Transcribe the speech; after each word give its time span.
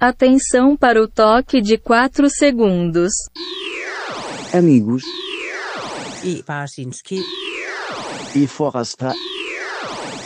Atenção 0.00 0.76
para 0.76 1.02
o 1.02 1.08
toque 1.08 1.60
de 1.60 1.76
4 1.76 2.30
segundos. 2.30 3.10
Amigos 4.56 5.02
e 6.24 6.40
Parsinski 6.44 7.20
e 8.36 8.46
Forrasta 8.46 9.12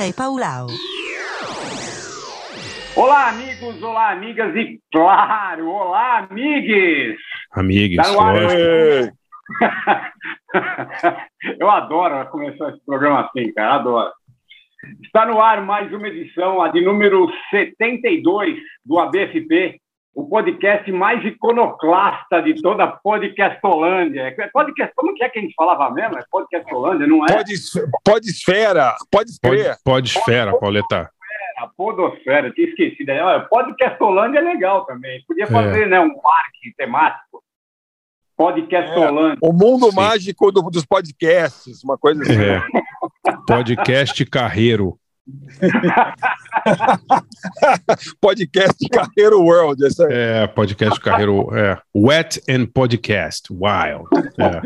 e 0.07 0.13
Paulau. 0.13 0.67
Olá, 2.95 3.31
amigos, 3.31 3.83
olá, 3.83 4.13
amigas 4.13 4.55
e, 4.55 4.79
claro, 4.93 5.67
olá, 5.67 6.27
amigues! 6.31 7.17
Amigues, 7.53 7.97
Tá 7.97 8.11
lógico. 8.13 9.17
Eu 11.59 11.71
adoro 11.71 12.31
começar 12.31 12.69
esse 12.69 12.85
programa 12.85 13.27
assim, 13.27 13.51
cara, 13.55 13.77
adoro. 13.77 14.13
Está 15.03 15.25
no 15.27 15.41
ar 15.41 15.65
mais 15.65 15.93
uma 15.93 16.09
edição, 16.09 16.61
a 16.61 16.69
de 16.69 16.81
número 16.81 17.29
72 17.51 18.59
do 18.85 18.99
ABFP, 18.99 19.79
o 20.13 20.29
podcast 20.29 20.91
mais 20.91 21.25
iconoclasta 21.25 22.43
de 22.43 22.61
toda 22.61 22.85
a 22.85 22.89
Podcastolândia. 22.89 24.23
É 24.37 24.49
Podcast, 24.49 24.93
como 24.97 25.15
que 25.15 25.23
é 25.23 25.29
que 25.29 25.39
a 25.39 25.43
gente 25.43 25.55
falava 25.55 25.89
mesmo? 25.95 26.19
É 26.19 26.25
Podcastolândia, 26.29 27.07
não 27.07 27.25
é? 27.25 27.33
Pode, 27.33 27.53
pode 28.05 28.31
esfera, 28.31 28.97
pode 29.11 29.31
escrever. 29.31 29.77
pode 29.85 30.09
esfera, 30.09 30.59
Pauleta. 30.59 31.09
A 31.59 31.69
Podosfera, 31.69 32.51
tinha 32.51 32.69
esquecido. 32.69 33.13
Olha, 33.13 33.41
Podcastolândia 33.49 34.41
é 34.41 34.43
legal 34.43 34.85
também. 34.85 35.23
Podia 35.29 35.47
fazer 35.47 35.87
né, 35.87 36.01
um 36.01 36.13
parque 36.21 36.75
temático. 36.77 37.41
Podcastolândia. 38.37 39.39
O 39.41 39.53
mundo 39.53 39.91
Sim. 39.91 39.97
mágico 39.97 40.51
do- 40.51 40.63
dos 40.71 40.85
podcasts, 40.85 41.85
uma 41.85 41.97
coisa 41.97 42.21
assim. 42.23 42.43
É. 42.43 42.61
Podcast 43.47 44.25
Carreiro. 44.27 44.99
Podcast 48.21 48.89
Carreiro 48.89 49.41
World. 49.41 49.85
Essa 49.87 50.07
aí. 50.07 50.13
É, 50.13 50.47
podcast 50.49 51.01
Carreiro. 51.01 51.49
É. 51.57 51.79
Wet 51.95 52.43
and 52.49 52.67
Podcast. 52.67 53.53
Wild. 53.53 54.09
É, 54.39 54.61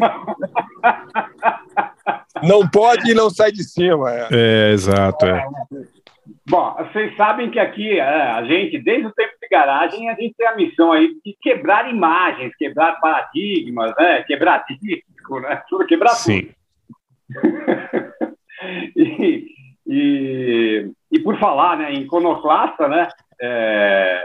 Não 2.47 2.69
pode 2.69 3.11
e 3.11 3.15
não 3.15 3.31
sai 3.31 3.51
de 3.53 3.63
cima. 3.65 4.11
é. 4.13 4.29
é, 4.31 4.71
exato. 4.73 5.25
É. 5.27 5.45
Bom, 6.49 6.77
vocês 6.79 7.17
sabem 7.17 7.51
que 7.51 7.59
aqui 7.59 7.99
é, 7.99 8.03
a 8.03 8.45
gente, 8.45 8.79
desde 8.79 9.07
o 9.07 9.13
tempo 9.13 9.33
de 9.43 9.49
garagem, 9.49 10.09
a 10.09 10.15
gente 10.15 10.35
tem 10.37 10.47
a 10.47 10.55
missão 10.57 10.93
aí 10.93 11.09
de 11.25 11.37
quebrar 11.43 11.93
imagens, 11.93 12.55
quebrar 12.57 13.01
paradigmas, 13.01 13.93
né? 13.99 14.23
quebrar 14.23 14.65
disco, 14.69 15.41
né? 15.41 15.61
Tudo, 15.69 15.87
quebrar 15.87 16.11
Sim. 16.11 16.43
tudo. 16.43 16.55
E, 18.97 19.47
e, 19.89 20.91
e 21.13 21.21
por 21.21 21.39
falar 21.39 21.77
né, 21.79 21.93
em 21.93 22.03
iconoclasta, 22.03 22.89
né? 22.89 23.07
é, 23.41 24.23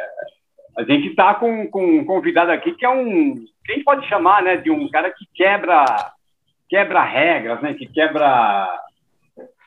a 0.77 0.83
gente 0.83 1.09
está 1.09 1.33
com, 1.35 1.67
com 1.67 1.99
um 1.99 2.05
convidado 2.05 2.51
aqui 2.51 2.73
que 2.73 2.85
é 2.85 2.89
um. 2.89 3.43
Quem 3.65 3.83
pode 3.83 4.07
chamar 4.07 4.43
né, 4.43 4.57
de 4.57 4.71
um 4.71 4.89
cara 4.89 5.11
que 5.11 5.25
quebra, 5.33 5.85
quebra 6.69 7.03
regras, 7.03 7.61
né? 7.61 7.73
Que 7.73 7.85
quebra. 7.85 8.67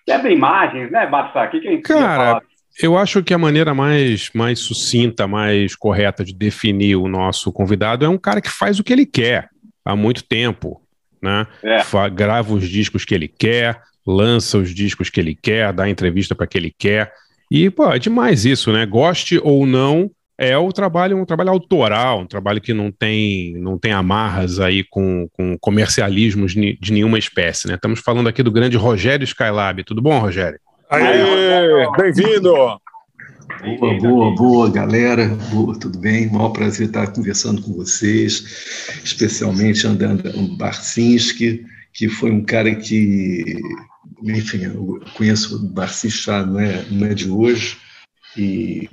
Quebra 0.06 0.31
imagens, 0.31 0.91
né, 0.91 1.06
Barça? 1.06 1.47
Que, 1.48 1.61
que 1.61 1.78
Cara? 1.78 2.42
Eu 2.83 2.98
acho 2.98 3.22
que 3.22 3.33
a 3.33 3.38
maneira 3.38 3.72
mais, 3.72 4.31
mais 4.34 4.59
sucinta, 4.59 5.28
mais 5.28 5.77
correta 5.77 6.25
de 6.25 6.34
definir 6.34 6.97
o 6.97 7.06
nosso 7.06 7.53
convidado 7.53 8.05
é 8.05 8.09
um 8.09 8.19
cara 8.19 8.41
que 8.41 8.50
faz 8.50 8.81
o 8.81 8.84
que 8.84 8.92
ele 8.92 9.06
quer 9.06 9.48
há 9.84 9.94
muito 9.94 10.25
tempo, 10.25 10.83
né? 11.22 11.47
É. 11.62 11.78
Grava 12.11 12.53
os 12.53 12.69
discos 12.69 13.05
que 13.05 13.14
ele 13.14 13.28
quer, 13.28 13.81
lança 14.06 14.58
os 14.58 14.74
discos 14.74 15.10
que 15.10 15.20
ele 15.20 15.34
quer, 15.34 15.72
dá 15.72 15.88
entrevista 15.88 16.34
para 16.34 16.47
que 16.47 16.58
ele 16.58 16.74
quer. 16.77 17.12
E, 17.50 17.70
pô, 17.70 17.91
é 17.91 17.98
demais 17.98 18.44
isso, 18.44 18.72
né? 18.72 18.84
Goste 18.84 19.41
ou 19.42 19.66
não, 19.66 20.10
é 20.36 20.56
o 20.58 20.72
trabalho, 20.72 21.16
um 21.16 21.24
trabalho 21.24 21.50
autoral, 21.50 22.20
um 22.20 22.27
trabalho 22.27 22.60
que 22.60 22.75
não 22.75 22.91
tem, 22.91 23.55
não 23.58 23.78
tem 23.78 23.92
amarras 23.92 24.58
aí 24.58 24.84
com, 24.84 25.28
com 25.32 25.56
comercialismos 25.58 26.52
de 26.52 26.92
nenhuma 26.92 27.19
espécie, 27.19 27.69
né? 27.69 27.75
Estamos 27.75 28.00
falando 28.00 28.28
aqui 28.28 28.42
do 28.42 28.50
grande 28.50 28.77
Rogério 28.77 29.25
Skylab. 29.25 29.84
Tudo 29.84 30.03
bom, 30.03 30.19
Rogério? 30.19 30.59
Aê, 30.91 31.86
bem-vindo. 31.97 32.53
Boa, 33.78 33.98
boa, 33.98 34.34
boa, 34.34 34.71
galera. 34.71 35.26
Boa, 35.50 35.78
tudo 35.78 35.98
bem? 35.98 36.31
Maior 36.31 36.50
prazer 36.50 36.88
estar 36.88 37.06
conversando 37.12 37.62
com 37.62 37.72
vocês, 37.72 39.00
especialmente 39.04 39.86
andando 39.86 40.56
Barcinski, 40.56 41.65
que 41.92 42.09
foi 42.09 42.31
um 42.31 42.44
cara 42.44 42.75
que, 42.75 43.56
enfim, 44.32 44.64
eu 44.64 45.00
conheço 45.14 45.56
o 45.56 45.68
Barcinski 45.68 46.24
já 46.24 46.44
não 46.44 46.60
é, 46.60 46.84
não 46.90 47.06
é 47.06 47.14
de 47.14 47.28
hoje, 47.28 47.76
e, 48.36 48.88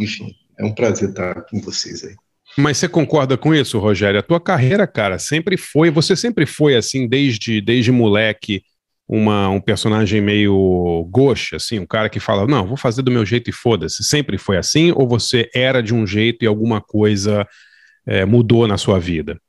enfim, 0.00 0.34
é 0.58 0.64
um 0.64 0.74
prazer 0.74 1.10
estar 1.10 1.42
com 1.42 1.60
vocês 1.60 2.04
aí. 2.04 2.14
Mas 2.56 2.78
você 2.78 2.88
concorda 2.88 3.36
com 3.36 3.54
isso, 3.54 3.78
Rogério? 3.78 4.20
A 4.20 4.22
tua 4.22 4.40
carreira, 4.40 4.86
cara, 4.86 5.18
sempre 5.18 5.56
foi, 5.56 5.90
você 5.90 6.14
sempre 6.14 6.46
foi 6.46 6.76
assim, 6.76 7.08
desde, 7.08 7.60
desde 7.60 7.90
moleque, 7.90 8.62
uma, 9.08 9.48
um 9.48 9.60
personagem 9.60 10.20
meio 10.20 11.08
gauche, 11.12 11.56
assim, 11.56 11.78
um 11.78 11.86
cara 11.86 12.08
que 12.08 12.20
fala, 12.20 12.46
não, 12.46 12.66
vou 12.66 12.76
fazer 12.76 13.02
do 13.02 13.10
meu 13.10 13.26
jeito 13.26 13.50
e 13.50 13.52
foda-se. 13.52 14.04
Sempre 14.04 14.38
foi 14.38 14.56
assim? 14.56 14.92
Ou 14.92 15.08
você 15.08 15.50
era 15.54 15.82
de 15.82 15.92
um 15.92 16.06
jeito 16.06 16.44
e 16.44 16.46
alguma 16.46 16.80
coisa 16.80 17.46
é, 18.06 18.24
mudou 18.24 18.68
na 18.68 18.78
sua 18.78 19.00
vida? 19.00 19.40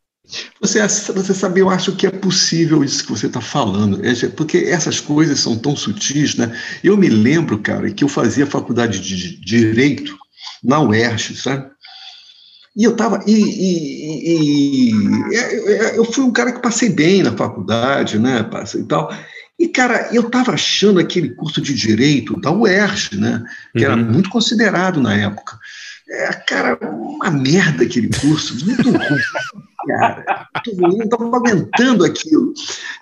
Você, 0.59 0.81
você 0.81 1.34
sabe, 1.34 1.59
eu 1.59 1.69
acho 1.69 1.96
que 1.96 2.08
é 2.08 2.12
possível 2.12 2.84
isso 2.84 3.03
que 3.03 3.12
você 3.12 3.28
está 3.28 3.41
falando, 3.41 4.02
é, 4.03 4.13
porque 4.30 4.58
essas 4.58 5.00
coisas 5.00 5.40
são 5.40 5.58
tão 5.58 5.75
sutis, 5.75 6.36
né? 6.36 6.52
Eu 6.84 6.97
me 6.97 7.09
lembro, 7.09 7.59
cara, 7.59 7.91
que 7.91 8.03
eu 8.03 8.08
fazia 8.08 8.47
faculdade 8.47 9.00
de 9.00 9.40
Direito 9.40 10.18
na 10.64 10.81
UERJ, 10.81 11.35
sabe? 11.35 11.69
E 12.75 12.84
eu 12.84 12.96
tava. 12.96 13.24
E, 13.25 13.31
e, 13.31 14.28
e, 14.28 14.91
e, 14.91 15.96
eu 15.96 16.03
fui 16.03 16.25
um 16.25 16.31
cara 16.31 16.52
que 16.52 16.62
passei 16.62 16.90
bem 16.90 17.24
na 17.24 17.31
faculdade, 17.31 18.19
né? 18.19 18.44
Passei 18.44 18.81
e 18.81 18.85
tal. 18.85 19.16
E, 19.58 19.69
cara, 19.69 20.09
eu 20.12 20.24
estava 20.24 20.52
achando 20.52 21.00
aquele 21.00 21.30
curso 21.30 21.62
de 21.62 21.74
direito 21.74 22.38
da 22.41 22.52
UERJ, 22.52 23.18
né? 23.18 23.44
Que 23.72 23.85
uhum. 23.85 23.91
era 23.91 23.96
muito 23.96 24.30
considerado 24.30 25.02
na 25.02 25.16
época. 25.16 25.58
É, 26.09 26.34
cara, 26.34 26.78
uma 26.81 27.31
merda 27.31 27.84
aquele 27.84 28.09
curso, 28.09 28.66
muito 28.66 28.91
ruim. 28.91 29.00
Cara, 29.85 30.47
eu 30.68 30.90
não 30.90 31.06
estava 31.06 31.38
aguentando 31.38 32.03
aquilo. 32.03 32.53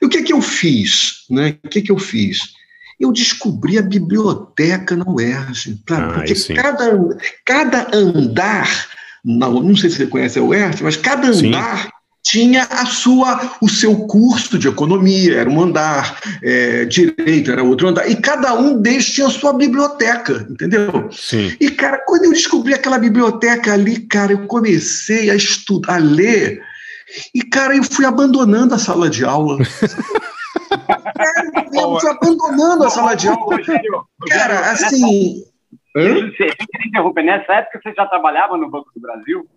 E 0.02 0.06
o 0.06 0.10
que 0.10 0.18
é 0.18 0.24
que 0.24 0.34
eu 0.34 0.42
fiz? 0.42 1.26
Né? 1.30 1.58
O 1.64 1.70
que 1.70 1.80
é 1.80 1.82
que 1.82 1.92
eu 1.92 1.98
fiz? 1.98 2.54
Eu 3.00 3.12
descobri 3.12 3.78
a 3.78 3.82
biblioteca 3.82 4.96
na 4.96 5.06
UERJ. 5.10 5.82
Pra, 5.86 5.98
ah, 5.98 6.14
porque 6.14 6.36
cada, 6.54 7.18
cada 7.46 7.88
andar, 7.94 8.88
não, 9.24 9.62
não 9.62 9.76
sei 9.76 9.90
se 9.90 9.98
você 9.98 10.08
conhece 10.08 10.40
a 10.40 10.44
UERJ, 10.44 10.84
mas 10.84 10.98
cada 10.98 11.28
andar. 11.28 11.84
Sim 11.84 11.90
tinha 12.24 12.64
a 12.64 12.86
sua, 12.86 13.58
o 13.62 13.70
seu 13.70 13.96
curso 14.08 14.58
de 14.58 14.70
economia, 14.70 15.36
era 15.36 15.50
um 15.50 15.62
andar, 15.62 16.20
é, 16.42 16.86
direito 16.86 17.52
era 17.52 17.62
outro 17.62 17.90
andar, 17.90 18.10
e 18.10 18.16
cada 18.16 18.56
um 18.56 18.82
deles 18.82 19.12
tinha 19.12 19.28
a 19.28 19.30
sua 19.30 19.54
biblioteca, 19.54 20.48
entendeu? 20.50 21.10
Sim. 21.12 21.54
E, 21.60 21.70
cara, 21.70 22.02
quando 22.08 22.24
eu 22.24 22.32
descobri 22.32 22.74
aquela 22.74 22.98
biblioteca 22.98 23.74
ali, 23.74 24.00
cara, 24.00 24.32
eu 24.32 24.48
comecei 24.48 25.30
a 25.30 25.36
estudar, 25.36 25.96
a 25.96 25.98
ler, 25.98 26.64
e, 27.34 27.44
cara, 27.44 27.76
eu 27.76 27.84
fui 27.84 28.06
abandonando 28.06 28.74
a 28.74 28.80
sala 28.80 29.10
de 29.10 29.24
aula. 29.24 29.58
cara, 31.16 31.52
eu 31.74 32.00
fui 32.00 32.10
abandonando 32.10 32.84
a 32.84 32.90
sala 32.90 33.16
de 33.16 33.28
aula. 33.28 33.60
Cara, 34.30 34.72
assim. 34.72 35.44
interromper, 36.88 37.24
nessa 37.24 37.54
época 37.54 37.80
você 37.84 37.94
já 37.94 38.06
trabalhava 38.06 38.58
no 38.58 38.70
Banco 38.70 38.90
do 38.96 39.02
Brasil? 39.02 39.48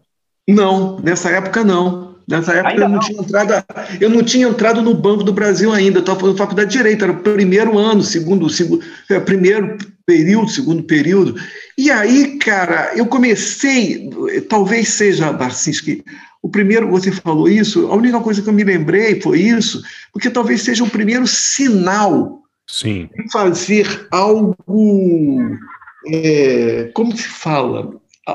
Não, 0.49 0.99
nessa 1.01 1.31
época 1.31 1.65
não. 1.65 2.17
Nessa 2.29 2.55
época 2.55 2.71
ainda 2.71 2.83
eu 2.83 2.89
não, 2.89 2.97
não, 2.97 3.01
tinha 3.01 3.21
entrado, 3.21 3.65
eu 4.01 4.11
não 4.11 4.23
tinha 4.23 4.49
entrado 4.49 4.83
no 4.83 4.95
Banco 4.95 5.23
do 5.23 5.33
Brasil 5.33 5.73
ainda. 5.73 5.99
Eu 5.99 6.01
estava 6.01 6.19
fazendo 6.19 6.37
faculdade 6.37 6.71
de 6.71 6.77
Direito, 6.77 7.05
era 7.05 7.13
o 7.13 7.21
primeiro 7.21 7.79
ano, 7.79 8.03
segundo, 8.03 8.49
segundo 8.51 8.85
é, 9.09 9.21
primeiro 9.21 9.79
período, 10.05 10.49
segundo 10.51 10.83
período. 10.83 11.37
E 11.79 11.91
aí, 11.91 12.37
cara, 12.39 12.93
eu 12.97 13.07
comecei, 13.07 14.11
talvez 14.49 14.89
seja, 14.89 15.33
Barcinski, 15.33 16.03
o 16.47 16.49
primeiro, 16.49 16.89
você 16.89 17.11
falou 17.11 17.49
isso, 17.49 17.91
a 17.91 17.97
única 17.97 18.21
coisa 18.21 18.41
que 18.41 18.49
eu 18.49 18.53
me 18.53 18.63
lembrei 18.63 19.21
foi 19.21 19.41
isso, 19.41 19.83
porque 20.13 20.31
talvez 20.31 20.63
seja 20.63 20.85
o 20.85 20.89
primeiro 20.89 21.27
sinal 21.27 22.41
Sim. 22.69 23.11
de 23.17 23.29
fazer 23.33 24.07
algo, 24.13 25.59
é, 26.07 26.89
como 26.95 27.17
se 27.17 27.27
fala, 27.27 27.91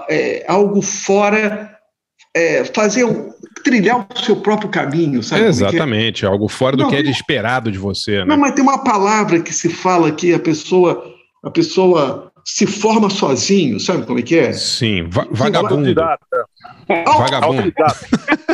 é, 0.09 0.43
algo 0.45 0.81
fora 0.81 1.73
é, 2.35 2.65
fazer 2.65 3.07
trilhar 3.63 4.05
o 4.13 4.19
seu 4.19 4.35
próprio 4.35 4.69
caminho, 4.69 5.23
sabe? 5.23 5.45
Exatamente, 5.45 6.25
é? 6.25 6.27
algo 6.27 6.49
fora 6.49 6.75
do 6.75 6.83
não, 6.83 6.89
que 6.89 6.97
é 6.97 7.01
esperado 7.01 7.71
de 7.71 7.77
você. 7.77 8.19
Né? 8.19 8.25
Não, 8.25 8.37
mas 8.37 8.53
tem 8.53 8.61
uma 8.63 8.83
palavra 8.83 9.41
que 9.41 9.53
se 9.53 9.69
fala 9.69 10.11
que 10.11 10.33
a 10.33 10.39
pessoa, 10.39 11.01
a 11.45 11.49
pessoa 11.49 12.29
se 12.43 12.65
forma 12.65 13.09
sozinho, 13.09 13.79
sabe 13.79 14.05
como 14.05 14.19
é 14.19 14.21
que 14.21 14.37
é? 14.37 14.53
Sim, 14.53 15.03
va 15.07 15.27
vagabundo. 15.31 15.93
Vagabundo. 17.05 17.73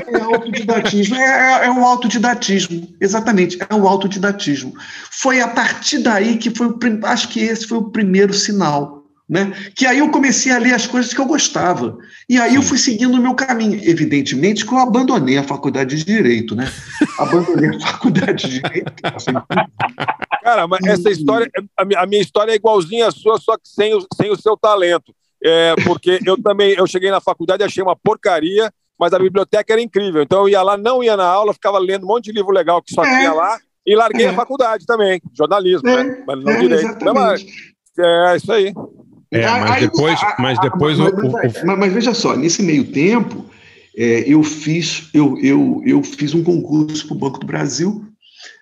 É 0.07 0.19
autodidatismo, 0.21 1.15
é, 1.15 1.65
é, 1.65 1.69
o 1.71 1.83
autodidatismo, 1.85 2.87
exatamente, 3.01 3.57
é 3.69 3.73
o 3.75 3.87
autodidatismo. 3.87 4.73
Foi 5.11 5.41
a 5.41 5.47
partir 5.47 5.99
daí 5.99 6.37
que 6.37 6.49
foi 6.49 6.67
o, 6.67 6.79
acho 7.03 7.27
que 7.29 7.39
esse 7.41 7.67
foi 7.67 7.77
o 7.77 7.89
primeiro 7.89 8.33
sinal, 8.33 9.03
Né? 9.29 9.51
Que 9.75 9.85
aí 9.85 9.99
eu 9.99 10.09
comecei 10.09 10.53
a 10.53 10.57
ler 10.57 10.73
as 10.73 10.87
coisas 10.87 11.13
que 11.13 11.19
eu 11.19 11.25
gostava. 11.25 11.97
E 12.29 12.37
aí 12.39 12.55
eu 12.55 12.61
fui 12.61 12.77
seguindo 12.77 13.15
o 13.15 13.21
meu 13.21 13.35
caminho. 13.35 13.77
Evidentemente 13.83 14.65
que 14.65 14.71
eu 14.73 14.77
abandonei 14.77 15.37
a 15.37 15.43
faculdade 15.43 15.97
de 15.97 16.05
Direito, 16.05 16.55
né? 16.55 16.71
Abandonei 17.19 17.69
a 17.75 17.79
faculdade 17.91 18.47
de 18.47 18.61
Direito. 18.61 18.93
assim, 19.03 19.31
Cara, 20.41 20.65
mas 20.65 20.79
essa 20.85 21.09
história, 21.09 21.49
a 21.75 21.83
mi- 21.83 21.95
a 21.97 22.05
minha 22.05 22.21
história 22.21 22.53
é 22.53 22.55
igualzinha 22.55 23.07
à 23.07 23.11
sua, 23.11 23.37
só 23.37 23.57
que 23.57 23.67
sem 23.67 23.93
o, 23.93 24.07
sem 24.15 24.31
o 24.31 24.41
seu 24.41 24.55
talento. 24.55 25.13
É, 25.43 25.75
porque 25.85 26.19
eu 26.25 26.41
também, 26.41 26.73
eu 26.73 26.87
cheguei 26.87 27.11
na 27.11 27.21
faculdade, 27.21 27.63
achei 27.63 27.83
uma 27.83 27.95
porcaria, 27.95 28.71
mas 28.99 29.13
a 29.13 29.19
biblioteca 29.19 29.71
era 29.73 29.81
incrível. 29.81 30.21
Então 30.23 30.39
eu 30.41 30.49
ia 30.49 30.61
lá, 30.63 30.75
não 30.77 31.03
ia 31.03 31.15
na 31.15 31.25
aula, 31.25 31.53
ficava 31.53 31.77
lendo 31.77 32.03
um 32.03 32.07
monte 32.07 32.25
de 32.25 32.31
livro 32.31 32.51
legal 32.51 32.81
que 32.81 32.93
só 32.93 33.03
É. 33.05 33.17
tinha 33.19 33.33
lá, 33.33 33.57
e 33.85 33.95
larguei 33.95 34.25
É. 34.25 34.29
a 34.29 34.33
faculdade 34.33 34.85
também, 34.85 35.21
jornalismo, 35.37 35.87
É, 35.87 36.03
né? 36.03 36.23
Mas 36.25 36.43
não 36.43 36.51
é, 36.51 36.57
direito. 36.59 36.85
exatamente. 36.85 37.45
Mas, 37.97 38.05
é 38.05 38.35
isso 38.37 38.51
aí. 38.51 38.73
É, 39.31 39.45
mas 39.45 39.81
depois, 39.81 40.19
mas 40.39 40.59
depois 40.59 40.99
o, 40.99 41.03
mas, 41.03 41.13
o- 41.13 41.31
mas- 41.31 41.55
o- 41.63 41.65
mas- 41.67 41.79
mas 41.79 41.93
veja 41.93 42.13
só, 42.13 42.35
nesse 42.35 42.63
meio 42.63 42.91
tempo, 42.91 43.45
é, 43.95 44.23
eu 44.25 44.41
fiz 44.41 45.09
eu, 45.13 45.37
eu, 45.39 45.81
eu 45.85 46.01
fiz 46.01 46.33
um 46.33 46.43
concurso 46.43 47.05
para 47.07 47.15
o 47.15 47.19
Banco 47.19 47.39
do 47.39 47.45
Brasil, 47.45 48.05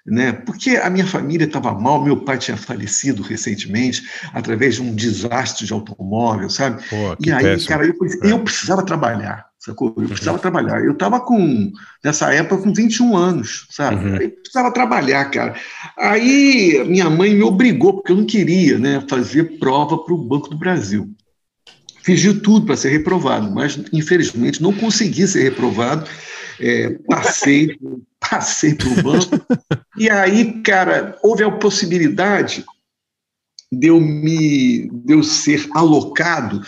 né? 0.05 0.33
Porque 0.33 0.71
a 0.71 0.89
minha 0.89 1.05
família 1.07 1.45
estava 1.45 1.73
mal, 1.73 2.03
meu 2.03 2.17
pai 2.17 2.37
tinha 2.37 2.55
falecido 2.55 3.23
recentemente 3.23 4.03
através 4.33 4.75
de 4.75 4.83
um 4.83 4.93
desastre 4.93 5.65
de 5.65 5.73
automóvel, 5.73 6.49
sabe? 6.49 6.83
pô, 6.87 7.15
E 7.19 7.31
aí, 7.31 7.43
péssimo. 7.43 7.69
cara, 7.69 7.85
eu, 7.85 7.95
eu 8.21 8.39
precisava 8.39 8.85
trabalhar, 8.85 9.47
sacou? 9.57 9.95
Eu 9.97 10.07
precisava 10.07 10.37
trabalhar. 10.37 10.83
Eu 10.83 10.91
estava 10.91 11.19
com, 11.19 11.71
nessa 12.03 12.31
época, 12.31 12.61
com 12.61 12.71
21 12.71 13.17
anos, 13.17 13.67
sabe? 13.71 14.05
Uhum. 14.05 14.15
Aí 14.17 14.27
precisava 14.29 14.71
trabalhar, 14.71 15.25
cara. 15.31 15.55
Aí 15.97 16.83
minha 16.87 17.09
mãe 17.09 17.33
me 17.33 17.43
obrigou, 17.43 17.93
porque 17.93 18.11
eu 18.11 18.17
não 18.17 18.25
queria 18.25 18.77
né, 18.77 19.03
fazer 19.09 19.57
prova 19.57 19.97
para 19.97 20.13
o 20.13 20.23
Banco 20.23 20.49
do 20.49 20.57
Brasil. 20.57 21.09
Fiz 22.03 22.19
de 22.21 22.35
tudo 22.35 22.67
para 22.67 22.77
ser 22.77 22.89
reprovado, 22.89 23.49
mas 23.51 23.79
infelizmente 23.91 24.61
não 24.61 24.71
consegui 24.71 25.27
ser 25.27 25.41
reprovado. 25.41 26.07
É, 26.59 26.89
passei, 27.07 27.77
passei 28.19 28.75
para 28.75 28.87
o 28.87 29.03
banco. 29.03 29.45
e 29.97 30.09
aí, 30.09 30.61
cara, 30.61 31.17
houve 31.23 31.43
a 31.43 31.51
possibilidade 31.51 32.63
de 33.71 33.87
eu 33.87 33.99
me 33.99 34.89
de 34.89 35.13
eu 35.13 35.23
ser 35.23 35.67
alocado, 35.73 36.61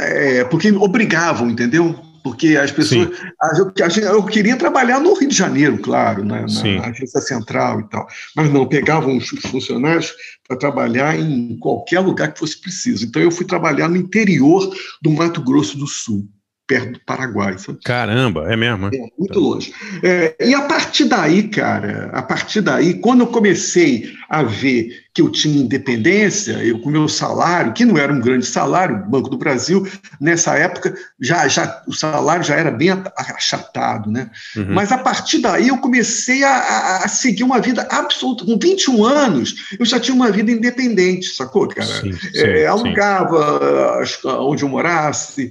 é, 0.00 0.44
porque 0.44 0.70
obrigavam, 0.70 1.50
entendeu? 1.50 1.98
Porque 2.22 2.48
as 2.56 2.70
pessoas. 2.70 3.08
a- 3.40 3.56
Eu, 3.58 3.72
eu 4.04 4.22
queria 4.24 4.54
trabalhar 4.56 5.00
no 5.00 5.14
Rio 5.14 5.28
de 5.30 5.34
Janeiro, 5.34 5.78
claro, 5.78 6.22
né, 6.22 6.44
na 6.78 6.86
agência 6.88 7.20
central 7.22 7.80
e 7.80 7.88
tal. 7.88 8.06
Mas 8.36 8.52
não, 8.52 8.68
pegavam 8.68 9.16
os 9.16 9.26
funcionários 9.28 10.12
para 10.46 10.58
trabalhar 10.58 11.18
em 11.18 11.56
qualquer 11.58 12.00
lugar 12.00 12.32
que 12.32 12.38
fosse 12.38 12.60
preciso. 12.60 13.06
Então 13.06 13.22
eu 13.22 13.30
fui 13.30 13.46
trabalhar 13.46 13.88
no 13.88 13.96
interior 13.96 14.70
do 15.02 15.10
Mato 15.10 15.42
Grosso 15.42 15.78
do 15.78 15.86
Sul, 15.86 16.28
perto 16.70 16.92
do 16.92 17.00
Paraguai. 17.00 17.58
Sabe? 17.58 17.80
Caramba, 17.84 18.46
é 18.52 18.56
mesmo? 18.56 18.86
é? 18.86 18.90
É, 18.96 19.08
muito 19.18 19.40
longe. 19.40 19.74
É, 20.04 20.36
e 20.40 20.54
a 20.54 20.62
partir 20.62 21.06
daí, 21.06 21.48
cara, 21.48 22.10
a 22.12 22.22
partir 22.22 22.60
daí, 22.60 22.94
quando 22.94 23.22
eu 23.22 23.26
comecei 23.26 24.12
a 24.28 24.44
ver 24.44 25.04
que 25.12 25.20
eu 25.20 25.28
tinha 25.28 25.60
independência, 25.60 26.52
eu 26.62 26.78
com 26.78 26.88
meu 26.88 27.08
salário, 27.08 27.72
que 27.72 27.84
não 27.84 27.98
era 27.98 28.12
um 28.12 28.20
grande 28.20 28.46
salário, 28.46 29.04
Banco 29.08 29.28
do 29.28 29.36
Brasil, 29.36 29.84
nessa 30.20 30.54
época, 30.56 30.94
já, 31.20 31.48
já 31.48 31.82
o 31.88 31.92
salário 31.92 32.44
já 32.44 32.54
era 32.54 32.70
bem 32.70 32.90
achatado, 33.16 34.08
né? 34.08 34.30
Uhum. 34.56 34.66
Mas 34.72 34.92
a 34.92 34.98
partir 34.98 35.38
daí 35.38 35.66
eu 35.66 35.78
comecei 35.78 36.44
a, 36.44 36.50
a- 36.56 36.96
a 37.04 37.08
seguir 37.08 37.42
uma 37.42 37.60
vida 37.60 37.88
absoluta. 37.90 38.44
Com 38.44 38.56
21 38.56 39.04
anos, 39.04 39.74
eu 39.78 39.84
já 39.84 39.98
tinha 39.98 40.14
uma 40.14 40.30
vida 40.30 40.52
independente, 40.52 41.26
sacou, 41.34 41.66
cara? 41.66 41.88
Sim, 41.88 42.12
sim, 42.12 42.28
É, 42.36 42.58
sim. 42.60 42.64
alugava 42.66 44.00
as- 44.00 44.24
onde 44.24 44.62
eu 44.62 44.68
morasse, 44.68 45.50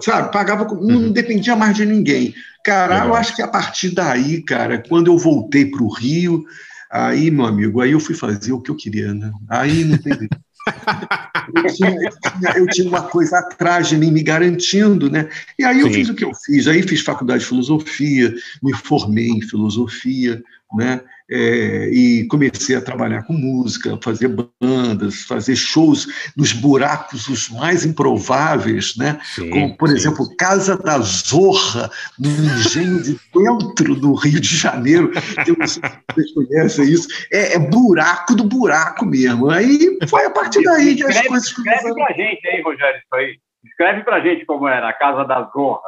sabe, 0.00 0.32
pagava, 0.32 0.64
não 0.64 0.96
Uhum. 1.04 1.12
dependia 1.12 1.54
mais 1.56 1.76
de 1.76 1.84
ninguém. 1.86 2.34
Cara, 2.64 2.94
Legal. 2.94 3.08
eu 3.08 3.14
acho 3.14 3.34
que 3.36 3.42
a 3.42 3.48
partir 3.48 3.90
daí, 3.94 4.42
cara, 4.42 4.82
quando 4.88 5.06
eu 5.08 5.16
voltei 5.18 5.66
para 5.66 5.82
o 5.82 5.88
Rio, 5.92 6.44
aí, 6.90 7.30
meu 7.30 7.46
amigo, 7.46 7.80
aí 7.80 7.92
eu 7.92 8.00
fui 8.00 8.14
fazer 8.14 8.52
o 8.52 8.60
que 8.60 8.70
eu 8.70 8.76
queria, 8.76 9.14
né? 9.14 9.32
Aí 9.48 9.84
não 9.84 9.96
tem. 9.98 10.28
Eu 11.54 11.64
tinha, 11.74 11.90
eu 11.90 12.10
tinha- 12.10 12.52
eu 12.58 12.66
tinha 12.66 12.88
uma 12.88 13.00
coisa 13.02 13.38
atrás 13.38 13.88
de 13.88 13.96
mim 13.96 14.10
me 14.10 14.22
garantindo, 14.22 15.10
né? 15.10 15.30
E 15.58 15.64
aí 15.64 15.80
eu 15.80 15.86
Sim. 15.86 15.94
fiz 15.94 16.08
o 16.10 16.14
que 16.14 16.22
eu 16.24 16.32
fiz. 16.34 16.68
Aí 16.68 16.82
fiz 16.82 17.00
faculdade 17.00 17.40
de 17.42 17.48
filosofia, 17.48 18.34
me 18.62 18.74
formei 18.74 19.28
em 19.30 19.40
filosofia, 19.40 20.42
né? 20.74 21.00
É, 21.30 21.90
e 21.92 22.26
comecei 22.28 22.74
a 22.74 22.80
trabalhar 22.80 23.22
com 23.24 23.34
música, 23.34 23.98
fazer 24.02 24.28
bandas, 24.60 25.24
fazer 25.24 25.56
shows 25.56 26.06
nos 26.34 26.52
buracos 26.54 27.28
os 27.28 27.50
mais 27.50 27.84
improváveis, 27.84 28.96
né? 28.96 29.18
Sim, 29.34 29.50
Como, 29.50 29.76
por 29.76 29.88
sim. 29.90 29.96
exemplo, 29.96 30.36
Casa 30.36 30.76
da 30.76 30.98
Zorra, 31.00 31.90
no 32.18 32.28
engenho 32.30 33.02
de 33.02 33.18
dentro 33.34 33.94
do 33.96 34.14
Rio 34.14 34.40
de 34.40 34.56
Janeiro. 34.56 35.12
Eu 35.46 35.54
não 35.58 35.66
sei 35.66 35.82
se 35.82 35.98
vocês 36.14 36.32
conhecem 36.32 36.84
isso. 36.86 37.08
É, 37.30 37.54
é 37.56 37.58
buraco 37.58 38.34
do 38.34 38.44
buraco 38.44 39.04
mesmo. 39.04 39.50
Aí 39.50 39.98
foi 40.08 40.24
a 40.24 40.30
partir 40.30 40.62
daí 40.62 40.96
que 40.96 41.02
as 41.02 41.10
Escreve, 41.10 41.28
coisas 41.28 41.48
escreve 41.48 41.80
começaram. 41.82 41.94
pra 41.94 42.14
gente 42.16 42.48
aí, 42.48 42.62
Rogério, 42.62 42.98
isso 42.98 43.14
aí. 43.14 43.38
Escreve 43.66 44.02
pra 44.04 44.20
gente 44.20 44.46
como 44.46 44.66
era 44.66 44.88
a 44.88 44.92
Casa 44.94 45.24
da 45.24 45.42
Zorra. 45.52 45.82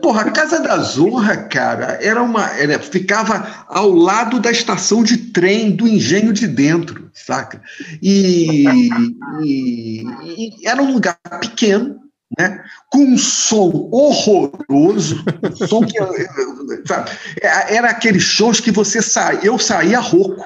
Porra, 0.00 0.22
a 0.22 0.30
Casa 0.30 0.60
da 0.60 0.78
Zorra, 0.78 1.36
cara, 1.36 1.98
era 2.00 2.22
uma. 2.22 2.46
Era, 2.58 2.78
ficava 2.78 3.64
ao 3.68 3.90
lado 3.90 4.40
da 4.40 4.50
estação 4.50 5.02
de 5.02 5.16
trem 5.16 5.70
do 5.72 5.86
engenho 5.86 6.32
de 6.32 6.46
dentro, 6.46 7.10
saca? 7.12 7.60
E, 8.02 8.64
e- 9.42 10.04
e 10.62 10.66
era 10.66 10.82
um 10.82 10.92
lugar 10.92 11.18
pequeno, 11.40 11.96
né? 12.38 12.62
Com 12.90 13.00
um 13.04 13.18
som 13.18 13.88
horroroso, 13.92 15.24
um 15.60 15.66
som 15.66 15.84
que 15.84 15.98
sabe? 16.86 17.10
era 17.42 17.90
aqueles 17.90 18.22
shows 18.22 18.60
que 18.60 18.70
você 18.70 19.02
sai, 19.02 19.40
eu 19.42 19.58
saía 19.58 19.98
rouco, 20.00 20.44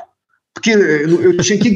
porque 0.55 0.71
eu 0.71 1.37
tinha 1.39 1.59
que 1.59 1.75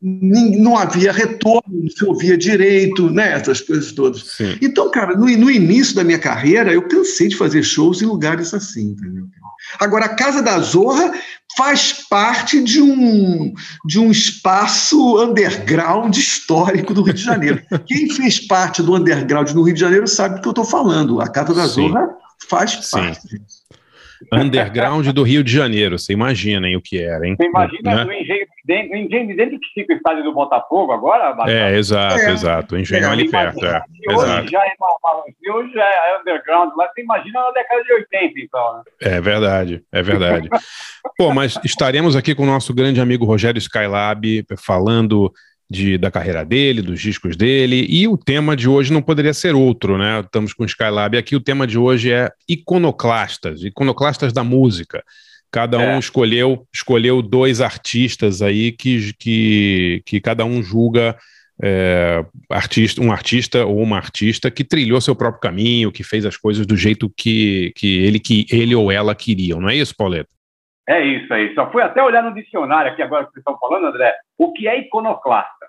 não 0.00 0.76
havia 0.76 1.10
retorno, 1.10 1.82
não 1.82 1.90
se 1.90 2.04
ouvia 2.04 2.38
direito, 2.38 3.10
né? 3.10 3.32
Essas 3.32 3.60
coisas 3.60 3.90
todas. 3.92 4.22
Sim. 4.22 4.56
Então, 4.62 4.90
cara, 4.90 5.16
no, 5.16 5.26
no 5.26 5.50
início 5.50 5.94
da 5.94 6.04
minha 6.04 6.18
carreira, 6.18 6.72
eu 6.72 6.86
cansei 6.86 7.28
de 7.28 7.36
fazer 7.36 7.64
shows 7.64 8.00
em 8.00 8.06
lugares 8.06 8.54
assim, 8.54 8.90
entendeu? 8.90 9.26
Agora, 9.80 10.04
a 10.04 10.14
Casa 10.14 10.40
da 10.40 10.58
Zorra 10.60 11.12
faz 11.56 12.06
parte 12.08 12.62
de 12.62 12.80
um, 12.80 13.52
de 13.84 13.98
um 13.98 14.12
espaço 14.12 15.20
underground 15.20 16.16
histórico 16.16 16.94
do 16.94 17.02
Rio 17.02 17.14
de 17.14 17.22
Janeiro. 17.22 17.62
Quem 17.86 18.08
fez 18.08 18.38
parte 18.46 18.82
do 18.82 18.94
underground 18.94 19.50
no 19.50 19.62
Rio 19.62 19.74
de 19.74 19.80
Janeiro 19.80 20.06
sabe 20.06 20.36
do 20.36 20.42
que 20.42 20.48
eu 20.48 20.52
estou 20.52 20.64
falando. 20.64 21.20
A 21.20 21.28
Casa 21.28 21.52
da 21.52 21.66
Sim. 21.66 21.88
Zorra 21.88 22.08
faz 22.48 22.78
Sim. 22.82 22.90
parte 22.92 23.26
disso. 23.26 23.57
Underground 24.32 25.06
do 25.08 25.22
Rio 25.22 25.42
de 25.44 25.52
Janeiro, 25.52 25.98
você 25.98 26.12
imagina 26.12 26.68
hein, 26.68 26.76
o 26.76 26.80
que 26.82 27.00
era, 27.02 27.26
hein? 27.26 27.36
Você 27.38 27.46
imagina 27.48 27.94
Né? 27.96 28.04
no 28.04 28.12
engenho 28.12 28.46
de 28.46 28.52
dentro, 28.64 28.96
engenho 28.96 29.36
dentro 29.36 29.58
que 29.60 29.80
fica 29.80 29.94
o 29.94 29.96
estádio 29.96 30.24
do 30.24 30.32
Botafogo 30.34 30.92
agora? 30.92 31.34
É, 31.50 31.76
exato, 31.76 32.18
É. 32.18 32.32
exato. 32.32 32.74
O 32.74 32.78
engenho 32.78 33.04
É, 33.04 33.08
ali 33.08 33.30
perto, 33.30 33.64
é. 33.64 33.82
hoje 34.10 34.22
Exato. 34.24 34.50
já 34.50 34.58
é 34.60 34.72
hoje 35.50 35.72
já 35.72 35.84
é 35.84 36.20
underground 36.20 36.70
lá, 36.76 36.88
você 36.92 37.02
imagina 37.02 37.40
na 37.40 37.50
década 37.52 37.82
de 37.82 37.92
80, 37.92 38.32
então. 38.40 38.74
Né? 38.76 38.82
É 39.02 39.20
verdade, 39.20 39.82
é 39.92 40.02
verdade. 40.02 40.48
Pô, 41.16 41.32
mas 41.32 41.58
estaremos 41.64 42.14
aqui 42.16 42.34
com 42.34 42.42
o 42.42 42.46
nosso 42.46 42.74
grande 42.74 43.00
amigo 43.00 43.24
Rogério 43.24 43.58
Skylab 43.58 44.44
falando 44.64 45.32
de, 45.70 45.98
da 45.98 46.10
carreira 46.10 46.44
dele, 46.44 46.80
dos 46.80 47.00
discos 47.00 47.36
dele, 47.36 47.86
e 47.88 48.08
o 48.08 48.16
tema 48.16 48.56
de 48.56 48.68
hoje 48.68 48.92
não 48.92 49.02
poderia 49.02 49.34
ser 49.34 49.54
outro, 49.54 49.98
né? 49.98 50.20
Estamos 50.20 50.54
com 50.54 50.62
o 50.62 50.66
Skylab 50.66 51.16
aqui, 51.16 51.36
o 51.36 51.40
tema 51.40 51.66
de 51.66 51.78
hoje 51.78 52.10
é 52.10 52.30
iconoclastas, 52.48 53.62
iconoclastas 53.62 54.32
da 54.32 54.42
música. 54.42 55.02
Cada 55.50 55.78
um 55.78 55.96
É. 55.96 55.98
escolheu, 55.98 56.66
escolheu 56.72 57.22
dois 57.22 57.60
artistas 57.60 58.42
aí 58.42 58.72
que, 58.72 59.12
que, 59.18 60.02
que 60.04 60.20
cada 60.20 60.44
um 60.44 60.62
julga 60.62 61.16
é, 61.62 62.24
artista, 62.50 63.02
um 63.02 63.10
artista 63.10 63.64
ou 63.64 63.82
uma 63.82 63.96
artista 63.96 64.50
que 64.50 64.62
trilhou 64.62 65.00
seu 65.00 65.14
próprio 65.16 65.40
caminho, 65.40 65.90
que 65.92 66.04
fez 66.04 66.24
as 66.24 66.36
coisas 66.36 66.66
do 66.66 66.76
jeito 66.76 67.12
que, 67.16 67.72
que, 67.74 67.98
ele, 67.98 68.20
que 68.20 68.46
ele 68.50 68.74
ou 68.74 68.92
ela 68.92 69.14
queriam, 69.14 69.60
não 69.60 69.68
é 69.68 69.76
isso, 69.76 69.94
Pauleta? 69.96 70.37
É 70.88 71.04
isso 71.04 71.32
aí. 71.34 71.54
Só 71.54 71.70
fui 71.70 71.82
até 71.82 72.02
olhar 72.02 72.22
no 72.22 72.34
dicionário 72.34 72.90
aqui 72.90 73.02
agora 73.02 73.26
que 73.26 73.32
vocês 73.32 73.42
estão 73.42 73.58
falando, 73.58 73.88
André. 73.88 74.16
O 74.38 74.52
que 74.54 74.66
é 74.66 74.78
iconoclasta? 74.78 75.66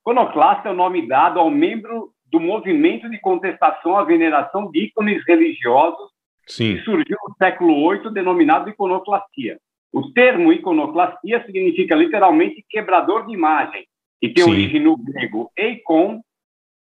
Iconoclasta 0.00 0.68
é 0.68 0.72
o 0.72 0.76
nome 0.76 1.08
dado 1.08 1.40
ao 1.40 1.50
membro 1.50 2.12
do 2.30 2.38
movimento 2.38 3.10
de 3.10 3.18
contestação 3.18 3.96
à 3.96 4.04
veneração 4.04 4.70
de 4.70 4.84
ícones 4.84 5.24
religiosos 5.26 6.10
Sim, 6.46 6.76
que 6.76 6.84
surgiu 6.84 7.18
no 7.28 7.34
século 7.36 7.90
VIII, 7.90 8.12
denominado 8.12 8.70
iconoclastia. 8.70 9.58
O 9.92 10.12
termo 10.12 10.52
iconoclastia 10.52 11.44
significa 11.44 11.96
literalmente 11.96 12.64
quebrador 12.68 13.26
de 13.26 13.34
imagem, 13.34 13.84
e 14.22 14.28
tem 14.28 14.44
Sim. 14.44 14.50
origem 14.50 14.80
no 14.80 14.96
grego 14.96 15.50
eikon 15.56 16.20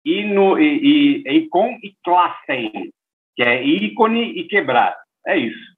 e 0.05 0.23
no 0.23 0.59
e, 0.59 1.23
e, 1.23 1.23
eikon 1.25 1.79
e 1.81 1.95
klassen, 2.03 2.91
que 3.35 3.41
é 3.41 3.63
ícone 3.63 4.39
e 4.39 4.43
quebrar. 4.43 4.95
É 5.25 5.37
isso. 5.37 5.68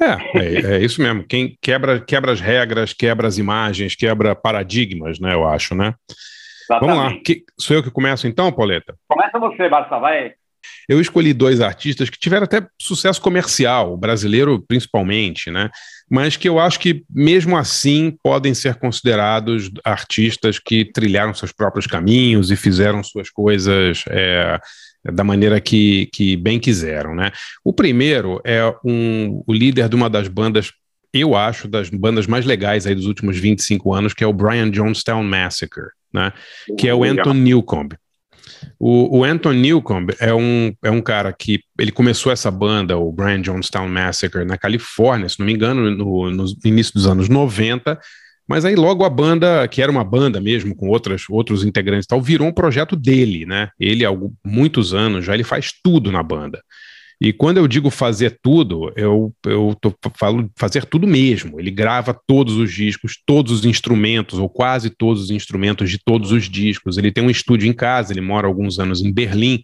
É, 0.00 0.38
é, 0.38 0.76
é 0.76 0.84
isso 0.84 1.02
mesmo. 1.02 1.24
Quem 1.24 1.56
quebra, 1.60 2.00
quebra 2.00 2.32
as 2.32 2.40
regras, 2.40 2.92
quebra 2.92 3.26
as 3.26 3.38
imagens, 3.38 3.94
quebra 3.94 4.34
paradigmas, 4.34 5.18
né? 5.18 5.34
Eu 5.34 5.46
acho, 5.46 5.74
né? 5.74 5.94
Vamos 6.68 6.96
lá. 6.96 7.14
Que, 7.24 7.44
sou 7.58 7.76
eu 7.76 7.82
que 7.82 7.90
começo 7.90 8.26
então, 8.26 8.52
Pauleta? 8.52 8.94
Começa 9.08 9.38
você, 9.38 9.68
Basta, 9.68 9.98
vai. 9.98 10.34
Eu 10.88 11.00
escolhi 11.00 11.32
dois 11.32 11.60
artistas 11.60 12.10
que 12.10 12.18
tiveram 12.18 12.44
até 12.44 12.66
sucesso 12.80 13.20
comercial, 13.20 13.96
brasileiro 13.96 14.62
principalmente, 14.66 15.50
né? 15.50 15.70
Mas 16.10 16.36
que 16.36 16.48
eu 16.48 16.58
acho 16.58 16.80
que, 16.80 17.04
mesmo 17.10 17.56
assim, 17.56 18.16
podem 18.22 18.54
ser 18.54 18.76
considerados 18.76 19.70
artistas 19.84 20.58
que 20.58 20.84
trilharam 20.84 21.34
seus 21.34 21.52
próprios 21.52 21.86
caminhos 21.86 22.50
e 22.50 22.56
fizeram 22.56 23.02
suas 23.02 23.30
coisas 23.30 24.04
é, 24.08 24.58
da 25.04 25.24
maneira 25.24 25.60
que, 25.60 26.06
que 26.12 26.36
bem 26.36 26.58
quiseram, 26.58 27.14
né? 27.14 27.30
O 27.64 27.72
primeiro 27.72 28.40
é 28.44 28.62
um, 28.84 29.42
o 29.46 29.52
líder 29.52 29.88
de 29.88 29.96
uma 29.96 30.10
das 30.10 30.28
bandas 30.28 30.72
eu 31.12 31.34
acho, 31.34 31.66
das 31.66 31.88
bandas 31.88 32.26
mais 32.26 32.44
legais 32.44 32.86
aí 32.86 32.94
dos 32.94 33.06
últimos 33.06 33.38
25 33.38 33.94
anos, 33.94 34.12
que 34.12 34.22
é 34.22 34.26
o 34.26 34.32
Brian 34.32 34.72
Jonestown 34.72 35.22
Massacre, 35.22 35.88
né? 36.12 36.32
Que 36.76 36.88
é 36.88 36.94
o 36.94 37.02
Anton 37.02 37.32
Newcomb. 37.32 37.96
O, 38.78 39.18
o, 39.18 39.24
Anton 39.24 39.52
Newcomb 39.52 40.14
é 40.20 40.34
um, 40.34 40.74
é 40.82 40.90
um 40.90 41.00
cara 41.00 41.32
que 41.32 41.60
ele 41.78 41.92
começou 41.92 42.30
essa 42.30 42.50
banda, 42.50 42.96
o 42.96 43.12
Brian 43.12 43.42
Jonestown 43.42 43.88
Massacre, 43.88 44.44
na 44.44 44.58
Califórnia, 44.58 45.28
se 45.28 45.38
não 45.38 45.46
me 45.46 45.52
engano, 45.52 45.90
no, 45.90 46.30
no 46.30 46.44
início 46.64 46.92
dos 46.94 47.06
anos 47.06 47.28
90, 47.28 47.98
mas 48.48 48.64
aí 48.64 48.74
logo 48.74 49.04
a 49.04 49.10
banda, 49.10 49.68
que 49.68 49.82
era 49.82 49.92
uma 49.92 50.02
banda 50.02 50.40
mesmo, 50.40 50.74
com 50.74 50.88
outras, 50.88 51.24
outros 51.28 51.64
integrantes 51.64 52.06
e 52.06 52.08
tal, 52.08 52.22
virou 52.22 52.48
um 52.48 52.52
projeto 52.52 52.96
dele, 52.96 53.44
né? 53.44 53.68
Ele, 53.78 54.06
há 54.06 54.10
muitos 54.44 54.94
anos 54.94 55.26
já, 55.26 55.34
ele 55.34 55.44
faz 55.44 55.72
tudo 55.82 56.10
na 56.10 56.22
banda. 56.22 56.62
E 57.20 57.32
quando 57.32 57.58
eu 57.58 57.66
digo 57.66 57.90
fazer 57.90 58.38
tudo, 58.40 58.92
eu, 58.96 59.34
eu 59.44 59.76
tô, 59.80 59.92
falo 60.16 60.48
fazer 60.56 60.86
tudo 60.86 61.04
mesmo. 61.06 61.58
Ele 61.58 61.70
grava 61.70 62.18
todos 62.26 62.54
os 62.54 62.72
discos, 62.72 63.20
todos 63.26 63.52
os 63.52 63.64
instrumentos, 63.64 64.38
ou 64.38 64.48
quase 64.48 64.88
todos 64.88 65.24
os 65.24 65.30
instrumentos 65.30 65.90
de 65.90 65.98
todos 65.98 66.30
os 66.30 66.48
discos. 66.48 66.96
Ele 66.96 67.10
tem 67.10 67.24
um 67.24 67.30
estúdio 67.30 67.68
em 67.68 67.72
casa, 67.72 68.12
ele 68.12 68.20
mora 68.20 68.46
alguns 68.46 68.78
anos 68.78 69.02
em 69.02 69.12
Berlim. 69.12 69.62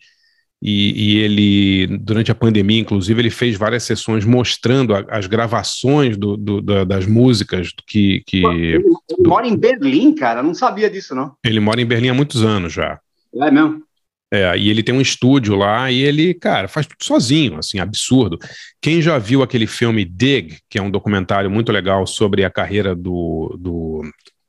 E, 0.62 1.14
e 1.14 1.18
ele, 1.18 1.99
durante 1.99 2.30
a 2.30 2.34
pandemia, 2.34 2.80
inclusive, 2.80 3.20
ele 3.20 3.30
fez 3.30 3.56
várias 3.56 3.82
sessões 3.82 4.25
mostrando 4.25 4.94
a, 4.94 5.04
as 5.11 5.26
gravações 5.26 6.16
do, 6.16 6.37
do, 6.37 6.61
da, 6.61 6.84
das 6.84 7.06
músicas 7.06 7.70
que. 7.87 8.23
que 8.26 8.44
ele, 8.44 8.66
ele 8.66 8.84
do... 9.18 9.28
mora 9.28 9.46
em 9.46 9.56
Berlim, 9.56 10.14
cara, 10.14 10.42
não 10.42 10.54
sabia 10.54 10.88
disso, 10.88 11.14
não. 11.14 11.34
Ele 11.44 11.61
mora 11.61 11.80
em 11.80 11.87
Berlim 11.87 12.08
há 12.08 12.14
muitos 12.14 12.42
anos 12.42 12.73
já. 12.73 12.99
É 13.34 13.50
mesmo? 13.50 13.82
É, 14.34 14.58
e 14.58 14.68
ele 14.68 14.82
tem 14.82 14.92
um 14.92 15.00
estúdio 15.00 15.54
lá 15.54 15.92
e 15.92 16.02
ele, 16.02 16.34
cara, 16.34 16.66
faz 16.66 16.87
tudo 16.87 17.04
sozinho, 17.04 17.56
assim, 17.56 17.78
absurdo. 17.78 18.37
Quem 18.82 19.00
já 19.00 19.16
viu 19.16 19.44
aquele 19.44 19.66
filme 19.66 20.04
Dig, 20.04 20.58
que 20.68 20.76
é 20.76 20.82
um 20.82 20.90
documentário 20.90 21.49
muito 21.49 21.70
legal 21.70 22.04
sobre 22.04 22.44
a 22.44 22.50
carreira 22.50 22.96
do, 22.96 23.56
do 23.61 24.02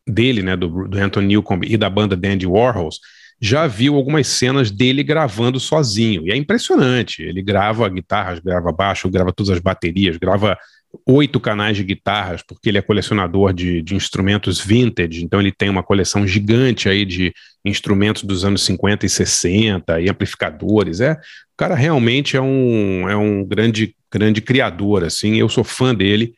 dele, 0.07 0.41
né, 0.41 0.55
do, 0.55 0.87
do 0.87 0.97
Anthony 0.97 1.27
Newcomb 1.27 1.67
e 1.67 1.77
da 1.77 1.87
banda 1.87 2.15
Dandy 2.15 2.47
Warhols, 2.47 2.99
já 3.39 3.67
viu 3.67 3.95
algumas 3.95 4.27
cenas 4.27 4.71
dele 4.71 5.03
gravando 5.03 5.59
sozinho. 5.59 6.25
E 6.25 6.31
é 6.31 6.35
impressionante. 6.35 7.21
Ele 7.21 7.41
grava 7.41 7.87
guitarras, 7.89 8.39
grava 8.39 8.71
baixo, 8.71 9.09
grava 9.09 9.33
todas 9.33 9.51
as 9.51 9.59
baterias, 9.59 10.17
grava 10.17 10.57
oito 11.05 11.39
canais 11.39 11.75
de 11.75 11.83
guitarras, 11.83 12.41
porque 12.41 12.69
ele 12.69 12.77
é 12.77 12.81
colecionador 12.81 13.53
de, 13.53 13.81
de, 13.81 13.95
instrumentos 13.95 14.59
vintage, 14.59 15.23
então 15.23 15.39
ele 15.39 15.51
tem 15.51 15.69
uma 15.69 15.83
coleção 15.83 16.25
gigante 16.25 16.87
aí 16.87 17.03
de 17.03 17.33
instrumentos 17.65 18.23
dos 18.23 18.45
anos 18.45 18.63
50 18.63 19.05
e 19.05 19.09
60 19.09 20.01
e 20.01 20.09
amplificadores. 20.09 21.01
É, 21.01 21.13
o 21.13 21.57
cara 21.57 21.75
realmente 21.75 22.37
é 22.37 22.41
um, 22.41 23.09
é 23.09 23.15
um 23.17 23.43
grande, 23.43 23.95
grande 24.11 24.41
criador, 24.41 25.03
assim, 25.03 25.35
eu 25.35 25.49
sou 25.49 25.63
fã 25.63 25.93
dele. 25.93 26.33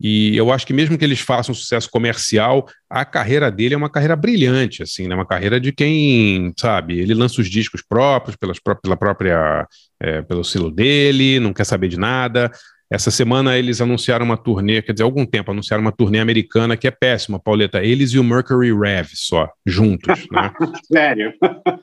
E 0.00 0.36
eu 0.36 0.52
acho 0.52 0.66
que 0.66 0.72
mesmo 0.72 0.98
que 0.98 1.04
eles 1.04 1.20
façam 1.20 1.54
sucesso 1.54 1.88
comercial, 1.90 2.68
a 2.90 3.04
carreira 3.04 3.50
dele 3.50 3.74
é 3.74 3.76
uma 3.76 3.90
carreira 3.90 4.16
brilhante, 4.16 4.82
assim, 4.82 5.06
né? 5.06 5.14
Uma 5.14 5.26
carreira 5.26 5.60
de 5.60 5.72
quem, 5.72 6.52
sabe, 6.58 6.98
ele 6.98 7.14
lança 7.14 7.40
os 7.40 7.48
discos 7.48 7.82
próprios, 7.82 8.36
pelas, 8.36 8.58
pela 8.82 8.96
própria, 8.96 9.66
é, 10.00 10.20
pelo 10.22 10.44
selo 10.44 10.70
dele, 10.70 11.38
não 11.38 11.52
quer 11.52 11.64
saber 11.64 11.88
de 11.88 11.96
nada, 11.96 12.50
essa 12.94 13.10
semana 13.10 13.58
eles 13.58 13.80
anunciaram 13.80 14.24
uma 14.24 14.36
turnê, 14.36 14.80
quer 14.80 14.92
dizer, 14.92 15.02
há 15.02 15.06
algum 15.06 15.26
tempo 15.26 15.50
anunciaram 15.50 15.82
uma 15.82 15.90
turnê 15.90 16.20
americana 16.20 16.76
que 16.76 16.86
é 16.86 16.90
péssima, 16.90 17.40
Pauleta. 17.40 17.82
Eles 17.82 18.12
e 18.12 18.18
o 18.18 18.24
Mercury 18.24 18.72
Rev 18.72 19.08
só, 19.14 19.50
juntos, 19.66 20.26
né? 20.30 20.52
Sério? 20.86 21.32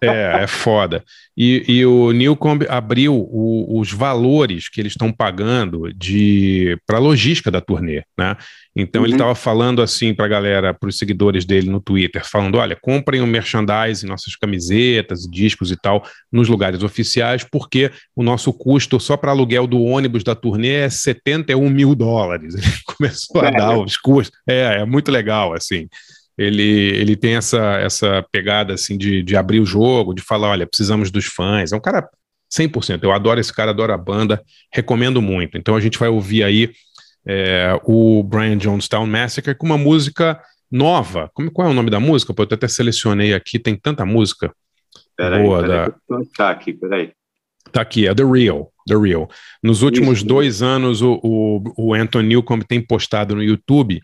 É, 0.01 0.43
é 0.43 0.47
foda. 0.47 1.03
E, 1.35 1.63
e 1.67 1.85
o 1.85 2.11
Newcomb 2.11 2.65
abriu 2.69 3.13
o, 3.13 3.79
os 3.79 3.91
valores 3.91 4.69
que 4.69 4.79
eles 4.79 4.93
estão 4.93 5.11
pagando 5.11 5.93
de 5.93 6.77
para 6.87 6.97
a 6.97 7.01
logística 7.01 7.51
da 7.51 7.59
turnê, 7.59 8.03
né? 8.17 8.37
Então 8.75 9.01
uhum. 9.01 9.07
ele 9.07 9.15
estava 9.15 9.35
falando 9.35 9.81
assim 9.81 10.13
para 10.13 10.25
a 10.25 10.29
galera, 10.29 10.73
para 10.73 10.87
os 10.87 10.97
seguidores 10.97 11.43
dele 11.45 11.69
no 11.69 11.81
Twitter, 11.81 12.25
falando: 12.25 12.55
olha, 12.57 12.77
comprem 12.81 13.21
o 13.21 13.27
merchandising, 13.27 14.07
nossas 14.07 14.35
camisetas, 14.35 15.27
discos 15.29 15.71
e 15.71 15.75
tal, 15.75 16.03
nos 16.31 16.47
lugares 16.47 16.81
oficiais, 16.81 17.43
porque 17.43 17.91
o 18.15 18.23
nosso 18.23 18.53
custo 18.53 18.99
só 18.99 19.17
para 19.17 19.31
aluguel 19.31 19.67
do 19.67 19.81
ônibus 19.81 20.23
da 20.23 20.35
turnê 20.35 20.71
é 20.71 20.89
71 20.89 21.69
mil 21.69 21.93
dólares. 21.93 22.55
Ele 22.55 22.65
começou 22.85 23.41
a 23.41 23.47
é. 23.47 23.51
dar 23.51 23.77
os 23.77 23.97
custos. 23.97 24.39
É, 24.47 24.79
é 24.81 24.85
muito 24.85 25.11
legal, 25.11 25.53
assim. 25.53 25.87
Ele, 26.37 26.63
ele 26.63 27.15
tem 27.15 27.35
essa, 27.35 27.77
essa 27.77 28.25
pegada 28.31 28.73
assim 28.73 28.97
de, 28.97 29.21
de 29.21 29.35
abrir 29.35 29.59
o 29.59 29.65
jogo, 29.65 30.13
de 30.13 30.21
falar: 30.21 30.51
olha, 30.51 30.65
precisamos 30.65 31.11
dos 31.11 31.25
fãs. 31.25 31.73
É 31.73 31.75
um 31.75 31.81
cara 31.81 32.07
100%. 32.51 33.03
Eu 33.03 33.11
adoro 33.11 33.39
esse 33.39 33.53
cara, 33.53 33.71
adoro 33.71 33.93
a 33.93 33.97
banda, 33.97 34.41
recomendo 34.73 35.21
muito. 35.21 35.57
Então 35.57 35.75
a 35.75 35.79
gente 35.79 35.97
vai 35.97 36.09
ouvir 36.09 36.43
aí 36.43 36.71
é, 37.25 37.79
o 37.83 38.23
Brian 38.23 38.59
Jonestown 38.59 39.05
Massacre 39.05 39.55
com 39.55 39.65
uma 39.65 39.77
música 39.77 40.41
nova. 40.71 41.29
Como, 41.33 41.51
qual 41.51 41.67
é 41.67 41.71
o 41.71 41.73
nome 41.73 41.89
da 41.89 41.99
música? 41.99 42.33
Pô, 42.33 42.43
eu 42.43 42.47
até 42.51 42.67
selecionei 42.67 43.33
aqui, 43.33 43.59
tem 43.59 43.75
tanta 43.75 44.05
música 44.05 44.53
peraí, 45.15 45.43
boa. 45.43 45.61
Peraí, 45.61 45.91
da... 46.09 46.25
Tá 46.35 46.49
aqui, 46.49 46.73
peraí. 46.73 47.11
Tá 47.71 47.81
aqui, 47.81 48.07
é 48.07 48.13
The 48.13 48.23
Real. 48.23 48.71
The 48.87 48.95
Real. 48.95 49.29
Nos 49.61 49.81
últimos 49.81 50.19
Isso. 50.19 50.27
dois 50.27 50.61
anos, 50.61 51.01
o, 51.01 51.19
o, 51.23 51.63
o 51.77 51.93
Anthony 51.93 52.29
Newcomb 52.29 52.65
tem 52.65 52.81
postado 52.81 53.35
no 53.35 53.43
YouTube 53.43 54.01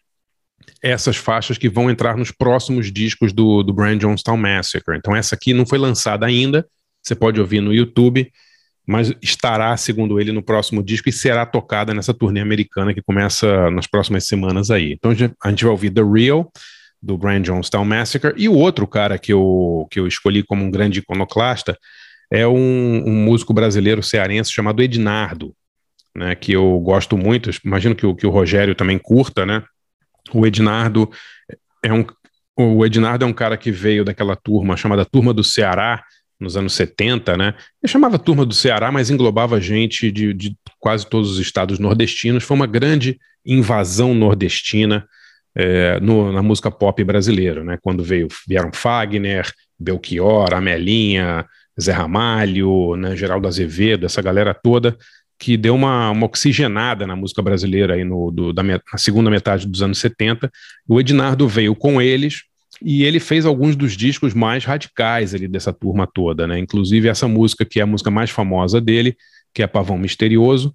essas 0.82 1.16
faixas 1.16 1.58
que 1.58 1.70
vão 1.70 1.90
entrar 1.90 2.18
nos 2.18 2.32
próximos 2.32 2.92
discos 2.92 3.34
do, 3.34 3.64
do 3.64 3.74
Brian 3.74 4.00
Jonestown 4.00 4.38
Massacre. 4.38 4.98
Então, 4.98 5.16
essa 5.16 5.34
aqui 5.34 5.54
não 5.54 5.66
foi 5.66 5.80
lançada 5.80 6.26
ainda, 6.26 6.68
você 7.02 7.16
pode 7.16 7.40
ouvir 7.40 7.62
no 7.62 7.74
YouTube 7.74 8.32
mas 8.88 9.14
estará, 9.22 9.76
segundo 9.76 10.20
ele, 10.20 10.32
no 10.32 10.42
próximo 10.42 10.82
disco 10.82 11.10
e 11.10 11.12
será 11.12 11.46
tocada 11.46 11.94
nessa 11.94 12.14
turnê 12.14 12.40
americana 12.40 12.94
que 12.94 13.02
começa 13.02 13.70
nas 13.70 13.86
próximas 13.86 14.26
semanas 14.26 14.72
aí. 14.72 14.94
Então 14.94 15.12
a 15.44 15.50
gente 15.50 15.64
vai 15.66 15.72
ouvir 15.72 15.90
The 15.90 16.02
Real, 16.02 16.50
do 17.02 17.18
Brian 17.18 17.44
Jonestown 17.44 17.84
Massacre, 17.84 18.34
e 18.38 18.48
o 18.48 18.54
outro 18.54 18.88
cara 18.88 19.20
que 19.20 19.34
eu, 19.34 19.86
que 19.92 20.00
eu 20.00 20.08
escolhi 20.08 20.42
como 20.42 20.64
um 20.64 20.72
grande 20.72 21.00
iconoclasta 21.00 21.78
é 22.32 22.48
um, 22.48 23.04
um 23.06 23.14
músico 23.14 23.54
brasileiro 23.54 24.02
cearense 24.02 24.52
chamado 24.52 24.82
Ednardo, 24.82 25.54
né, 26.16 26.34
que 26.34 26.54
eu 26.54 26.80
gosto 26.80 27.18
muito, 27.18 27.52
imagino 27.64 27.94
que 27.94 28.06
o, 28.06 28.16
que 28.16 28.26
o 28.26 28.32
Rogério 28.32 28.74
também 28.74 28.98
curta, 28.98 29.46
né? 29.46 29.64
O 30.34 30.46
Ednardo 30.46 31.10
é 31.84 31.94
um, 31.94 32.06
o 32.58 32.86
Ednardo 32.86 33.24
é 33.24 33.28
um 33.28 33.34
cara 33.34 33.56
que 33.56 33.72
veio 33.72 34.04
daquela 34.04 34.36
turma 34.36 34.76
chamada 34.76 35.06
Turma 35.06 35.34
do 35.34 35.44
Ceará, 35.44 36.04
nos 36.40 36.56
anos 36.56 36.74
70, 36.74 37.36
né? 37.38 37.54
Eu 37.82 37.90
chamava 37.90 38.20
turma 38.20 38.46
do 38.46 38.54
Ceará, 38.54 38.92
mas 38.92 39.10
englobava 39.10 39.60
gente 39.60 40.12
de, 40.12 40.34
de 40.34 40.56
quase 40.80 41.08
todos 41.08 41.32
os 41.32 41.40
estados 41.40 41.80
nordestinos. 41.80 42.44
Foi 42.44 42.56
uma 42.56 42.68
grande 42.68 43.20
invasão 43.46 44.14
nordestina 44.14 45.08
é, 45.56 46.00
no, 46.00 46.32
na 46.32 46.44
música 46.44 46.70
pop 46.70 47.04
brasileira, 47.04 47.64
né? 47.64 47.78
Quando 47.82 48.04
veio, 48.04 48.28
vieram 48.48 48.72
Fagner, 48.74 49.52
Belchior, 49.80 50.54
Amelinha, 50.54 51.46
Zé 51.80 51.92
Ramalho, 51.92 52.96
né, 52.96 53.16
Geraldo 53.16 53.48
Azevedo, 53.48 54.06
essa 54.06 54.22
galera 54.22 54.54
toda 54.54 54.98
que 55.40 55.56
deu 55.56 55.76
uma, 55.76 56.10
uma 56.10 56.26
oxigenada 56.26 57.06
na 57.06 57.16
música 57.16 57.42
brasileira 57.42 57.94
aí 57.94 58.04
no, 58.04 58.32
do, 58.32 58.52
da 58.52 58.64
na 58.64 58.80
segunda 58.98 59.30
metade 59.30 59.68
dos 59.68 59.82
anos 59.82 60.00
70. 60.00 60.52
O 60.88 61.00
Ednardo 61.00 61.48
veio 61.48 61.76
com 61.76 62.02
eles, 62.02 62.44
e 62.82 63.04
ele 63.04 63.20
fez 63.20 63.46
alguns 63.46 63.76
dos 63.76 63.96
discos 63.96 64.34
mais 64.34 64.66
radicais 64.66 65.34
ali 65.34 65.48
dessa 65.48 65.74
turma 65.74 66.08
toda, 66.12 66.48
né? 66.48 66.60
Inclusive 66.60 67.08
essa 67.08 67.28
música 67.28 67.66
que 67.66 67.80
é 67.80 67.84
a 67.84 67.88
música 67.88 68.12
mais 68.12 68.30
famosa 68.30 68.80
dele, 68.80 69.16
que 69.54 69.64
é 69.64 69.68
Pavão 69.68 69.98
Misterioso, 69.98 70.74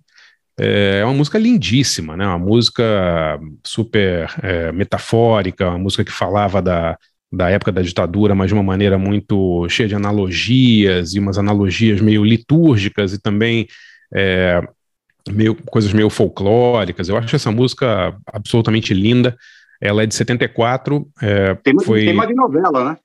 é 0.59 1.05
uma 1.05 1.15
música 1.15 1.39
lindíssima, 1.39 2.17
né? 2.17 2.27
Uma 2.27 2.39
música 2.39 3.39
super 3.65 4.29
é, 4.43 4.73
metafórica, 4.73 5.69
uma 5.69 5.79
música 5.79 6.05
que 6.05 6.13
falava 6.13 6.61
da, 6.61 6.99
da 7.33 7.49
época 7.49 7.73
da 7.73 7.81
ditadura, 7.81 8.35
mas 8.35 8.49
de 8.49 8.55
uma 8.55 8.63
maneira 8.63 8.99
muito 8.99 9.67
cheia 9.69 9.89
de 9.89 9.95
analogias 9.95 11.15
e 11.15 11.19
umas 11.19 11.39
analogias 11.39 12.01
meio 12.01 12.23
litúrgicas 12.25 13.15
e 13.15 13.21
também 13.21 13.67
é, 14.15 14.61
meio, 15.31 15.55
coisas 15.55 15.93
meio 15.93 16.11
folclóricas. 16.11 17.09
Eu 17.09 17.17
acho 17.17 17.35
essa 17.35 17.51
música 17.51 18.15
absolutamente 18.27 18.93
linda. 18.93 19.37
Ela 19.83 20.05
é 20.05 20.07
de 20.07 20.15
74. 20.15 21.07
É, 21.21 21.55
tema, 21.57 21.83
foi... 21.83 22.05
tema 22.05 22.27
de 22.27 22.35
novela, 22.35 22.91
né? 22.91 22.97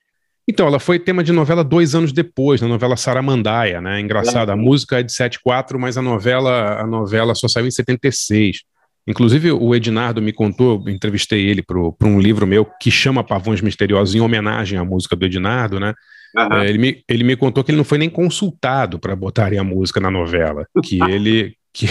Então, 0.48 0.66
ela 0.66 0.78
foi 0.78 0.98
tema 0.98 1.22
de 1.22 1.32
novela 1.32 1.62
dois 1.62 1.94
anos 1.94 2.10
depois, 2.10 2.62
na 2.62 2.68
novela 2.68 2.96
Saramandaia, 2.96 3.82
né? 3.82 4.00
Engraçado, 4.00 4.50
é. 4.50 4.54
a 4.54 4.56
música 4.56 5.00
é 5.00 5.02
de 5.02 5.12
74, 5.12 5.78
mas 5.78 5.98
a 5.98 6.02
novela, 6.02 6.80
a 6.80 6.86
novela 6.86 7.34
só 7.34 7.48
saiu 7.48 7.66
em 7.66 7.70
76. 7.70 8.62
Inclusive, 9.06 9.52
o 9.52 9.74
Ednardo 9.74 10.22
me 10.22 10.32
contou, 10.32 10.88
entrevistei 10.88 11.46
ele 11.46 11.62
para 11.62 12.08
um 12.08 12.20
livro 12.20 12.46
meu 12.46 12.64
que 12.64 12.90
chama 12.90 13.24
Pavões 13.24 13.60
Misteriosos, 13.60 14.14
em 14.14 14.20
homenagem 14.20 14.78
à 14.78 14.84
música 14.84 15.16
do 15.16 15.26
Ednardo, 15.26 15.80
né? 15.80 15.92
Uhum. 16.36 16.58
É, 16.58 16.68
ele, 16.68 16.78
me, 16.78 17.02
ele 17.08 17.24
me 17.24 17.36
contou 17.36 17.64
que 17.64 17.70
ele 17.70 17.78
não 17.78 17.84
foi 17.84 17.98
nem 17.98 18.08
consultado 18.08 18.98
para 18.98 19.16
botarem 19.16 19.58
a 19.58 19.64
música 19.64 19.98
na 19.98 20.10
novela, 20.10 20.66
que 20.84 21.02
ele 21.02 21.54
que, 21.72 21.86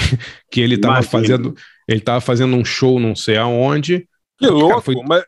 que 0.51 0.61
ele 0.61 0.75
estava 0.75 1.01
fazendo, 1.01 1.55
ele 1.87 1.99
estava 1.99 2.21
fazendo 2.21 2.55
um 2.55 2.65
show 2.65 2.99
não 2.99 3.15
sei 3.15 3.37
aonde. 3.37 4.07
Que 4.37 4.47
louco, 4.47 4.69
cara, 4.69 4.81
foi, 4.81 4.95
mas 5.03 5.23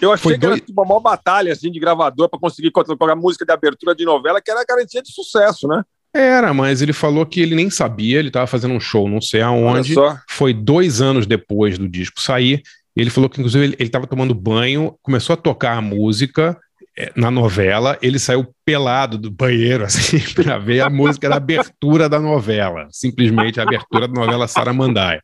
eu 0.00 0.12
achei 0.12 0.32
que 0.32 0.38
dois... 0.38 0.52
era 0.52 0.60
tipo, 0.60 0.80
uma 0.80 0.88
maior 0.88 1.00
batalha 1.00 1.52
assim, 1.52 1.70
de 1.70 1.78
gravador 1.78 2.28
para 2.28 2.40
conseguir 2.40 2.72
colocar 2.72 3.14
música 3.14 3.44
de 3.44 3.52
abertura 3.52 3.94
de 3.94 4.04
novela, 4.04 4.40
que 4.40 4.50
era 4.50 4.64
garantia 4.64 5.00
de 5.00 5.12
sucesso, 5.12 5.68
né? 5.68 5.84
Era, 6.12 6.52
mas 6.52 6.82
ele 6.82 6.92
falou 6.92 7.24
que 7.24 7.40
ele 7.40 7.54
nem 7.54 7.70
sabia, 7.70 8.18
ele 8.18 8.28
estava 8.28 8.46
fazendo 8.46 8.74
um 8.74 8.80
show 8.80 9.08
não 9.08 9.20
sei 9.20 9.42
aonde. 9.42 9.94
Foi 10.28 10.52
dois 10.52 11.00
anos 11.00 11.26
depois 11.26 11.78
do 11.78 11.88
disco 11.88 12.20
sair. 12.20 12.62
Ele 12.96 13.10
falou 13.10 13.30
que, 13.30 13.40
inclusive, 13.40 13.64
ele 13.64 13.76
estava 13.78 14.06
tomando 14.06 14.34
banho, 14.34 14.96
começou 15.02 15.34
a 15.34 15.36
tocar 15.36 15.76
a 15.76 15.80
música 15.80 16.58
é, 16.98 17.12
na 17.14 17.30
novela, 17.30 17.96
ele 18.02 18.18
saiu 18.18 18.52
pelado 18.64 19.16
do 19.16 19.30
banheiro, 19.30 19.84
assim, 19.86 20.18
para 20.34 20.58
ver 20.58 20.80
a 20.80 20.90
música 20.90 21.28
da 21.28 21.36
abertura 21.36 22.08
da 22.08 22.18
novela. 22.18 22.88
Simplesmente 22.90 23.60
a 23.60 23.62
abertura 23.62 24.08
da 24.08 24.14
novela 24.14 24.48
Saramandaia. 24.48 25.22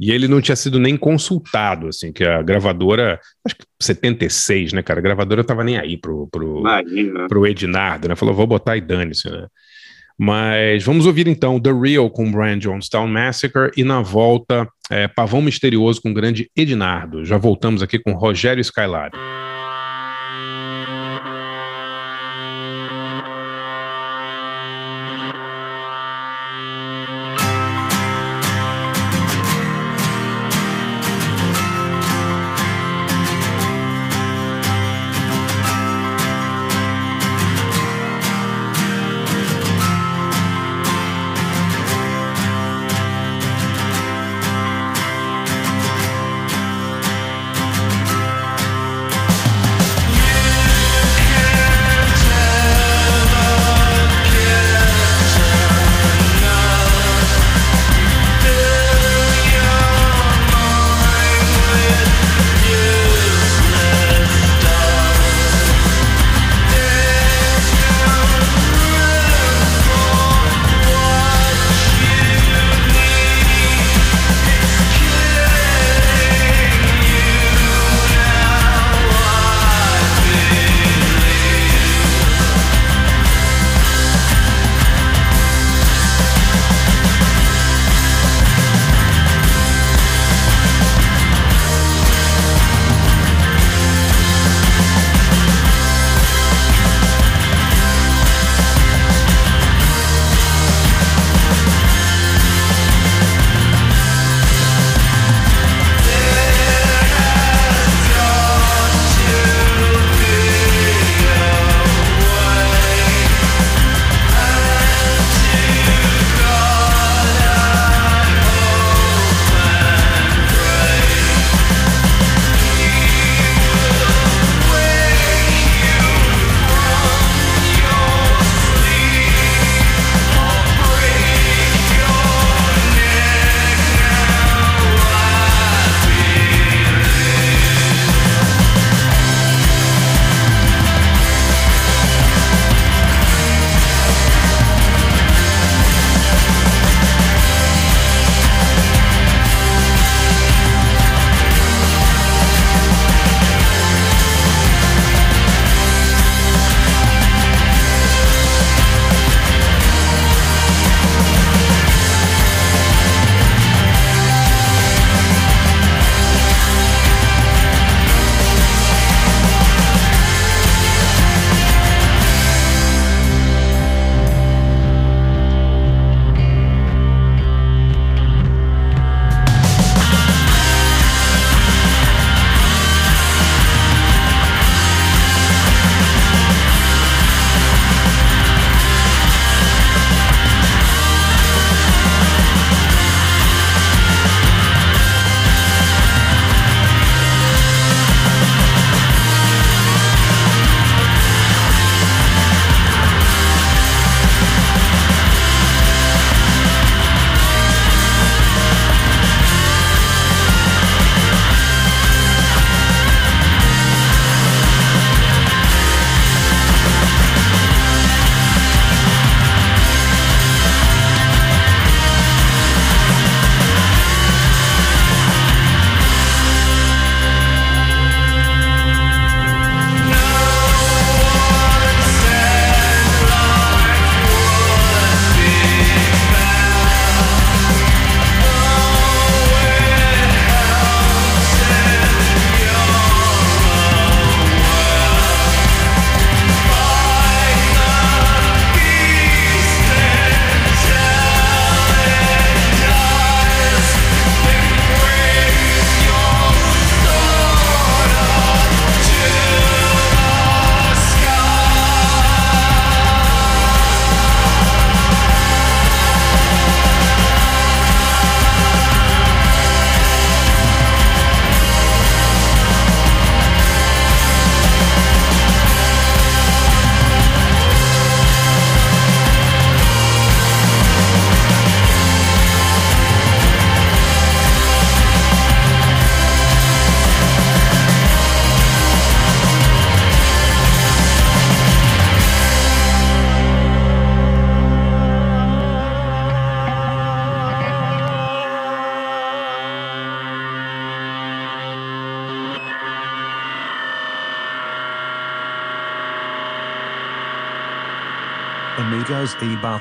E 0.00 0.12
ele 0.12 0.28
não 0.28 0.40
tinha 0.40 0.54
sido 0.54 0.78
nem 0.78 0.96
consultado, 0.96 1.88
assim, 1.88 2.12
que 2.12 2.22
a 2.24 2.40
gravadora, 2.40 3.18
acho 3.44 3.56
que 3.56 3.64
76, 3.80 4.72
né, 4.72 4.82
cara? 4.82 5.00
A 5.00 5.02
gravadora 5.02 5.42
tava 5.42 5.64
nem 5.64 5.76
aí 5.76 5.96
pro, 5.96 6.28
pro, 6.28 6.62
pro 7.28 7.46
Ednardo, 7.46 8.08
né? 8.08 8.14
Falou, 8.14 8.34
vou 8.34 8.46
botar 8.46 8.76
e 8.76 8.80
dane-se, 8.80 9.28
né? 9.28 9.46
Mas 10.16 10.84
vamos 10.84 11.06
ouvir 11.06 11.28
então 11.28 11.60
The 11.60 11.70
Real 11.72 12.10
com 12.10 12.30
Brian 12.30 12.60
Jonestown 12.60 13.06
Massacre 13.06 13.70
e 13.76 13.84
na 13.84 14.00
volta 14.02 14.68
é, 14.90 15.06
Pavão 15.06 15.40
Misterioso 15.40 16.02
com 16.02 16.10
o 16.10 16.14
grande 16.14 16.50
Ednardo. 16.56 17.24
Já 17.24 17.36
voltamos 17.36 17.82
aqui 17.82 18.00
com 18.00 18.12
Rogério 18.12 18.60
Skylab. 18.60 19.16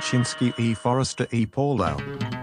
Barchinski 0.08 0.54
e 0.58 0.74
Forrester 0.74 1.28
e 1.34 1.46
Paulo. 1.46 2.37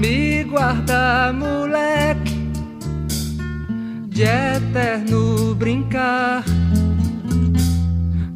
Me 0.00 0.44
guarda, 0.44 1.32
moleque, 1.32 2.36
de 4.08 4.24
eterno 4.24 5.54
brincar 5.54 6.44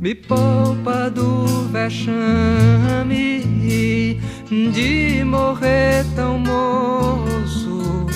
me 0.03 0.17
poupa 0.17 1.09
do 1.09 1.69
vexame 1.69 3.41
de 4.51 5.23
morrer 5.25 6.05
tão 6.17 6.41
moço. 6.41 8.07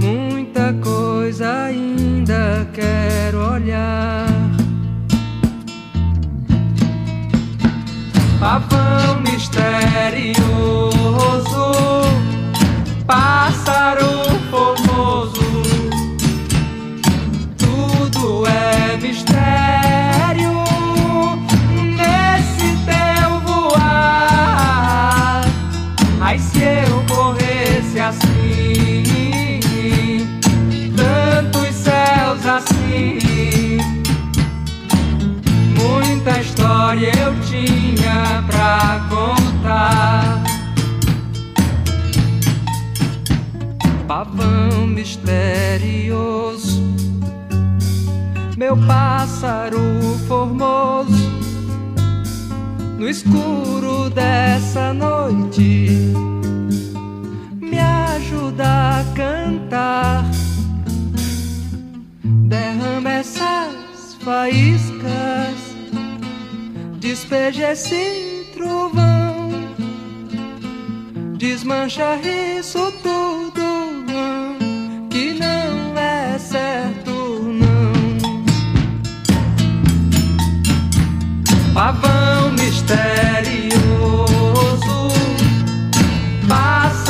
Muita 0.00 0.72
coisa 0.74 1.64
ainda 1.64 2.68
quero 2.72 3.52
olhar. 3.52 4.33
Pavão 8.44 9.22
misterioso, 9.22 10.42
pássaro 13.06 14.04
formoso 14.50 15.62
tudo 17.56 18.44
é 18.46 18.98
mistério 18.98 20.62
nesse 21.96 22.76
teu 22.84 23.40
voar. 23.46 23.80
Ai, 26.20 26.38
se 26.38 26.58
eu 26.64 27.02
corresse 27.08 27.98
assim, 27.98 29.40
tantos 30.94 31.74
céus 31.76 32.44
assim, 32.44 33.78
muita 35.78 36.40
história 36.40 37.10
eu 37.18 37.34
tinha 37.40 37.83
pra 38.46 39.06
contar. 39.08 40.42
Pavão 44.06 44.86
misterioso 44.86 46.44
meu 48.56 48.76
pássaro 48.86 49.78
formoso, 50.28 51.30
no 52.98 53.08
escuro 53.08 54.08
dessa 54.08 54.94
noite, 54.94 55.90
me 57.60 57.78
ajuda 57.78 59.00
a 59.00 59.04
cantar. 59.14 60.24
Derrama 62.22 63.10
essas 63.10 64.14
faíscas, 64.20 65.63
despeja 67.04 67.72
esse 67.72 68.46
trovão, 68.54 69.50
desmancha 71.36 72.16
isso 72.16 72.90
tudo 73.02 74.06
que 75.10 75.34
não 75.34 75.98
é 75.98 76.38
certo. 76.38 77.12
pavão 81.74 82.52
misterioso, 82.52 83.88
pássaro 86.48 87.03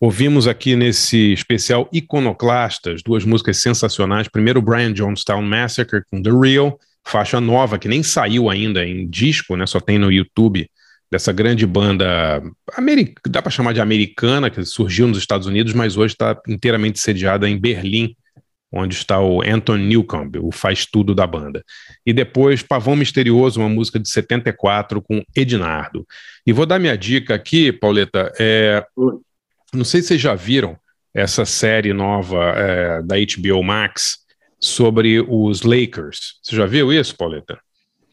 Ouvimos 0.00 0.48
aqui 0.48 0.74
nesse 0.74 1.32
especial 1.32 1.88
Iconoclastas 1.92 3.02
duas 3.02 3.24
músicas 3.24 3.58
sensacionais. 3.58 4.28
Primeiro, 4.28 4.60
Brian 4.60 4.92
Jonestown 4.94 5.42
Massacre 5.42 6.02
com 6.10 6.22
The 6.22 6.30
Real, 6.30 6.78
faixa 7.06 7.40
nova 7.40 7.78
que 7.78 7.88
nem 7.88 8.02
saiu 8.02 8.50
ainda 8.50 8.84
em 8.84 9.08
disco, 9.08 9.56
né? 9.56 9.66
Só 9.66 9.80
tem 9.80 9.98
no 9.98 10.10
YouTube 10.10 10.68
dessa 11.10 11.32
grande 11.32 11.66
banda, 11.66 12.40
dá 13.28 13.42
para 13.42 13.50
chamar 13.50 13.72
de 13.72 13.80
americana, 13.80 14.48
que 14.48 14.64
surgiu 14.64 15.08
nos 15.08 15.18
Estados 15.18 15.46
Unidos, 15.46 15.72
mas 15.74 15.96
hoje 15.96 16.14
está 16.14 16.40
inteiramente 16.46 17.00
sediada 17.00 17.48
em 17.48 17.58
Berlim, 17.58 18.14
onde 18.72 18.94
está 18.94 19.20
o 19.20 19.42
Anton 19.42 19.76
Newcomb, 19.76 20.38
o 20.38 20.52
faz 20.52 20.86
tudo 20.86 21.14
da 21.14 21.26
banda. 21.26 21.62
E 22.06 22.12
depois 22.12 22.62
Pavão 22.62 22.96
Misterioso, 22.96 23.60
uma 23.60 23.68
música 23.68 23.98
de 23.98 24.08
74 24.08 25.02
com 25.02 25.22
Ednardo. 25.36 26.06
E 26.46 26.52
vou 26.52 26.66
dar 26.66 26.78
minha 26.78 26.96
dica 26.96 27.34
aqui, 27.34 27.72
Pauleta, 27.72 28.32
é... 28.38 28.84
não 29.72 29.84
sei 29.84 30.02
se 30.02 30.08
vocês 30.08 30.20
já 30.20 30.34
viram 30.34 30.76
essa 31.12 31.44
série 31.44 31.92
nova 31.92 32.52
é, 32.56 33.02
da 33.02 33.16
HBO 33.16 33.62
Max, 33.64 34.20
sobre 34.60 35.20
os 35.20 35.62
Lakers. 35.62 36.38
Você 36.42 36.54
já 36.54 36.66
viu 36.66 36.92
isso, 36.92 37.16
Pauleta? 37.16 37.58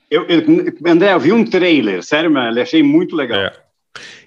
Eu, 0.10 0.26
eu- 0.28 0.44
André, 0.86 1.14
eu 1.14 1.20
vi 1.20 1.34
um 1.34 1.44
trailer, 1.44 2.02
sério, 2.02 2.32
mano, 2.32 2.60
achei 2.60 2.82
muito 2.82 3.16
legal. 3.16 3.40
É. 3.40 3.54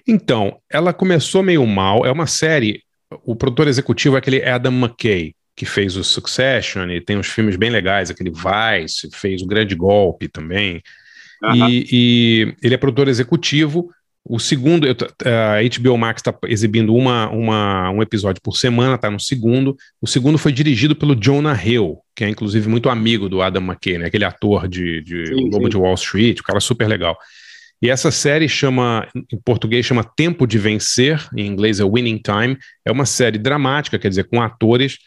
Então, 0.07 0.59
ela 0.71 0.93
começou 0.93 1.41
meio 1.41 1.65
mal. 1.65 2.05
É 2.05 2.11
uma 2.11 2.27
série. 2.27 2.83
O 3.25 3.35
produtor 3.35 3.67
executivo 3.67 4.15
é 4.15 4.19
aquele 4.19 4.43
Adam 4.43 4.71
McKay, 4.71 5.33
que 5.61 5.65
fez 5.67 5.95
o 5.95 6.03
Succession 6.03 6.89
e 6.89 6.99
tem 6.99 7.19
uns 7.19 7.27
filmes 7.27 7.55
bem 7.55 7.69
legais, 7.69 8.09
aquele 8.09 8.31
Vice, 8.31 9.07
fez 9.13 9.43
o 9.43 9.45
Grande 9.45 9.75
Golpe 9.75 10.27
também. 10.27 10.81
Aham. 11.43 11.69
E, 11.69 11.85
e 11.91 12.55
ele 12.63 12.73
é 12.73 12.77
produtor 12.77 13.07
executivo. 13.07 13.91
O 14.25 14.39
segundo, 14.39 14.87
eu 14.87 14.95
t- 14.95 15.05
a 15.23 15.59
HBO 15.79 15.95
Max 15.99 16.19
está 16.19 16.35
exibindo 16.47 16.95
uma, 16.95 17.29
uma- 17.29 17.91
um 17.91 18.01
episódio 18.01 18.41
por 18.41 18.57
semana, 18.57 18.95
está 18.95 19.11
no 19.11 19.19
segundo. 19.19 19.77
O 20.01 20.07
segundo 20.07 20.39
foi 20.39 20.51
dirigido 20.51 20.95
pelo 20.95 21.13
Jonah 21.15 21.53
Hill, 21.63 21.99
que 22.15 22.23
é 22.23 22.29
inclusive 22.29 22.67
muito 22.67 22.89
amigo 22.89 23.29
do 23.29 23.39
Adam 23.43 23.61
McKay, 23.61 23.99
né? 23.99 24.07
aquele 24.07 24.25
ator 24.25 24.67
de, 24.67 25.01
de 25.03 25.27
Sim, 25.27 25.43
Lobo 25.51 25.65
sim. 25.65 25.69
de 25.69 25.77
Wall 25.77 25.93
Street, 25.93 26.39
o 26.39 26.43
cara 26.43 26.59
super 26.59 26.87
legal. 26.87 27.15
E 27.83 27.87
essa 27.87 28.09
série 28.09 28.49
chama, 28.49 29.07
em 29.15 29.37
português 29.45 29.85
chama 29.85 30.03
Tempo 30.03 30.47
de 30.47 30.57
Vencer, 30.57 31.23
em 31.37 31.45
inglês 31.45 31.79
é 31.79 31.83
Winning 31.83 32.17
Time. 32.19 32.57
É 32.83 32.91
uma 32.91 33.05
série 33.05 33.37
dramática, 33.37 33.99
quer 33.99 34.09
dizer, 34.09 34.23
com 34.23 34.41
atores 34.41 34.97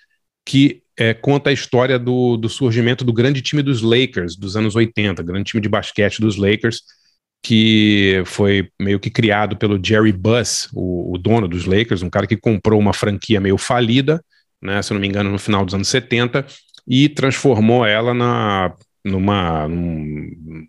que 0.45 0.83
é, 0.97 1.13
conta 1.15 1.51
a 1.51 1.53
história 1.53 1.99
do, 1.99 2.37
do 2.37 2.49
surgimento 2.49 3.05
do 3.05 3.13
grande 3.13 3.43
time 3.43 3.63
dos 3.63 3.83
Lakers 3.83 4.37
dos 4.37 4.57
anos 4.57 4.77
80, 4.77 5.23
grande 5.23 5.51
time 5.51 5.61
de 5.61 5.69
basquete 5.69 6.21
dos 6.21 6.37
Lakers, 6.37 6.83
que 7.43 8.23
foi 8.27 8.69
meio 8.81 8.99
que 8.99 9.11
criado 9.11 9.57
pelo 9.57 9.83
Jerry 9.85 10.13
Buss, 10.13 10.69
o, 10.73 11.15
o 11.15 11.19
dono 11.19 11.47
dos 11.47 11.67
Lakers, 11.67 12.03
um 12.03 12.11
cara 12.11 12.27
que 12.27 12.37
comprou 12.37 12.81
uma 12.81 12.93
franquia 12.95 13.41
meio 13.41 13.59
falida, 13.59 14.23
né, 14.63 14.81
se 14.83 14.93
eu 14.93 14.95
não 14.95 15.01
me 15.01 15.09
engano, 15.09 15.31
no 15.31 15.39
final 15.39 15.65
dos 15.65 15.75
anos 15.75 15.89
70, 15.89 16.47
e 16.87 17.09
transformou 17.09 17.85
ela 17.85 18.15
na, 18.15 18.75
numa, 19.05 19.69
num- 19.69 20.67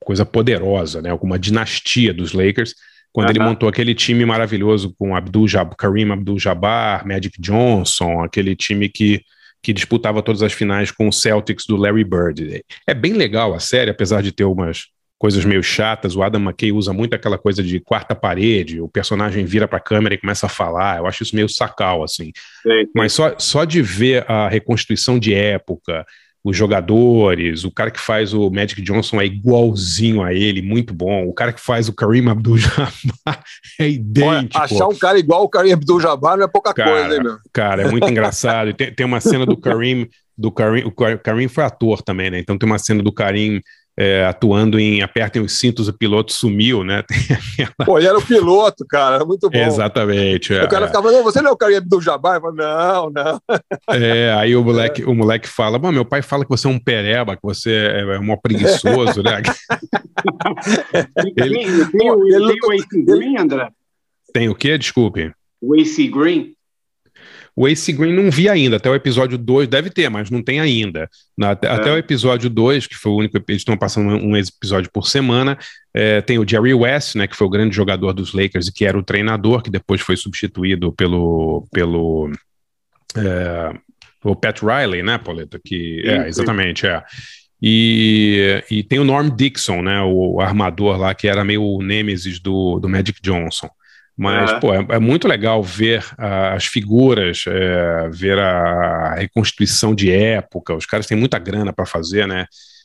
coisa 0.00 0.24
poderosa, 0.24 1.02
né, 1.02 1.10
alguma 1.10 1.38
dinastia 1.38 2.12
dos 2.12 2.32
Lakers, 2.32 2.74
quando 3.12 3.30
ele 3.30 3.40
montou 3.40 3.68
aquele 3.68 3.94
time 3.94 4.24
maravilhoso 4.24 4.94
com 4.98 5.16
Abdul 5.16 5.48
Jab 5.48 5.74
Kareem 5.76 6.10
Abdul-Jabbar, 6.10 7.06
Magic 7.06 7.40
Johnson, 7.40 8.22
aquele 8.22 8.54
time 8.54 8.88
que, 8.88 9.22
que 9.62 9.72
disputava 9.72 10.22
todas 10.22 10.42
as 10.42 10.52
finais 10.52 10.90
com 10.90 11.08
o 11.08 11.12
Celtics 11.12 11.66
do 11.66 11.76
Larry 11.76 12.04
Bird. 12.04 12.62
É 12.86 12.94
bem 12.94 13.12
legal 13.14 13.52
a 13.52 13.60
série, 13.60 13.90
apesar 13.90 14.22
de 14.22 14.30
ter 14.30 14.44
umas 14.44 14.86
coisas 15.18 15.44
meio 15.44 15.62
chatas. 15.62 16.16
O 16.16 16.22
Adam 16.22 16.40
McKay 16.40 16.72
usa 16.72 16.92
muito 16.92 17.14
aquela 17.14 17.36
coisa 17.36 17.62
de 17.62 17.80
quarta 17.80 18.14
parede, 18.14 18.80
o 18.80 18.88
personagem 18.88 19.44
vira 19.44 19.68
para 19.68 19.78
a 19.78 19.82
câmera 19.82 20.14
e 20.14 20.18
começa 20.18 20.46
a 20.46 20.48
falar. 20.48 20.98
Eu 20.98 21.06
acho 21.06 21.22
isso 21.22 21.36
meio 21.36 21.48
sacal, 21.48 22.02
assim. 22.02 22.32
Sei, 22.62 22.72
sei. 22.72 22.88
Mas 22.94 23.12
só, 23.12 23.34
só 23.38 23.64
de 23.64 23.82
ver 23.82 24.24
a 24.30 24.48
reconstituição 24.48 25.18
de 25.18 25.34
época, 25.34 26.06
os 26.42 26.56
jogadores, 26.56 27.64
o 27.64 27.70
cara 27.70 27.90
que 27.90 28.00
faz 28.00 28.32
o 28.32 28.50
Magic 28.50 28.80
Johnson 28.82 29.20
é 29.20 29.26
igualzinho 29.26 30.22
a 30.22 30.32
ele, 30.32 30.62
muito 30.62 30.94
bom. 30.94 31.26
O 31.26 31.34
cara 31.34 31.52
que 31.52 31.60
faz 31.60 31.88
o 31.88 31.92
Kareem 31.94 32.28
Abdul-Jabbar 32.28 32.90
é 33.78 33.82
Olha, 33.84 33.88
idêntico. 33.88 34.62
achar 34.62 34.88
um 34.88 34.96
cara 34.96 35.18
igual 35.18 35.42
o 35.44 35.48
Kareem 35.48 35.74
Abdul-Jabbar 35.74 36.36
não 36.38 36.44
é 36.44 36.48
pouca 36.48 36.72
Cara, 36.72 36.90
coisa, 36.90 37.16
hein, 37.16 37.22
meu? 37.22 37.36
Cara, 37.52 37.82
é 37.82 37.90
muito 37.90 38.08
engraçado. 38.08 38.72
Tem, 38.72 38.92
tem 38.92 39.04
uma 39.06 39.20
cena 39.20 39.44
do 39.44 39.56
Kareem, 39.56 40.08
do 40.36 40.50
Kareem, 40.50 40.84
o 40.86 40.90
Kar- 40.90 41.18
Kareem 41.18 41.48
foi 41.48 41.64
ator 41.64 42.00
também, 42.02 42.30
né? 42.30 42.38
Então 42.38 42.56
tem 42.56 42.66
uma 42.68 42.78
cena 42.78 43.02
do 43.02 43.12
Kareem 43.12 43.60
é, 43.98 44.24
atuando 44.24 44.78
em 44.78 45.02
Apertem 45.02 45.42
os 45.42 45.58
Cintos, 45.58 45.88
o 45.88 45.92
piloto 45.92 46.32
sumiu, 46.32 46.82
né? 46.84 47.02
Aquela- 47.58 47.86
Pô, 47.86 47.98
ele 47.98 48.06
era 48.08 48.16
o 48.18 48.22
piloto, 48.24 48.86
cara, 48.88 49.24
muito 49.24 49.50
bom. 49.50 49.58
Exatamente. 49.58 50.54
é, 50.54 50.64
O 50.64 50.68
cara 50.68 50.84
é. 50.84 50.88
ficava, 50.88 51.12
não, 51.12 51.22
você 51.22 51.42
não 51.42 51.50
é 51.50 51.52
o 51.52 51.56
Kareem 51.56 51.78
Abdul-Jabbar? 51.78 52.36
Eu 52.36 52.40
falei, 52.40 52.56
não, 52.66 53.10
não. 53.10 53.40
É, 53.90 54.32
aí 54.34 54.54
o 54.56 54.62
moleque, 54.64 55.04
o 55.04 55.14
moleque 55.14 55.48
fala: 55.48 55.78
Bom, 55.78 55.90
meu 55.92 56.04
pai 56.04 56.22
fala 56.22 56.44
que 56.44 56.50
você 56.50 56.66
é 56.66 56.70
um 56.70 56.78
pereba, 56.78 57.34
que 57.36 57.42
você 57.42 57.70
é, 57.72 58.00
é 58.16 58.18
um 58.18 58.36
preguiçoso, 58.36 59.22
né? 59.22 59.42
Tem, 61.14 61.34
tem, 61.34 62.10
o- 62.10 62.26
ele- 62.26 62.46
tem 62.60 62.60
o 62.62 62.72
AC 62.72 63.04
Green, 63.04 63.36
André? 63.38 63.68
Tem 64.32 64.48
o 64.48 64.54
quê? 64.54 64.78
Desculpe. 64.78 65.32
O 65.60 65.74
AC 65.74 66.08
Green? 66.08 66.54
O 67.60 67.68
Ace 67.68 67.92
Green 67.92 68.14
não 68.14 68.30
vi 68.30 68.48
ainda, 68.48 68.76
até 68.78 68.88
o 68.88 68.94
episódio 68.94 69.36
2, 69.36 69.68
deve 69.68 69.90
ter, 69.90 70.08
mas 70.08 70.30
não 70.30 70.42
tem 70.42 70.60
ainda. 70.60 71.10
Na- 71.36 71.50
até, 71.50 71.68
até 71.68 71.92
o 71.92 71.98
episódio 71.98 72.48
2, 72.48 72.86
que 72.86 72.94
foi 72.96 73.12
o 73.12 73.16
único, 73.16 73.36
eles 73.36 73.60
estão 73.60 73.76
passando 73.76 74.14
um 74.16 74.34
episódio 74.34 74.90
por 74.90 75.06
semana, 75.06 75.58
é, 75.92 76.22
tem 76.22 76.38
o 76.38 76.48
Jerry 76.48 76.72
West, 76.72 77.16
né, 77.16 77.26
que 77.26 77.36
foi 77.36 77.46
o 77.46 77.50
grande 77.50 77.76
jogador 77.76 78.14
dos 78.14 78.32
Lakers 78.32 78.68
e 78.68 78.72
que 78.72 78.86
era 78.86 78.98
o 78.98 79.02
treinador, 79.02 79.60
que 79.62 79.68
depois 79.70 80.00
foi 80.00 80.16
substituído 80.16 80.90
pelo, 80.90 81.68
pelo 81.70 82.32
é, 83.14 83.74
o 84.24 84.34
Pat 84.34 84.62
Riley, 84.62 85.02
né, 85.02 85.18
Pauleta? 85.18 85.60
Que, 85.62 86.00
Sim, 86.02 86.08
é, 86.08 86.22
sim. 86.22 86.28
exatamente, 86.28 86.86
é. 86.86 87.02
E, 87.62 88.64
e 88.70 88.82
tem 88.82 88.98
o 88.98 89.04
Norm 89.04 89.28
Dixon, 89.28 89.82
né, 89.82 90.00
o 90.00 90.40
armador 90.40 90.96
lá, 90.96 91.14
que 91.14 91.28
era 91.28 91.44
meio 91.44 91.62
o 91.62 91.82
nêmesis 91.82 92.40
do, 92.40 92.80
do 92.80 92.88
Magic 92.88 93.20
Johnson. 93.22 93.68
Mas, 94.22 94.50
Aham. 94.50 94.60
pô, 94.60 94.74
é, 94.74 94.86
é 94.90 94.98
muito 94.98 95.26
legal 95.26 95.62
ver 95.62 96.04
ah, 96.18 96.52
as 96.52 96.66
figuras, 96.66 97.44
é, 97.46 98.10
ver 98.10 98.38
a 98.38 99.14
reconstituição 99.14 99.94
de 99.94 100.12
época. 100.12 100.74
Os 100.74 100.84
caras 100.84 101.06
têm 101.06 101.16
muita 101.16 101.38
grana 101.38 101.72
para 101.72 101.86
fazer, 101.86 102.28
né? 102.28 102.44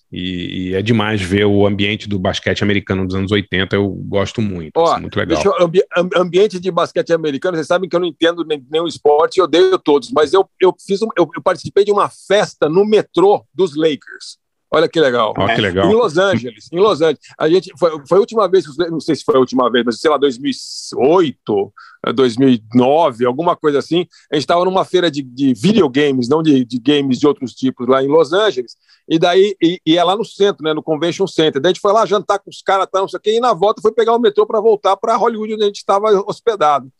E, 0.09 0.69
e 0.69 0.75
é 0.75 0.81
demais 0.81 1.21
ver 1.21 1.43
o 1.45 1.67
ambiente 1.67 2.07
do 2.07 2.17
basquete 2.17 2.63
americano 2.63 3.05
dos 3.05 3.15
anos 3.17 3.33
80. 3.33 3.75
Eu 3.75 3.89
gosto 3.89 4.41
muito. 4.41 4.77
Ó, 4.77 4.93
assim, 4.93 5.01
muito 5.01 5.17
legal. 5.19 5.41
Eu- 5.43 5.61
ambi- 5.65 5.83
am- 5.97 6.09
ambiente 6.15 6.57
de 6.57 6.71
basquete 6.71 7.11
americano, 7.11 7.57
vocês 7.57 7.67
sabem 7.67 7.89
que 7.89 7.95
eu 7.97 7.99
não 7.99 8.07
entendo 8.07 8.45
nem- 8.45 8.65
nenhum 8.71 8.87
esporte, 8.87 9.39
eu 9.39 9.43
odeio 9.43 9.77
todos, 9.77 10.09
mas 10.13 10.31
eu, 10.31 10.49
eu 10.57 10.73
fiz 10.87 11.01
um- 11.01 11.09
eu, 11.17 11.29
eu 11.35 11.41
participei 11.41 11.83
de 11.83 11.91
uma 11.91 12.09
festa 12.09 12.69
no 12.69 12.85
metrô 12.85 13.43
dos 13.53 13.75
Lakers. 13.75 14.37
Olha 14.71 14.89
que 14.89 14.99
legal. 14.99 15.33
Que 15.33 15.61
legal. 15.61 15.89
Em 15.89 15.93
Los 15.93 16.17
Angeles, 16.17 16.69
em 16.71 16.79
Los 16.79 17.01
Angeles. 17.01 17.19
A 17.37 17.47
gente 17.47 17.71
foi, 17.77 17.91
foi 18.07 18.17
a 18.17 18.21
última 18.21 18.47
vez, 18.49 18.65
não 18.89 18.99
sei 18.99 19.15
se 19.15 19.23
foi 19.23 19.35
a 19.35 19.39
última 19.39 19.71
vez, 19.71 19.85
mas 19.85 19.99
sei 19.99 20.09
lá, 20.09 20.17
2008, 20.17 21.73
eh, 22.07 22.13
2009, 22.13 23.25
alguma 23.25 23.55
coisa 23.55 23.79
assim. 23.79 24.05
A 24.31 24.35
gente 24.35 24.43
estava 24.43 24.65
numa 24.65 24.83
feira 24.83 25.09
de, 25.09 25.21
de 25.21 25.53
videogames, 25.53 26.27
não 26.27 26.41
de, 26.43 26.65
de 26.65 26.79
games 26.79 27.19
de 27.19 27.27
outros 27.27 27.53
tipos, 27.53 27.87
lá 27.87 28.03
em 28.03 28.07
Los 28.07 28.33
Angeles. 28.33 28.75
E 29.07 29.19
daí, 29.19 29.55
e, 29.61 29.79
e 29.85 29.97
é 29.97 30.03
lá 30.03 30.15
no 30.15 30.25
centro, 30.25 30.63
né, 30.63 30.73
no 30.73 30.83
Convention 30.83 31.27
Center. 31.27 31.61
Daí 31.61 31.69
a 31.69 31.73
gente 31.73 31.81
foi 31.81 31.93
lá 31.93 32.05
jantar 32.05 32.39
com 32.39 32.49
os 32.49 32.61
caras, 32.61 32.87
tá, 32.91 32.99
não 32.99 33.07
sei 33.07 33.17
o 33.17 33.21
quê, 33.21 33.37
e 33.37 33.39
na 33.39 33.53
volta 33.53 33.81
foi 33.81 33.91
pegar 33.91 34.13
o 34.13 34.19
metrô 34.19 34.45
para 34.45 34.59
voltar 34.59 34.97
para 34.97 35.15
Hollywood, 35.15 35.53
onde 35.53 35.63
a 35.63 35.67
gente 35.67 35.77
estava 35.77 36.07
hospedado. 36.27 36.91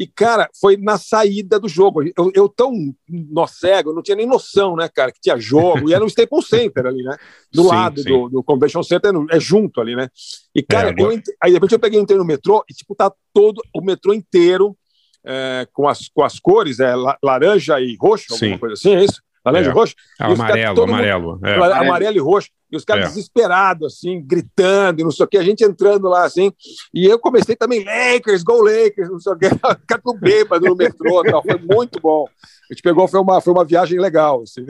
E, 0.00 0.06
cara, 0.06 0.48
foi 0.58 0.78
na 0.78 0.96
saída 0.96 1.60
do 1.60 1.68
jogo. 1.68 2.02
Eu, 2.16 2.32
eu 2.34 2.48
tão 2.48 2.72
nó 3.06 3.46
cego, 3.46 3.90
eu 3.90 3.94
não 3.94 4.02
tinha 4.02 4.16
nem 4.16 4.26
noção, 4.26 4.74
né, 4.74 4.88
cara, 4.88 5.12
que 5.12 5.20
tinha 5.20 5.38
jogo. 5.38 5.90
E 5.90 5.92
era 5.92 6.00
no 6.00 6.06
Staples 6.08 6.46
Center 6.48 6.86
ali, 6.86 7.02
né? 7.02 7.18
Do 7.52 7.60
Sim, 7.62 7.68
lado 7.68 8.02
sim. 8.02 8.08
Do, 8.08 8.28
do 8.30 8.42
Convention 8.42 8.82
Center, 8.82 9.12
é 9.30 9.38
junto 9.38 9.78
ali, 9.78 9.94
né? 9.94 10.08
E, 10.54 10.62
cara, 10.62 10.88
É, 10.88 11.02
eu 11.02 11.10
aí 11.10 11.50
de 11.50 11.52
repente 11.54 11.72
eu 11.74 11.78
peguei 11.78 12.00
entrei 12.00 12.16
no 12.18 12.24
metrô 12.24 12.64
e, 12.66 12.72
tipo, 12.72 12.94
tá 12.94 13.12
todo 13.34 13.62
o 13.74 13.82
metrô 13.82 14.14
inteiro 14.14 14.74
é, 15.22 15.68
com, 15.70 15.86
as, 15.86 16.08
com 16.08 16.24
as 16.24 16.40
cores, 16.40 16.80
é 16.80 16.96
la- 16.96 17.18
laranja 17.22 17.78
e 17.78 17.94
roxo, 18.00 18.32
alguma 18.32 18.52
Sim. 18.52 18.58
coisa 18.58 18.72
assim, 18.72 18.94
é 18.94 19.04
isso? 19.04 19.20
Laranja 19.44 19.70
É. 19.70 19.72
e 19.72 19.74
roxo? 19.74 19.94
Ah, 20.20 20.30
E 20.30 20.32
amarelo, 20.34 20.74
todo 20.74 20.86
mundo- 20.88 20.94
amarelo. 20.98 21.40
é. 21.44 21.54
Amarelo 21.78 22.16
e 22.16 22.20
roxo, 22.20 22.48
e 22.70 22.76
os 22.76 22.84
caras 22.84 23.06
É. 23.06 23.08
desesperados, 23.08 23.94
assim, 23.94 24.22
gritando, 24.24 25.00
e 25.00 25.04
não 25.04 25.10
sei 25.10 25.24
o 25.24 25.28
que, 25.28 25.38
a 25.38 25.42
gente 25.42 25.64
entrando 25.64 26.08
lá, 26.08 26.24
assim, 26.24 26.52
e 26.94 27.06
eu 27.06 27.18
comecei 27.18 27.56
também, 27.56 27.82
Lakers, 27.84 28.42
go 28.42 28.60
Lakers, 28.62 29.08
não 29.10 29.18
sei 29.18 29.32
o 29.32 29.38
que, 29.38 29.48
ficar 29.48 29.98
tudo 30.04 30.20
bêbado 30.20 30.66
no 30.66 30.76
metrô, 30.76 31.24
e 31.26 31.30
tal, 31.30 31.42
foi 31.42 31.58
muito 31.58 31.98
bom. 32.00 32.26
A 32.70 32.74
gente 32.74 32.82
pegou, 32.82 33.08
foi 33.08 33.18
uma, 33.20 33.40
foi 33.40 33.52
uma 33.52 33.64
viagem 33.64 33.98
legal, 33.98 34.42
assim, 34.42 34.64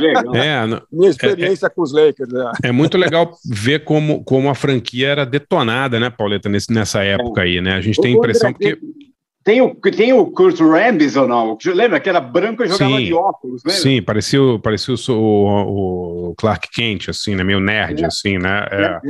Legal. 0.00 0.36
É, 0.36 0.80
minha 0.92 1.10
experiência 1.10 1.68
com 1.68 1.82
os 1.82 1.92
Lakers, 1.92 2.28
né? 2.30 2.52
é 2.62 2.70
muito 2.70 2.96
legal 2.96 3.32
ver 3.44 3.84
como, 3.84 4.22
como 4.22 4.48
a 4.50 4.54
franquia 4.54 5.08
era 5.08 5.24
detonada, 5.26 5.98
né, 5.98 6.10
Pauleta, 6.10 6.48
nesse- 6.48 6.72
nessa 6.72 7.02
época 7.02 7.42
aí, 7.42 7.60
né? 7.60 7.74
A 7.74 7.80
gente 7.80 8.00
tem 8.00 8.12
a 8.14 8.16
impressão 8.16 8.50
André, 8.50 8.76
porque. 8.76 9.09
Tem 9.42 9.62
o, 9.62 9.74
tem 9.74 10.12
o 10.12 10.26
Kurt 10.26 10.60
Rambis 10.60 11.16
ou 11.16 11.26
não? 11.26 11.56
Lembra 11.64 11.98
que 11.98 12.08
era 12.10 12.20
branco 12.20 12.62
e 12.62 12.68
jogava 12.68 12.98
Sim. 12.98 13.04
de 13.06 13.14
óculos, 13.14 13.62
lembra? 13.64 13.80
Sim, 13.80 14.02
parecia, 14.02 14.38
parecia 14.62 14.94
o, 14.94 15.14
o, 15.14 16.30
o 16.30 16.34
Clark 16.36 16.68
Kent, 16.70 17.08
assim, 17.08 17.34
né? 17.34 17.42
Meio 17.42 17.58
nerd, 17.58 18.02
É. 18.02 18.06
assim, 18.06 18.36
né? 18.36 18.66
É. 18.70 19.00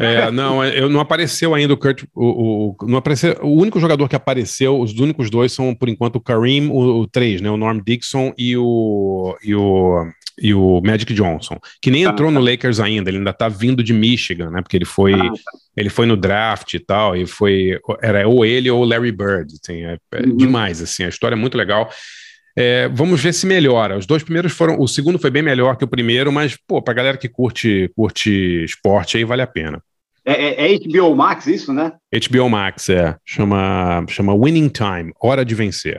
É, 0.00 0.30
não, 0.32 0.64
eu 0.64 0.88
não 0.88 0.98
apareceu 1.00 1.54
ainda 1.54 1.74
o 1.74 1.76
Kurt. 1.76 2.02
O, 2.14 2.74
o, 2.82 2.86
não 2.88 2.98
apareceu, 2.98 3.38
o 3.40 3.54
único 3.56 3.78
jogador 3.78 4.08
que 4.08 4.16
apareceu, 4.16 4.80
os 4.80 4.92
únicos 4.98 5.30
dois 5.30 5.52
são, 5.52 5.74
por 5.74 5.88
enquanto, 5.88 6.16
o 6.16 6.20
Kareem, 6.20 6.68
o, 6.68 7.00
o 7.00 7.06
três, 7.06 7.40
né? 7.40 7.48
O 7.50 7.56
Norm 7.56 7.78
Dixon 7.84 8.32
e 8.36 8.56
o, 8.56 9.36
e 9.44 9.54
o, 9.54 10.06
e 10.40 10.52
o 10.54 10.80
Magic 10.84 11.14
Johnson, 11.14 11.58
que 11.80 11.90
nem 11.90 12.02
entrou 12.02 12.30
no 12.30 12.40
Lakers 12.40 12.80
ainda, 12.80 13.10
ele 13.10 13.18
ainda 13.18 13.32
tá 13.32 13.48
vindo 13.48 13.82
de 13.82 13.92
Michigan, 13.92 14.50
né? 14.50 14.60
Porque 14.60 14.76
ele 14.76 14.84
foi, 14.84 15.14
Ah, 15.14 15.30
ele 15.76 15.88
foi 15.88 16.06
no 16.06 16.16
draft 16.16 16.74
e 16.74 16.78
tal, 16.80 17.16
e 17.16 17.26
foi. 17.26 17.78
Era 18.02 18.26
ou 18.26 18.44
ele 18.44 18.70
ou 18.70 18.82
o 18.82 18.84
Larry 18.84 19.12
Bird. 19.12 19.51
Assim, 19.52 19.84
é, 19.84 19.98
é 20.12 20.22
Uhum. 20.22 20.36
demais, 20.36 20.80
assim, 20.82 21.04
a 21.04 21.08
história 21.08 21.34
é 21.34 21.38
muito 21.38 21.56
legal. 21.56 21.90
É, 22.56 22.88
vamos 22.88 23.20
ver 23.22 23.32
se 23.32 23.46
melhora. 23.46 23.96
Os 23.96 24.06
dois 24.06 24.22
primeiros 24.22 24.52
foram. 24.52 24.78
O 24.78 24.86
segundo 24.86 25.18
foi 25.18 25.30
bem 25.30 25.42
melhor 25.42 25.76
que 25.76 25.84
o 25.84 25.88
primeiro, 25.88 26.30
mas, 26.30 26.56
pô, 26.66 26.82
pra 26.82 26.92
galera 26.94 27.16
que 27.16 27.28
curte, 27.28 27.90
curte 27.96 28.64
esporte 28.64 29.16
aí, 29.16 29.24
vale 29.24 29.42
a 29.42 29.46
pena. 29.46 29.82
É, 30.24 30.66
é, 30.66 30.72
é 30.74 30.78
HBO 30.78 31.16
Max 31.16 31.46
isso, 31.46 31.72
né? 31.72 31.92
HBO 32.28 32.48
Max, 32.48 32.88
é. 32.88 33.16
Chama, 33.24 34.04
chama 34.08 34.34
Winning 34.34 34.68
Time, 34.68 35.12
Hora 35.20 35.44
de 35.44 35.54
Vencer. 35.54 35.98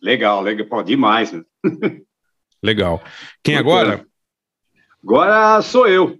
Legal, 0.00 0.42
legal. 0.42 0.66
Pô, 0.66 0.82
demais. 0.82 1.32
Né? 1.32 1.42
Legal. 2.62 3.02
Quem 3.42 3.56
agora? 3.56 4.04
Agora 5.02 5.62
sou 5.62 5.86
eu. 5.88 6.18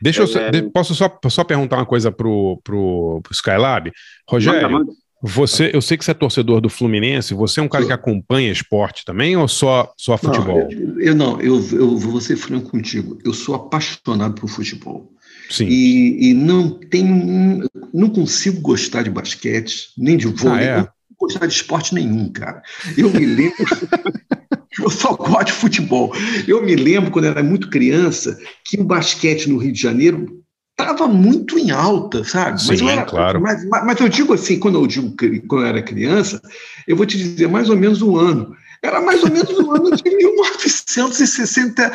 Deixa 0.00 0.22
eu. 0.22 0.38
É. 0.38 0.62
posso 0.72 0.94
só, 0.94 1.18
só 1.28 1.44
perguntar 1.44 1.76
uma 1.76 1.86
coisa 1.86 2.10
pro, 2.12 2.60
pro, 2.62 3.20
pro 3.22 3.32
Skylab? 3.32 3.90
Rogério, 4.28 4.62
Manda, 4.62 4.78
manda. 4.78 4.92
Você, 5.22 5.70
eu 5.72 5.80
sei 5.80 5.96
que 5.96 6.04
você 6.04 6.10
é 6.10 6.14
torcedor 6.14 6.60
do 6.60 6.68
Fluminense, 6.68 7.32
você 7.32 7.60
é 7.60 7.62
um 7.62 7.68
cara 7.68 7.86
que 7.86 7.92
acompanha 7.92 8.52
esporte 8.52 9.04
também 9.04 9.36
ou 9.36 9.48
só, 9.48 9.92
só 9.96 10.16
futebol? 10.18 10.68
Não, 10.70 11.00
eu 11.00 11.14
não, 11.14 11.40
eu, 11.40 11.54
eu 11.72 11.96
vou 11.96 12.20
ser 12.20 12.36
franco 12.36 12.70
contigo. 12.70 13.18
Eu 13.24 13.32
sou 13.32 13.54
apaixonado 13.54 14.34
por 14.34 14.48
futebol. 14.48 15.10
Sim. 15.48 15.66
E, 15.68 16.30
e 16.30 16.34
não 16.34 16.70
tenho, 16.70 17.68
não 17.94 18.10
consigo 18.10 18.60
gostar 18.60 19.02
de 19.02 19.10
basquete, 19.10 19.88
nem 19.96 20.16
de 20.16 20.26
vôlei, 20.26 20.68
Ah, 20.68 20.70
é? 20.70 20.76
não 20.76 20.84
consigo 20.84 21.16
gostar 21.18 21.46
de 21.46 21.54
esporte 21.54 21.94
nenhum, 21.94 22.28
cara. 22.30 22.62
Eu 22.96 23.10
me 23.10 23.24
lembro, 23.24 23.56
eu 24.78 24.90
só 24.90 25.14
gosto 25.14 25.46
de 25.46 25.52
futebol. 25.52 26.12
Eu 26.46 26.62
me 26.62 26.76
lembro 26.76 27.10
quando 27.10 27.24
eu 27.24 27.30
era 27.30 27.42
muito 27.42 27.70
criança 27.70 28.38
que 28.64 28.78
o 28.78 28.84
basquete 28.84 29.48
no 29.48 29.56
Rio 29.56 29.72
de 29.72 29.80
Janeiro 29.80 30.44
estava 30.78 31.08
muito 31.08 31.58
em 31.58 31.70
alta, 31.70 32.22
sabe? 32.22 32.60
Sim, 32.60 32.74
eu 32.84 32.88
era- 32.90 33.04
claro. 33.04 33.40
mas, 33.40 33.66
mas- 33.68 33.84
mas 33.86 34.00
eu 34.00 34.08
digo 34.08 34.34
assim, 34.34 34.58
quando 34.58 34.78
eu 34.78 34.86
digo 34.86 35.14
quando 35.48 35.62
eu 35.62 35.68
era 35.68 35.82
criança, 35.82 36.40
eu 36.86 36.94
vou 36.96 37.06
te 37.06 37.16
dizer 37.16 37.48
mais 37.48 37.70
ou 37.70 37.76
menos 37.76 38.02
o 38.02 38.16
ano. 38.18 38.54
Era 38.86 39.00
mais 39.00 39.22
ou 39.22 39.30
menos 39.30 39.50
o 39.50 39.72
ano 39.72 39.96
de 39.96 40.16
1960, 40.16 41.92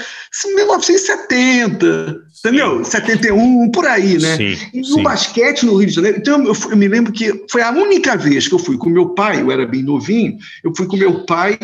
1970, 0.56 2.21
entendeu? 2.39 2.84
71, 2.84 3.71
por 3.71 3.86
aí, 3.86 4.17
né? 4.17 4.36
Sim, 4.36 4.58
E 4.73 4.82
no 4.82 4.86
sim. 4.86 5.04
basquete 5.04 5.65
no 5.65 5.77
Rio 5.77 5.88
de 5.88 5.95
Janeiro, 5.95 6.17
então 6.17 6.43
eu, 6.43 6.54
eu 6.69 6.77
me 6.77 6.88
lembro 6.88 7.13
que 7.13 7.45
foi 7.49 7.62
a 7.62 7.71
única 7.71 8.17
vez 8.17 8.47
que 8.47 8.54
eu 8.54 8.60
fui 8.60 8.77
com 8.77 8.89
meu 8.89 9.10
pai, 9.10 9.41
eu 9.41 9.49
era 9.51 9.65
bem 9.65 9.84
novinho, 9.84 10.38
eu 10.63 10.73
fui 10.75 10.86
com 10.86 10.97
meu 10.97 11.25
pai 11.25 11.58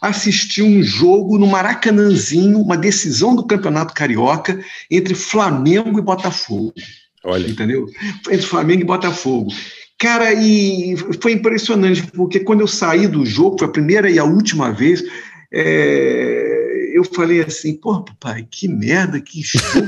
assistir 0.00 0.62
um 0.62 0.82
jogo 0.82 1.36
no 1.36 1.46
Maracanãzinho, 1.46 2.58
uma 2.58 2.76
decisão 2.76 3.36
do 3.36 3.46
Campeonato 3.46 3.92
Carioca 3.92 4.58
entre 4.90 5.14
Flamengo 5.14 5.98
e 5.98 6.02
Botafogo. 6.02 6.72
Olha. 7.22 7.46
Entendeu? 7.46 7.86
Entre 8.30 8.46
Flamengo 8.46 8.80
e 8.80 8.86
Botafogo. 8.86 9.52
Cara, 10.00 10.32
e 10.32 10.96
foi 11.20 11.32
impressionante, 11.32 12.02
porque 12.12 12.40
quando 12.40 12.62
eu 12.62 12.66
saí 12.66 13.06
do 13.06 13.26
jogo, 13.26 13.58
foi 13.58 13.68
a 13.68 13.70
primeira 13.70 14.10
e 14.10 14.18
a 14.18 14.24
última 14.24 14.72
vez, 14.72 15.04
é, 15.52 16.90
eu 16.94 17.04
falei 17.04 17.42
assim, 17.42 17.76
pô, 17.76 18.02
papai, 18.02 18.46
que 18.50 18.66
merda, 18.66 19.20
que 19.20 19.42
jogo. 19.42 19.86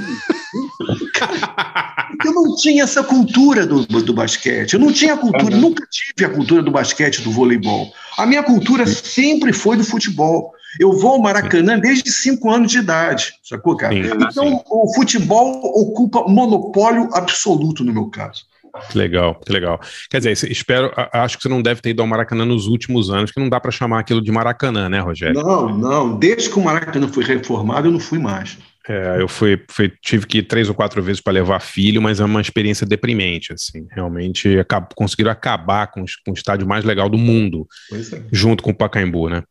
eu 2.27 2.35
não 2.35 2.55
tinha 2.57 2.83
essa 2.85 3.03
cultura 3.03 3.65
do, 3.65 3.87
do 3.87 4.13
basquete, 4.13 4.75
eu 4.75 4.81
não 4.81 4.93
tinha 4.93 5.15
a 5.15 5.17
cultura, 5.17 5.57
nunca 5.57 5.87
tive 5.91 6.27
a 6.27 6.35
cultura 6.35 6.63
do 6.63 6.71
basquete, 6.71 7.23
do 7.23 7.31
voleibol. 7.31 7.91
A 8.19 8.27
minha 8.27 8.43
cultura 8.43 8.87
sempre 8.87 9.51
foi 9.51 9.79
do 9.79 9.85
futebol. 9.85 10.53
Eu 10.79 10.93
vou 10.93 11.13
ao 11.13 11.23
Maracanã 11.23 11.79
desde 11.79 12.13
cinco 12.13 12.51
anos 12.51 12.71
de 12.71 12.79
idade, 12.79 13.33
sacou, 13.43 13.79
cara? 13.79 13.95
Sim, 13.95 14.11
então, 14.29 14.63
o 14.71 14.95
futebol 14.95 15.59
ocupa 15.75 16.29
monopólio 16.29 17.09
absoluto 17.15 17.83
no 17.83 17.95
meu 17.95 18.11
caso. 18.11 18.52
Que 18.91 18.97
legal, 18.97 19.39
que 19.39 19.53
legal. 19.53 19.79
Quer 20.11 20.19
dizer, 20.19 20.51
espero, 20.51 20.91
acho 21.13 21.37
que 21.37 21.43
você 21.43 21.49
não 21.49 21.61
deve 21.61 21.81
ter 21.83 21.91
ido 21.91 22.01
ao 22.01 22.09
Maracanã 22.09 22.45
nos 22.45 22.67
últimos 22.67 23.11
anos, 23.11 23.31
que 23.31 23.39
não 23.41 23.49
dá 23.49 23.61
para 23.61 23.71
chamar 23.71 23.99
aquilo 24.01 24.23
de 24.23 24.33
Maracanã, 24.33 24.89
né, 24.89 24.99
Rogério? 24.99 25.35
Não, 25.43 25.69
não, 25.77 26.19
desde 26.19 26.49
que 26.51 26.59
o 26.59 26.63
Maracanã 26.65 27.07
foi 27.07 27.23
reformado, 27.25 27.89
eu 27.89 27.93
não 27.93 28.01
fui 28.01 28.19
mais. 28.19 28.57
É, 28.89 29.21
eu 29.21 29.29
fui, 29.29 29.63
fui- 29.71 29.93
tive 30.03 30.27
que 30.27 30.39
ir 30.39 30.43
três 30.45 30.69
ou 30.69 30.75
quatro 30.75 31.01
vezes 31.03 31.21
para 31.21 31.35
levar 31.35 31.61
filho, 31.61 32.03
mas 32.03 32.19
é 32.19 32.25
uma 32.25 32.41
experiência 32.41 32.85
deprimente, 32.87 33.53
assim. 33.53 33.87
Realmente 33.93 34.59
acab- 34.59 34.93
conseguiram 34.97 35.31
acabar 35.31 35.87
com, 35.89 36.05
com 36.25 36.31
o 36.33 36.35
estádio 36.35 36.67
mais 36.67 36.85
legal 36.85 37.09
do 37.09 37.19
mundo, 37.19 37.67
Pois 37.89 38.13
é. 38.13 38.25
junto 38.33 38.63
com 38.63 38.71
o 38.71 38.75
Pacaembu, 38.75 39.29
né? 39.29 39.43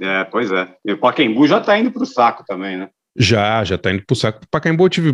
É, 0.00 0.24
pois 0.24 0.50
é. 0.50 0.68
E 0.84 0.92
o 0.92 0.98
Pacaembu 0.98 1.46
já 1.46 1.60
tá 1.60 1.78
indo 1.78 1.90
pro 1.90 2.06
saco 2.06 2.42
também, 2.46 2.76
né? 2.78 2.88
Já, 3.16 3.62
já 3.64 3.76
tá 3.76 3.92
indo 3.92 4.02
pro 4.06 4.16
saco. 4.16 4.40
Pacaembu 4.50 4.84
eu 4.86 4.88
tive. 4.88 5.12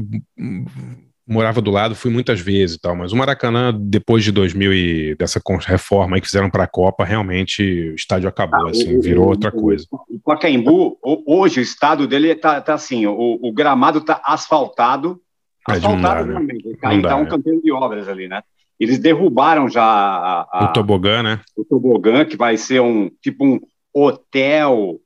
Morava 1.30 1.60
do 1.60 1.70
lado, 1.70 1.94
fui 1.94 2.10
muitas 2.10 2.40
vezes 2.40 2.74
e 2.76 2.80
tal, 2.80 2.96
mas 2.96 3.12
o 3.12 3.16
Maracanã, 3.16 3.72
depois 3.72 4.24
de 4.24 4.32
2000 4.32 4.72
e 4.74 5.14
dessa 5.14 5.40
reforma 5.66 6.16
aí 6.16 6.20
que 6.20 6.26
fizeram 6.26 6.50
para 6.50 6.64
a 6.64 6.66
Copa, 6.66 7.04
realmente 7.04 7.62
o 7.90 7.94
estádio 7.94 8.28
acabou, 8.28 8.66
assim, 8.68 8.98
virou 8.98 9.28
outra 9.28 9.52
coisa. 9.52 9.86
O 9.92 10.18
Pacaembu, 10.24 10.98
ho- 11.00 11.22
hoje 11.26 11.60
o 11.60 11.62
estado 11.62 12.08
dele 12.08 12.34
tá, 12.34 12.60
tá 12.60 12.74
assim, 12.74 13.06
o, 13.06 13.38
o 13.40 13.52
gramado 13.52 14.00
tá 14.00 14.20
asfaltado, 14.24 15.20
É, 15.68 15.74
asfaltado 15.74 16.26
né? 16.26 16.40
Não 16.64 16.76
tá, 16.80 16.96
dá, 16.96 17.08
tá 17.10 17.16
um 17.16 17.22
é. 17.22 17.26
canteiro 17.30 17.62
de 17.62 17.70
obras 17.70 18.08
ali, 18.08 18.26
né? 18.26 18.42
Eles 18.80 18.98
derrubaram 18.98 19.68
já 19.68 19.84
a- 19.84 20.48
a- 20.52 20.64
O 20.64 20.72
tobogã, 20.72 21.22
né? 21.22 21.40
o 21.56 21.64
tobogã, 21.64 22.24
que 22.24 22.36
vai 22.36 22.56
ser 22.56 22.80
um 22.80 23.08
tipo 23.22 23.44
um 23.46 23.60
hotel, 23.94 24.98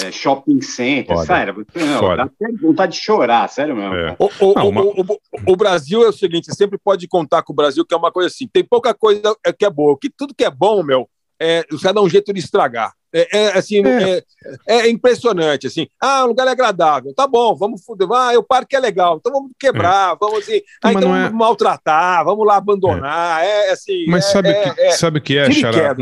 é, 0.00 0.10
shopping 0.10 0.60
center, 0.62 1.14
Foda. 1.16 1.26
sério, 1.26 1.66
não, 1.74 1.98
Foda. 1.98 2.16
dá 2.16 2.22
até 2.24 2.52
vontade 2.60 2.92
de 2.92 3.00
chorar, 3.00 3.48
sério 3.48 3.76
mesmo. 3.76 3.94
É. 3.94 4.16
O, 4.18 4.24
o- 4.40 4.54
Não, 4.54 4.64
o- 4.64 4.68
uma- 4.68 4.82
o- 4.82 5.00
o- 5.02 5.18
o 5.52 5.56
Brasil 5.56 6.02
é 6.02 6.08
o 6.08 6.12
seguinte, 6.12 6.46
você 6.46 6.54
sempre 6.54 6.78
pode 6.82 7.06
contar 7.06 7.42
com 7.42 7.52
o 7.52 7.56
Brasil, 7.56 7.84
que 7.84 7.94
é 7.94 7.96
uma 7.98 8.10
coisa 8.12 8.28
assim, 8.28 8.48
tem 8.50 8.64
pouca 8.64 8.94
coisa 8.94 9.36
é, 9.44 9.52
que 9.52 9.64
é 9.64 9.70
boa, 9.70 9.96
que 10.00 10.08
tudo 10.10 10.34
que 10.34 10.44
é 10.44 10.50
bom, 10.50 10.82
meu, 10.82 11.08
é, 11.40 11.64
os 11.72 11.80
caras 11.82 11.94
dão 11.96 12.04
um 12.04 12.08
jeito 12.10 12.32
de 12.32 12.40
estragar. 12.40 12.92
É, 13.14 13.28
é, 13.38 13.58
assim, 13.58 13.84
É. 13.86 14.22
é. 14.66 14.86
é 14.86 14.88
impressionante, 14.90 15.66
assim, 15.66 15.86
ah, 16.00 16.24
o 16.24 16.28
lugar 16.28 16.46
é 16.48 16.50
agradável, 16.52 17.12
tá 17.14 17.26
bom, 17.26 17.54
vamos 17.54 17.84
foder, 17.84 18.08
ah, 18.10 18.38
o 18.38 18.42
parque 18.42 18.74
é 18.74 18.80
legal, 18.80 19.18
então 19.18 19.30
vamos 19.30 19.50
quebrar, 19.60 20.16
vamos 20.18 20.38
assim, 20.38 20.62
ah, 20.82 20.92
então 20.94 21.14
é- 21.14 21.24
vamos 21.24 21.38
maltratar, 21.38 22.24
vamos 22.24 22.46
lá 22.46 22.56
abandonar, 22.56 23.44
é, 23.44 23.70
assim... 23.70 24.06
Mas 24.08 24.24
é- 24.24 24.28
sabe, 24.32 24.48
é, 24.48 24.70
o 24.70 24.74
que, 24.74 24.80
é, 24.80 24.90
sabe 24.92 25.18
o 25.18 25.22
que 25.22 25.36
é, 25.36 25.50
tira 25.50 25.94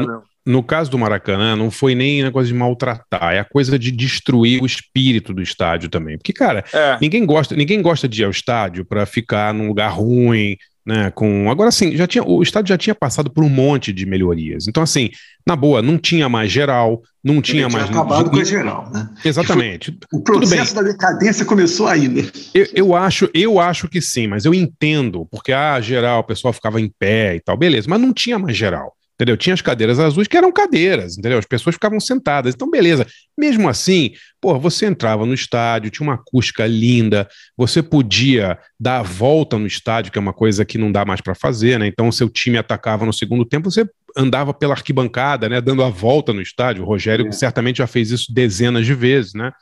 No 0.46 0.62
caso 0.62 0.90
do 0.90 0.98
Maracanã, 0.98 1.54
não 1.54 1.70
foi 1.70 1.94
nem 1.94 2.22
negócio 2.22 2.48
de 2.48 2.54
maltratar, 2.54 3.34
é 3.34 3.40
a 3.40 3.44
coisa 3.44 3.78
de 3.78 3.90
destruir 3.90 4.62
o 4.62 4.66
espírito 4.66 5.34
do 5.34 5.42
estádio 5.42 5.88
também. 5.88 6.16
Porque, 6.16 6.32
cara, 6.32 6.64
É. 6.72 6.96
ninguém 7.00 7.26
gosta, 7.26 7.54
ninguém 7.54 7.82
gosta 7.82 8.08
de 8.08 8.22
ir 8.22 8.24
ao 8.24 8.30
estádio 8.30 8.84
para 8.84 9.04
ficar 9.04 9.52
num 9.52 9.68
lugar 9.68 9.90
ruim, 9.90 10.56
né? 10.84 11.10
Com 11.10 11.50
agora 11.50 11.70
sim, 11.70 11.94
já 11.94 12.06
tinha 12.06 12.24
o 12.24 12.42
estádio 12.42 12.70
já 12.70 12.78
tinha 12.78 12.94
passado 12.94 13.30
por 13.30 13.44
um 13.44 13.50
monte 13.50 13.92
de 13.92 14.06
melhorias. 14.06 14.66
Então, 14.66 14.82
assim, 14.82 15.10
na 15.46 15.54
boa, 15.54 15.82
não 15.82 15.98
tinha 15.98 16.26
mais 16.26 16.50
geral, 16.50 17.02
não 17.22 17.42
tinha 17.42 17.68
mais 17.68 17.84
acabado 17.90 18.30
com 18.30 18.38
a 18.38 18.44
geral, 18.44 18.90
né? 18.90 19.10
Exatamente. 19.22 19.96
O 20.12 20.22
processo 20.22 20.74
da 20.74 20.82
decadência 20.82 21.44
começou 21.44 21.86
aí, 21.86 22.08
né? 22.08 22.22
Eu, 22.54 22.66
eu 22.74 22.96
acho, 22.96 23.28
eu 23.34 23.60
acho 23.60 23.88
que 23.88 24.00
sim, 24.00 24.26
mas 24.26 24.46
eu 24.46 24.54
entendo, 24.54 25.26
porque 25.30 25.52
ah, 25.52 25.78
geral, 25.82 26.20
o 26.20 26.24
pessoal 26.24 26.52
ficava 26.52 26.80
em 26.80 26.90
pé 26.98 27.36
e 27.36 27.40
tal, 27.40 27.58
beleza, 27.58 27.86
mas 27.88 28.00
não 28.00 28.12
tinha 28.12 28.38
mais 28.38 28.56
geral. 28.56 28.94
Entendeu? 29.20 29.36
Tinha 29.36 29.52
as 29.52 29.60
cadeiras 29.60 29.98
azuis 30.00 30.26
que 30.26 30.34
eram 30.34 30.50
cadeiras, 30.50 31.18
entendeu? 31.18 31.38
As 31.38 31.44
pessoas 31.44 31.74
ficavam 31.74 32.00
sentadas. 32.00 32.54
Então, 32.54 32.70
beleza. 32.70 33.06
Mesmo 33.36 33.68
assim, 33.68 34.12
pô, 34.40 34.58
você 34.58 34.86
entrava 34.86 35.26
no 35.26 35.34
estádio, 35.34 35.90
tinha 35.90 36.08
uma 36.08 36.14
acústica 36.14 36.66
linda, 36.66 37.28
você 37.54 37.82
podia 37.82 38.58
dar 38.80 39.00
a 39.00 39.02
volta 39.02 39.58
no 39.58 39.66
estádio, 39.66 40.10
que 40.10 40.16
é 40.16 40.22
uma 40.22 40.32
coisa 40.32 40.64
que 40.64 40.78
não 40.78 40.90
dá 40.90 41.04
mais 41.04 41.20
para 41.20 41.34
fazer, 41.34 41.78
né? 41.78 41.86
Então, 41.86 42.08
o 42.08 42.12
seu 42.12 42.30
time 42.30 42.56
atacava 42.56 43.04
no 43.04 43.12
segundo 43.12 43.44
tempo, 43.44 43.70
você 43.70 43.86
andava 44.16 44.54
pela 44.54 44.72
arquibancada, 44.72 45.50
né? 45.50 45.60
Dando 45.60 45.84
a 45.84 45.90
volta 45.90 46.32
no 46.32 46.40
estádio. 46.40 46.82
O 46.82 46.86
Rogério 46.86 47.26
É. 47.28 47.32
certamente 47.32 47.76
já 47.76 47.86
fez 47.86 48.10
isso 48.10 48.32
dezenas 48.32 48.86
de 48.86 48.94
vezes, 48.94 49.34
né? 49.34 49.52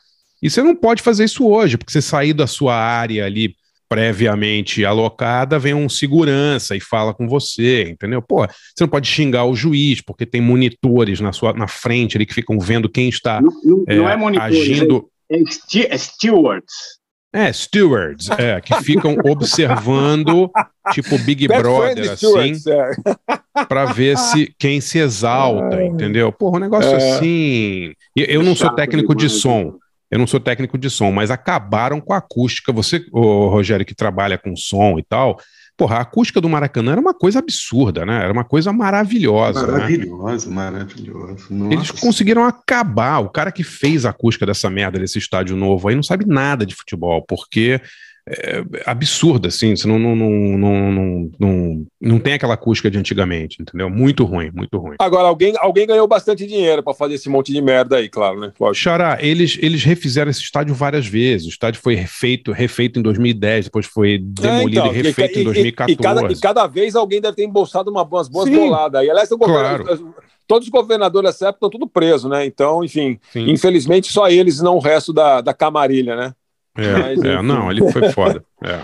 E 0.41 0.49
você 0.49 0.63
não 0.63 0.73
pode 0.73 1.01
fazer 1.01 1.25
isso 1.25 1.45
hoje, 1.45 1.77
porque 1.77 1.91
você 1.91 2.01
sair 2.01 2.31
da 2.31 2.47
sua 2.47 2.75
área 2.75 3.25
ali 3.25 3.57
previamente 3.89 4.85
alocada, 4.85 5.57
vem 5.57 5.73
um 5.73 5.89
segurança 5.89 6.75
e 6.75 6.79
fala 6.79 7.13
com 7.13 7.27
você, 7.27 7.89
entendeu? 7.89 8.21
Pô, 8.21 8.45
você 8.45 8.81
não 8.81 8.87
pode 8.87 9.07
xingar 9.07 9.45
o 9.45 9.55
juiz, 9.55 9.99
porque 9.99 10.25
tem 10.27 10.39
monitores 10.39 11.19
na 11.19 11.33
sua 11.33 11.51
na 11.53 11.67
frente 11.67 12.15
ali 12.15 12.25
que 12.25 12.33
ficam 12.33 12.59
vendo 12.59 12.87
quem 12.87 13.09
está 13.09 13.41
Não, 13.41 13.51
não- 13.63 13.83
é, 13.87 13.95
não 13.95 14.09
é 14.09 14.15
monitor, 14.15 14.45
agindo. 14.45 15.09
é, 15.31 15.39
sti- 15.49 15.87
é 15.89 15.97
stewards. 15.97 16.99
É, 17.31 17.53
stewards, 17.53 18.29
é, 18.31 18.59
que 18.61 18.73
ficam 18.83 19.15
observando, 19.25 20.49
tipo 20.93 21.17
Big 21.19 21.47
Best 21.47 21.61
Brother, 21.61 22.11
assim, 22.11 22.53
é. 22.67 23.65
pra 23.67 23.85
ver 23.85 24.17
se 24.17 24.51
quem 24.57 24.79
se 24.81 24.97
exalta, 24.99 25.83
entendeu? 25.83 26.31
Porra, 26.31 26.57
um 26.57 26.61
negócio 26.61 26.89
É. 26.91 26.95
assim. 26.95 27.93
Eu, 28.15 28.25
eu 28.25 28.43
não 28.43 28.55
sou 28.55 28.69
técnico 28.73 29.13
de 29.13 29.29
som. 29.29 29.75
Né? 30.09 30.15
Eu 30.15 30.19
não 30.19 30.27
sou 30.27 30.39
técnico 30.39 30.77
de 30.77 30.89
som, 30.89 31.11
mas 31.11 31.31
acabaram 31.31 32.01
com 32.01 32.13
a 32.13 32.17
acústica. 32.17 32.71
Você, 32.73 33.05
Rogério, 33.11 33.85
que 33.85 33.95
trabalha 33.95 34.37
com 34.37 34.55
som 34.55 34.97
e 34.97 35.03
tal, 35.03 35.39
porra, 35.77 35.97
a 35.97 36.01
acústica 36.01 36.41
do 36.41 36.49
Maracanã 36.49 36.91
era 36.91 37.01
uma 37.01 37.13
coisa 37.13 37.39
absurda, 37.39 38.05
né? 38.05 38.23
Era 38.23 38.33
uma 38.33 38.43
coisa 38.43 38.73
maravilhosa. 38.73 39.65
né? 39.65 39.73
Maravilhoso, 39.73 40.51
maravilhoso. 40.51 41.47
Nossa. 41.49 41.73
Eles 41.73 41.91
conseguiram 41.91 42.43
acabar. 42.43 43.19
O 43.19 43.29
cara 43.29 43.51
que 43.51 43.63
fez 43.63 44.05
a 44.05 44.09
acústica 44.09 44.45
dessa 44.45 44.69
merda, 44.69 44.99
desse 44.99 45.17
estádio 45.17 45.55
novo 45.55 45.87
aí, 45.87 45.95
não 45.95 46.03
sabe 46.03 46.25
nada 46.27 46.65
de 46.65 46.75
futebol, 46.75 47.23
porque 47.25 47.81
é 48.29 48.63
absurdo, 48.85 49.47
assim. 49.47 49.75
Você 49.75 49.87
não, 49.87 49.97
não, 49.97 50.15
não, 50.15 50.29
não, 50.29 50.91
não, 50.91 51.31
não, 51.39 51.85
não 51.99 52.19
tem 52.19 52.33
aquela 52.33 52.53
acústica 52.53 52.89
de 52.89 52.97
antigamente, 52.97 53.57
entendeu? 53.61 53.89
Muito 53.89 54.23
ruim, 54.23 54.51
muito 54.53 54.77
ruim. 54.77 54.95
Agora, 54.99 55.27
alguém, 55.27 55.53
alguém 55.57 55.87
ganhou 55.87 56.07
bastante 56.07 56.45
dinheiro 56.45 56.83
para 56.83 56.93
fazer 56.93 57.15
esse 57.15 57.27
monte 57.29 57.51
de 57.51 57.61
merda 57.61 57.97
aí, 57.97 58.07
claro, 58.09 58.39
né? 58.39 58.51
Lógico. 58.59 58.83
Xará, 58.83 59.17
eles, 59.21 59.57
eles 59.61 59.83
refizeram 59.83 60.29
esse 60.29 60.41
estádio 60.41 60.75
várias 60.75 61.07
vezes. 61.07 61.47
O 61.47 61.49
estádio 61.49 61.81
foi 61.81 61.95
refeito, 61.95 62.51
refeito 62.51 62.99
em 62.99 63.01
2010, 63.01 63.65
depois 63.65 63.85
foi 63.85 64.19
demolido 64.19 64.79
É, 64.79 64.83
então, 64.87 64.93
e 64.93 65.01
refeito 65.01 65.35
e- 65.35 65.39
em 65.39 65.41
e- 65.41 65.45
2014. 65.45 65.93
E, 65.93 66.03
cada, 66.03 66.31
e 66.33 66.39
cada 66.39 66.67
vez 66.67 66.95
alguém 66.95 67.19
deve 67.19 67.35
ter 67.35 67.43
embolsado 67.45 67.89
uma, 67.89 68.03
umas 68.03 68.29
boas 68.29 68.47
Sim. 68.47 68.55
boladas 68.55 69.01
aí. 69.01 69.09
Aliás, 69.09 69.31
o 69.31 69.37
governo, 69.37 69.85
Claro. 69.85 70.13
todos 70.47 70.67
os 70.67 70.71
governadores 70.71 71.31
dessa 71.31 71.45
época 71.49 71.65
estão 71.65 71.69
tudo 71.79 71.87
presos, 71.89 72.29
né? 72.29 72.45
Então, 72.45 72.83
enfim, 72.83 73.19
Sim. 73.31 73.49
infelizmente 73.49 74.11
só 74.11 74.27
eles, 74.29 74.59
não 74.61 74.75
o 74.75 74.79
resto 74.79 75.13
da, 75.13 75.41
da 75.41 75.53
camarilha, 75.53 76.15
né? 76.15 76.33
É, 76.81 76.93
Mas, 76.99 77.23
é, 77.23 77.41
não, 77.41 77.69
ele 77.71 77.91
foi 77.91 78.09
foda. 78.11 78.43
É. 78.63 78.79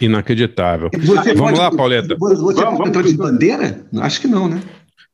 Inacreditável. 0.00 0.90
Você 0.92 1.34
Vamos 1.34 1.38
pode- 1.38 1.58
lá, 1.58 1.70
Pauleta. 1.70 2.16
Você 2.18 2.34
Vamos, 2.34 2.54
pode 2.54 2.60
vamos. 2.74 2.88
entrar 2.88 3.02
de 3.02 3.16
bandeira? 3.16 3.80
Acho 4.00 4.20
que 4.20 4.26
não, 4.26 4.48
né? 4.48 4.60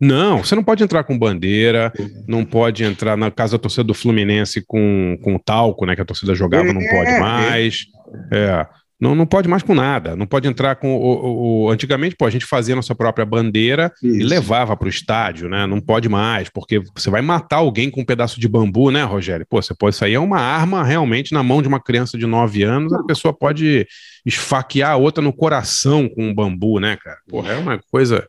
Não, 0.01 0.43
você 0.43 0.55
não 0.55 0.65
pode 0.65 0.83
entrar 0.83 1.05
com 1.05 1.19
bandeira, 1.19 1.93
não 2.27 2.43
pode 2.43 2.83
entrar 2.85 3.17
na 3.19 3.31
casa 3.31 3.53
da 3.59 3.63
torcida 3.63 3.85
do 3.85 3.93
Fluminense 3.93 4.65
com, 4.67 5.19
com 5.23 5.39
talco, 5.39 5.85
né? 5.85 5.95
Que 5.95 6.01
a 6.01 6.07
torcida 6.07 6.35
jogava, 6.35 6.73
não 6.73 6.81
pode 6.81 7.11
É, 7.11 7.21
mais. 7.21 7.85
É. 8.33 8.67
Não, 9.01 9.15
não 9.15 9.25
pode 9.27 9.49
mais 9.49 9.63
com 9.63 9.75
nada. 9.75 10.15
Não 10.15 10.27
pode 10.27 10.47
entrar 10.47 10.77
com. 10.77 10.95
O, 10.95 11.65
o- 11.65 11.71
antigamente, 11.71 12.15
pô, 12.17 12.27
a 12.27 12.31
gente 12.31 12.45
fazia 12.45 12.77
nossa 12.77 12.95
própria 12.95 13.25
bandeira 13.25 13.91
e 14.03 14.19
Isso. 14.19 14.29
levava 14.29 14.77
para 14.77 14.87
o 14.87 14.91
estádio, 14.91 15.49
né? 15.49 15.67
Não 15.67 15.81
pode 15.81 16.09
mais, 16.09 16.49
porque 16.49 16.81
você 16.95 17.09
vai 17.09 17.23
matar 17.23 17.57
alguém 17.57 17.91
com 17.91 18.03
um 18.03 18.05
pedaço 18.05 18.39
de 18.41 18.47
bambu, 18.49 18.91
né, 18.91 19.03
Rogério? 19.03 19.47
Pô, 19.49 19.61
você 19.63 19.75
pode 19.75 19.97
sair 19.97 20.15
é 20.15 20.19
uma 20.21 20.39
arma 20.41 20.85
realmente 20.85 21.33
na 21.33 21.43
mão 21.43 21.63
de 21.63 21.69
uma 21.69 21.81
criança 21.81 22.19
de 22.19 22.27
9 22.27 22.63
anos, 22.63 22.93
a 22.93 23.03
pessoa 23.05 23.33
pode 23.33 23.87
esfaquear 24.27 24.91
a 24.93 24.97
outra 24.97 25.23
no 25.23 25.33
coração 25.33 26.09
com 26.09 26.25
um 26.29 26.35
bambu, 26.35 26.79
né, 26.79 26.97
cara? 27.03 27.19
Porra, 27.29 27.53
é 27.53 27.57
uma 27.57 27.81
coisa. 27.91 28.27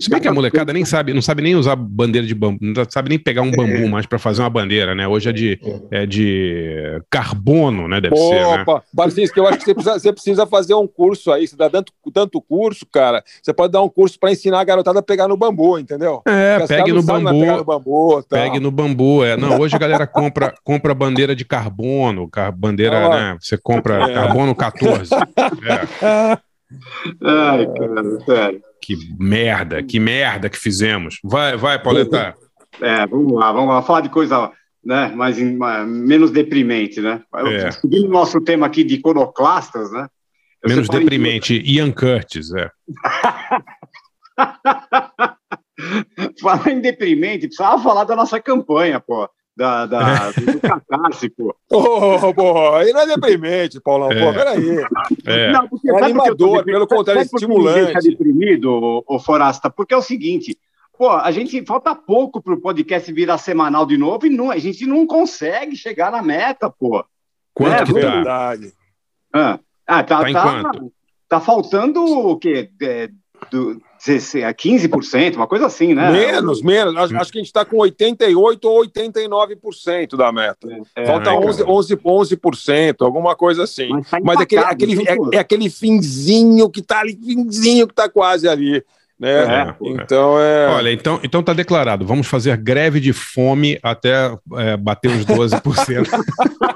Se 0.00 0.10
bem 0.10 0.20
que 0.20 0.28
a 0.28 0.32
molecada 0.32 0.72
nem 0.72 0.84
sabe, 0.84 1.12
não 1.14 1.22
sabe 1.22 1.42
nem 1.42 1.54
usar 1.56 1.76
bandeira 1.76 2.26
de 2.26 2.34
bambu, 2.34 2.58
não 2.60 2.84
sabe 2.88 3.08
nem 3.10 3.18
pegar 3.18 3.42
um 3.42 3.50
bambu 3.50 3.88
mais 3.88 4.06
para 4.06 4.18
fazer 4.18 4.42
uma 4.42 4.50
bandeira, 4.50 4.94
né? 4.94 5.06
Hoje 5.08 5.28
é 5.28 5.32
de, 5.32 5.58
é 5.90 6.06
de 6.06 7.00
carbono, 7.10 7.88
né? 7.88 8.00
Deve 8.00 8.16
ser, 8.16 8.46
né? 8.46 8.62
Opa, 8.62 8.82
Barcinski, 8.92 9.38
eu 9.38 9.46
acho 9.46 9.58
que 9.58 9.64
você 9.64 9.74
precisa, 9.74 9.98
você 9.98 10.12
precisa 10.12 10.46
fazer 10.46 10.74
um 10.74 10.86
curso 10.86 11.30
aí. 11.32 11.46
Você 11.46 11.56
dá 11.56 11.68
tanto, 11.70 11.92
tanto 12.12 12.40
curso, 12.40 12.86
cara. 12.92 13.22
Você 13.42 13.52
pode 13.52 13.72
dar 13.72 13.82
um 13.82 13.88
curso 13.88 14.18
para 14.18 14.32
ensinar 14.32 14.60
a 14.60 14.64
garotada 14.64 14.98
a 14.98 15.02
pegar 15.02 15.28
no 15.28 15.36
bambu, 15.36 15.78
entendeu? 15.78 16.22
É, 16.26 16.58
Porque 16.58 16.74
pegue 16.74 16.92
no 16.92 17.04
pegar 17.04 17.18
no 17.20 17.24
bambu. 17.24 17.64
bambu. 17.64 18.22
tal. 18.28 18.38
Pegue 18.40 18.60
no 18.60 18.70
bambu, 18.70 19.24
é. 19.24 19.36
Não, 19.36 19.58
hoje 19.60 19.76
a 19.76 19.78
galera 19.78 20.06
compra, 20.06 20.54
compra 20.64 20.94
bandeira 20.94 21.34
de 21.34 21.44
carbono, 21.44 22.28
car- 22.28 22.52
bandeira, 22.52 23.06
Ah 23.06 23.08
né? 23.32 23.36
Você 23.40 23.56
compra 23.56 24.10
É. 24.10 24.14
carbono 24.14 24.54
14. 24.54 25.10
É. 26.02 26.38
Ai, 27.22 27.66
cara, 27.66 28.20
sério. 28.24 28.62
Que 28.80 28.96
merda, 29.18 29.82
que 29.82 29.98
merda 29.98 30.48
que 30.48 30.58
fizemos. 30.58 31.18
Vai, 31.22 31.56
vai, 31.56 31.82
Pauleta. 31.82 32.34
É, 32.80 33.06
vamos 33.06 33.32
lá, 33.32 33.52
vamos 33.52 33.70
lá. 33.70 33.82
Falar 33.82 34.02
de 34.02 34.08
coisa 34.08 34.52
né, 34.84 35.08
mais, 35.14 35.38
menos 35.38 36.30
deprimente, 36.30 37.00
né? 37.00 37.22
É. 37.34 37.70
Seguindo 37.70 38.08
o 38.08 38.12
nosso 38.12 38.40
tema 38.40 38.66
aqui 38.66 38.84
de 38.84 38.96
iconoclastas, 38.96 39.90
né? 39.92 40.08
eu 40.62 40.70
Menos 40.70 40.88
deprimente. 40.88 41.62
Ian 41.64 41.92
Curtis, 41.92 42.52
é. 42.54 42.70
Falar 46.40 46.68
em 46.68 46.80
deprimente, 46.80 47.46
precisava 47.46 47.82
falar 47.82 48.04
da 48.04 48.16
nossa 48.16 48.40
campanha, 48.40 49.00
pô. 49.00 49.28
Da, 49.56 49.86
da, 49.86 50.30
do 50.32 50.60
Catarse, 50.60 51.28
pô. 51.30 51.54
Ô, 51.70 52.34
porra, 52.34 52.78
aí 52.80 52.92
não 52.92 53.00
é 53.02 53.06
deprimente, 53.06 53.80
Paulão. 53.80 54.10
É. 54.10 54.20
Pô, 54.20 54.32
peraí. 54.34 54.78
É. 55.26 55.52
Não, 55.52 55.68
porque 55.68 55.88
É 55.88 56.04
animador, 56.04 56.56
deprimido? 56.58 56.64
pelo 56.64 56.86
contrário, 56.88 57.20
Sabe 57.22 57.30
por 57.30 57.38
que 57.38 57.46
ninguém 57.46 57.66
estimulante. 57.68 57.92
tá 57.92 58.00
deprimido, 58.00 58.72
ô, 58.72 59.04
ô 59.06 59.18
Forasta? 59.20 59.70
Porque 59.70 59.94
é 59.94 59.96
o 59.96 60.02
seguinte, 60.02 60.58
pô, 60.98 61.08
a 61.10 61.30
gente 61.30 61.64
falta 61.64 61.94
pouco 61.94 62.42
pro 62.42 62.60
podcast 62.60 63.12
virar 63.12 63.38
semanal 63.38 63.86
de 63.86 63.96
novo 63.96 64.26
e 64.26 64.30
não, 64.30 64.50
a 64.50 64.58
gente 64.58 64.86
não 64.86 65.06
consegue 65.06 65.76
chegar 65.76 66.10
na 66.10 66.20
meta, 66.20 66.68
pô. 66.68 67.04
Quanto 67.54 67.72
É, 67.74 67.84
que 67.84 67.92
tá? 67.92 68.10
Verdade. 68.10 68.72
Ah, 69.32 69.58
ah, 69.86 70.02
tá, 70.02 70.32
Tá 70.32 70.62
tá, 70.62 70.72
tá 71.28 71.40
faltando 71.40 72.02
o 72.04 72.36
quê? 72.36 72.70
É, 72.82 73.08
do, 73.52 73.74
16, 73.74 73.80
a 73.80 73.93
15%, 74.12 75.36
uma 75.36 75.46
coisa 75.46 75.66
assim, 75.66 75.94
né? 75.94 76.10
Menos, 76.10 76.62
menos. 76.62 76.96
Acho, 76.96 77.16
acho 77.16 77.32
que 77.32 77.38
a 77.38 77.40
gente 77.40 77.48
está 77.48 77.64
com 77.64 77.78
88% 77.78 78.58
ou 78.64 78.84
89% 78.84 80.16
da 80.16 80.30
meta. 80.30 80.68
É, 80.94 81.06
Falta 81.06 81.30
né, 81.30 81.36
11%, 81.36 81.56
cara? 81.58 81.70
11, 81.70 81.96
11%, 81.96 82.96
alguma 83.00 83.34
coisa 83.34 83.64
assim. 83.64 83.88
Mas 83.88 84.10
tá 84.10 84.18
Mas 84.22 84.40
aquele, 84.40 84.60
empatado, 84.60 84.84
aquele, 84.84 84.96
viu, 84.96 85.16
pô? 85.16 85.30
é, 85.32 85.36
é 85.36 85.38
aquele 85.38 85.70
finzinho 85.70 86.68
que 86.68 86.82
tá 86.82 87.00
ali, 87.00 87.16
finzinho 87.16 87.88
que 87.88 87.94
tá 87.94 88.08
quase 88.08 88.48
ali. 88.48 88.84
Né? 89.18 89.30
É, 89.30 89.74
então 89.80 90.40
é. 90.40 90.68
Olha, 90.68 90.92
então, 90.92 91.20
então 91.22 91.42
tá 91.42 91.52
declarado. 91.52 92.04
Vamos 92.04 92.26
fazer 92.26 92.56
greve 92.56 93.00
de 93.00 93.12
fome 93.12 93.78
até 93.82 94.36
é, 94.56 94.76
bater 94.76 95.10
os 95.10 95.24
12%. 95.24 96.08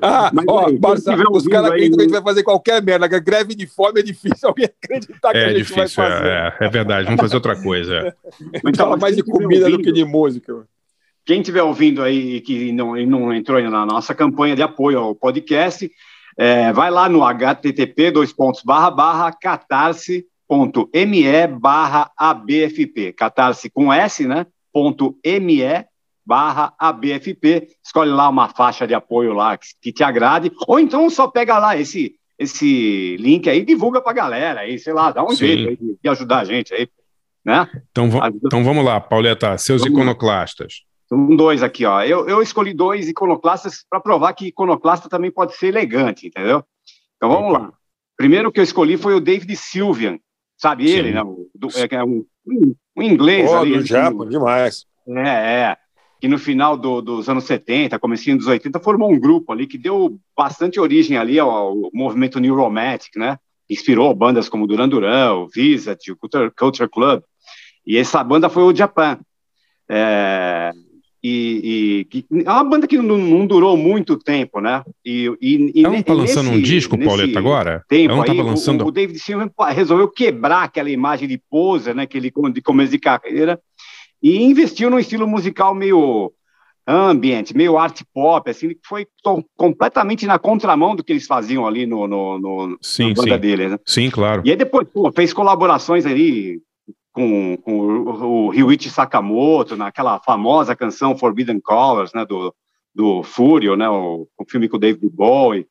ah, 0.00 0.30
Mas 0.32 0.44
ó, 0.48 0.66
aí, 0.66 0.78
tiver 0.78 1.26
os 1.30 1.46
caras 1.48 1.70
acreditam 1.70 1.96
que 1.96 2.02
a 2.02 2.04
gente 2.04 2.12
vai 2.12 2.22
fazer 2.22 2.42
qualquer 2.42 2.82
merda. 2.82 3.06
a 3.06 3.18
Greve 3.18 3.54
de 3.54 3.66
fome 3.66 4.00
é 4.00 4.02
difícil 4.02 4.48
alguém 4.54 4.66
acreditar 4.66 5.30
que 5.32 5.36
a 5.36 5.40
É 5.40 5.48
gente 5.48 5.56
difícil, 5.58 5.76
vai 5.76 5.88
fazer. 5.88 6.26
é, 6.28 6.56
é, 6.60 6.64
é 6.66 6.68
verdade. 6.68 7.04
Vamos 7.06 7.20
fazer 7.20 7.34
outra 7.36 7.60
coisa. 7.60 7.94
é. 7.94 8.14
Então, 8.66 8.86
Fala 8.86 8.96
mais 8.96 9.16
de 9.16 9.22
comida 9.22 9.66
do 9.66 9.72
ouvindo- 9.72 9.84
que 9.84 9.92
de 9.92 10.04
música. 10.04 10.66
Quem 11.26 11.40
estiver 11.40 11.62
ouvindo 11.62 12.02
aí 12.02 12.36
e 12.36 12.40
que 12.40 12.70
não, 12.72 12.96
e 12.96 13.06
não 13.06 13.32
entrou 13.32 13.56
ainda 13.56 13.70
na 13.70 13.86
nossa 13.86 14.14
campanha 14.14 14.54
de 14.54 14.62
apoio 14.62 14.98
ao 14.98 15.14
podcast, 15.14 15.90
é, 16.36 16.72
vai 16.72 16.90
lá 16.90 17.08
no 17.08 17.22
http 17.24 18.10
dois 18.10 18.32
pontos 18.32 18.62
barra 18.62 18.90
barra 18.90 19.32
catarse.me 19.32 21.46
barra 21.58 22.10
abfp. 22.16 23.12
Catarse 23.14 23.70
com 23.70 23.92
S, 23.92 24.26
né? 24.26 24.46
Ponto 24.72 25.16
ME 25.24 25.62
barra 26.24 26.74
ABFP. 26.78 27.68
Escolhe 27.84 28.10
lá 28.10 28.28
uma 28.28 28.48
faixa 28.48 28.86
de 28.86 28.94
apoio 28.94 29.32
lá 29.32 29.56
que, 29.56 29.66
que 29.80 29.92
te 29.92 30.02
agrade, 30.02 30.50
ou 30.66 30.80
então 30.80 31.08
só 31.10 31.28
pega 31.28 31.58
lá 31.58 31.76
esse, 31.76 32.16
esse 32.38 33.16
link 33.18 33.48
aí 33.48 33.60
e 33.60 33.64
divulga 33.64 34.00
pra 34.00 34.12
galera 34.12 34.60
aí, 34.60 34.78
sei 34.78 34.92
lá, 34.92 35.10
dá 35.10 35.24
um 35.24 35.30
Sim. 35.30 35.46
jeito 35.46 35.68
aí 35.68 35.76
de, 35.76 35.98
de 36.02 36.08
ajudar 36.08 36.40
a 36.40 36.44
gente 36.44 36.74
aí, 36.74 36.88
né? 37.44 37.68
Então, 37.90 38.08
então 38.44 38.64
vamos 38.64 38.84
lá, 38.84 39.00
Pauleta, 39.00 39.56
seus 39.58 39.82
Vamos 39.82 39.96
lá. 39.96 40.02
iconoclastas. 40.02 40.82
São 41.06 41.36
dois 41.36 41.62
aqui, 41.62 41.84
ó. 41.84 42.02
Eu, 42.02 42.28
eu 42.28 42.40
escolhi 42.40 42.72
dois 42.72 43.08
iconoclastas 43.08 43.84
para 43.88 44.00
provar 44.00 44.32
que 44.32 44.46
iconoclasta 44.46 45.08
também 45.08 45.30
pode 45.30 45.54
ser 45.54 45.68
elegante, 45.68 46.26
entendeu? 46.26 46.64
Então 47.16 47.30
vamos 47.30 47.52
lá. 47.52 47.72
Primeiro 48.16 48.50
que 48.50 48.60
eu 48.60 48.64
escolhi 48.64 48.96
foi 48.96 49.14
o 49.14 49.20
David 49.20 49.54
Sylvian, 49.56 50.18
sabe 50.56 50.88
Sim. 50.88 50.94
ele, 50.94 51.12
né? 51.12 51.22
Do, 51.54 51.68
é, 51.68 51.94
é 51.96 52.04
um, 52.04 52.24
um, 52.46 52.74
um 52.96 53.02
inglês 53.02 53.50
Pô, 53.50 53.58
ali. 53.58 53.72
do 53.72 53.78
assim, 53.78 53.86
Japa, 53.86 54.26
demais. 54.26 54.86
é, 55.08 55.60
é. 55.60 55.76
Que 56.24 56.28
no 56.28 56.38
final 56.38 56.74
do- 56.74 57.02
dos 57.02 57.28
anos 57.28 57.44
70, 57.44 57.98
comecinho 57.98 58.38
dos 58.38 58.46
80, 58.46 58.80
formou 58.80 59.12
um 59.12 59.20
grupo 59.20 59.52
ali 59.52 59.66
que 59.66 59.76
deu 59.76 60.18
bastante 60.34 60.80
origem 60.80 61.18
ali 61.18 61.38
ao, 61.38 61.50
ao 61.50 61.90
movimento 61.92 62.40
New 62.40 62.54
Romantic, 62.54 63.14
né? 63.16 63.36
Inspirou 63.68 64.14
bandas 64.14 64.48
como 64.48 64.66
Duran 64.66 64.88
Duran, 64.88 65.34
o 65.34 65.48
Visit, 65.54 66.10
o 66.10 66.16
Culture, 66.16 66.50
Culture 66.56 66.88
Club. 66.88 67.20
E 67.86 67.98
essa 67.98 68.24
banda 68.24 68.48
foi 68.48 68.62
o 68.62 68.74
Japan. 68.74 69.18
É, 69.86 70.70
e, 71.22 72.06
e- 72.14 72.42
é 72.42 72.50
uma 72.50 72.64
banda 72.64 72.86
que 72.86 72.96
não, 72.96 73.18
não 73.18 73.46
durou 73.46 73.76
muito 73.76 74.16
tempo, 74.18 74.60
né? 74.62 74.82
E, 75.04 75.30
e, 75.42 75.72
e 75.74 75.82
não 75.82 75.90
ne- 75.92 76.02
tá 76.02 76.14
lançando 76.14 76.48
um 76.48 76.52
nesse- 76.52 76.62
disco, 76.62 76.96
nesse 76.96 77.06
Pauleta, 77.08 77.38
agora? 77.38 77.84
Tempo 77.86 78.14
não 78.14 78.22
aí, 78.22 78.26
tava 78.26 78.42
lançando. 78.42 78.82
o, 78.82 78.88
o 78.88 78.90
David 78.90 79.18
Silver 79.18 79.50
resolveu 79.74 80.08
quebrar 80.08 80.62
aquela 80.62 80.88
imagem 80.88 81.28
de 81.28 81.36
poser, 81.50 81.94
né? 81.94 82.06
Que 82.06 82.16
ele 82.16 82.32
de 82.50 82.62
começo 82.62 82.92
de 82.92 82.98
carreira 82.98 83.60
e 84.24 84.42
investiu 84.42 84.88
num 84.88 84.98
estilo 84.98 85.28
musical 85.28 85.74
meio 85.74 86.32
ambient, 86.86 87.52
meio 87.52 87.76
art 87.76 88.00
pop, 88.12 88.50
assim, 88.50 88.70
que 88.70 88.80
foi 88.82 89.06
completamente 89.54 90.26
na 90.26 90.38
contramão 90.38 90.96
do 90.96 91.04
que 91.04 91.12
eles 91.12 91.26
faziam 91.26 91.66
ali 91.66 91.84
no, 91.84 92.08
no, 92.08 92.38
no 92.38 92.78
Sim, 92.80 93.08
na 93.08 93.14
banda 93.14 93.34
sim. 93.34 93.40
deles, 93.40 93.70
né? 93.72 93.78
Sim, 93.84 94.10
claro. 94.10 94.40
E 94.42 94.50
aí 94.50 94.56
depois 94.56 94.88
pô, 94.88 95.12
fez 95.12 95.34
colaborações 95.34 96.06
ali 96.06 96.58
com, 97.12 97.58
com 97.58 97.80
o, 97.80 98.46
o 98.46 98.48
Ryuichi 98.48 98.88
Sakamoto, 98.88 99.76
naquela 99.76 100.18
famosa 100.20 100.74
canção 100.74 101.18
Forbidden 101.18 101.60
Colors, 101.60 102.14
né, 102.14 102.24
do, 102.24 102.54
do 102.94 103.22
Fúrio, 103.22 103.76
né, 103.76 103.88
o, 103.90 104.26
o 104.38 104.44
filme 104.48 104.70
com 104.70 104.78
o 104.78 104.80
David 104.80 105.06
Bowie. 105.10 105.66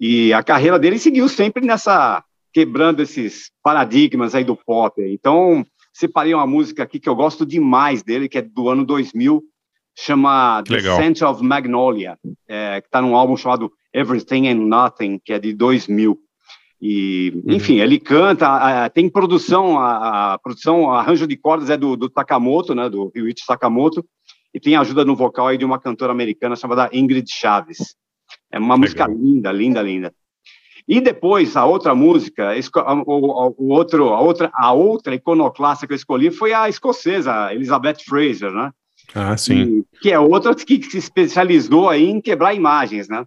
E 0.00 0.32
a 0.32 0.42
carreira 0.42 0.78
dele 0.78 0.98
seguiu 0.98 1.28
sempre 1.28 1.64
nessa, 1.64 2.24
quebrando 2.54 3.02
esses 3.02 3.50
paradigmas 3.62 4.34
aí 4.34 4.44
do 4.44 4.56
pop. 4.56 5.02
Então, 5.02 5.62
separei 5.98 6.34
uma 6.34 6.46
música 6.46 6.82
aqui 6.82 6.98
que 7.00 7.08
eu 7.08 7.14
gosto 7.14 7.46
demais 7.46 8.02
dele, 8.02 8.28
que 8.28 8.38
é 8.38 8.42
do 8.42 8.68
ano 8.68 8.84
2000, 8.84 9.42
chama 9.98 10.62
Que 10.62 10.70
The 10.70 10.76
legal. 10.76 10.96
Scent 10.98 11.22
of 11.22 11.42
Magnolia, 11.42 12.18
é, 12.48 12.80
que 12.80 12.88
está 12.88 13.00
num 13.00 13.16
álbum 13.16 13.36
chamado 13.36 13.72
Everything 13.94 14.48
and 14.48 14.66
Nothing, 14.66 15.18
que 15.24 15.32
é 15.32 15.38
de 15.38 15.54
2000. 15.54 16.18
E, 16.82 17.32
Uhum. 17.46 17.54
enfim, 17.54 17.76
ele 17.80 17.98
canta, 17.98 18.46
a- 18.84 18.90
tem 18.90 19.08
produção, 19.08 19.78
a, 19.78 20.34
a 20.34 20.38
produção, 20.38 20.82
o 20.82 20.90
arranjo 20.90 21.26
de 21.26 21.34
cordas 21.36 21.70
é 21.70 21.76
do, 21.76 21.96
do 21.96 22.10
Sakamoto, 22.12 22.74
né, 22.74 22.90
do 22.90 23.10
Ryuichi 23.14 23.44
Sakamoto, 23.46 24.04
e 24.52 24.60
tem 24.60 24.76
ajuda 24.76 25.02
no 25.04 25.16
vocal 25.16 25.46
aí 25.48 25.56
de 25.56 25.64
uma 25.64 25.78
cantora 25.78 26.12
americana 26.12 26.54
chamada 26.56 26.90
Ingrid 26.92 27.26
Chaves. 27.30 27.96
É 28.52 28.58
uma 28.58 28.76
música 28.76 29.06
linda, 29.06 29.50
linda, 29.50 29.80
linda. 29.80 30.12
E 30.88 31.00
depois, 31.00 31.56
a 31.56 31.64
outra 31.64 31.94
música, 31.94 32.50
a- 32.52 32.94
o, 32.94 33.54
o 33.58 33.68
outro, 33.72 34.08
a, 34.10 34.20
outra, 34.20 34.50
a 34.54 34.72
outra 34.72 35.14
iconoclasta 35.14 35.86
que 35.86 35.92
eu 35.92 35.96
escolhi 35.96 36.30
foi 36.30 36.52
a 36.52 36.68
escocesa, 36.68 37.52
Elizabeth 37.52 38.04
Fraser, 38.06 38.52
né? 38.52 38.70
Ah, 39.14 39.36
sim. 39.36 39.82
E- 39.94 39.98
que 40.00 40.12
é 40.12 40.18
outra 40.18 40.54
que, 40.54 40.78
que 40.78 40.90
se 40.90 40.98
especializou 40.98 41.88
aí 41.88 42.08
em 42.08 42.20
quebrar 42.20 42.54
imagens, 42.54 43.08
né? 43.08 43.24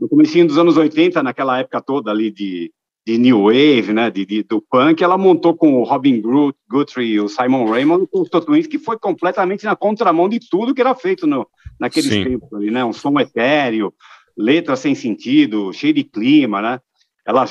No 0.00 0.08
comecinho 0.08 0.46
dos 0.46 0.56
anos 0.58 0.76
80, 0.76 1.22
naquela 1.22 1.58
época 1.58 1.80
toda 1.82 2.10
ali 2.10 2.30
de 2.30 2.72
de 3.06 3.18
New 3.18 3.42
Wave, 3.42 3.92
né, 3.92 4.10
de, 4.10 4.24
de- 4.24 4.42
do 4.42 4.62
punk, 4.62 5.04
ela 5.04 5.18
montou 5.18 5.54
com 5.54 5.74
o 5.74 5.84
Robin 5.84 6.22
Guthrie 6.66 7.06
e 7.12 7.20
o 7.20 7.28
Simon 7.28 7.66
Raymond, 7.66 8.08
o 8.10 8.24
Toto 8.26 8.46
Twins, 8.46 8.66
que 8.66 8.78
foi 8.78 8.98
completamente 8.98 9.66
na 9.66 9.76
contramão 9.76 10.26
de 10.26 10.40
tudo 10.40 10.74
que 10.74 10.80
era 10.80 10.94
feito 10.94 11.26
no, 11.26 11.46
naqueles 11.78 12.08
Sim. 12.10 12.24
tempos 12.24 12.50
ali, 12.54 12.70
né, 12.70 12.82
um 12.82 12.94
som 12.94 13.20
etéreo, 13.20 13.92
letra 14.34 14.74
sem 14.74 14.94
sentido, 14.94 15.70
cheio 15.74 15.92
de 15.92 16.02
clima, 16.02 16.62
né, 16.62 16.80
ela 17.26 17.44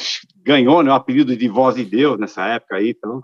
ganhou 0.44 0.84
né, 0.84 0.92
o 0.92 0.96
apelido 0.96 1.36
de 1.36 1.48
Voz 1.48 1.76
de 1.76 1.86
Deus 1.86 2.20
nessa 2.20 2.46
época 2.46 2.76
aí, 2.76 2.90
então, 2.92 3.24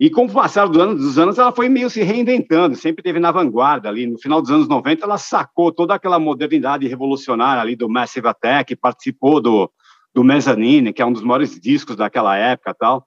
e 0.00 0.08
com 0.08 0.24
o 0.24 0.32
passar 0.32 0.66
do 0.66 0.80
ano- 0.80 0.94
dos 0.94 1.18
anos, 1.18 1.38
ela 1.38 1.52
foi 1.52 1.68
meio 1.68 1.90
se 1.90 2.02
reinventando, 2.02 2.74
sempre 2.74 3.02
teve 3.02 3.20
na 3.20 3.30
vanguarda 3.30 3.86
ali. 3.86 4.06
No 4.06 4.18
final 4.18 4.40
dos 4.40 4.50
anos 4.50 4.66
90, 4.66 5.04
ela 5.04 5.18
sacou 5.18 5.70
toda 5.70 5.94
aquela 5.94 6.18
modernidade 6.18 6.88
revolucionária 6.88 7.60
ali 7.60 7.76
do 7.76 7.86
Massive 7.86 8.26
Attack, 8.26 8.74
participou 8.76 9.42
do, 9.42 9.70
do 10.14 10.24
Mezzanine, 10.24 10.94
que 10.94 11.02
é 11.02 11.04
um 11.04 11.12
dos 11.12 11.22
maiores 11.22 11.60
discos 11.60 11.96
daquela 11.96 12.34
época 12.34 12.72
tal. 12.72 13.06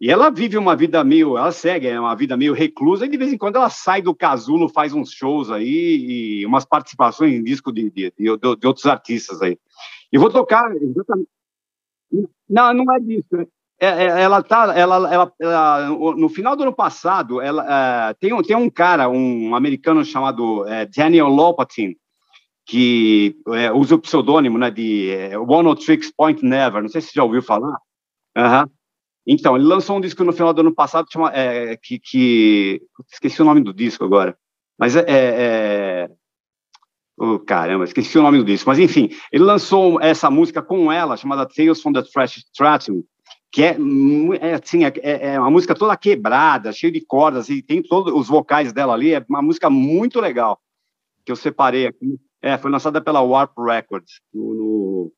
E 0.00 0.08
ela 0.08 0.30
vive 0.30 0.56
uma 0.56 0.76
vida 0.76 1.02
meio, 1.02 1.36
ela 1.36 1.50
segue 1.50 1.88
é 1.88 1.98
uma 1.98 2.14
vida 2.14 2.36
meio 2.36 2.52
reclusa, 2.52 3.06
e 3.06 3.08
de 3.08 3.16
vez 3.16 3.32
em 3.32 3.38
quando 3.38 3.56
ela 3.56 3.68
sai 3.68 4.00
do 4.00 4.14
casulo, 4.14 4.68
faz 4.68 4.92
uns 4.92 5.10
shows 5.10 5.50
aí, 5.50 6.40
e 6.40 6.46
umas 6.46 6.64
participações 6.64 7.34
em 7.34 7.42
disco 7.42 7.72
de, 7.72 7.90
de, 7.90 8.12
de, 8.16 8.36
de 8.36 8.66
outros 8.68 8.86
artistas 8.86 9.42
aí. 9.42 9.58
E 10.12 10.18
vou 10.18 10.30
tocar. 10.30 10.62
Não, 12.48 12.74
não 12.74 12.94
é 12.94 13.00
disso. 13.00 13.48
É, 13.80 13.86
é, 13.88 14.22
ela 14.22 14.42
tá, 14.42 14.72
ela, 14.76 15.12
ela, 15.12 15.32
ela- 15.40 15.88
no 16.16 16.28
final 16.28 16.54
do 16.56 16.62
ano 16.62 16.74
passado, 16.74 17.40
ela 17.40 18.10
é, 18.10 18.14
tem, 18.14 18.32
um- 18.32 18.42
tem 18.42 18.56
um 18.56 18.70
cara, 18.70 19.08
um 19.08 19.54
americano 19.54 20.04
chamado 20.04 20.66
é, 20.68 20.86
Daniel 20.86 21.28
Lopatin, 21.28 21.94
que 22.66 23.36
é, 23.48 23.72
usa 23.72 23.96
o 23.96 23.98
pseudônimo 23.98 24.58
né, 24.58 24.70
de 24.70 25.10
é, 25.10 25.38
One 25.38 25.68
O 25.68 25.74
Tricks 25.74 26.12
Point 26.16 26.44
Never. 26.44 26.82
Não 26.82 26.88
sei 26.88 27.00
se 27.00 27.08
você 27.08 27.14
já 27.16 27.24
ouviu 27.24 27.42
falar. 27.42 27.78
Aham. 28.36 28.68
Então, 29.26 29.56
ele 29.56 29.64
lançou 29.66 29.96
um 29.96 30.00
disco 30.00 30.24
no 30.24 30.32
final 30.32 30.52
do 30.54 30.60
ano 30.60 30.74
passado 30.74 31.08
chama, 31.10 31.32
que, 31.82 31.98
que 31.98 32.82
esqueci 33.12 33.40
o 33.42 33.44
nome 33.44 33.62
do 33.62 33.72
disco 33.72 34.04
agora, 34.04 34.36
mas 34.78 34.96
é 34.96 36.08
Oh, 37.16 37.38
caramba, 37.38 37.84
esqueci 37.84 38.18
o 38.18 38.22
nome 38.22 38.38
do 38.38 38.44
disco. 38.44 38.68
Mas, 38.68 38.78
enfim, 38.78 39.10
ele 39.32 39.44
lançou 39.44 40.00
essa 40.00 40.30
música 40.30 40.60
com 40.60 40.90
ela, 40.90 41.16
chamada 41.16 41.46
Tales 41.46 41.80
from 41.80 41.92
the 41.92 42.02
Trash 42.02 42.38
Stratum, 42.52 43.02
que 43.52 43.62
é, 43.62 43.76
é, 44.40 44.54
assim, 44.54 44.84
é, 44.84 44.92
é 45.34 45.38
uma 45.38 45.50
música 45.50 45.74
toda 45.74 45.96
quebrada, 45.96 46.72
cheia 46.72 46.92
de 46.92 47.00
cordas, 47.00 47.48
e 47.48 47.62
tem 47.62 47.80
todos 47.82 48.12
os 48.12 48.26
vocais 48.26 48.72
dela 48.72 48.94
ali. 48.94 49.14
É 49.14 49.24
uma 49.28 49.40
música 49.42 49.70
muito 49.70 50.20
legal, 50.20 50.58
que 51.24 51.30
eu 51.30 51.36
separei 51.36 51.86
aqui. 51.86 52.18
É, 52.42 52.58
foi 52.58 52.70
lançada 52.70 53.00
pela 53.00 53.22
Warp 53.22 53.56
Records, 53.58 54.20
no, 54.32 54.54
no, 54.54 55.12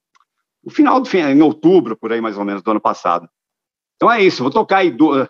no 0.64 0.70
final 0.70 1.00
do 1.00 1.16
em 1.16 1.40
outubro, 1.42 1.96
por 1.96 2.12
aí 2.12 2.20
mais 2.20 2.36
ou 2.36 2.44
menos, 2.44 2.62
do 2.62 2.70
ano 2.70 2.80
passado. 2.80 3.26
Então 3.96 4.10
é 4.10 4.22
isso, 4.22 4.42
vou 4.42 4.52
tocar 4.52 4.78
aí 4.78 4.90
do- 4.90 5.26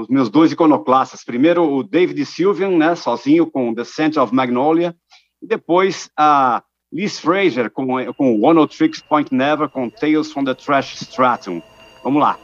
os 0.00 0.08
meus 0.08 0.28
dois 0.28 0.50
iconoclastas. 0.50 1.24
Primeiro 1.24 1.62
o 1.62 1.82
David 1.84 2.26
Sylvian, 2.26 2.76
né, 2.76 2.94
sozinho 2.96 3.48
com 3.48 3.72
The 3.72 3.84
Scent 3.84 4.16
of 4.16 4.34
Magnolia, 4.34 4.94
e 5.42 5.46
depois 5.46 6.10
a 6.16 6.62
Liz 6.92 7.18
Fraser 7.18 7.70
com, 7.70 7.86
com 8.14 8.40
One 8.40 8.60
O 8.60 8.66
Tricks 8.66 9.00
Point 9.00 9.34
Never, 9.34 9.68
com 9.68 9.88
Tales 9.88 10.32
from 10.32 10.44
the 10.44 10.54
Trash 10.54 11.00
Stratum. 11.00 11.62
Vamos 12.02 12.20
lá. 12.20 12.38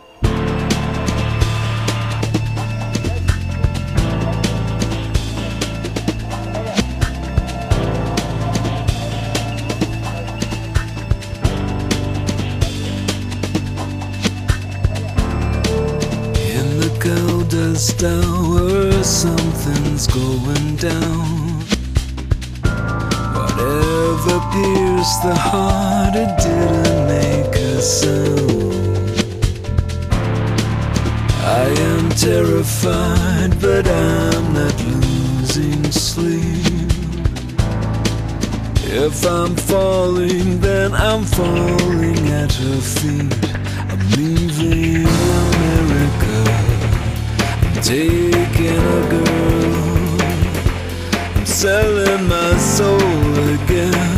The 25.22 25.34
heart, 25.36 26.16
it 26.16 26.36
didn't 26.36 27.06
make 27.06 27.54
a 27.54 27.80
sound. 27.80 29.16
I 31.44 31.66
am 31.92 32.08
terrified, 32.10 33.52
but 33.60 33.86
I'm 33.86 34.52
not 34.52 34.76
losing 34.84 35.84
sleep. 35.92 36.90
If 38.82 39.24
I'm 39.24 39.54
falling, 39.54 40.60
then 40.60 40.92
I'm 40.92 41.22
falling 41.24 42.26
at 42.42 42.52
her 42.52 42.80
feet. 42.80 43.32
I'm 43.90 44.02
leaving 44.16 45.06
America. 45.46 46.36
I'm 47.62 47.74
taking 47.80 48.82
a 48.98 49.02
girl. 49.14 50.20
I'm 51.36 51.46
selling 51.46 52.26
my 52.26 52.56
soul 52.58 53.54
again. 53.54 54.15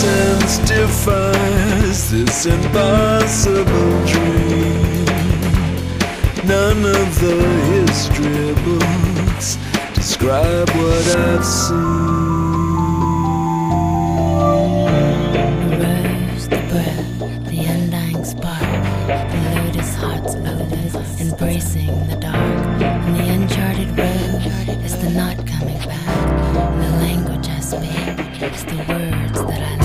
Sense 0.00 0.58
defies 0.66 2.10
this 2.10 2.46
impossible 2.46 3.94
dream. 4.12 5.04
None 6.46 6.82
of 7.00 7.08
the 7.24 7.36
history 7.74 8.54
books 8.64 9.58
describe 9.94 10.68
what 10.70 11.04
I've 11.28 11.44
seen. 11.44 12.40
the 16.54 16.62
breath, 16.70 17.46
the 17.50 17.60
undying 17.74 18.24
spark, 18.24 18.72
the 19.32 19.40
lotus 19.54 19.94
heart's 19.94 20.34
lotus, 20.46 21.20
embracing 21.20 21.94
the 22.08 22.16
dark. 22.16 22.82
And 23.06 23.16
the 23.16 23.26
uncharted 23.36 23.90
road 23.98 24.42
is 24.86 24.94
the 25.02 25.10
not 25.10 25.36
coming 25.46 25.78
back. 25.90 26.54
The 26.84 26.90
language 27.04 27.46
I 27.48 27.60
speak 27.60 28.42
is 28.50 28.64
the 28.64 28.78
words 28.88 29.40
that 29.50 29.62
I 29.72 29.79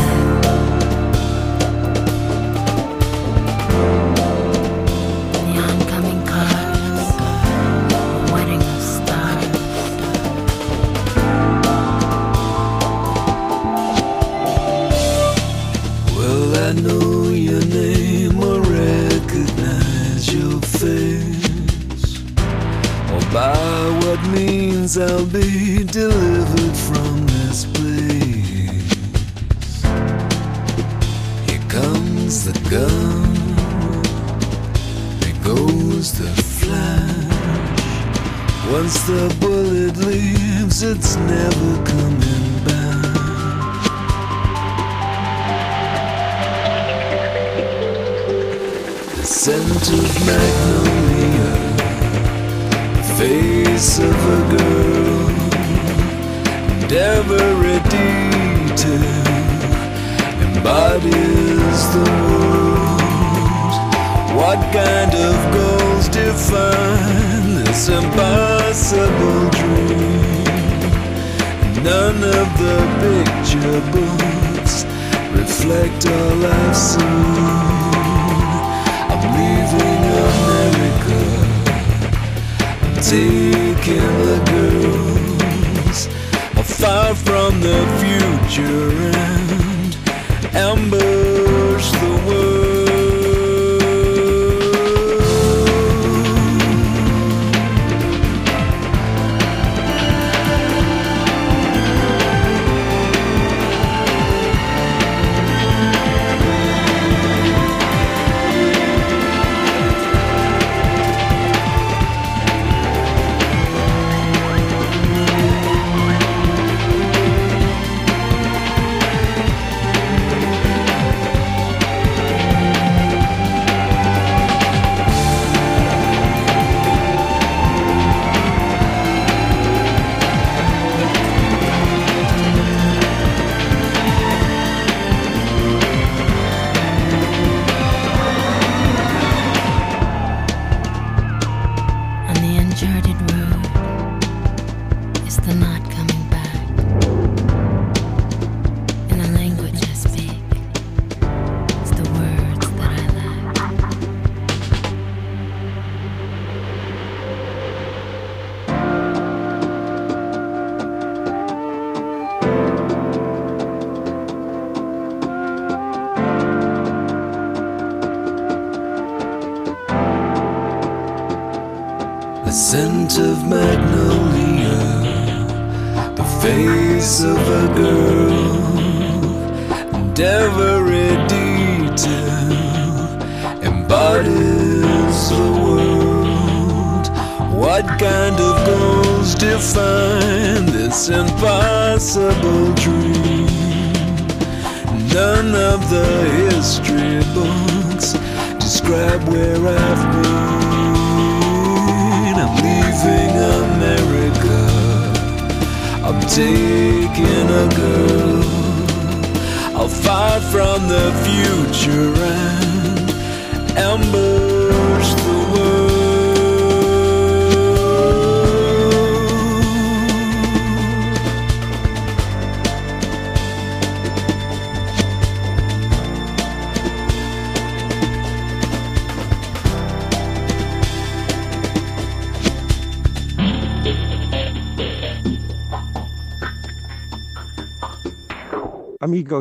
means 24.86 24.98
I'll 25.00 25.26
be 25.26 25.84
delivered 25.84 26.78
from 26.78 27.26
this 27.26 27.66
place. 27.66 29.02
Here 31.48 31.66
comes 31.70 32.46
the 32.46 32.54
gun, 32.70 33.34
there 35.22 35.40
goes 35.44 36.12
the 36.20 36.30
flash. 36.62 37.82
Once 38.72 38.96
the 39.08 39.36
bullet 39.40 39.98
leaves, 40.06 40.84
it's 40.84 41.16
never 41.16 41.84
coming 41.84 42.48
back. 42.66 43.04
The 49.16 49.24
scent 49.26 49.90
of 49.98 50.26
magnolia, 50.28 51.15
face 53.18 54.00
of 54.00 54.18
a 54.38 54.40
girl, 54.58 55.30
and 56.82 56.92
every 56.92 57.80
detail 57.96 59.28
embodies 60.46 61.80
the 61.96 62.08
world. 62.28 63.02
What 64.36 64.60
kind 64.74 65.14
of 65.30 65.38
goals 65.56 66.10
define 66.10 67.64
this 67.64 67.88
impossible 67.88 69.50
dream? 69.60 70.44
None 71.84 72.22
of 72.40 72.48
the 72.64 72.78
picture 73.06 73.80
books 73.96 74.76
reflect 75.32 76.06
all 76.06 76.46
I've 76.46 76.76
seen. 76.76 77.86
I'm 79.12 79.24
leaving 79.38 80.05
taking 83.10 84.16
the 84.26 84.42
girls 84.50 86.08
far 86.80 87.14
from 87.14 87.62
the 87.62 87.80
future 88.02 88.90
and 89.16 89.98
ambush 90.56 91.92
the 91.92 92.24
world. 92.28 92.55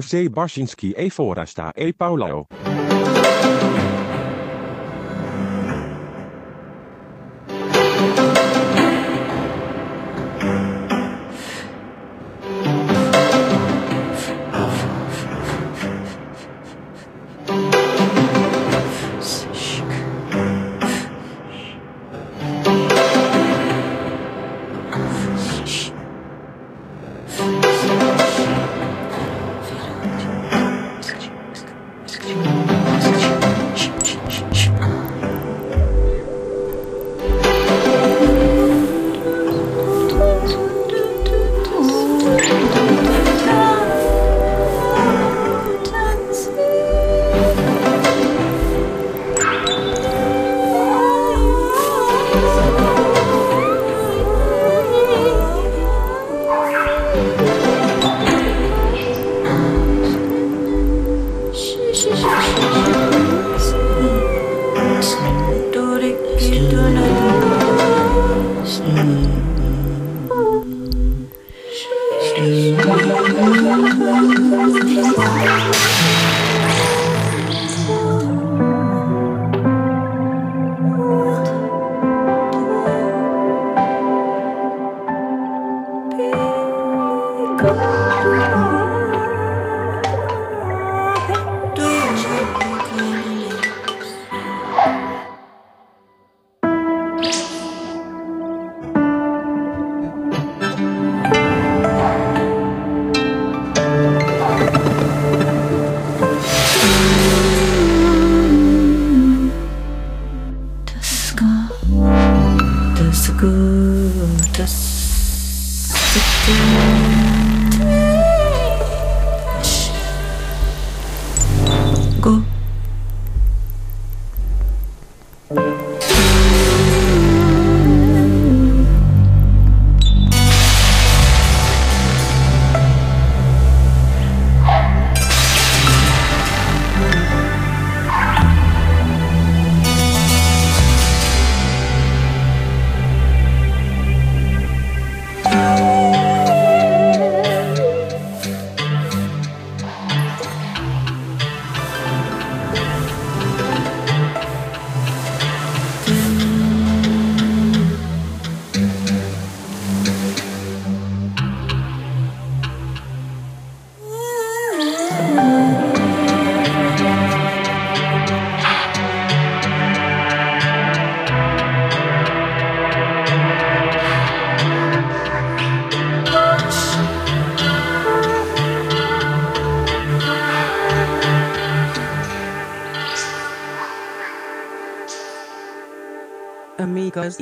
C. 0.01 0.29
Barsinski 0.29 0.95
e 0.97 1.11
Forasta 1.11 1.73
e 1.77 1.93
Paulo. 1.93 2.47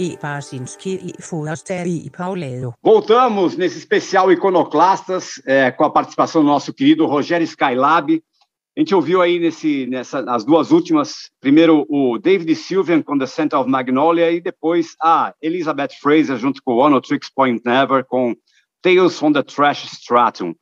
E 0.02 0.18
Barsinski 0.20 1.14
e 1.16 1.22
Forasta 1.22 1.86
e. 1.86 2.10
Voltamos 2.82 3.56
nesse 3.56 3.78
especial 3.78 4.32
Iconoclastas, 4.32 5.40
é, 5.46 5.70
com 5.70 5.84
a 5.84 5.90
participação 5.90 6.42
do 6.42 6.48
nosso 6.48 6.74
querido 6.74 7.06
Rogério 7.06 7.44
Skylab. 7.44 8.20
A 8.76 8.80
gente 8.80 8.94
ouviu 8.94 9.22
aí 9.22 9.38
nesse, 9.38 9.86
nessa, 9.86 10.20
nas 10.20 10.44
duas 10.44 10.72
últimas, 10.72 11.30
primeiro 11.40 11.86
o 11.88 12.18
David 12.18 12.52
Sylvian 12.56 13.00
com 13.00 13.16
The 13.16 13.26
Scent 13.26 13.52
of 13.52 13.70
Magnolia 13.70 14.32
e 14.32 14.40
depois 14.40 14.96
a 15.00 15.32
Elizabeth 15.40 15.90
Fraser 16.00 16.36
junto 16.36 16.60
com 16.64 16.78
One 16.78 17.00
Tricks 17.00 17.30
Point 17.32 17.62
Never 17.64 18.04
com 18.04 18.34
Tales 18.82 19.16
from 19.16 19.32
the 19.32 19.42
Trash 19.44 19.84
Stratum. 19.84 20.52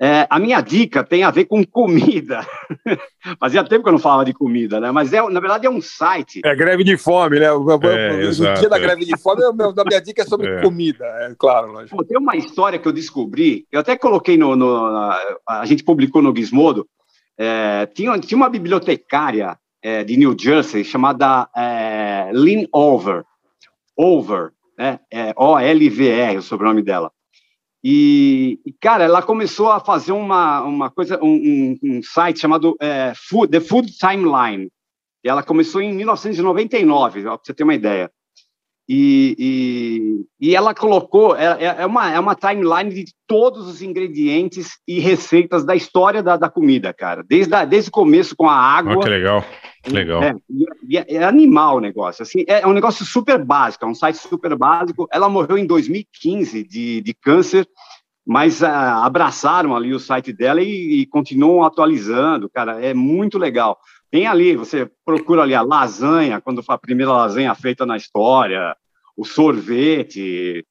É, 0.00 0.26
a 0.30 0.38
minha 0.38 0.60
dica 0.60 1.02
tem 1.02 1.22
a 1.24 1.30
ver 1.30 1.46
com 1.46 1.64
comida. 1.64 2.46
Fazia 3.40 3.64
tempo 3.64 3.82
que 3.82 3.88
eu 3.88 3.92
não 3.92 3.98
falava 3.98 4.24
de 4.24 4.32
comida, 4.32 4.78
né? 4.80 4.90
Mas 4.90 5.12
é, 5.12 5.20
na 5.28 5.40
verdade 5.40 5.66
é 5.66 5.70
um 5.70 5.80
site. 5.80 6.40
É 6.44 6.54
greve 6.54 6.84
de 6.84 6.96
fome, 6.96 7.40
né? 7.40 7.50
O, 7.52 7.64
o- 7.64 7.72
É, 7.86 8.12
o 8.14 8.20
exato, 8.20 8.60
dia 8.60 8.68
da 8.68 8.76
é. 8.76 8.80
greve 8.80 9.04
de 9.04 9.18
fome, 9.18 9.42
a 9.44 9.52
minha, 9.52 9.68
a 9.68 9.84
minha 9.84 10.00
dica 10.00 10.22
é 10.22 10.24
sobre 10.24 10.46
É. 10.58 10.62
comida, 10.62 11.04
é 11.04 11.34
claro, 11.38 11.72
lógico. 11.72 11.96
Pô, 11.96 12.04
tem 12.04 12.18
uma 12.18 12.36
história 12.36 12.78
que 12.78 12.86
eu 12.86 12.92
descobri, 12.92 13.66
eu 13.72 13.80
até 13.80 13.96
coloquei 13.96 14.36
no. 14.36 14.54
no- 14.56 14.90
na- 14.92 15.20
a 15.48 15.64
gente 15.66 15.82
publicou 15.82 16.22
no 16.22 16.34
Gizmodo. 16.36 16.86
é, 17.38 17.86
tinha, 17.86 18.16
tinha 18.20 18.36
uma 18.36 18.48
bibliotecária 18.48 19.56
é, 19.82 20.04
de 20.04 20.16
New 20.16 20.36
Jersey 20.38 20.84
chamada 20.84 21.48
é, 21.56 22.30
Lynn 22.32 22.66
Over. 22.72 23.24
Over. 23.96 24.50
né? 24.78 24.98
É 25.12 25.32
O-L-V-R, 25.36 26.38
o 26.38 26.42
sobrenome 26.42 26.82
dela. 26.82 27.10
E, 27.86 28.58
cara, 28.80 29.04
ela 29.04 29.22
começou 29.22 29.70
a 29.70 29.78
fazer 29.78 30.12
uma, 30.12 30.62
uma 30.62 30.90
coisa, 30.90 31.22
um, 31.22 31.34
um, 31.34 31.78
um 31.82 32.02
site 32.02 32.40
chamado 32.40 32.74
é, 32.80 33.12
Food, 33.14 33.50
The 33.50 33.60
Food 33.60 33.92
Timeline. 33.98 34.70
E 35.22 35.28
ela 35.28 35.42
começou 35.42 35.82
em 35.82 35.92
1999, 35.92 37.22
para 37.22 37.38
você 37.42 37.52
ter 37.52 37.62
uma 37.62 37.74
ideia. 37.74 38.10
E, 38.88 39.36
e, 40.40 40.48
e 40.48 40.56
ela 40.56 40.74
colocou, 40.74 41.36
é, 41.36 41.44
é, 41.44 41.76
é 41.80 41.86
uma, 41.86 42.10
é 42.10 42.18
uma 42.18 42.34
timeline 42.34 42.90
de 42.92 43.12
todos 43.26 43.66
os 43.66 43.82
ingredientes 43.82 44.78
e 44.88 44.98
receitas 44.98 45.64
da 45.64 45.74
história 45.74 46.22
da, 46.22 46.38
da 46.38 46.48
comida, 46.48 46.92
cara. 46.92 47.22
Desde, 47.22 47.54
a, 47.54 47.66
desde 47.66 47.90
o 47.90 47.92
começo 47.92 48.34
com 48.34 48.48
a 48.48 48.56
água. 48.56 48.94
Ah, 48.94 48.98
que 48.98 49.08
legal, 49.08 49.44
legal. 49.90 50.22
É, 50.22 50.34
e 50.88 50.98
é, 50.98 51.14
é 51.14 51.24
animal 51.24 51.76
o 51.76 51.80
negócio. 51.80 52.22
Assim, 52.22 52.44
é 52.46 52.66
um 52.66 52.72
negócio 52.72 53.04
super 53.04 53.42
básico, 53.42 53.84
é 53.84 53.88
um 53.88 53.94
site 53.94 54.16
super 54.16 54.56
básico. 54.56 55.08
Ela 55.12 55.28
morreu 55.28 55.58
em 55.58 55.66
2015 55.66 56.64
de, 56.64 57.00
de 57.00 57.14
câncer, 57.14 57.68
mas 58.26 58.62
uh, 58.62 58.66
abraçaram 58.66 59.74
ali 59.74 59.92
o 59.92 60.00
site 60.00 60.32
dela 60.32 60.62
e, 60.62 61.00
e 61.00 61.06
continuam 61.06 61.64
atualizando, 61.64 62.48
cara. 62.48 62.84
É 62.84 62.94
muito 62.94 63.38
legal. 63.38 63.78
Tem 64.10 64.26
ali, 64.26 64.56
você 64.56 64.88
procura 65.04 65.42
ali 65.42 65.54
a 65.54 65.62
lasanha, 65.62 66.40
quando 66.40 66.62
foi 66.62 66.74
a 66.74 66.78
primeira 66.78 67.12
lasanha 67.12 67.54
feita 67.54 67.84
na 67.84 67.96
história, 67.96 68.76
o 69.16 69.24
sorvete. 69.24 70.64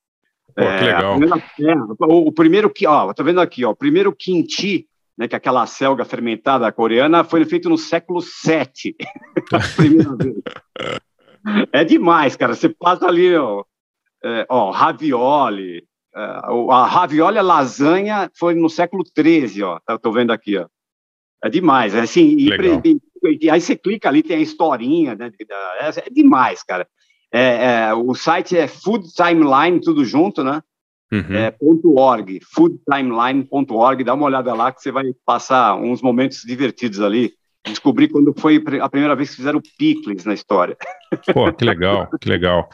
Pô, 0.55 0.61
que 0.61 0.85
legal. 0.85 1.19
é, 1.59 1.75
o, 2.05 2.27
o 2.27 2.31
primeiro 2.31 2.69
que, 2.69 2.87
ó, 2.87 3.11
tô 3.13 3.23
vendo 3.23 3.41
aqui, 3.41 3.65
ó, 3.65 3.71
o 3.71 3.75
primeiro 3.75 4.15
kimchi, 4.15 4.87
né, 5.17 5.27
que 5.27 5.35
aquela 5.35 5.65
selga 5.65 6.03
fermentada 6.05 6.71
coreana, 6.71 7.23
foi 7.23 7.45
feito 7.45 7.69
no 7.69 7.77
século 7.77 8.19
VII. 8.21 8.95
primeira 9.75 10.15
vez. 10.15 10.35
É 11.71 11.83
demais, 11.83 12.35
cara. 12.35 12.55
Você 12.55 12.69
passa 12.69 13.05
ali, 13.07 13.35
ó, 13.35 13.63
é, 14.23 14.45
ó 14.49 14.71
ravioli. 14.71 15.83
é, 16.15 16.21
a 16.71 16.85
ravioli, 16.85 17.37
a 17.37 17.41
lasanha, 17.41 18.31
foi 18.37 18.53
no 18.55 18.69
século 18.69 19.03
XIII, 19.05 19.63
ó. 19.63 19.79
tá- 19.85 19.97
Tô 19.97 20.11
vendo 20.11 20.31
aqui, 20.31 20.57
ó. 20.57 20.67
É 21.43 21.49
demais, 21.49 21.93
é 21.93 22.01
assim. 22.01 22.35
E, 22.37 22.49
e- 23.41 23.49
aí 23.49 23.59
você 23.61 23.75
clica 23.75 24.07
ali, 24.09 24.23
tem 24.23 24.37
a 24.37 24.41
historinha, 24.41 25.15
né? 25.15 25.31
É, 25.79 26.07
é 26.07 26.09
demais, 26.09 26.63
cara. 26.63 26.87
É, 27.31 27.87
é, 27.87 27.93
o 27.93 28.13
site 28.13 28.55
é 28.55 28.67
Food 28.67 29.09
Timeline, 29.13 29.81
tudo 29.81 30.05
junto, 30.05 30.43
né? 30.43 30.61
Uhum. 31.13 31.35
É, 31.35 31.53
.org, 31.85 32.39
foodtimeline.org, 32.55 34.03
dá 34.03 34.13
uma 34.15 34.25
olhada 34.25 34.53
lá 34.53 34.71
que 34.71 34.81
você 34.81 34.91
vai 34.91 35.05
passar 35.25 35.75
uns 35.75 36.01
momentos 36.01 36.41
divertidos 36.43 36.99
ali. 36.99 37.33
Descobrir 37.65 38.09
quando 38.09 38.33
foi 38.37 38.61
a 38.81 38.89
primeira 38.89 39.15
vez 39.15 39.29
que 39.29 39.37
fizeram 39.37 39.61
picles 39.77 40.25
na 40.25 40.33
história. 40.33 40.75
Pô, 41.33 41.51
que 41.53 41.63
legal, 41.63 42.09
que 42.19 42.27
legal. 42.27 42.67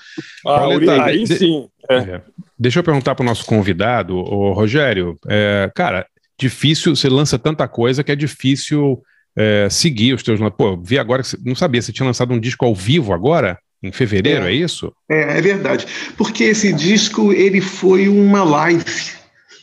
Ah, 0.47 0.59
Pauleta, 0.59 1.03
aí 1.03 1.23
de- 1.25 1.37
sim. 1.37 1.67
É. 1.89 1.97
É. 1.97 2.21
Deixa 2.57 2.79
eu 2.79 2.83
perguntar 2.83 3.13
para 3.13 3.23
o 3.23 3.25
nosso 3.25 3.45
convidado, 3.45 4.15
o 4.17 4.51
Rogério. 4.53 5.15
é, 5.27 5.69
cara, 5.75 6.07
difícil, 6.39 6.95
você 6.95 7.07
lança 7.09 7.37
tanta 7.37 7.67
coisa 7.67 8.03
que 8.03 8.11
é 8.11 8.15
difícil 8.15 9.01
é, 9.37 9.67
seguir 9.69 10.13
os 10.13 10.23
teus. 10.23 10.39
Pô, 10.57 10.75
vi 10.77 10.97
agora 10.97 11.21
que 11.21 11.27
você 11.29 11.37
não 11.45 11.53
sabia, 11.55 11.81
você 11.81 11.91
tinha 11.91 12.07
lançado 12.07 12.33
um 12.33 12.39
disco 12.39 12.65
ao 12.65 12.73
vivo 12.73 13.13
agora, 13.13 13.59
em 13.81 13.91
fevereiro, 13.91 14.45
é, 14.45 14.53
isso? 14.53 14.93
É, 15.09 15.37
é 15.37 15.41
verdade. 15.41 15.85
Porque 16.17 16.43
esse 16.45 16.73
disco, 16.73 17.31
ele 17.31 17.61
foi 17.61 18.07
uma 18.09 18.43
live, 18.43 18.83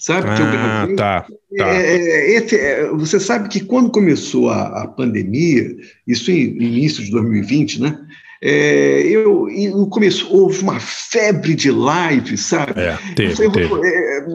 sabe? 0.01 0.35
que 0.35 0.43
eu 0.43 0.47
Ah, 0.47 0.53
gravei. 0.53 0.97
tá. 0.97 1.27
tá. 1.59 1.69
É, 1.69 2.37
é, 2.37 2.55
é, 2.55 2.89
você 2.91 3.21
sabe 3.21 3.49
que 3.49 3.61
quando 3.61 3.91
começou 3.91 4.51
a, 4.51 4.83
a 4.83 4.89
pandemia, 4.89 5.77
isso 6.07 6.31
em 6.31 6.57
início 6.63 7.05
de 7.05 7.11
2020, 7.11 7.81
né? 7.81 7.99
É, 8.43 9.01
eu, 9.07 9.49
e 9.49 9.69
no 9.69 9.87
começo 9.89 10.29
houve 10.31 10.61
uma 10.63 10.79
febre 10.79 11.55
de 11.55 11.71
live, 11.71 12.37
sabe? 12.37 12.73
É, 12.81 12.99
teve, 13.15 13.35
Foi- 13.35 13.51
teve. 13.51 13.71
é, 13.85 14.27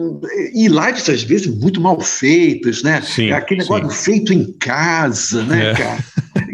e 0.54 0.66
lives, 0.68 1.08
às 1.08 1.22
vezes, 1.22 1.46
muito 1.46 1.80
mal 1.80 2.00
feitas, 2.00 2.82
né? 2.82 3.00
Sim, 3.02 3.28
É 3.30 3.32
Aquele 3.34 3.62
sim. 3.62 3.72
negócio 3.72 3.90
feito 4.02 4.32
em 4.32 4.52
casa, 4.58 5.44
né, 5.44 5.70
É. 5.70 5.74
cara? 5.74 6.04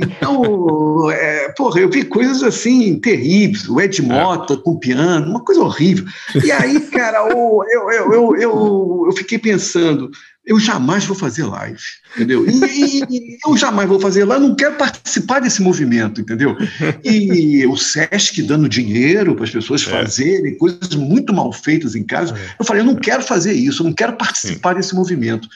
Então, 0.01 1.11
é, 1.11 1.49
porra, 1.57 1.81
eu 1.81 1.89
vi 1.91 2.05
coisas 2.05 2.43
assim 2.43 2.99
terríveis, 3.01 3.69
o 3.69 3.81
Ed 3.81 4.01
Mota 4.03 4.57
com 4.57 4.77
piano, 4.79 5.31
uma 5.31 5.41
coisa 5.45 5.61
horrível. 5.63 6.05
E 6.45 6.51
aí, 6.53 6.81
cara, 6.81 7.29
eu, 7.31 7.61
eu, 7.73 7.91
eu, 8.13 8.37
eu, 8.37 9.03
eu 9.07 9.13
fiquei 9.17 9.39
pensando, 9.39 10.11
eu 10.49 10.59
jamais 10.59 11.05
vou 11.05 11.15
fazer 11.15 11.45
live, 11.45 11.79
entendeu? 12.17 12.49
E, 12.49 13.05
e- 13.11 13.39
eu 13.47 13.55
jamais 13.55 13.87
vou 13.87 14.01
fazer 14.01 14.25
live, 14.25 14.43
eu 14.43 14.49
não 14.49 14.57
quero 14.57 14.77
participar 14.77 15.41
desse 15.41 15.61
movimento, 15.61 16.23
entendeu? 16.23 16.57
E 17.05 17.67
o 17.67 17.77
Sesc 17.77 18.43
dando 18.43 18.67
dinheiro 18.67 19.35
para 19.35 19.45
as 19.45 19.51
pessoas 19.51 19.83
fazerem 19.83 20.57
coisas 20.57 20.95
muito 20.95 21.35
mal 21.35 21.53
feitas 21.53 21.95
em 21.95 22.03
casa. 22.03 22.35
Eu 22.59 22.65
falei, 22.65 22.81
eu 22.81 22.87
não 22.87 22.97
quero 22.97 23.23
fazer 23.23 23.53
isso, 23.53 23.83
eu 23.83 23.89
não 23.89 23.93
quero 23.93 24.17
participar 24.17 24.75
desse 24.75 24.95
movimento. 24.95 25.47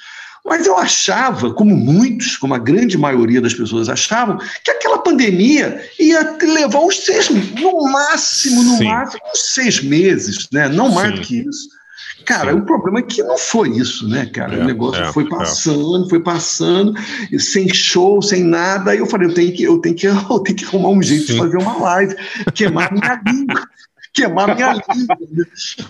Mas 0.44 0.66
eu 0.66 0.76
achava, 0.76 1.54
como 1.54 1.74
muitos, 1.74 2.36
como 2.36 2.52
a 2.52 2.58
grande 2.58 2.98
maioria 2.98 3.40
das 3.40 3.54
pessoas 3.54 3.88
achavam, 3.88 4.38
que 4.62 4.72
aquela 4.72 4.98
pandemia 4.98 5.88
ia 5.98 6.36
levar 6.42 6.80
uns 6.80 6.98
seis, 6.98 7.30
no 7.30 7.90
máximo, 7.90 8.62
no 8.62 8.76
Sim. 8.76 8.84
máximo, 8.84 9.22
uns 9.32 9.54
seis 9.54 9.82
meses, 9.82 10.48
né? 10.52 10.68
Não 10.68 10.90
mais 10.90 11.10
Sim. 11.10 11.14
do 11.14 11.26
que 11.26 11.36
isso. 11.48 11.68
Cara, 12.24 12.54
o 12.54 12.62
problema 12.62 13.00
é 13.00 13.02
que 13.02 13.22
não 13.22 13.36
foi 13.36 13.70
isso, 13.70 14.08
né, 14.08 14.26
cara? 14.26 14.56
É, 14.56 14.62
o 14.62 14.64
negócio 14.64 15.02
é, 15.02 15.12
foi 15.12 15.24
é. 15.24 15.28
passando, 15.28 16.08
foi 16.08 16.20
passando, 16.20 16.94
sem 17.38 17.72
show, 17.72 18.22
sem 18.22 18.42
nada. 18.42 18.92
Aí 18.92 18.98
eu 18.98 19.06
falei, 19.06 19.28
eu 19.28 19.34
tenho 19.34 19.52
que, 19.52 19.62
eu 19.62 19.78
tenho 19.78 19.94
que, 19.94 20.06
eu 20.06 20.40
tenho 20.40 20.56
que 20.56 20.64
arrumar 20.64 20.90
um 20.90 21.02
jeito 21.02 21.26
Sim. 21.26 21.32
de 21.32 21.38
fazer 21.38 21.56
uma 21.58 21.76
live, 21.78 22.16
queimar 22.54 22.92
minha 22.92 23.20
língua. 23.26 23.68
Queimar 24.14 24.54
minha 24.54 24.72
língua. 24.94 25.16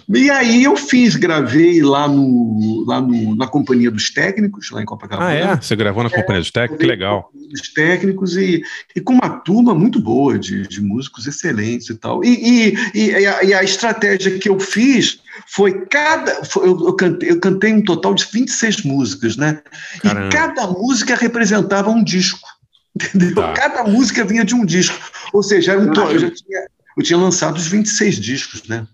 E 0.08 0.30
aí 0.30 0.62
eu 0.62 0.76
fiz, 0.76 1.16
gravei 1.16 1.82
lá, 1.82 2.06
no, 2.06 2.84
lá 2.86 3.00
no, 3.00 3.34
na 3.34 3.48
Companhia 3.48 3.90
dos 3.90 4.10
Técnicos, 4.10 4.70
lá 4.70 4.80
em 4.80 4.84
Copacabana 4.84 5.28
Ah, 5.30 5.34
é? 5.34 5.56
Você 5.56 5.74
gravou 5.74 6.04
na 6.04 6.10
Companhia 6.10 6.40
dos 6.40 6.50
Técnicos? 6.52 6.78
Que 6.84 6.86
legal. 6.90 7.30
dos 7.50 7.72
técnicos 7.72 8.36
e, 8.36 8.62
e 8.94 9.00
com 9.00 9.14
uma 9.14 9.28
turma 9.28 9.74
muito 9.74 10.00
boa 10.00 10.38
de, 10.38 10.66
de 10.68 10.80
músicos 10.80 11.26
excelentes 11.26 11.88
e 11.90 11.96
tal. 11.96 12.22
E, 12.24 12.74
e, 12.94 13.08
e, 13.10 13.26
a, 13.26 13.42
e 13.42 13.54
a 13.54 13.62
estratégia 13.64 14.38
que 14.38 14.48
eu 14.48 14.60
fiz 14.60 15.18
foi 15.48 15.86
cada. 15.86 16.44
foi- 16.44 16.68
eu, 16.68 16.78
eu 16.86 16.92
cantei, 16.94 17.30
eu 17.30 17.40
cantei 17.40 17.72
um 17.72 17.82
total 17.82 18.14
de 18.14 18.24
26 18.32 18.82
músicas, 18.84 19.36
né? 19.36 19.60
Caramba. 20.00 20.28
E 20.28 20.30
cada 20.30 20.66
música 20.68 21.16
representava 21.16 21.90
um 21.90 22.04
disco. 22.04 22.46
Entendeu? 22.94 23.34
Tá. 23.34 23.52
Cada 23.54 23.84
música 23.84 24.24
vinha 24.24 24.44
de 24.44 24.54
um 24.54 24.64
disco. 24.64 24.96
Ou 25.32 25.42
seja, 25.42 25.72
era 25.72 25.80
um 25.80 25.90
to- 25.90 26.02
eu 26.02 26.18
já 26.20 26.30
tinha, 26.30 26.60
eu 26.96 27.02
tinha 27.02 27.18
lançado 27.18 27.56
os 27.56 27.66
26 27.66 28.16
discos, 28.16 28.62
né? 28.68 28.86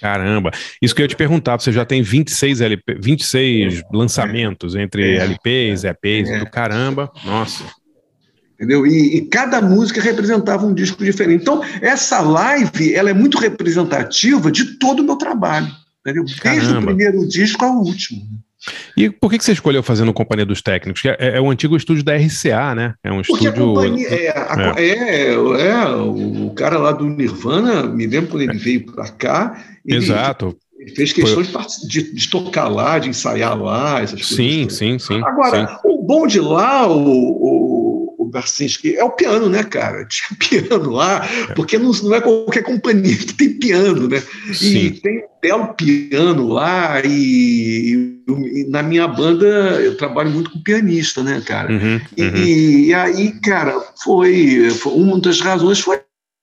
Caramba. 0.00 0.50
Isso 0.80 0.94
que 0.94 1.02
eu 1.02 1.04
ia 1.04 1.08
te 1.08 1.16
perguntar, 1.16 1.60
você 1.60 1.70
já 1.72 1.84
tem 1.84 2.02
26, 2.02 2.60
LP, 2.60 2.98
26 3.00 3.82
lançamentos 3.92 4.74
entre 4.74 5.16
É. 5.16 5.22
LPs, 5.24 5.84
EPs, 5.84 6.28
É. 6.30 6.38
do 6.40 6.50
caramba. 6.50 7.10
Nossa. 7.24 7.64
entendeu? 8.54 8.86
E, 8.86 9.16
e 9.16 9.20
cada 9.22 9.60
música 9.60 10.00
representava 10.00 10.64
um 10.64 10.72
disco 10.72 11.02
diferente. 11.04 11.42
Então, 11.42 11.64
essa 11.80 12.20
live, 12.20 12.94
ela 12.94 13.10
é 13.10 13.12
muito 13.12 13.36
representativa 13.38 14.52
de 14.52 14.78
todo 14.78 15.00
o 15.00 15.04
meu 15.04 15.16
trabalho, 15.16 15.66
entendeu? 16.00 16.24
Desde 16.24 16.72
o 16.74 16.80
primeiro 16.82 17.26
disco 17.26 17.64
ao 17.64 17.78
último. 17.78 18.22
E 18.96 19.10
por 19.10 19.30
que, 19.30 19.38
que 19.38 19.44
você 19.44 19.52
escolheu 19.52 19.82
fazer 19.82 20.04
no 20.04 20.12
Companhia 20.12 20.46
dos 20.46 20.62
Técnicos? 20.62 21.02
Que 21.02 21.08
é, 21.08 21.16
é 21.18 21.40
o 21.40 21.50
antigo 21.50 21.76
estúdio 21.76 22.04
da 22.04 22.14
RCA, 22.16 22.74
né? 22.74 22.94
É 23.02 23.10
um 23.12 23.22
Porque 23.22 23.48
estúdio. 23.48 23.74
é, 24.06 24.28
a- 24.30 24.74
é, 24.78 25.32
é, 25.32 25.36
o 25.36 26.50
cara 26.54 26.78
lá 26.78 26.92
do 26.92 27.04
Nirvana, 27.06 27.82
me 27.84 28.06
lembro 28.06 28.30
quando 28.30 28.42
ele 28.42 28.58
veio 28.58 28.86
para 28.86 29.08
cá, 29.08 29.64
ele, 29.84 29.98
Exato. 29.98 30.56
ele 30.78 30.94
fez 30.94 31.12
questão 31.12 31.42
de, 31.42 31.48
partici- 31.50 31.88
de- 31.88 32.14
de 32.14 32.28
tocar 32.30 32.68
lá, 32.68 32.98
de 32.98 33.08
ensaiar 33.08 33.60
lá, 33.60 34.00
essas 34.00 34.20
coisas. 34.20 34.36
Sim, 34.36 34.68
sim, 34.68 34.98
sim. 34.98 35.20
Agora, 35.24 35.66
sim. 35.66 35.74
o 35.84 36.02
bom 36.04 36.26
de 36.26 36.38
lá, 36.40 36.86
o, 36.88 36.98
o, 36.98 37.91
o 38.32 38.40
Barcinski, 38.40 38.96
é 38.96 39.04
o 39.04 39.10
piano, 39.10 39.48
né, 39.48 39.62
cara? 39.62 40.04
Tinha 40.08 40.38
piano 40.38 40.90
lá, 40.90 41.28
porque 41.54 41.78
não, 41.78 41.92
não 41.92 42.14
é 42.14 42.20
qualquer 42.20 42.62
companhia 42.62 43.16
que 43.16 43.34
tem 43.34 43.50
piano, 43.58 44.08
né? 44.08 44.22
E 44.48 44.54
Sim. 44.54 44.90
tem 45.02 45.18
um 45.18 45.28
belo 45.40 45.74
piano 45.74 46.48
lá, 46.48 47.00
e, 47.04 48.22
e 48.26 48.64
na 48.70 48.82
minha 48.82 49.06
banda 49.06 49.46
eu 49.80 49.96
trabalho 49.96 50.30
muito 50.30 50.50
com 50.50 50.62
pianista, 50.62 51.22
né, 51.22 51.42
cara? 51.44 51.70
Uhum, 51.70 52.00
E, 52.16 52.22
uhum. 52.22 52.36
e 52.36 52.94
aí, 52.94 53.32
cara, 53.40 53.78
foi, 54.02 54.70
foi- 54.70 54.92
uma 54.94 55.20
das 55.20 55.40
razões 55.40 55.80
foi 55.80 56.00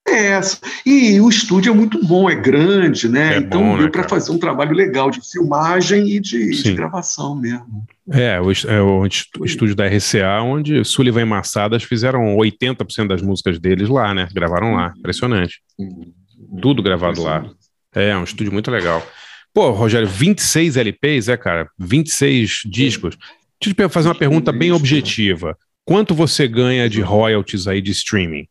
essa. 0.09 0.57
E 0.85 1.19
o 1.19 1.29
estúdio 1.29 1.71
é 1.71 1.75
muito 1.75 2.03
bom, 2.05 2.29
é 2.29 2.35
grande, 2.35 3.07
né? 3.07 3.35
É 3.35 3.37
então 3.37 3.61
bom, 3.61 3.73
né, 3.73 3.79
deu 3.79 3.91
para 3.91 4.01
cara? 4.01 4.09
fazer 4.09 4.31
um 4.31 4.37
trabalho 4.37 4.73
legal 4.73 5.09
de 5.09 5.19
filmagem 5.21 6.09
e 6.09 6.19
de, 6.19 6.49
de 6.49 6.73
gravação 6.73 7.35
mesmo. 7.35 7.85
É, 8.11 8.39
o, 8.41 8.51
é 8.51 8.81
o 8.81 9.05
estúdio 9.45 9.75
da 9.75 9.87
RCA, 9.87 10.41
onde 10.41 10.83
Sullivan 10.83 11.21
e 11.21 11.25
Massadas 11.25 11.83
fizeram 11.83 12.35
80% 12.37 13.07
das 13.07 13.21
músicas 13.21 13.59
deles 13.59 13.87
lá, 13.89 14.13
né? 14.13 14.27
Gravaram 14.33 14.73
lá. 14.73 14.93
Impressionante. 14.97 15.61
Tudo 16.61 16.81
gravado 16.81 17.21
lá. 17.21 17.45
É, 17.93 18.15
um 18.15 18.23
estúdio 18.23 18.51
muito 18.51 18.71
legal. 18.71 19.05
Pô, 19.53 19.71
Rogério, 19.71 20.07
26 20.07 20.77
LPs, 20.77 21.27
é, 21.27 21.37
cara? 21.37 21.67
26 21.77 22.61
discos. 22.65 23.17
Deixa 23.61 23.81
eu 23.81 23.87
te 23.87 23.93
fazer 23.93 24.07
uma 24.07 24.15
pergunta 24.15 24.51
bem 24.51 24.71
objetiva. 24.71 25.57
Quanto 25.83 26.13
você 26.13 26.47
ganha 26.47 26.87
de 26.87 27.01
royalties 27.01 27.67
aí 27.67 27.81
de 27.81 27.91
streaming? 27.91 28.47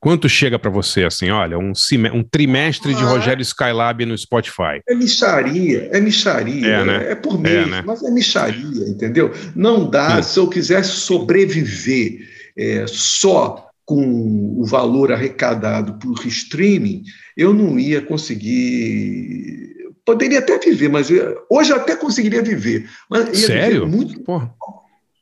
Quanto 0.00 0.28
chega 0.28 0.58
para 0.58 0.70
você, 0.70 1.02
assim, 1.04 1.28
olha, 1.30 1.58
um, 1.58 1.72
um 2.14 2.22
trimestre 2.22 2.94
de 2.94 3.02
Ah. 3.02 3.06
Rogério 3.08 3.42
Skylab 3.42 4.04
no 4.06 4.16
Spotify? 4.16 4.80
É 4.88 4.94
micharia, 4.94 5.88
é 5.92 6.00
micharia, 6.00 6.66
É, 6.68 6.80
é, 6.80 6.84
né? 6.84 7.14
por 7.16 7.34
É, 7.34 7.38
mês, 7.38 7.68
né? 7.68 7.82
mas 7.84 8.02
é 8.04 8.10
micharia, 8.10 8.88
entendeu? 8.88 9.32
Não 9.56 9.90
dá, 9.90 10.22
se 10.22 10.38
eu 10.38 10.48
quisesse 10.48 10.90
sobreviver 10.90 12.20
é, 12.56 12.84
só 12.86 13.66
com 13.84 14.54
o 14.60 14.64
valor 14.64 15.10
arrecadado 15.12 15.94
por 15.94 16.24
streaming, 16.26 17.02
eu 17.36 17.52
não 17.54 17.78
ia 17.78 18.00
conseguir. 18.02 19.74
Poderia 20.04 20.38
até 20.38 20.58
viver, 20.58 20.88
mas 20.88 21.10
eu- 21.10 21.38
hoje 21.50 21.70
eu 21.70 21.76
até 21.76 21.94
conseguiria 21.96 22.42
viver. 22.42 22.88
Mas 23.10 23.36
Sério? 23.38 23.84
Viver 23.84 23.96
muito, 23.96 24.20
Porra. 24.22 24.50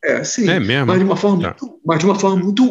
É, 0.06 0.24
sim, 0.24 0.48
É 0.48 0.60
mesmo? 0.60 0.86
mas 0.86 0.98
de 0.98 1.04
uma 1.04 1.16
forma, 1.16 1.42
Tá. 1.42 1.56
muito, 1.60 1.80
mas 1.84 1.98
de 1.98 2.04
uma 2.04 2.14
forma 2.18 2.42
muito 2.44 2.64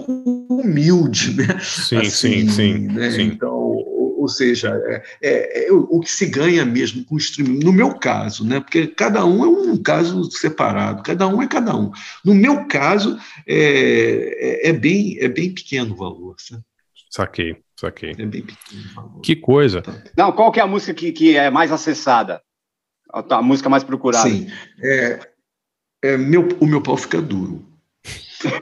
humilde, 0.50 1.36
né? 1.36 1.60
Sim, 1.62 2.04
sim, 2.06 2.50
sim, 2.50 2.78
né? 2.88 3.12
sim. 3.12 3.22
Então, 3.24 3.54
ou, 3.54 4.28
seja, 4.28 4.70
é, 4.88 5.04
é- 5.22 5.68
é 5.68 5.72
o, 5.72 5.82
o 5.90 6.00
que 6.00 6.10
se 6.12 6.26
ganha 6.26 6.66
mesmo 6.66 7.04
com 7.06 7.16
o 7.16 7.18
streaming, 7.18 7.60
no 7.64 7.72
meu 7.72 7.94
caso, 7.94 8.44
né? 8.48 8.60
Porque 8.60 8.88
cada 8.88 9.24
um 9.26 9.44
é 9.44 9.48
um 9.48 9.78
caso 9.78 10.24
separado, 10.32 11.04
cada 11.04 11.28
um 11.28 11.42
é 11.44 11.48
cada 11.48 11.76
um. 11.76 11.92
No 12.24 12.34
meu 12.34 12.66
caso, 12.68 13.20
é, 13.48 14.64
é, 14.66 14.70
é 14.70 14.74
bem, 14.74 15.18
é 15.20 15.28
bem 15.28 15.54
pequeno 15.54 15.94
o 15.94 15.98
valor, 15.98 16.36
sabe? 16.40 16.64
Saquei, 17.10 17.58
saquei. 17.80 18.12
É 18.18 18.26
bem 18.26 18.42
pequeno 18.42 18.82
o 18.92 18.96
valor. 18.96 19.22
Que 19.22 19.36
coisa. 19.36 19.84
Não, 20.18 20.32
qual 20.32 20.52
que 20.52 20.60
é 20.60 20.64
a 20.64 20.68
música 20.68 20.94
que, 20.94 21.12
que 21.12 21.38
é 21.38 21.50
mais 21.52 21.72
acessada? 21.72 22.42
A, 23.14 23.36
a 23.38 23.42
música 23.42 23.70
mais 23.70 23.84
procurada? 23.84 24.28
Sim. 24.28 24.48
É, 24.84 25.20
é 26.14 26.18
meu, 26.18 26.48
o 26.60 26.66
meu 26.66 26.82
pau 26.82 26.98
fica 26.98 27.22
duro. 27.22 27.64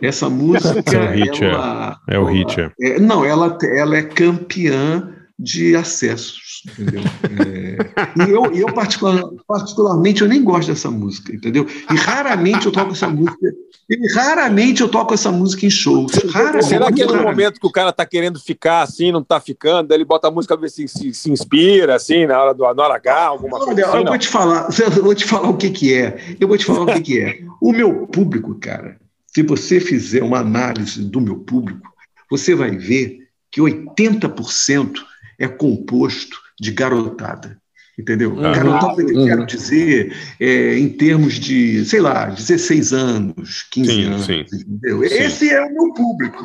Essa 0.01 0.29
música, 0.29 0.83
É 0.93 0.99
o 0.99 1.11
hit, 1.11 1.43
ela, 1.43 1.99
é. 2.07 2.15
É 2.15 2.19
o 2.19 2.25
hit, 2.25 2.61
é. 2.61 2.71
É, 2.79 2.99
não, 2.99 3.25
ela, 3.25 3.57
ela 3.75 3.97
é 3.97 4.03
campeã 4.03 5.09
de 5.43 5.75
acessos, 5.75 6.63
entendeu? 6.65 7.01
É, 7.43 7.77
e 8.25 8.29
eu, 8.29 8.45
eu 8.53 8.73
particular- 8.73 9.23
particularmente, 9.47 10.21
eu 10.21 10.27
nem 10.27 10.43
gosto 10.43 10.69
dessa 10.69 10.89
música, 10.89 11.33
entendeu? 11.33 11.65
E 11.91 11.95
raramente 11.95 12.65
eu 12.65 12.71
toco 12.71 12.91
essa 12.91 13.09
música, 13.09 13.53
e 13.89 14.13
raramente 14.13 14.81
eu 14.81 14.87
toco 14.89 15.13
essa 15.13 15.31
música 15.31 15.65
em 15.65 15.69
shows. 15.69 16.13
Raramente, 16.29 16.65
Será 16.65 16.91
que 16.91 17.01
é 17.01 17.05
no 17.05 17.21
momento 17.21 17.59
que 17.59 17.67
o 17.67 17.71
cara 17.71 17.91
tá 17.91 18.05
querendo 18.05 18.39
ficar 18.39 18.81
assim, 18.83 19.11
não 19.11 19.23
tá 19.23 19.39
ficando, 19.39 19.87
daí 19.87 19.97
ele 19.97 20.05
bota 20.05 20.27
a 20.27 20.31
música 20.31 20.55
ver 20.55 20.69
se, 20.69 20.87
se, 20.87 21.13
se 21.13 21.31
inspira, 21.31 21.95
assim, 21.95 22.25
na 22.25 22.41
hora 22.41 22.53
do 22.53 22.63
na 22.73 22.83
hora 22.83 22.95
H, 22.95 23.25
alguma 23.25 23.57
coisa 23.57 23.71
Olha, 23.71 23.85
assim, 23.85 23.97
eu 23.97 24.03
não? 24.03 24.11
vou 24.11 24.17
te 24.19 24.27
falar, 24.27 24.69
eu 24.97 25.03
vou 25.03 25.15
te 25.15 25.25
falar 25.25 25.49
o 25.49 25.57
que 25.57 25.69
que 25.69 25.93
é. 25.93 26.35
Eu 26.39 26.47
vou 26.47 26.57
te 26.57 26.65
falar 26.65 26.83
o 26.83 26.85
que 26.93 27.01
que 27.01 27.19
é. 27.19 27.39
O 27.59 27.71
meu 27.71 28.07
público, 28.07 28.55
cara, 28.55 28.97
se 29.27 29.41
você 29.43 29.79
fizer 29.79 30.23
uma 30.23 30.39
análise 30.39 31.01
do 31.03 31.19
meu 31.19 31.37
público, 31.37 31.87
você 32.29 32.53
vai 32.55 32.71
ver 32.71 33.19
que 33.51 33.61
80% 33.61 34.93
é 35.39 35.47
composto 35.47 36.37
de 36.59 36.71
garotada. 36.71 37.57
Entendeu? 37.97 38.31
Uhum. 38.31 38.41
Garotada 38.41 39.05
que 39.05 39.11
eu 39.11 39.17
Uhum. 39.19 39.25
quero 39.27 39.45
dizer 39.45 40.15
é, 40.39 40.77
em 40.79 40.89
termos 40.89 41.35
de, 41.35 41.85
sei 41.85 42.01
lá, 42.01 42.25
16 42.25 42.91
anos, 42.91 43.67
15 43.71 43.91
Sim, 43.91 44.03
anos. 44.05 44.25
sim. 44.25 44.45
Entendeu? 44.51 45.07
Sim. 45.07 45.15
Esse 45.15 45.49
é 45.51 45.61
o 45.61 45.71
meu 45.73 45.93
público. 45.93 46.43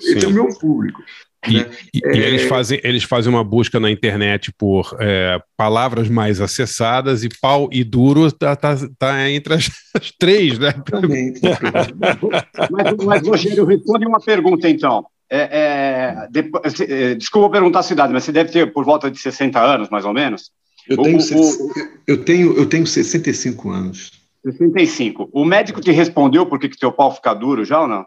Esse 0.00 0.20
Sim. 0.20 0.26
é 0.26 0.28
o 0.28 0.32
meu 0.32 0.48
público. 0.58 1.02
E, 1.48 1.54
né? 1.54 1.70
e- 1.94 2.00
É, 2.04 2.16
e 2.16 2.18
eles, 2.22 2.42
fazem, 2.42 2.80
eles 2.82 3.02
fazem 3.02 3.30
uma 3.32 3.44
busca 3.44 3.78
na 3.80 3.90
internet 3.90 4.52
por 4.56 4.94
é, 5.00 5.38
palavras 5.56 6.08
mais 6.08 6.40
acessadas 6.40 7.24
e 7.24 7.28
pau 7.40 7.68
e 7.72 7.82
duro 7.84 8.30
tá, 8.32 8.54
tá, 8.56 8.74
tá 8.98 9.30
entre 9.30 9.54
as, 9.54 9.70
as 9.94 10.10
três, 10.18 10.58
né? 10.58 10.72
Também. 10.72 11.34
Mas, 12.70 13.04
mas, 13.04 13.26
Rogério, 13.26 13.64
responde 13.64 14.06
uma 14.06 14.20
pergunta, 14.20 14.68
então. 14.68 15.04
É, 15.32 15.48
é, 15.52 16.28
depois- 16.30 16.72
se- 16.72 16.92
é, 16.92 17.14
desculpa 17.14 17.50
perguntar 17.50 17.78
a 17.80 17.82
sua 17.84 17.94
idade, 17.94 18.12
mas 18.12 18.24
você 18.24 18.32
deve 18.32 18.50
ter 18.50 18.72
por 18.72 18.84
volta 18.84 19.08
de 19.10 19.18
60 19.18 19.60
anos, 19.60 19.88
mais 19.88 20.04
ou 20.04 20.12
menos? 20.12 20.50
Eu 20.88 20.98
O- 20.98 21.02
tenho, 21.02 21.18
o- 21.18 21.72
eu, 22.06 22.24
tenho, 22.24 22.56
eu 22.56 22.66
tenho 22.66 22.86
65 22.86 23.70
anos. 23.70 24.10
65. 24.44 25.28
O 25.32 25.44
médico 25.44 25.80
te 25.80 25.92
respondeu 25.92 26.46
por 26.46 26.58
que, 26.58 26.68
que 26.68 26.78
teu 26.78 26.90
pau 26.90 27.14
fica 27.14 27.32
duro 27.34 27.64
já 27.64 27.80
ou 27.80 27.86
não? 27.88 28.06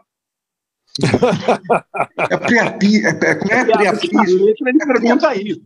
É 2.30 2.36
é, 3.04 3.08
é, 3.30 3.34
como 3.34 3.52
é 3.52 3.64
priapismo? 3.64 4.48
Ele 4.48 4.78
pergunta 4.86 5.34
isso. 5.34 5.62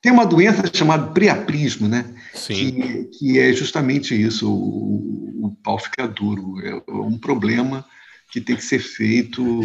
Tem 0.00 0.10
uma 0.12 0.24
doença 0.24 0.62
chamada 0.72 1.08
priapismo, 1.12 1.88
né? 1.88 2.04
Sim. 2.32 2.54
Que, 2.54 3.04
que 3.04 3.38
é 3.38 3.52
justamente 3.52 4.14
isso, 4.20 4.50
o, 4.50 5.46
o 5.46 5.56
pau 5.62 5.78
fica 5.78 6.06
duro. 6.08 6.54
É 6.64 6.74
um 6.90 7.18
problema 7.18 7.84
que 8.30 8.40
tem 8.40 8.56
que 8.56 8.64
ser 8.64 8.78
feito, 8.78 9.60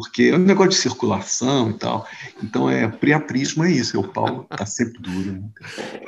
porque 0.00 0.24
é 0.32 0.34
um 0.36 0.38
negócio 0.38 0.70
de 0.70 0.76
circulação 0.76 1.70
e 1.70 1.74
tal. 1.74 2.06
Então, 2.42 2.68
é 2.70 2.86
priapismo 2.88 3.64
é 3.64 3.70
isso, 3.70 3.96
é 3.96 4.00
o 4.00 4.04
pau 4.04 4.46
está 4.50 4.64
sempre 4.66 5.00
duro. 5.00 5.32
né? 5.32 5.40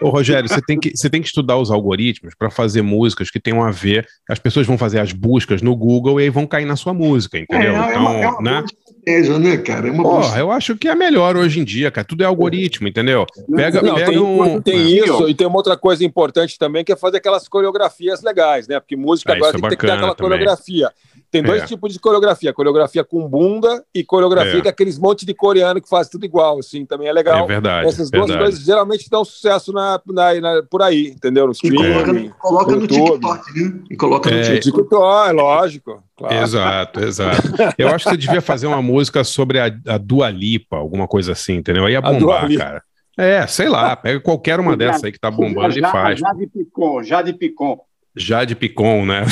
Ô, 0.01 0.09
Rogério, 0.11 0.49
você 0.49 0.61
tem 0.63 0.79
que, 0.79 0.97
você 0.97 1.09
tem 1.11 1.21
que 1.21 1.29
estudar 1.29 1.57
os 1.57 1.71
algoritmos 1.71 2.35
para 2.35 2.51
fazer 2.51 2.83
músicas 2.83 3.31
que 3.31 3.41
tenham 3.41 3.63
a 3.63 3.71
ver. 3.71 4.07
As 4.29 4.39
pessoas 4.39 4.67
vão 4.67 4.79
fazer 4.79 4.99
as 5.01 5.13
buscas 5.13 5.63
no 5.63 5.75
Google 5.77 6.21
e 6.21 6.25
aí 6.25 6.31
vão 6.31 6.47
cair 6.47 6.65
na 6.65 6.77
sua 6.77 6.95
música, 6.95 7.39
entendeu? 7.39 7.73
É, 7.75 7.77
é 7.77 7.91
então, 7.91 8.03
uma, 8.03 8.15
é 8.15 8.29
uma 8.29 8.43
né? 8.43 8.65
estratégia, 8.65 9.39
né, 9.39 9.57
cara? 9.59 9.89
É 9.89 9.91
uma 9.91 10.03
Porra, 10.03 10.39
eu 10.39 10.51
acho 10.51 10.77
que 10.77 10.89
é 10.89 10.95
melhor 10.95 11.37
hoje 11.37 11.61
em 11.61 11.65
dia, 11.65 11.91
cara. 11.91 12.05
Tudo 12.07 12.23
é 12.23 12.27
algoritmo, 12.27 12.89
entendeu? 12.89 13.27
Pega, 13.55 13.83
Não, 13.83 13.95
pega 13.95 14.11
tem, 14.11 14.19
um. 14.19 14.61
tem 14.61 14.99
isso, 14.99 15.29
e 15.29 15.35
tem 15.35 15.47
uma 15.47 15.57
outra 15.57 15.77
coisa 15.77 16.05
importante 16.05 16.59
também, 16.59 16.85
que 16.85 16.93
é 16.93 16.97
fazer 16.97 17.19
aquelas 17.19 17.49
coreografias 17.49 18.23
legais, 18.23 18.67
né? 18.69 18.79
Porque 18.81 18.97
música 18.97 19.33
Ah, 19.33 19.37
agora 19.37 19.57
é 19.57 19.61
tem 19.61 19.71
que 19.71 19.77
ter 19.77 19.91
aquela 19.91 20.15
também. 20.15 20.31
coreografia. 20.31 20.91
Tem 21.31 21.43
dois 21.43 21.63
É. 21.63 21.67
tipos 21.67 21.93
de 21.93 22.01
coreografia: 22.01 22.53
coreografia 22.53 23.05
com 23.05 23.29
bunda 23.29 23.85
e 23.95 24.03
coreografia 24.03 24.59
É. 24.59 24.61
que 24.63 24.69
é 24.69 24.71
aqueles 24.71 24.99
monte 24.99 25.25
de 25.25 25.33
coreano 25.33 25.81
que 25.81 25.89
faz 25.89 26.09
tudo 26.09 26.25
igual, 26.25 26.59
assim, 26.59 26.85
também 26.85 27.07
é 27.09 27.13
legal. 27.13 27.45
É 27.45 27.47
verdade, 27.47 27.87
Essas 27.89 28.11
duas 28.11 28.27
verdade. 28.27 28.39
coisas 28.51 28.65
geralmente 28.65 29.09
dão 29.09 29.25
sucesso 29.25 29.73
na, 29.73 30.01
na- 30.09 30.41
na- 30.41 30.63
por 30.69 30.83
aí, 30.83 31.07
entendeu? 31.09 31.47
No 31.47 31.53
E 31.53 31.55
streaming, 31.55 32.31
coloca, 32.31 32.37
coloca 32.41 32.73
no 32.77 32.81
YouTube. 32.83 33.21
TikTok, 33.21 33.53
né? 33.63 33.81
E 33.91 33.97
coloca 33.97 34.31
no 34.31 34.37
É. 34.37 34.43
TikTok. 34.43 34.83
TikTok, 34.83 35.29
é 35.29 35.33
lógico. 35.33 36.03
Claro. 36.17 36.35
Exato, 36.35 37.01
exato. 37.01 37.43
Eu 37.79 37.89
acho 37.89 38.05
que 38.05 38.11
você 38.11 38.17
devia 38.17 38.41
fazer 38.43 38.67
uma 38.67 38.83
música 38.83 39.23
sobre 39.25 39.59
a, 39.61 39.67
a 39.87 39.99
Dua 39.99 40.29
Lipa, 40.31 40.77
alguma 40.77 41.07
coisa 41.07 41.33
assim, 41.33 41.55
entendeu? 41.55 41.87
Aí 41.87 41.93
ia 41.93 42.01
bombar, 42.01 42.53
cara. 42.57 42.83
É, 43.17 43.47
sei 43.47 43.69
lá, 43.69 43.95
pega 43.97 44.19
qualquer 44.21 44.59
uma 44.61 44.77
dessas 44.77 45.05
aí 45.05 45.13
que 45.13 45.19
tá 45.19 45.31
bombando 45.31 45.77
e 45.79 45.81
Já- 45.81 45.91
faz. 45.93 46.19
Jade 46.19 46.47
Picon, 46.47 47.03
Jade 47.03 47.33
Picon. 47.35 47.79
Jade 48.17 48.55
Picon, 48.57 49.05
né? 49.07 49.25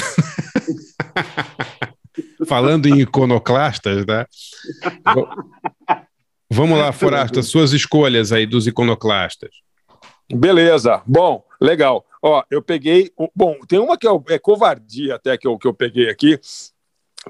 Falando 2.47 2.87
em 2.87 3.01
iconoclastas, 3.01 4.05
né? 4.07 4.27
Vamos 6.51 6.79
lá, 6.79 6.93
Forasta, 6.93 7.43
suas 7.43 7.73
escolhas 7.73 8.33
aí 8.33 8.47
dos 8.47 8.67
iconoclastas. 8.67 9.51
Beleza, 10.31 11.03
bom, 11.07 11.45
legal. 11.61 12.05
Ó, 12.23 12.43
eu 12.51 12.63
peguei. 12.63 13.11
Bom, 13.35 13.59
tem 13.67 13.79
uma 13.79 13.97
que 13.97 14.07
é, 14.07 14.11
é 14.31 14.39
covardia 14.39 15.15
até 15.15 15.37
que 15.37 15.47
eu, 15.47 15.57
que 15.59 15.67
eu 15.67 15.75
peguei 15.75 16.09
aqui. 16.09 16.39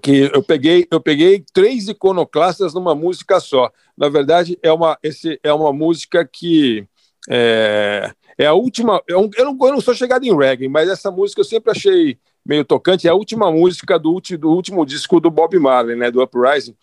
Que 0.02 0.30
eu 0.32 0.42
peguei, 0.42 0.86
eu 0.90 1.00
peguei 1.00 1.44
três 1.52 1.88
iconoclastas 1.88 2.74
numa 2.74 2.94
música 2.94 3.40
só. 3.40 3.70
Na 3.96 4.08
verdade, 4.08 4.58
é 4.62 4.70
uma, 4.72 4.98
esse, 5.02 5.40
é 5.42 5.52
uma 5.52 5.72
música 5.72 6.24
que 6.24 6.86
é, 7.28 8.12
é 8.36 8.46
a 8.46 8.54
última. 8.54 9.02
Eu, 9.06 9.28
eu, 9.36 9.44
não, 9.44 9.58
eu 9.60 9.72
não 9.72 9.80
sou 9.80 9.94
chegado 9.94 10.24
em 10.24 10.36
reggae, 10.36 10.68
mas 10.68 10.88
essa 10.88 11.10
música 11.10 11.40
eu 11.40 11.44
sempre 11.44 11.72
achei 11.72 12.18
meio 12.44 12.64
tocante. 12.64 13.06
É 13.06 13.10
a 13.10 13.14
última 13.14 13.50
música 13.50 13.98
do, 13.98 14.12
ulti- 14.12 14.36
do 14.36 14.50
último 14.50 14.84
disco 14.84 15.20
do 15.20 15.30
Bob 15.30 15.58
Marley, 15.58 15.96
né, 15.96 16.10
do 16.10 16.22
Uprising. 16.22 16.74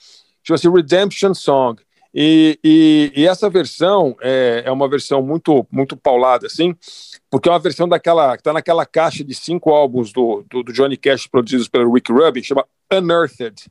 Chama-se 0.43 0.69
Redemption 0.69 1.33
Song. 1.33 1.81
E, 2.17 2.57
e, 2.63 3.11
e 3.13 3.27
essa 3.27 3.49
versão 3.49 4.15
é, 4.21 4.63
é 4.65 4.71
uma 4.71 4.87
versão 4.87 5.21
muito 5.21 5.67
muito 5.69 5.97
paulada, 5.97 6.47
assim, 6.47 6.73
porque 7.29 7.49
é 7.49 7.51
uma 7.51 7.59
versão 7.59 7.89
daquela 7.89 8.37
que 8.37 8.39
está 8.39 8.53
naquela 8.53 8.85
caixa 8.85 9.21
de 9.21 9.33
cinco 9.33 9.71
álbuns 9.71 10.13
do, 10.13 10.45
do, 10.49 10.63
do 10.63 10.71
Johnny 10.71 10.95
Cash 10.95 11.27
produzidos 11.27 11.67
pelo 11.67 11.91
Rick 11.91 12.13
Rubin, 12.13 12.41
chama 12.41 12.65
Unearthed, 12.89 13.65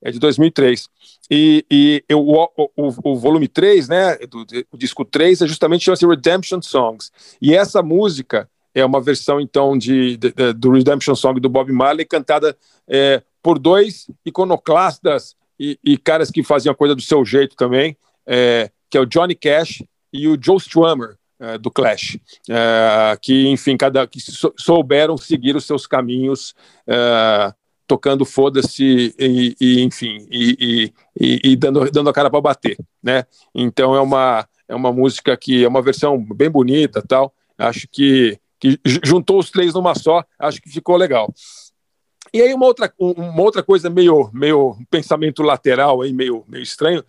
é 0.00 0.12
de 0.12 0.20
2003. 0.20 0.88
E, 1.28 1.64
e 1.68 2.04
eu, 2.08 2.20
o, 2.20 2.48
o, 2.56 3.12
o 3.12 3.16
volume 3.16 3.48
3, 3.48 3.88
né, 3.88 4.18
do, 4.18 4.46
o 4.70 4.78
disco 4.78 5.04
3, 5.04 5.42
é 5.42 5.46
justamente 5.48 5.84
chama-se 5.84 6.06
Redemption 6.06 6.62
Songs. 6.62 7.10
E 7.42 7.54
essa 7.54 7.82
música 7.82 8.48
é 8.74 8.84
uma 8.84 9.00
versão, 9.00 9.40
então, 9.40 9.76
de, 9.76 10.16
de- 10.16 10.32
de- 10.32 10.52
do 10.52 10.70
Redemption 10.70 11.14
Song 11.14 11.40
do 11.40 11.48
Bob 11.48 11.72
Marley, 11.72 12.04
cantada 12.06 12.56
é, 12.88 13.22
por 13.42 13.58
dois 13.58 14.06
iconoclastas 14.24 15.34
e, 15.58 15.78
e 15.84 15.96
caras 15.98 16.30
que 16.30 16.42
faziam 16.42 16.72
a 16.72 16.76
coisa 16.76 16.94
do 16.94 17.02
seu 17.02 17.24
jeito 17.24 17.56
também, 17.56 17.96
é, 18.26 18.70
que 18.88 18.96
é 18.96 19.00
o 19.00 19.06
Johnny 19.06 19.34
Cash 19.34 19.82
e 20.12 20.28
o 20.28 20.38
Joe 20.40 20.56
Strummer, 20.56 21.16
é, 21.38 21.56
do 21.56 21.70
Clash, 21.70 22.18
é, 22.50 23.16
que, 23.20 23.48
enfim, 23.48 23.76
cada, 23.76 24.06
que 24.06 24.20
sou- 24.20 24.52
souberam 24.58 25.16
seguir 25.16 25.56
os 25.56 25.64
seus 25.64 25.86
caminhos, 25.86 26.54
é, 26.86 27.52
tocando 27.86 28.24
foda-se 28.24 29.14
e, 29.18 29.56
e, 29.60 29.82
enfim, 29.82 30.26
e- 30.30 30.92
e 31.18 31.56
dando, 31.56 31.90
dando 31.90 32.08
a 32.10 32.12
cara 32.12 32.30
para 32.30 32.40
bater, 32.40 32.76
né? 33.02 33.24
Então 33.54 33.94
é 33.96 34.00
uma, 34.00 34.46
é 34.68 34.74
uma 34.74 34.92
música 34.92 35.36
que 35.36 35.64
é 35.64 35.68
uma 35.68 35.82
versão 35.82 36.16
bem 36.34 36.48
bonita 36.50 37.02
tal, 37.02 37.34
acho 37.58 37.88
que, 37.90 38.38
que 38.60 38.78
ju- 38.84 39.00
juntou 39.02 39.38
os 39.38 39.50
três 39.50 39.74
numa 39.74 39.94
só, 39.94 40.22
acho 40.38 40.60
que 40.60 40.68
ficou 40.68 40.96
legal. 40.96 41.32
E 42.32 42.40
aí 42.42 42.52
uma 42.54 42.66
outra, 42.66 42.92
um- 43.00 43.12
uma 43.12 43.42
outra 43.42 43.62
coisa 43.62 43.88
meio, 43.90 44.30
meio 44.32 44.72
um 44.72 44.84
pensamento 44.84 45.42
lateral 45.42 46.02
aí, 46.02 46.12
meio, 46.12 46.44
meio 46.46 46.62
estranho, 46.62 47.02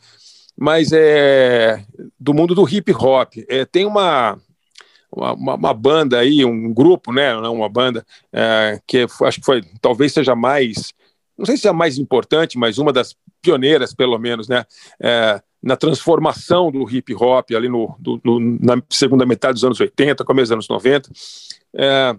mas 0.57 0.91
é 0.91 1.83
do 2.19 2.33
mundo 2.33 2.55
do 2.55 2.67
hip 2.67 2.91
hop. 2.93 3.33
É, 3.49 3.65
tem 3.65 3.85
uma, 3.85 4.39
uma, 5.11 5.55
uma, 5.55 5.73
banda 5.73 6.19
aí, 6.19 6.43
um 6.45 6.73
grupo, 6.73 7.11
né? 7.11 7.33
Não 7.33 7.53
uma 7.53 7.69
banda, 7.69 8.05
é, 8.31 8.79
que 8.87 9.05
acho 9.23 9.39
que 9.39 9.45
foi, 9.45 9.61
talvez 9.81 10.13
seja 10.13 10.35
mais, 10.35 10.93
não 11.37 11.45
sei 11.45 11.57
se 11.57 11.67
é 11.67 11.69
a 11.69 11.73
mais 11.73 11.97
importante, 11.97 12.57
mas 12.57 12.77
uma 12.77 12.93
das 12.93 13.15
pioneiras, 13.41 13.93
pelo 13.93 14.17
menos, 14.17 14.47
né? 14.47 14.65
É, 14.99 15.41
na 15.61 15.75
transformação 15.75 16.71
do 16.71 16.89
hip 16.89 17.13
hop 17.13 17.51
ali 17.51 17.69
no, 17.69 17.95
do, 17.99 18.19
no, 18.23 18.39
na 18.39 18.81
segunda 18.89 19.25
metade 19.25 19.53
dos 19.53 19.63
anos 19.63 19.79
80, 19.79 20.23
começo 20.25 20.45
dos 20.45 20.51
anos 20.51 20.69
90. 20.69 21.09
É, 21.75 22.15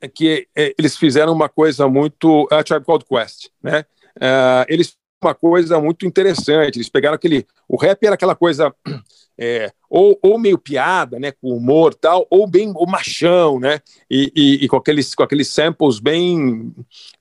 é 0.00 0.08
que 0.08 0.48
é, 0.56 0.74
eles 0.78 0.96
fizeram 0.96 1.32
uma 1.32 1.48
coisa 1.48 1.86
muito. 1.88 2.48
A 2.50 2.62
Tribe 2.62 2.86
Called 2.86 3.04
Quest, 3.04 3.48
né? 3.62 3.84
É, 4.18 4.66
eles 4.68 4.96
uma 5.22 5.34
coisa 5.34 5.80
muito 5.80 6.06
interessante. 6.06 6.76
Eles 6.76 6.88
pegaram 6.88 7.14
aquele. 7.14 7.46
O 7.68 7.76
rap 7.76 8.04
era 8.04 8.14
aquela 8.14 8.34
coisa. 8.34 8.74
É, 9.42 9.72
ou, 9.88 10.18
ou 10.22 10.38
meio 10.38 10.58
piada, 10.58 11.18
né, 11.18 11.32
com 11.32 11.56
humor 11.56 11.94
tal, 11.94 12.26
ou 12.28 12.46
bem 12.46 12.70
o 12.76 12.84
machão, 12.84 13.58
né, 13.58 13.80
e, 14.10 14.30
e, 14.36 14.64
e, 14.64 14.68
com 14.68 14.76
aqueles 14.76 15.14
com 15.14 15.22
aqueles 15.22 15.48
samples 15.48 15.98
bem 15.98 16.74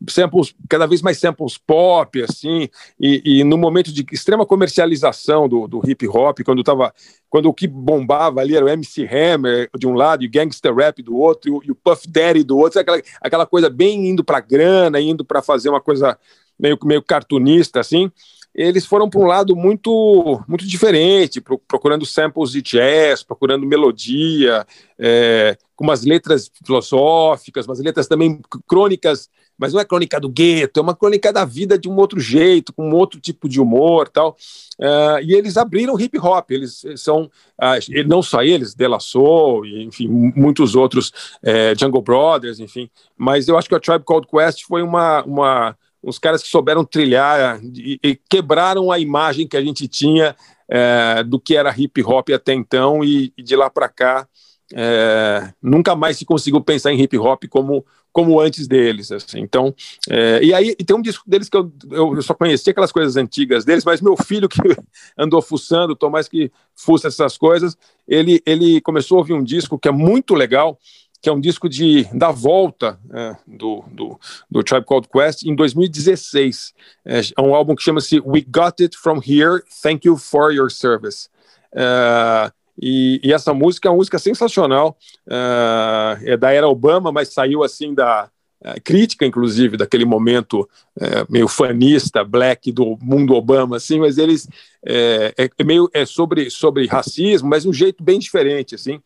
samples 0.10 0.54
cada 0.68 0.86
vez 0.86 1.02
mais 1.02 1.18
samples 1.18 1.58
pop 1.58 2.22
assim, 2.22 2.68
e, 3.00 3.40
e 3.40 3.44
no 3.46 3.58
momento 3.58 3.90
de 3.90 4.06
extrema 4.12 4.46
comercialização 4.46 5.48
do, 5.48 5.66
do 5.66 5.82
hip 5.90 6.06
hop, 6.10 6.40
quando 6.44 6.62
tava 6.62 6.94
quando 7.30 7.46
o 7.46 7.54
que 7.54 7.68
bombava 7.68 8.42
ali 8.42 8.56
era 8.56 8.66
o 8.66 8.70
MC 8.70 9.08
Hammer 9.08 9.70
de 9.78 9.88
um 9.88 9.94
lado 9.94 10.24
e 10.24 10.28
o 10.28 10.32
Gangster 10.32 10.76
Rap 10.76 11.02
do 11.02 11.16
outro 11.16 11.50
e 11.50 11.54
o, 11.54 11.62
e 11.64 11.72
o 11.72 11.76
Puff 11.76 12.08
Daddy 12.08 12.44
do 12.44 12.58
outro, 12.58 12.80
aquela, 12.80 13.02
aquela 13.22 13.46
coisa 13.46 13.70
bem 13.70 14.10
indo 14.10 14.24
para 14.24 14.40
grana, 14.40 15.00
indo 15.00 15.24
para 15.24 15.42
fazer 15.42 15.70
uma 15.70 15.80
coisa 15.80 16.18
meio 16.60 16.78
meio 16.84 17.02
cartunista 17.02 17.80
assim 17.80 18.12
eles 18.54 18.86
foram 18.86 19.10
para 19.10 19.20
um 19.20 19.26
lado 19.26 19.56
muito 19.56 20.42
muito 20.48 20.68
diferente, 20.68 21.42
procurando 21.68 22.06
samples 22.06 22.52
de 22.52 22.62
jazz, 22.62 23.24
procurando 23.24 23.66
melodia, 23.66 24.66
é, 24.98 25.58
com 25.76 25.84
umas 25.84 26.04
letras 26.04 26.52
filosóficas, 26.66 27.66
umas 27.66 27.80
letras 27.80 28.08
também 28.08 28.42
crônicas, 28.68 29.30
mas 29.58 29.74
não 29.74 29.80
é 29.80 29.86
crônica 29.86 30.20
do 30.20 30.30
gueto, 30.30 30.80
é 30.80 30.84
uma 30.84 30.96
crônica 30.96 31.32
da 31.32 31.46
vida 31.46 31.78
de 31.78 31.88
um 31.88 31.96
outro 31.96 32.20
jeito, 32.20 32.74
com 32.74 32.90
um 32.90 32.96
outro 32.96 33.20
tipo 33.20 33.48
de 33.48 33.62
humor 33.62 34.10
tal. 34.10 34.36
Uh, 34.80 35.22
e 35.22 35.34
eles 35.34 35.58
abriram 35.58 36.00
hip 36.00 36.18
hop, 36.18 36.52
eles 36.52 36.82
são, 36.96 37.30
uh, 37.62 38.08
não 38.08 38.22
só 38.22 38.42
eles, 38.42 38.74
De 38.74 38.88
La 38.88 39.00
Soul, 39.00 39.66
e, 39.66 39.84
enfim, 39.84 40.08
muitos 40.08 40.76
outros, 40.76 41.10
uh, 41.44 41.78
Jungle 41.78 42.02
Brothers, 42.02 42.60
enfim, 42.60 42.90
mas 43.18 43.48
eu 43.48 43.58
acho 43.58 43.68
que 43.68 43.76
a 43.76 43.80
Tribe 43.80 44.06
Called 44.06 44.28
Quest 44.28 44.64
foi 44.64 44.82
uma, 44.82 45.24
uma 45.24 45.78
uns 46.04 46.18
caras 46.18 46.42
que 46.42 46.48
souberam 46.48 46.84
trilhar 46.84 47.60
e, 47.64 48.00
e 48.04 48.16
quebraram 48.30 48.92
a 48.92 49.00
imagem 49.00 49.48
que 49.48 49.58
a 49.58 49.62
gente 49.62 49.88
tinha 49.88 50.36
é, 50.70 51.24
do 51.24 51.40
que 51.40 51.56
era 51.56 51.74
hip 51.78 52.02
hop 52.04 52.30
até 52.30 52.54
então 52.54 53.04
e, 53.04 53.34
e 53.38 53.44
de 53.44 53.56
lá 53.56 53.70
para 53.70 53.90
cá 53.90 54.28
é, 54.74 55.52
nunca 55.62 55.96
mais 55.96 56.18
se 56.18 56.26
conseguiu 56.26 56.62
pensar 56.62 56.94
em 56.94 57.02
hip 57.02 57.18
hop 57.18 57.44
como 57.50 57.86
como 58.12 58.40
antes 58.40 58.68
deles, 58.68 59.12
assim. 59.12 59.40
Então, 59.40 59.74
é, 60.10 60.44
e 60.44 60.54
aí 60.54 60.76
e 60.78 60.84
tem 60.84 60.96
um 60.96 61.02
disco 61.02 61.24
deles 61.30 61.48
que 61.48 61.56
eu, 61.56 61.72
eu 61.92 62.22
só 62.24 62.34
conhecia 62.34 62.72
aquelas 62.72 62.92
coisas 62.92 63.16
antigas 63.16 63.64
deles, 63.64 63.86
mas 63.86 64.02
meu 64.02 64.18
filho 64.18 64.50
que 64.50 64.58
andou 65.18 65.42
fuçando, 65.42 65.96
Tomás 65.96 66.28
que 66.28 66.52
fuça 66.76 67.08
essas 67.08 67.38
coisas, 67.38 67.78
ele 68.08 68.42
ele 68.46 68.82
começou 68.82 69.18
a 69.18 69.20
ouvir 69.20 69.34
um 69.34 69.44
disco 69.44 69.78
que 69.78 69.88
é 69.88 69.92
muito 69.92 70.34
legal, 70.34 70.78
que 71.22 71.30
é 71.30 71.32
um 71.32 71.40
disco 71.40 71.68
de, 71.68 72.06
da 72.14 72.32
volta 72.32 73.00
é, 73.14 73.36
do, 73.46 73.84
do, 73.92 74.20
do, 74.50 74.64
Tribe 74.64 74.86
Called 74.86 75.08
Quest 75.10 75.44
em 75.44 75.56
2016. 75.56 76.74
É, 77.06 77.22
é 77.38 77.42
um 77.42 77.54
álbum 77.54 77.76
que 77.76 77.84
chama-se 77.84 78.20
We 78.20 78.42
Got 78.48 78.82
It 78.82 78.98
From 78.98 79.20
Here, 79.26 79.62
Thank 79.82 80.08
You 80.08 80.18
For 80.18 80.54
Your 80.54 80.72
Service. 80.72 81.30
É, 81.74 82.52
e, 82.82 83.20
e, 83.24 83.34
essa 83.34 83.54
música 83.54 83.90
é 83.90 83.92
uma 83.92 83.98
música 83.98 84.18
sensacional, 84.18 84.98
é, 85.30 86.32
é 86.34 86.38
da 86.38 86.52
era 86.52 86.68
Obama, 86.68 87.12
mas 87.12 87.34
saiu 87.34 87.64
assim 87.64 87.94
da 87.94 88.30
é, 88.62 88.80
crítica, 88.80 89.26
inclusive, 89.26 89.78
daquele 89.78 90.06
momento 90.06 90.70
é, 91.00 91.26
meio 91.30 91.48
fanista, 91.48 92.24
black 92.24 92.72
do 92.72 92.98
mundo 93.02 93.34
Obama, 93.34 93.78
assim, 93.78 94.00
mas 94.00 94.18
eles 94.18 94.48
é, 94.86 95.34
é, 95.38 95.64
meio 95.64 95.90
é 95.94 96.06
sobre, 96.06 96.50
sobre 96.50 96.86
racismo, 96.86 97.50
mas 97.50 97.64
de 97.64 97.70
um 97.70 97.74
jeito 97.74 98.04
bem 98.04 98.20
diferente, 98.20 98.76
assim. 98.76 99.02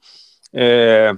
É, 0.52 1.16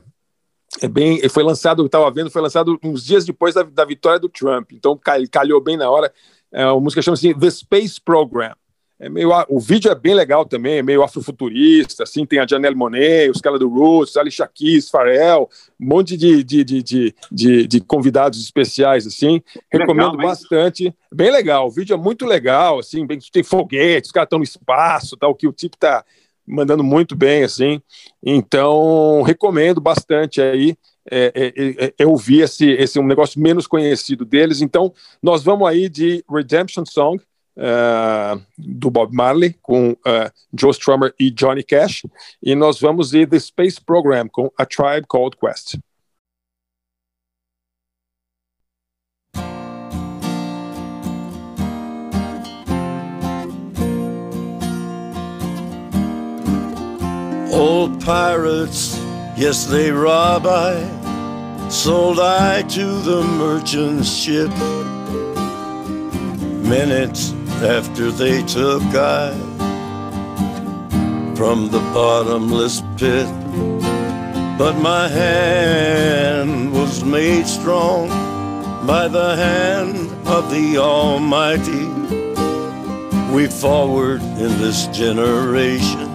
é 0.81 0.87
bem, 0.87 1.27
foi 1.29 1.43
lançado, 1.43 1.81
eu 1.81 1.85
estava 1.85 2.09
vendo, 2.11 2.29
foi 2.29 2.41
lançado 2.41 2.77
uns 2.83 3.05
dias 3.05 3.25
depois 3.25 3.53
da, 3.53 3.63
da 3.63 3.85
vitória 3.85 4.19
do 4.19 4.29
Trump, 4.29 4.71
então 4.73 4.99
calhou 5.31 5.61
bem 5.61 5.77
na 5.77 5.89
hora. 5.89 6.11
É, 6.51 6.63
a 6.63 6.75
música 6.75 7.01
chama-se 7.01 7.33
The 7.33 7.49
Space 7.49 7.99
Program. 7.99 8.53
É 8.97 9.09
meio, 9.09 9.29
o 9.49 9.59
vídeo 9.59 9.91
é 9.91 9.95
bem 9.95 10.13
legal 10.13 10.45
também, 10.45 10.77
é 10.77 10.81
meio 10.81 11.03
afrofuturista, 11.03 12.03
assim, 12.03 12.25
tem 12.25 12.39
a 12.39 12.47
Janelle 12.47 12.75
Monet, 12.75 13.29
os 13.29 13.41
caras 13.41 13.59
do 13.59 13.67
Roots, 13.67 14.15
Ali 14.15 14.29
Keys, 14.53 14.89
Pharrell, 14.89 15.49
um 15.77 15.85
monte 15.85 16.15
de, 16.15 16.41
de, 16.45 16.63
de, 16.63 17.13
de, 17.29 17.67
de, 17.67 17.81
convidados 17.81 18.41
especiais, 18.41 19.05
assim, 19.05 19.41
recomendo 19.69 20.11
legal, 20.11 20.27
bastante, 20.29 20.95
bem 21.13 21.29
legal, 21.29 21.67
o 21.67 21.71
vídeo 21.71 21.93
é 21.93 21.97
muito 21.97 22.25
legal, 22.25 22.79
assim, 22.79 23.05
bem, 23.05 23.19
tem 23.33 23.43
foguetes, 23.43 24.07
os 24.07 24.13
caras 24.13 24.27
estão 24.27 24.39
no 24.39 24.45
espaço, 24.45 25.17
tal, 25.17 25.35
que 25.35 25.45
o 25.45 25.51
tipo 25.51 25.75
tá 25.75 26.01
mandando 26.47 26.83
muito 26.83 27.15
bem, 27.15 27.43
assim. 27.43 27.81
Então, 28.23 29.21
recomendo 29.21 29.81
bastante 29.81 30.41
aí 30.41 30.77
é, 31.09 31.31
é, 31.35 31.85
é, 31.85 31.93
é, 31.99 32.05
ouvir 32.07 32.41
esse, 32.41 32.67
esse 32.71 32.99
um 32.99 33.05
negócio 33.05 33.39
menos 33.39 33.67
conhecido 33.67 34.25
deles. 34.25 34.61
Então, 34.61 34.93
nós 35.21 35.43
vamos 35.43 35.67
aí 35.67 35.87
de 35.87 36.23
Redemption 36.29 36.83
Song, 36.85 37.21
uh, 37.57 38.41
do 38.57 38.89
Bob 38.89 39.13
Marley, 39.13 39.55
com 39.61 39.91
uh, 39.91 40.31
Joe 40.57 40.71
Strummer 40.71 41.13
e 41.19 41.29
Johnny 41.29 41.63
Cash, 41.63 42.03
e 42.41 42.55
nós 42.55 42.79
vamos 42.79 43.13
ir 43.13 43.27
The 43.27 43.39
Space 43.39 43.79
Program, 43.79 44.27
com 44.27 44.51
A 44.57 44.65
Tribe 44.65 45.05
Called 45.07 45.37
Quest. 45.37 45.77
Old 57.55 58.03
pirates, 58.03 58.99
yes, 59.37 59.65
they 59.65 59.89
rob 59.89 60.45
I. 60.45 60.75
Sold 61.69 62.19
I 62.19 62.63
to 62.63 62.85
the 62.99 63.23
merchant 63.23 64.05
ship. 64.05 64.49
Minutes 66.67 67.31
after 67.63 68.11
they 68.11 68.43
took 68.43 68.83
I 68.93 69.31
from 71.37 71.69
the 71.69 71.79
bottomless 71.93 72.81
pit. 72.97 73.27
But 74.57 74.73
my 74.73 75.07
hand 75.07 76.73
was 76.73 77.05
made 77.05 77.47
strong 77.47 78.09
by 78.85 79.07
the 79.07 79.33
hand 79.37 80.11
of 80.27 80.51
the 80.51 80.77
Almighty. 80.77 81.87
We 83.33 83.47
forward 83.47 84.21
in 84.21 84.59
this 84.59 84.87
generation 84.87 86.14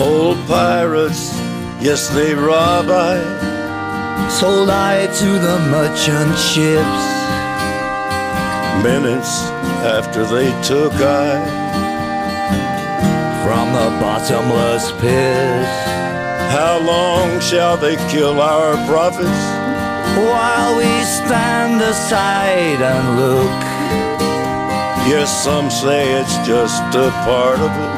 Old 0.00 0.38
pirates, 0.46 1.34
yes, 1.80 2.08
they 2.10 2.32
rob 2.32 2.86
I. 2.88 3.18
Sold 4.30 4.70
I 4.70 5.06
to 5.06 5.26
the 5.46 5.58
merchant 5.74 6.38
ships. 6.38 7.04
Minutes 8.84 9.42
after 9.82 10.24
they 10.24 10.50
took 10.62 10.92
I 10.94 11.58
from 13.42 13.72
the 13.72 13.90
bottomless 14.00 14.92
pit. 15.00 15.66
How 16.52 16.78
long 16.78 17.40
shall 17.40 17.76
they 17.76 17.96
kill 18.08 18.40
our 18.40 18.74
prophets? 18.86 19.42
While 20.16 20.76
we 20.78 21.02
stand 21.02 21.82
aside 21.82 22.80
and 22.80 23.18
look. 23.18 23.60
Yes, 25.10 25.42
some 25.42 25.70
say 25.70 26.20
it's 26.20 26.36
just 26.46 26.82
a 26.94 27.10
part 27.24 27.58
of 27.58 27.70
it. 27.70 27.97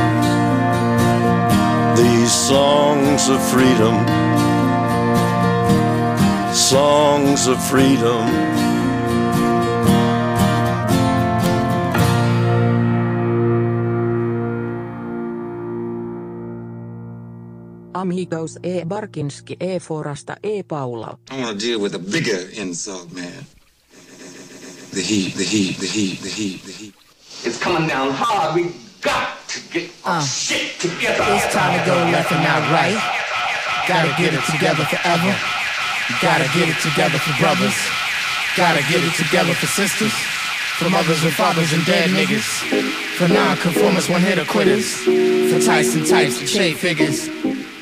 These 2.01 2.33
songs 2.33 3.29
of 3.29 3.39
freedom, 3.51 3.95
songs 6.51 7.45
of 7.45 7.63
freedom. 7.69 8.25
Amigos 17.93 18.57
E. 18.63 18.83
Barkinski 18.83 19.55
E. 19.61 19.77
Forasta 19.77 20.37
E. 20.43 20.63
Paula. 20.63 21.19
I 21.29 21.39
want 21.39 21.59
to 21.59 21.65
deal 21.65 21.79
with 21.79 21.93
a 21.93 21.99
bigger 21.99 22.49
insult, 22.53 23.11
man. 23.11 23.45
The 24.91 25.01
heat, 25.01 25.35
the 25.35 25.43
heat, 25.43 25.77
the 25.77 25.85
heat, 25.85 26.19
the 26.21 26.29
heat, 26.29 26.63
the 26.63 26.71
heat. 26.71 26.95
It's 27.43 27.59
coming 27.59 27.87
down 27.87 28.09
hard. 28.11 28.55
We 28.55 28.73
got 29.01 29.40
to 29.51 29.59
get 29.67 29.91
our 30.05 30.21
oh. 30.21 30.25
shit 30.25 30.79
together. 30.79 31.23
It's 31.35 31.51
time 31.51 31.77
to 31.77 31.85
go 31.85 31.95
left 32.07 32.31
and 32.31 32.43
not 32.43 32.63
right. 32.71 32.95
Gotta 33.87 34.13
get 34.15 34.33
it 34.33 34.43
together 34.47 34.85
forever. 34.85 35.35
Gotta 36.21 36.47
get 36.55 36.69
it 36.69 36.79
together 36.79 37.19
for 37.19 37.35
brothers. 37.41 37.75
Gotta 38.55 38.81
get 38.87 39.03
it 39.03 39.13
together 39.15 39.53
for 39.53 39.67
sisters. 39.67 40.13
For 40.79 40.89
mothers 40.89 41.23
and 41.23 41.33
fathers 41.33 41.73
and 41.73 41.85
dead 41.85 42.09
niggas. 42.11 42.47
For 43.17 43.27
non-conformists, 43.27 44.09
one-hitter 44.09 44.45
quitters. 44.45 44.95
For 44.95 45.59
Tyson 45.59 46.05
types 46.05 46.39
and 46.39 46.47
shade 46.47 46.77
figures. 46.77 47.27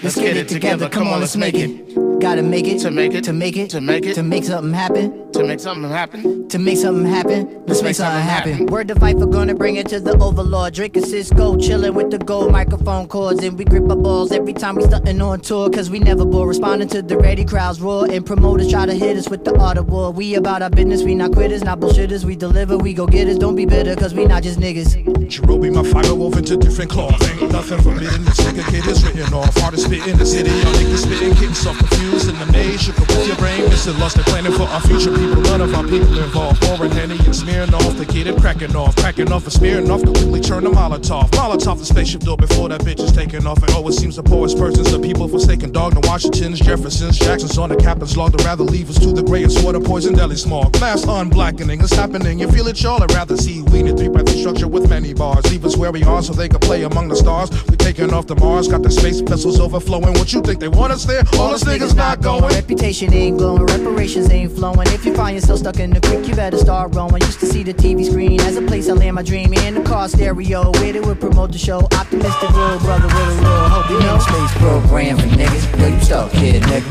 Let's 0.02 0.16
get 0.16 0.38
it 0.38 0.48
together. 0.48 0.90
Come 0.90 1.08
on, 1.08 1.20
let's 1.20 1.36
make 1.36 1.56
it. 1.56 2.09
Gotta 2.20 2.44
make 2.44 2.68
it 2.68 2.80
to 2.80 2.92
make 2.92 3.14
it 3.14 3.24
to 3.24 3.34
make 3.34 3.56
it 3.56 3.70
to 3.70 3.80
make 3.80 4.06
it 4.06 4.16
to 4.16 4.24
make 4.24 4.44
something 4.44 4.74
happen 4.74 5.32
to 5.32 5.44
make 5.44 5.60
something 5.60 5.90
happen 5.90 6.50
to 6.50 6.58
make 6.58 6.78
something 6.78 7.06
happen. 7.06 7.64
Let's 7.68 7.84
make 7.84 7.96
something 7.96 8.24
happen. 8.24 8.66
Word 8.66 8.88
to 8.88 8.96
fight 8.96 9.20
for 9.20 9.28
gonna 9.28 9.54
bring 9.54 9.76
it 9.76 9.88
to 9.90 10.00
the 10.00 10.18
overlord. 10.18 10.74
Drinking 10.74 11.06
Cisco, 11.06 11.56
chilling 11.58 11.94
with 11.94 12.10
the 12.10 12.18
gold 12.18 12.52
microphone 12.52 13.08
cords, 13.08 13.44
and 13.44 13.58
we 13.58 13.66
grip 13.66 13.88
our 13.90 13.96
balls 13.96 14.32
every 14.32 14.54
time 14.54 14.76
we 14.76 14.84
stuntin' 14.84 15.22
on 15.24 15.42
tour. 15.42 15.70
Cause 15.70 15.90
we 15.90 16.00
never 16.00 16.26
bore 16.26 16.48
responding 16.48 16.88
to 16.90 17.02
the 17.02 17.18
ready 17.18 17.46
crowds 17.46 17.80
roar, 17.80 18.08
and 18.10 18.26
promoters 18.26 18.72
try 18.72 18.86
to 18.88 18.94
hit 18.94 19.16
us 19.16 19.30
with 19.30 19.46
the 19.46 19.56
art 19.60 19.78
of 19.78 19.90
war. 19.90 20.12
We 20.12 20.36
about 20.36 20.64
our 20.64 20.72
business, 20.72 21.04
we 21.04 21.14
not 21.14 21.32
quitters, 21.34 21.64
not 21.64 21.80
bullshitters. 21.80 22.26
We 22.26 22.36
deliver, 22.36 22.78
we 22.78 22.94
go 22.94 23.06
get 23.06 23.28
us. 23.28 23.38
Don't 23.38 23.56
be 23.56 23.66
bitter, 23.66 23.96
cause 23.96 24.16
we 24.16 24.26
not 24.26 24.42
just 24.42 24.60
niggas. 24.60 25.04
Cherobi, 25.30 25.72
my 25.72 25.84
fire 25.84 26.16
woven 26.16 26.44
to 26.46 26.58
different 26.58 26.90
cloth. 26.90 27.22
Ain't 27.30 27.52
nothing 27.52 27.82
forbidden. 27.82 28.26
This 28.26 28.40
nigga 28.40 28.66
kid 28.72 28.88
is 28.88 29.06
written 29.06 29.34
off. 29.34 29.56
Hardest 29.58 29.86
spit 29.86 30.08
in 30.08 30.18
the 30.18 30.26
city. 30.26 30.50
Y'all 30.50 30.74
niggas 30.74 31.04
spitting, 31.04 31.34
getting 31.34 31.54
so 31.54 31.74
confused 31.76 32.09
in 32.10 32.38
the 32.40 32.46
maze. 32.52 32.88
You 32.88 32.94
up 32.94 33.08
with 33.08 33.28
your 33.28 33.36
brain, 33.38 33.62
missing 33.70 33.98
lost 34.00 34.18
and 34.18 34.26
planning 34.26 34.52
for 34.54 34.64
our 34.64 34.82
future 34.82 35.12
people. 35.12 35.42
None 35.44 35.62
of 35.62 35.74
our 35.76 35.84
people 35.84 36.18
involved. 36.18 36.62
Pouring 36.62 36.92
Henny 36.92 37.18
and 37.26 37.36
smearing 37.36 37.74
off. 37.74 37.96
The 37.98 38.06
kid 38.06 38.28
and 38.28 38.40
cracking 38.40 38.76
off. 38.76 38.96
Cracking 38.96 39.32
off 39.32 39.44
and 39.44 39.54
smearing 39.54 39.90
off. 39.92 40.02
Quickly 40.02 40.42
turn 40.42 40.64
the 40.64 40.72
Molotov. 40.72 41.30
Molotov 41.32 41.80
the 41.80 41.86
spaceship 41.86 42.22
door 42.22 42.38
before 42.38 42.70
that 42.70 42.82
bitch 42.82 43.00
is 43.00 43.12
taking 43.12 43.46
off. 43.46 43.62
It 43.64 43.74
always 43.76 43.98
seems 43.98 44.16
the 44.16 44.24
poorest 44.24 44.58
persons, 44.58 44.92
the 44.92 45.00
people 45.00 45.28
forsaken 45.28 45.72
dog. 45.72 45.94
The 45.94 46.08
Washingtons, 46.08 46.60
Jeffersons, 46.60 47.18
Jacksons 47.18 47.58
on 47.58 47.70
the 47.70 47.76
captain's 47.76 48.18
log. 48.18 48.32
They'd 48.32 48.46
rather 48.46 48.64
leave 48.64 48.90
us 48.90 48.98
to 49.00 49.14
the 49.14 49.24
grayest 49.24 49.64
water, 49.64 49.80
poison, 49.80 50.16
deli 50.16 50.36
smog. 50.36 50.80
Mass 50.80 51.06
unblackening 51.06 51.82
it's 51.84 51.94
happening. 51.94 52.40
You 52.40 52.52
feel 52.52 52.68
it, 52.68 52.82
y'all? 52.82 53.02
I'd 53.04 53.12
rather 53.14 53.38
see 53.38 53.62
we 53.62 53.90
a 53.90 53.96
three 53.96 54.10
by 54.10 54.24
three 54.24 54.40
structure 54.40 54.68
with 54.68 54.90
many 54.90 55.14
bars. 55.14 55.46
Leave 55.52 55.66
us 55.66 55.78
where 55.78 55.92
we 55.92 56.04
are 56.04 56.22
so 56.22 56.34
they 56.34 56.50
can 56.50 56.60
play 56.60 56.84
among 56.84 57.08
the 57.08 57.16
stars. 57.16 57.50
We're 57.68 57.76
taking 57.76 58.14
off 58.14 58.28
the 58.28 58.36
Mars, 58.36 58.68
got 58.68 58.84
the 58.84 58.92
space 58.92 59.20
vessels 59.22 59.60
overflowing. 59.60 60.14
What 60.14 60.34
you 60.34 60.42
think 60.42 60.60
they 60.60 60.68
want 60.68 60.94
us 60.94 61.06
there? 61.06 61.24
All 61.38 61.54
us 61.54 61.64
niggas 61.64 61.96
not 62.00 62.22
going. 62.22 62.42
Reputation 62.56 63.14
ain't 63.14 63.38
glowing, 63.38 63.66
reparations 63.66 64.32
ain't 64.32 64.54
flowing. 64.54 64.88
If 64.88 65.06
you 65.06 65.14
find 65.14 65.36
yourself 65.36 65.60
stuck 65.60 65.80
in 65.80 65.92
the 65.92 66.00
creek, 66.00 66.28
you 66.28 66.34
better 66.34 66.58
start 66.58 66.96
rowing. 66.96 67.22
Used 67.22 67.42
to 67.42 67.46
see 67.46 67.62
the 67.62 67.74
TV 67.74 68.06
screen 68.06 68.40
as 68.42 68.56
a 68.56 68.62
place 68.62 68.90
I 68.90 68.94
land 68.94 69.16
my 69.16 69.22
dream 69.22 69.54
in 69.54 69.76
the 69.76 69.84
car 69.84 70.08
stereo. 70.08 70.72
Where 70.80 70.94
they 70.94 71.02
would 71.02 71.20
promote 71.20 71.52
the 71.52 71.58
show. 71.58 71.80
Optimistic 72.00 72.50
real 72.52 72.80
brother 72.80 73.08
with 73.08 73.16
a 73.16 73.42
real 73.44 73.70
hope. 73.70 73.90
You 73.92 74.00
know, 74.00 74.18
space 74.18 74.54
program 74.58 75.18
for 75.18 75.28
niggas. 75.28 75.80
Yo, 75.80 75.88
you 75.88 76.02
stuck 76.02 76.32
kid, 76.32 76.64
nigga. 76.64 76.90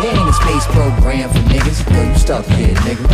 There 0.00 0.14
ain't 0.14 0.28
a 0.28 0.32
space 0.32 0.66
program 0.66 1.28
for 1.30 1.42
niggas. 1.50 1.78
Yo, 1.90 2.02
you 2.08 2.18
stuck 2.18 2.46
kid, 2.46 2.76
nigga. 2.86 3.06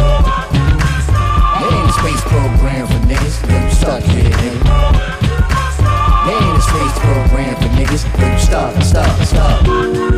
There 1.59 1.73
ain't 1.73 1.89
a 1.89 1.93
space 1.97 2.23
program 2.29 2.87
for 2.87 3.01
niggas. 3.09 3.37
Yo, 3.49 3.57
you 3.65 3.71
stuck 3.73 4.03
kid, 4.05 4.33
nigga. 4.45 5.19
There 6.27 6.37
ain't 6.37 6.59
a 6.59 6.61
space 6.61 6.99
program 7.01 7.55
for 7.57 7.71
niggas. 7.81 8.05
Yo, 8.21 8.27
you 8.31 8.39
stuck, 8.39 8.83
stuck, 8.83 9.23
stuck. 9.23 10.18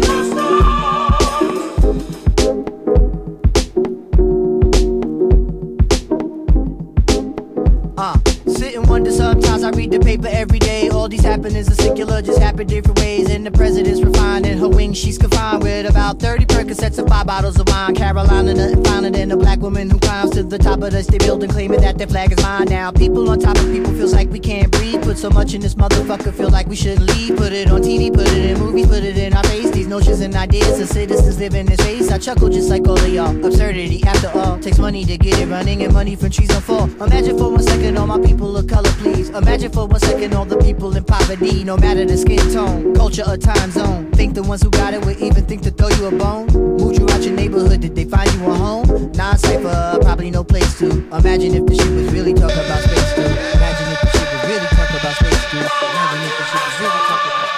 This 9.03 9.19
up. 9.19 9.40
I 9.71 9.73
read 9.73 9.93
the 9.93 10.01
paper 10.01 10.27
every 10.29 10.59
day. 10.59 10.89
All 10.89 11.09
these 11.09 11.23
happenings 11.23 11.71
are 11.71 11.77
secular, 11.77 12.21
just 12.23 12.41
happen 12.41 12.67
different 12.67 12.99
ways. 12.99 13.31
And 13.31 13.47
the 13.47 13.53
president's 13.53 14.03
refined 14.03 14.45
in 14.45 14.59
her 14.59 14.69
wings, 14.69 14.99
she's 14.99 15.17
confined 15.17 15.63
with 15.63 15.89
about 15.89 16.19
30 16.19 16.47
Percocets 16.47 16.99
and 16.99 17.09
five 17.09 17.29
bottles 17.29 17.57
of 17.61 17.69
wine. 17.69 17.95
Carolina, 17.95 18.53
nothing 18.53 18.83
finer 18.83 19.11
than 19.11 19.31
a 19.31 19.37
black 19.37 19.61
woman 19.61 19.89
who 19.89 20.01
climbs 20.01 20.33
to 20.33 20.43
the 20.43 20.59
top 20.59 20.83
of 20.83 20.91
the 20.91 21.05
state 21.05 21.21
building, 21.21 21.49
claiming 21.49 21.81
that 21.83 21.99
their 21.99 22.09
flag 22.09 22.33
is 22.33 22.43
mine. 22.43 22.65
Now, 22.65 22.91
people 22.91 23.31
on 23.31 23.39
top 23.39 23.57
of 23.59 23.71
people 23.71 23.93
feels 23.93 24.13
like 24.13 24.29
we 24.31 24.41
can't 24.41 24.73
breathe. 24.73 25.03
Put 25.03 25.19
so 25.19 25.31
much 25.31 25.55
in 25.55 25.61
this 25.61 25.77
motherfucker, 25.77 26.35
feel 26.35 26.51
like 26.51 26.67
we 26.67 26.75
shouldn't 26.75 27.07
leave. 27.07 27.37
Put 27.37 27.53
it 27.53 27.71
on 27.71 27.81
TV, 27.81 28.13
put 28.13 28.27
it 28.27 28.51
in 28.51 28.59
movies, 28.59 28.89
put 28.89 29.05
it 29.05 29.17
in 29.19 29.35
our 29.35 29.45
face. 29.45 29.71
These 29.71 29.87
notions 29.87 30.19
and 30.19 30.35
ideas 30.35 30.81
of 30.81 30.89
citizens 30.89 31.39
live 31.39 31.55
in 31.55 31.67
this 31.67 31.79
space. 31.79 32.11
I 32.11 32.19
chuckle 32.19 32.49
just 32.49 32.71
like 32.71 32.89
all 32.89 32.99
of 32.99 33.09
y'all. 33.09 33.47
Absurdity, 33.47 34.03
after 34.03 34.37
all, 34.37 34.59
takes 34.59 34.79
money 34.79 35.05
to 35.05 35.17
get 35.17 35.39
it 35.39 35.47
running 35.47 35.85
and 35.85 35.95
money 35.95 36.17
from 36.17 36.31
trees 36.31 36.51
on 36.57 36.61
fall. 36.63 36.91
Imagine 37.01 37.39
for 37.39 37.53
one 37.53 37.63
second 37.63 37.97
all 37.97 38.09
my 38.09 38.19
people 38.19 38.57
of 38.57 38.67
color, 38.67 38.91
please. 38.99 39.29
Imagine 39.29 39.60
for 39.69 39.87
one 39.87 40.01
second 40.01 40.33
all 40.33 40.47
the 40.47 40.57
people 40.57 40.97
in 40.97 41.05
poverty, 41.05 41.65
no 41.65 41.77
matter 41.77 42.05
the 42.07 42.17
skin 42.17 42.41
tone, 42.53 42.95
culture 42.95 43.25
or 43.27 43.37
time 43.37 43.71
zone. 43.71 44.11
Think 44.13 44.35
the 44.35 44.43
ones 44.43 44.63
who 44.63 44.71
got 44.71 44.95
it 44.95 45.05
would 45.05 45.19
even 45.19 45.45
think 45.45 45.63
to 45.63 45.71
throw 45.71 45.89
you 45.89 46.07
a 46.07 46.11
bone? 46.11 46.47
Moved 46.79 46.99
you 46.99 47.07
out 47.11 47.23
your 47.23 47.35
neighborhood, 47.35 47.81
did 47.81 47.95
they 47.95 48.05
find 48.05 48.33
you 48.33 48.47
a 48.47 48.55
home? 48.55 49.13
Non-cypher, 49.13 49.99
probably 50.01 50.31
no 50.31 50.43
place 50.43 50.79
to. 50.79 50.89
Imagine 50.89 51.55
if 51.55 51.67
the 51.67 51.75
shit 51.75 51.93
was 51.93 52.13
really 52.13 52.33
talking 52.33 52.57
about 52.57 52.81
space 52.81 53.15
too. 53.15 53.21
Imagine 53.21 53.93
if 53.93 54.01
the 54.01 54.11
shit 54.17 54.29
was 54.33 54.43
really 54.49 54.69
talking 54.73 54.97
about 54.97 55.17
space 55.21 55.45
too. 55.51 55.59
Imagine 55.61 56.21
if 56.25 56.35
the 56.41 56.45
shit 56.49 56.63
was 56.65 56.77
really 56.81 57.01
talking 57.11 57.33
about 57.37 57.51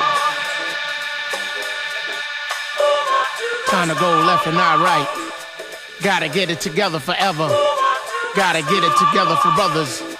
Trying 3.70 3.88
to 3.88 3.94
go 3.94 4.10
left 4.26 4.46
and 4.46 4.56
not 4.56 4.78
right. 4.82 5.08
Gotta 6.02 6.28
get 6.28 6.50
it 6.50 6.60
together 6.60 6.98
forever. 6.98 7.48
Gotta 8.34 8.62
get 8.62 8.82
it 8.82 8.96
together 8.98 9.36
for 9.36 9.54
brothers. 9.54 10.11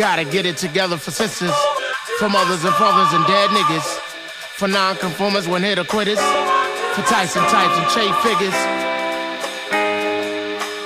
Gotta 0.00 0.24
get 0.24 0.46
it 0.46 0.56
together 0.56 0.96
for 0.96 1.10
sisters. 1.10 1.52
For 2.18 2.30
mothers 2.30 2.64
and 2.64 2.72
fathers 2.76 3.12
and 3.12 3.20
dead 3.26 3.50
niggas. 3.50 3.84
For 4.56 4.66
non-conformers, 4.66 5.46
one 5.46 5.62
or 5.62 5.84
quitters. 5.84 6.18
For 6.96 7.04
Tyson 7.04 7.44
types 7.52 7.76
and 7.76 7.86
trade 7.92 8.16
figures. 8.24 8.56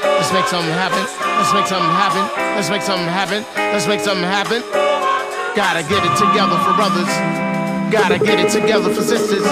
Let's 0.03 0.33
make 0.33 0.47
something 0.51 0.75
happen. 0.75 1.07
Let's 1.39 1.55
make 1.55 1.67
something 1.71 1.95
happen. 1.95 2.27
Let's 2.59 2.71
make 2.71 2.83
something 2.83 3.07
happen. 3.07 3.47
Let's 3.55 3.87
make 3.87 4.01
something 4.01 4.27
happen. 4.27 4.63
Gotta 5.55 5.87
get 5.87 6.03
it 6.03 6.19
together 6.19 6.59
for 6.67 6.75
brothers. 6.75 7.07
Gotta 7.95 8.19
get 8.19 8.43
it 8.43 8.51
together 8.51 8.93
for 8.93 9.03
sisters, 9.03 9.47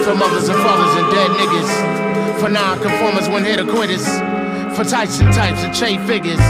for 0.00 0.14
mothers 0.16 0.48
and 0.48 0.56
fathers 0.64 0.96
and 0.96 1.12
dead 1.12 1.28
niggas, 1.36 2.40
for 2.40 2.48
non-conformers 2.48 3.28
when 3.28 3.44
hit 3.44 3.60
or 3.60 3.68
quitters, 3.68 4.08
for 4.74 4.82
Tyson 4.82 5.30
types 5.30 5.60
and 5.60 5.74
trade 5.74 6.00
figures. 6.08 6.40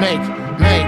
Make, 0.00 0.24
make. 0.58 0.87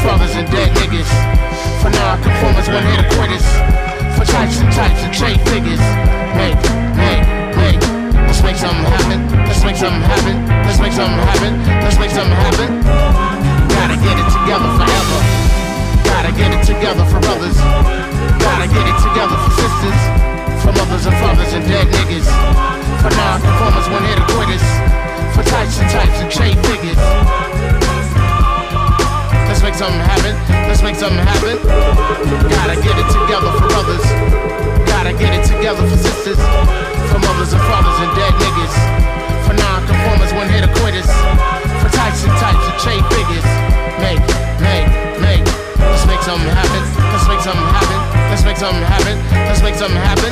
for 0.00 0.06
mothers 0.06 0.34
and 0.36 0.48
dead 0.50 0.72
niggas, 0.80 1.08
for 1.82 1.90
non-conformers 1.90 2.68
when 2.68 2.84
hit 2.88 3.04
quitters, 3.12 3.44
for 4.16 4.24
types 4.24 4.60
and 4.60 4.72
types 4.72 5.00
and 5.04 5.12
trade 5.12 5.40
figures. 5.52 5.80
Make, 6.36 6.56
make, 6.96 7.24
make. 7.56 7.80
Let's 8.24 8.42
make 8.42 8.56
something 8.56 8.84
happen. 8.84 9.20
Let's 9.44 9.64
make 9.64 9.76
something 9.76 10.00
happen. 10.00 10.36
Let's 10.64 10.80
make 10.80 10.92
something 10.92 11.20
happen. 11.20 11.52
Let's 11.84 11.98
make 11.98 12.12
something 12.12 12.32
happen. 12.32 12.80
Gotta 13.76 13.96
get 14.00 14.16
it 14.16 14.28
together 14.32 14.70
forever. 14.78 15.18
Gotta 16.04 16.32
get 16.32 16.50
it 16.56 16.62
together 16.64 17.04
for 17.04 17.20
brothers. 17.20 17.58
Gotta 18.40 18.68
get 18.72 18.84
it 18.88 18.98
together 19.04 19.36
for 19.36 19.52
sisters. 19.52 20.00
For 20.64 20.72
mothers 20.72 21.04
and 21.04 21.16
fathers 21.20 21.52
and 21.52 21.64
dead 21.68 21.86
niggas. 21.92 22.28
For 23.04 23.12
non-conformers 23.12 23.86
when 23.92 24.02
hit 24.08 24.20
quitters. 24.32 24.64
For 25.36 25.44
types 25.44 25.76
and 25.80 25.88
types 25.92 26.16
and 26.24 26.30
trade 26.30 26.58
figures. 26.64 27.49
Let's 29.50 29.66
make 29.66 29.74
something 29.74 29.98
happen. 29.98 30.38
Let's 30.70 30.78
make 30.80 30.94
something 30.94 31.18
happen. 31.18 31.58
Gotta 32.54 32.78
get 32.78 32.94
it 32.94 33.08
together 33.10 33.50
for 33.58 33.66
brothers. 33.66 34.06
Gotta 34.86 35.10
get 35.10 35.34
it 35.34 35.42
together 35.42 35.82
for 35.90 35.98
sisters. 35.98 36.38
For 37.10 37.18
mothers 37.18 37.50
and 37.50 37.58
fathers 37.66 37.98
and 37.98 38.14
dead 38.14 38.30
niggas. 38.38 38.70
For 39.42 39.58
non-conformers 39.58 40.30
when 40.38 40.46
hit 40.54 40.70
quitters. 40.78 41.10
For 41.82 41.90
types 41.90 42.22
and 42.22 42.30
types 42.38 42.62
and 42.62 42.78
trade 42.78 43.02
figures. 43.10 43.42
Make, 43.98 44.22
make, 44.62 44.86
make. 45.18 45.42
Let's 45.82 46.06
make 46.06 46.22
something 46.22 46.46
happen. 46.46 46.86
Let's 47.10 47.26
make 47.26 47.42
something 47.42 47.66
happen. 47.74 47.98
Let's 48.30 48.46
make 48.46 48.56
something 48.56 48.86
happen. 48.86 49.18
Let's 49.50 49.66
make 49.66 49.74
something 49.74 49.98
happen. 49.98 50.30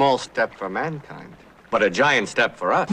Small 0.00 0.16
step 0.16 0.54
for 0.56 0.70
mankind, 0.70 1.36
but 1.70 1.82
a 1.82 1.90
giant 1.90 2.26
step 2.26 2.56
for 2.56 2.72
us. 2.72 2.88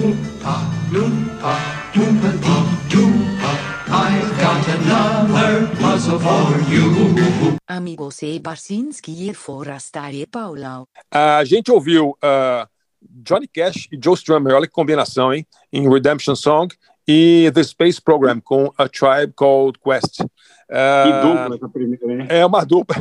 I've 3.90 4.38
got 4.42 4.68
another 4.68 5.68
puzzle 5.80 6.20
for 6.20 6.60
you. 6.70 7.56
Amigos 7.70 8.22
e 8.22 8.40
Barsinski 8.40 9.12
hier 9.12 9.36
voor 9.36 9.70
Astare 9.70 10.26
Paulo. 10.30 10.88
A 11.10 11.46
gente 11.46 11.72
ouviu 11.72 12.18
ah, 12.22 12.68
Johnny 13.02 13.48
Cash 13.48 13.88
e 13.90 13.98
Joe 14.04 14.16
Strummer, 14.16 14.54
olha 14.54 14.68
que 14.68 14.74
combinação, 14.74 15.34
hein? 15.34 15.48
Em 15.72 15.90
Redemption 15.90 16.36
Song 16.36 16.68
e 17.08 17.50
The 17.54 17.64
Space 17.64 18.02
Program 18.02 18.42
com 18.42 18.70
A 18.78 18.90
Tribe 18.90 19.32
Called 19.34 19.80
Quest. 19.80 20.26
Ah, 20.70 21.04
Que 21.06 21.28
dupla 21.28 21.56
essa 21.56 21.70
primeira, 21.70 22.06
né? 22.06 22.28
É 22.28 22.46
uma 22.46 22.66
dupla. 22.66 22.98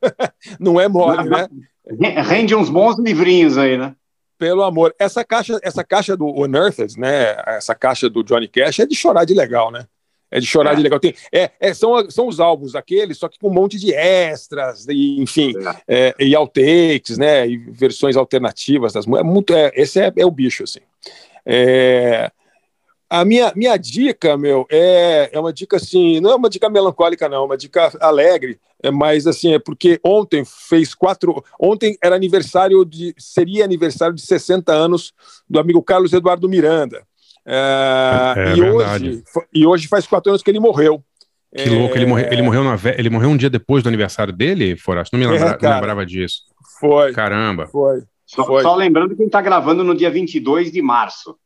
Não 0.58 0.80
é 0.80 0.88
mole, 0.88 1.28
né? 1.28 1.48
Rende 2.28 2.54
uns 2.54 2.70
bons 2.70 2.98
livrinhos 2.98 3.58
aí, 3.58 3.76
né? 3.76 3.94
Pelo 4.38 4.62
amor. 4.62 4.94
Essa 4.98 5.24
caixa, 5.24 5.58
essa 5.62 5.84
caixa 5.84 6.16
do 6.16 6.26
Unearthed, 6.26 6.98
né? 6.98 7.36
Essa 7.46 7.74
caixa 7.74 8.08
do 8.08 8.22
Johnny 8.22 8.48
Cash 8.48 8.80
é 8.80 8.86
de 8.86 8.94
chorar 8.94 9.24
de 9.24 9.34
legal, 9.34 9.70
né? 9.70 9.86
É 10.30 10.40
de 10.40 10.46
chorar 10.46 10.74
de 10.74 10.82
legal. 10.82 10.98
Tem, 10.98 11.14
é, 11.30 11.50
é, 11.60 11.74
são, 11.74 12.10
são 12.10 12.26
os 12.26 12.40
álbuns 12.40 12.74
aqueles, 12.74 13.18
só 13.18 13.28
que 13.28 13.38
com 13.38 13.48
um 13.48 13.52
monte 13.52 13.78
de 13.78 13.92
extras, 13.92 14.86
e, 14.88 15.20
enfim, 15.20 15.52
é, 15.86 16.14
e 16.18 16.34
outtakes, 16.34 17.18
né? 17.18 17.46
E 17.46 17.56
versões 17.56 18.16
alternativas 18.16 18.94
das 18.94 19.04
músicas. 19.04 19.28
É 19.28 19.30
muito, 19.30 19.54
é, 19.54 19.70
esse 19.74 20.00
é, 20.00 20.10
é 20.16 20.24
o 20.24 20.30
bicho, 20.30 20.64
assim. 20.64 20.80
É, 21.44 22.30
a 23.10 23.26
minha, 23.26 23.52
minha 23.54 23.76
dica, 23.76 24.38
meu, 24.38 24.66
é, 24.70 25.28
é 25.30 25.38
uma 25.38 25.52
dica 25.52 25.76
assim, 25.76 26.18
não 26.18 26.30
é 26.30 26.34
uma 26.34 26.48
dica 26.48 26.70
melancólica, 26.70 27.28
não, 27.28 27.42
é 27.42 27.44
uma 27.44 27.56
dica 27.58 27.92
alegre, 28.00 28.58
é 28.82 28.90
mais 28.90 29.26
assim, 29.26 29.54
é 29.54 29.58
porque 29.58 30.00
ontem 30.04 30.44
fez 30.44 30.94
quatro. 30.94 31.42
Ontem 31.60 31.96
era 32.02 32.16
aniversário 32.16 32.84
de. 32.84 33.14
seria 33.18 33.64
aniversário 33.64 34.14
de 34.14 34.22
60 34.22 34.72
anos 34.72 35.12
do 35.48 35.58
amigo 35.58 35.82
Carlos 35.82 36.12
Eduardo 36.12 36.48
Miranda. 36.48 37.02
É, 37.46 38.34
É 38.36 38.56
e, 38.56 38.60
verdade. 38.60 39.08
hoje, 39.08 39.22
e 39.52 39.66
hoje 39.66 39.88
faz 39.88 40.06
quatro 40.06 40.30
anos 40.30 40.42
que 40.42 40.50
ele 40.50 40.60
morreu. 40.60 41.02
Que 41.54 41.68
louco, 41.68 41.94
ele 41.96 42.06
morreu, 42.06 42.28
ele, 42.32 42.40
morreu 42.42 42.64
na 42.64 42.78
ele 42.96 43.10
morreu 43.10 43.28
um 43.28 43.36
dia 43.36 43.50
depois 43.50 43.82
do 43.82 43.88
aniversário 43.88 44.32
dele, 44.32 44.74
Forasto? 44.74 45.14
Não 45.16 45.20
me, 45.20 45.30
lembra- 45.30 45.58
É, 45.60 45.62
não 45.66 45.74
lembrava 45.74 46.06
disso. 46.06 46.42
Foi. 46.80 47.12
Caramba. 47.12 47.66
Foi. 47.66 48.02
Só, 48.24 48.46
Foi. 48.46 48.62
só 48.62 48.74
lembrando 48.74 49.08
que 49.08 49.14
a 49.14 49.16
gente 49.18 49.26
está 49.26 49.42
gravando 49.42 49.84
no 49.84 49.94
dia 49.94 50.10
22 50.10 50.72
de 50.72 50.80
março. 50.80 51.36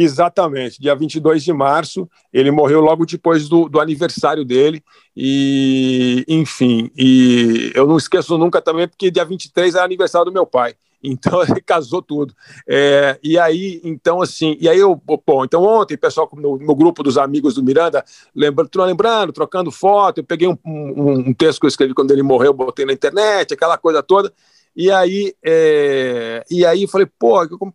Exatamente, 0.00 0.80
dia 0.80 0.94
22 0.94 1.42
de 1.42 1.52
março, 1.52 2.08
ele 2.32 2.52
morreu 2.52 2.80
logo 2.80 3.04
depois 3.04 3.48
do, 3.48 3.68
do 3.68 3.80
aniversário 3.80 4.44
dele, 4.44 4.80
e 5.16 6.24
enfim, 6.28 6.88
e 6.96 7.72
eu 7.74 7.84
não 7.84 7.96
esqueço 7.96 8.38
nunca 8.38 8.62
também, 8.62 8.86
porque 8.86 9.10
dia 9.10 9.24
23 9.24 9.74
era 9.74 9.84
aniversário 9.84 10.26
do 10.26 10.32
meu 10.32 10.46
pai, 10.46 10.76
então 11.02 11.42
ele 11.42 11.60
casou 11.60 12.00
tudo. 12.00 12.32
É, 12.68 13.18
e 13.20 13.36
aí, 13.36 13.80
então, 13.82 14.22
assim, 14.22 14.56
e 14.60 14.68
aí 14.68 14.78
eu, 14.78 14.94
bom, 15.26 15.44
então 15.44 15.64
ontem, 15.64 15.96
pessoal, 15.96 16.30
no, 16.32 16.56
no 16.56 16.74
grupo 16.76 17.02
dos 17.02 17.18
amigos 17.18 17.54
do 17.54 17.62
Miranda, 17.62 18.04
lembrando, 18.32 18.70
lembrando, 18.76 19.32
trocando 19.32 19.72
foto, 19.72 20.18
eu 20.18 20.24
peguei 20.24 20.46
um, 20.46 20.56
um, 20.64 21.12
um 21.28 21.34
texto 21.34 21.58
que 21.58 21.66
eu 21.66 21.68
escrevi 21.68 21.92
quando 21.92 22.12
ele 22.12 22.22
morreu, 22.22 22.54
botei 22.54 22.84
na 22.84 22.92
internet, 22.92 23.52
aquela 23.52 23.76
coisa 23.76 24.00
toda, 24.00 24.32
e 24.76 24.90
aí, 24.90 25.34
é, 25.44 26.44
e 26.50 26.64
aí 26.64 26.82
eu 26.82 26.88
falei, 26.88 27.06
pô, 27.18 27.42
eu 27.42 27.58
come- 27.58 27.72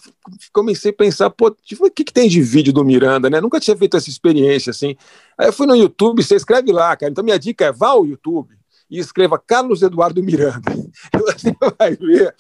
comecei 0.54 0.92
a 0.92 0.96
pensar, 0.96 1.30
pô, 1.30 1.48
o 1.48 1.92
que, 1.92 2.04
que 2.04 2.14
tem 2.14 2.30
de 2.30 2.42
vídeo 2.42 2.72
do 2.74 2.84
Miranda, 2.86 3.30
né? 3.30 3.42
Nunca 3.42 3.60
tinha 3.60 3.76
feito 3.78 3.98
essa 3.98 4.10
experiência 4.10 4.72
assim. 4.72 4.96
Aí 5.38 5.48
eu 5.48 5.54
fui 5.54 5.68
no 5.68 5.76
YouTube, 5.76 6.24
você 6.24 6.36
escreve 6.36 6.72
lá, 6.72 6.96
cara. 6.96 7.12
Então 7.12 7.24
minha 7.24 7.38
dica 7.40 7.66
é 7.66 7.72
vá 7.72 7.90
ao 7.90 8.06
YouTube 8.06 8.56
e 8.90 9.00
escreva 9.00 9.40
Carlos 9.40 9.82
Eduardo 9.82 10.22
Miranda. 10.24 10.72
Você 11.14 11.56
vai 11.80 11.96
ver 11.96 12.34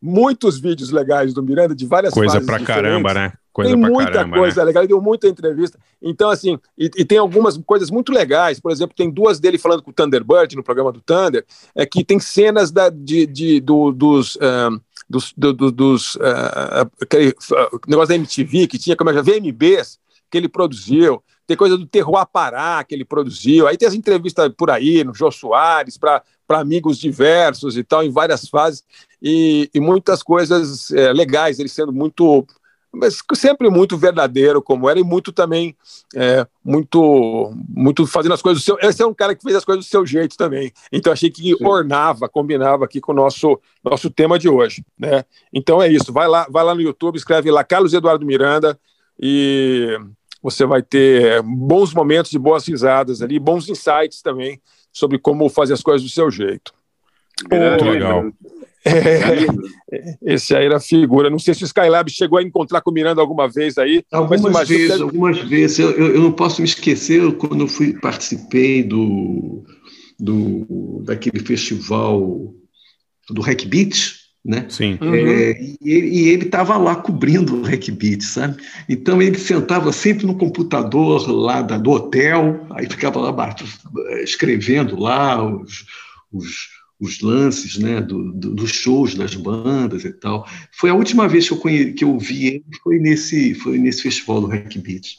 muitos 0.00 0.60
vídeos 0.60 0.90
legais 0.90 1.34
do 1.34 1.42
Miranda 1.42 1.74
de 1.74 1.86
várias 1.86 2.14
Coisa 2.14 2.40
pra 2.40 2.58
diferentes. 2.58 2.66
caramba, 2.66 3.14
né? 3.14 3.32
Coisa 3.52 3.72
tem 3.72 3.80
muita 3.80 4.12
caramba, 4.12 4.36
coisa 4.36 4.60
né? 4.60 4.64
legal, 4.66 4.82
ele 4.84 4.88
deu 4.88 5.02
muita 5.02 5.26
entrevista. 5.26 5.78
Então, 6.00 6.30
assim, 6.30 6.58
e, 6.78 6.88
e 6.96 7.04
tem 7.04 7.18
algumas 7.18 7.58
coisas 7.66 7.90
muito 7.90 8.12
legais. 8.12 8.60
Por 8.60 8.70
exemplo, 8.70 8.94
tem 8.96 9.10
duas 9.10 9.40
dele 9.40 9.58
falando 9.58 9.82
com 9.82 9.90
o 9.90 9.94
Thunderbird 9.94 10.54
no 10.54 10.62
programa 10.62 10.92
do 10.92 11.00
Thunder, 11.00 11.44
é 11.74 11.84
que 11.84 12.04
tem 12.04 12.20
cenas 12.20 12.70
da, 12.70 12.88
de, 12.88 13.26
de- 13.26 13.60
do- 13.60 13.90
dos. 13.90 14.38
ahn, 14.40 14.78
dos, 15.10 15.32
do- 15.36 15.52
do- 15.54 15.72
dos 15.72 16.18
ah, 16.20 16.86
aquele 17.00 17.34
ah, 17.54 17.68
negócio 17.88 18.08
da 18.10 18.14
MTV 18.14 18.66
que 18.66 18.78
tinha 18.78 18.94
como 18.94 19.08
é 19.10 19.12
que 19.14 19.18
é, 19.18 19.22
VMBs 19.22 19.98
que 20.30 20.36
ele 20.36 20.48
produziu, 20.48 21.22
tem 21.48 21.56
coisa 21.56 21.78
do 21.78 21.86
Terroir 21.86 22.26
Pará 22.26 22.84
que 22.84 22.94
ele 22.94 23.06
produziu, 23.06 23.66
aí 23.66 23.78
tem 23.78 23.88
as 23.88 23.94
entrevistas 23.94 24.52
por 24.54 24.70
aí 24.70 25.02
no 25.02 25.14
Jô 25.14 25.30
Soares 25.30 25.96
para 25.96 26.22
amigos 26.50 26.98
diversos 26.98 27.78
e 27.78 27.82
tal, 27.82 28.04
em 28.04 28.10
várias 28.10 28.46
fases, 28.46 28.84
e, 29.20 29.70
e 29.72 29.80
muitas 29.80 30.22
coisas 30.22 30.90
eh, 30.90 31.10
legais, 31.10 31.58
ele 31.58 31.70
sendo 31.70 31.90
muito 31.90 32.46
mas 32.90 33.22
sempre 33.34 33.68
muito 33.68 33.98
verdadeiro 33.98 34.62
como 34.62 34.88
era 34.88 34.98
e 34.98 35.04
muito 35.04 35.30
também 35.30 35.76
é, 36.16 36.46
muito 36.64 37.52
muito 37.68 38.06
fazendo 38.06 38.32
as 38.32 38.40
coisas 38.40 38.62
do 38.62 38.64
seu 38.64 38.78
esse 38.80 39.02
é 39.02 39.06
um 39.06 39.12
cara 39.12 39.34
que 39.34 39.42
fez 39.42 39.54
as 39.56 39.64
coisas 39.64 39.84
do 39.84 39.88
seu 39.88 40.06
jeito 40.06 40.36
também. 40.38 40.72
Então 40.90 41.12
achei 41.12 41.30
que 41.30 41.54
ornava 41.62 42.30
combinava 42.30 42.86
aqui 42.86 42.98
com 42.98 43.12
o 43.12 43.14
nosso 43.14 43.60
nosso 43.84 44.08
tema 44.08 44.38
de 44.38 44.48
hoje 44.48 44.82
né? 44.98 45.22
Então 45.52 45.82
é 45.82 45.88
isso. 45.88 46.12
Vai 46.12 46.26
lá 46.26 46.46
vai 46.48 46.64
lá 46.64 46.74
no 46.74 46.80
YouTube 46.80 47.16
escreve 47.16 47.50
lá 47.50 47.62
Carlos 47.62 47.92
Eduardo 47.92 48.24
Miranda 48.24 48.78
e 49.20 49.98
você 50.42 50.64
vai 50.64 50.82
ter 50.82 51.24
é, 51.24 51.42
bons 51.42 51.92
momentos 51.94 52.32
e 52.32 52.38
boas 52.38 52.66
risadas 52.66 53.22
ali, 53.22 53.38
bons 53.38 53.68
insights 53.68 54.22
também 54.22 54.60
sobre 54.92 55.18
como 55.18 55.48
fazer 55.48 55.74
as 55.74 55.82
coisas 55.82 56.02
do 56.02 56.12
seu 56.12 56.30
jeito. 56.30 56.72
Muito 57.50 57.84
legal. 57.84 58.32
É, 58.84 60.16
esse 60.22 60.54
aí 60.54 60.64
era 60.66 60.80
figura. 60.80 61.28
Não 61.30 61.38
sei 61.38 61.54
se 61.54 61.62
o 61.62 61.66
Skylab 61.66 62.10
chegou 62.10 62.38
a 62.38 62.42
encontrar 62.42 62.80
com 62.80 62.90
o 62.90 62.94
Miranda 62.94 63.20
alguma 63.20 63.48
vez 63.48 63.76
aí. 63.78 64.02
Algumas 64.12 64.68
vezes, 64.68 64.96
que- 64.96 65.02
algumas 65.02 65.38
vezes. 65.38 65.78
Eu, 65.78 65.90
eu- 65.92 66.14
eu 66.14 66.20
não 66.22 66.32
posso 66.32 66.60
me 66.62 66.66
esquecer 66.68 67.30
quando 67.36 67.60
eu 67.62 67.68
fui 67.68 67.92
participei 68.00 68.82
do, 68.82 69.64
do 70.18 71.02
daquele 71.04 71.40
festival 71.40 72.54
do 73.30 73.40
Hack 73.42 73.64
Beat, 73.66 74.14
né? 74.48 74.64
Sim. 74.70 74.98
É, 75.02 75.60
e 75.82 76.28
ele- 76.28 76.44
estava 76.46 76.78
lá 76.78 76.96
cobrindo 76.96 77.56
o 77.56 77.62
Hack 77.62 77.90
Beat, 77.90 78.22
sabe? 78.22 78.56
Então 78.88 79.20
ele 79.20 79.38
sentava 79.38 79.92
sempre 79.92 80.26
no 80.26 80.34
computador 80.34 81.30
lá 81.30 81.60
da- 81.60 81.76
do 81.76 81.90
hotel, 81.90 82.66
aí 82.70 82.86
ficava 82.88 83.20
lá 83.20 83.54
escrevendo 84.22 84.98
lá 84.98 85.44
os, 85.44 85.84
os, 86.32 86.68
os 86.98 87.20
lances 87.20 87.76
né, 87.78 88.00
do, 88.00 88.32
do- 88.32 88.54
dos 88.54 88.70
shows 88.70 89.14
das 89.14 89.34
bandas 89.34 90.04
e 90.04 90.12
tal. 90.12 90.48
Foi 90.72 90.88
a 90.90 90.94
última 90.94 91.28
vez 91.28 91.46
que 91.46 91.52
eu, 91.52 91.58
conhe, 91.58 91.92
que 91.92 92.02
eu 92.04 92.18
vi 92.18 92.46
ele, 92.46 92.64
foi 92.82 92.98
nesse, 92.98 93.54
foi 93.54 93.78
nesse 93.78 94.02
festival 94.02 94.40
do 94.40 94.46
Hack 94.46 94.74
Beat. 94.78 95.14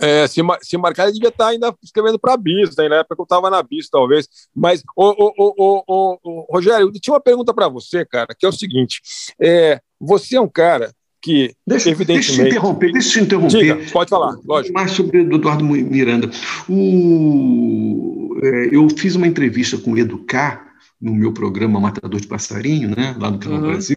É, 0.00 0.26
se, 0.26 0.40
se 0.62 0.76
marcar, 0.76 1.04
ele 1.04 1.14
devia 1.14 1.28
estar 1.28 1.48
ainda 1.48 1.74
escrevendo 1.82 2.18
para 2.18 2.34
a 2.34 2.36
Bis, 2.36 2.76
né? 2.76 2.88
na 2.88 2.96
época 2.96 3.16
que 3.16 3.20
eu 3.20 3.24
estava 3.24 3.50
na 3.50 3.62
Bis, 3.62 3.88
talvez. 3.90 4.28
Mas, 4.54 4.82
ô, 4.96 5.32
ô, 5.36 5.54
ô, 5.58 6.18
ô, 6.22 6.46
Rogério, 6.52 6.86
eu 6.88 6.92
tinha 7.00 7.14
uma 7.14 7.20
pergunta 7.20 7.52
para 7.52 7.68
você, 7.68 8.04
cara, 8.04 8.34
que 8.38 8.46
é 8.46 8.48
o 8.48 8.52
seguinte: 8.52 9.00
é, 9.40 9.80
você 10.00 10.36
é 10.36 10.40
um 10.40 10.48
cara 10.48 10.92
que, 11.20 11.52
Deixa, 11.66 11.90
evidentemente. 11.90 12.26
deixa 12.28 12.42
eu 12.42 12.44
te 12.44 12.50
interromper, 12.50 12.92
deixa 12.92 13.08
eu 13.08 13.12
te 13.12 13.20
interromper. 13.26 13.58
Diga, 13.58 13.92
pode 13.92 14.10
falar, 14.10 14.36
lógico. 14.44 14.72
Mais 14.74 14.90
sobre 14.92 15.18
o 15.20 15.34
Eduardo 15.34 15.64
Miranda. 15.64 16.30
O, 16.68 18.38
é, 18.42 18.68
eu 18.74 18.88
fiz 18.90 19.16
uma 19.16 19.26
entrevista 19.26 19.76
com 19.78 19.92
o 19.92 19.98
Educar 19.98 20.66
no 21.00 21.12
meu 21.14 21.32
programa 21.32 21.80
Matador 21.80 22.20
de 22.20 22.26
Passarinho, 22.26 22.90
né, 22.90 23.16
lá 23.18 23.30
no 23.30 23.38
Canal 23.38 23.60
Uhum. 23.60 23.66
Brasil. 23.66 23.96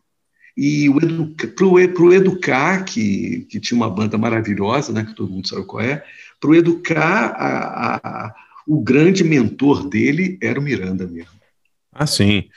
E 0.56 0.90
o 0.90 0.98
Educa, 0.98 1.48
pro, 1.48 1.74
pro 1.94 2.14
Educar, 2.14 2.84
que, 2.84 3.46
que 3.50 3.60
tinha 3.60 3.78
uma 3.78 3.90
banda 3.90 4.18
maravilhosa, 4.18 4.92
né, 4.92 5.06
que 5.06 5.16
todo 5.16 5.32
mundo 5.32 5.48
sabe 5.48 5.66
qual 5.66 5.82
é, 5.84 6.04
pro 6.40 6.56
Educar, 6.56 7.34
a, 7.38 7.96
a- 8.28 8.36
o 8.68 8.80
grande 8.82 9.24
mentor 9.24 9.88
dele 9.90 10.38
era 10.42 10.60
o 10.60 10.64
Miranda 10.64 11.08
mesmo. 11.08 11.32
Ah, 11.92 12.06
sim. 12.06 12.48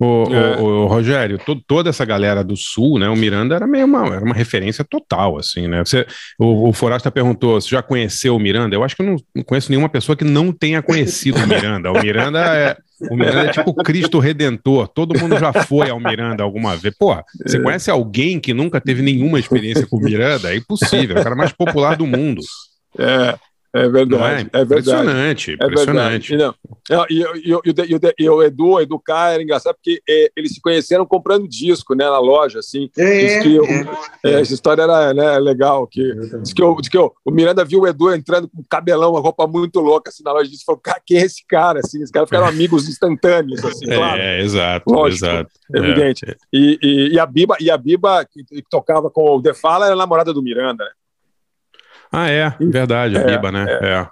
O, 0.00 0.24
É. 0.34 0.56
o- 0.60 0.64
o 0.64 0.86
Rogério, 0.86 1.38
to- 1.38 1.60
toda 1.66 1.88
essa 1.90 2.04
galera 2.04 2.42
do 2.42 2.56
Sul, 2.56 2.98
né? 2.98 3.08
O 3.08 3.14
Miranda 3.16 3.54
era 3.54 3.66
meio 3.66 3.86
uma, 3.86 4.04
era 4.16 4.24
uma 4.24 4.34
referência 4.34 4.84
total, 4.84 5.38
assim, 5.38 5.68
né? 5.68 5.84
Você, 5.84 6.04
o, 6.38 6.68
o 6.68 6.72
Forasta 6.72 7.10
perguntou: 7.12 7.60
você 7.60 7.68
já 7.68 7.80
conheceu 7.80 8.34
o 8.34 8.40
Miranda? 8.40 8.74
Eu 8.74 8.82
acho 8.82 8.96
que 8.96 9.02
eu 9.02 9.06
não, 9.06 9.16
não 9.34 9.44
conheço 9.44 9.70
nenhuma 9.70 9.88
pessoa 9.88 10.16
que 10.16 10.24
não 10.24 10.52
tenha 10.52 10.82
conhecido 10.82 11.38
o 11.38 11.46
Miranda. 11.46 11.92
O 11.92 12.00
Miranda 12.02 12.40
é, 12.40 12.76
o 13.08 13.16
Miranda 13.16 13.48
é 13.48 13.52
tipo 13.52 13.72
Cristo 13.74 14.18
Redentor. 14.18 14.88
Todo 14.88 15.18
mundo 15.18 15.38
já 15.38 15.52
foi 15.52 15.88
ao 15.90 16.00
Miranda 16.00 16.42
alguma 16.42 16.76
vez. 16.76 16.92
Porra, 16.98 17.22
você 17.46 17.58
É. 17.58 17.60
conhece 17.60 17.88
alguém 17.90 18.40
que 18.40 18.52
nunca 18.52 18.80
teve 18.80 19.00
nenhuma 19.00 19.38
experiência 19.38 19.86
com 19.86 19.96
o 19.98 20.00
Miranda? 20.00 20.52
É 20.52 20.56
impossível, 20.56 21.16
é 21.16 21.20
o 21.20 21.22
cara 21.22 21.36
mais 21.36 21.52
popular 21.52 21.96
do 21.96 22.06
mundo. 22.06 22.40
É, 22.98 23.36
é 23.74 23.88
verdade. 23.88 24.50
É? 24.52 24.60
é? 24.60 24.64
verdade. 24.64 24.90
Impressionante, 24.90 25.50
É 25.50 25.54
impressionante. 25.54 26.28
verdade. 26.36 26.54
Não, 26.90 26.96
não, 26.98 27.06
e, 27.10 27.14
e, 27.22 27.48
e, 27.48 27.54
o- 27.54 27.62
e 27.64 27.70
e 27.70 28.24
e 28.24 28.44
Edu, 28.46 28.66
o 28.66 28.80
Edu 28.80 28.98
K 29.00 29.32
era 29.32 29.42
engraçado 29.42 29.74
porque 29.74 30.00
é, 30.08 30.30
eles 30.36 30.52
se 30.54 30.60
conheceram 30.60 31.04
comprando 31.04 31.48
disco 31.48 31.94
né, 31.94 32.04
na 32.04 32.18
loja. 32.18 32.60
Assim. 32.60 32.88
É, 32.96 33.20
Diz 33.26 33.42
que 33.42 33.58
o- 33.58 33.64
é. 33.64 33.84
é, 34.24 34.40
essa 34.40 34.54
história 34.54 34.82
era 34.82 35.12
né, 35.12 35.38
legal. 35.38 35.86
Que, 35.86 36.02
diz 36.42 36.52
que, 36.52 36.62
o, 36.62 36.76
diz 36.80 36.88
que 36.88 36.98
o, 36.98 37.12
o 37.24 37.30
Miranda 37.30 37.64
viu 37.64 37.80
o 37.80 37.86
Edu 37.88 38.12
entrando 38.14 38.48
com 38.48 38.60
um 38.60 38.64
cabelão, 38.68 39.12
uma 39.12 39.20
roupa 39.20 39.46
muito 39.46 39.80
louca 39.80 40.10
assim, 40.10 40.22
na 40.22 40.32
loja 40.32 40.48
e 40.48 40.52
disse: 40.52 40.64
falou, 40.64 40.80
"Cara, 40.80 41.00
quem 41.04 41.18
é 41.18 41.22
esse 41.22 41.44
cara? 41.46 41.80
Assim, 41.80 42.02
os 42.02 42.10
caras 42.10 42.28
ficaram 42.28 42.46
amigos 42.48 42.88
instantâneos. 42.88 43.64
Assim, 43.64 43.86
claro. 43.86 44.20
É, 44.20 44.40
exato, 44.40 44.90
Lógico, 44.92 45.24
exato. 45.26 45.50
Evidente. 45.74 46.24
É. 46.28 46.36
E, 46.52 46.78
e, 46.82 47.08
e 47.14 47.18
a 47.18 47.26
Biba, 47.26 47.56
e 47.60 47.70
a 47.70 47.76
Biba 47.76 48.24
que, 48.24 48.44
que 48.44 48.62
tocava 48.70 49.10
com 49.10 49.36
o 49.36 49.42
The 49.42 49.54
Fala, 49.54 49.86
era 49.86 49.96
namorada 49.96 50.32
do 50.32 50.42
Miranda. 50.42 50.84
Né? 50.84 50.90
Ah, 52.16 52.30
é, 52.30 52.48
verdade, 52.60 53.18
a 53.18 53.22
É, 53.22 53.24
Biba, 53.26 53.50
né? 53.50 53.66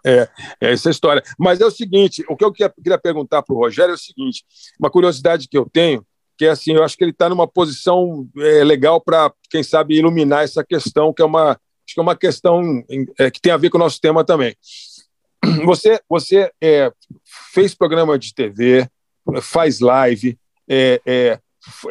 É. 0.04 0.10
É, 0.10 0.28
é 0.60 0.72
essa 0.72 0.88
a 0.88 0.90
história. 0.90 1.22
Mas 1.38 1.60
é 1.60 1.64
o 1.64 1.70
seguinte: 1.70 2.24
o 2.28 2.36
que 2.36 2.44
eu 2.44 2.52
queria, 2.52 2.98
perguntar 2.98 3.42
para 3.42 3.54
o 3.54 3.58
Rogério 3.58 3.92
é 3.92 3.94
o 3.94 3.98
seguinte: 3.98 4.44
uma 4.80 4.90
curiosidade 4.90 5.46
que 5.48 5.56
eu 5.56 5.70
tenho, 5.72 6.04
que 6.36 6.44
é 6.44 6.48
assim, 6.48 6.72
eu 6.72 6.82
acho 6.82 6.96
que 6.96 7.04
ele 7.04 7.12
está 7.12 7.28
numa 7.28 7.46
posição 7.46 8.26
é, 8.38 8.64
legal 8.64 9.00
para, 9.00 9.32
quem 9.48 9.62
sabe, 9.62 9.96
iluminar 9.96 10.42
essa 10.42 10.64
questão, 10.64 11.12
que 11.12 11.22
é 11.22 11.24
uma, 11.24 11.50
acho 11.52 11.94
que 11.94 12.00
é 12.00 12.02
uma 12.02 12.16
questão 12.16 12.82
é, 13.20 13.30
que 13.30 13.40
tem 13.40 13.52
a 13.52 13.56
ver 13.56 13.70
com 13.70 13.78
o 13.78 13.80
nosso 13.80 14.00
tema 14.00 14.24
também. 14.24 14.56
Você, 15.64 16.00
você 16.08 16.52
é, 16.62 16.92
fez 17.52 17.74
programa 17.74 18.16
de 18.16 18.32
TV, 18.32 18.88
faz 19.40 19.80
live, 19.80 20.38
é, 20.68 21.00
é, 21.04 21.38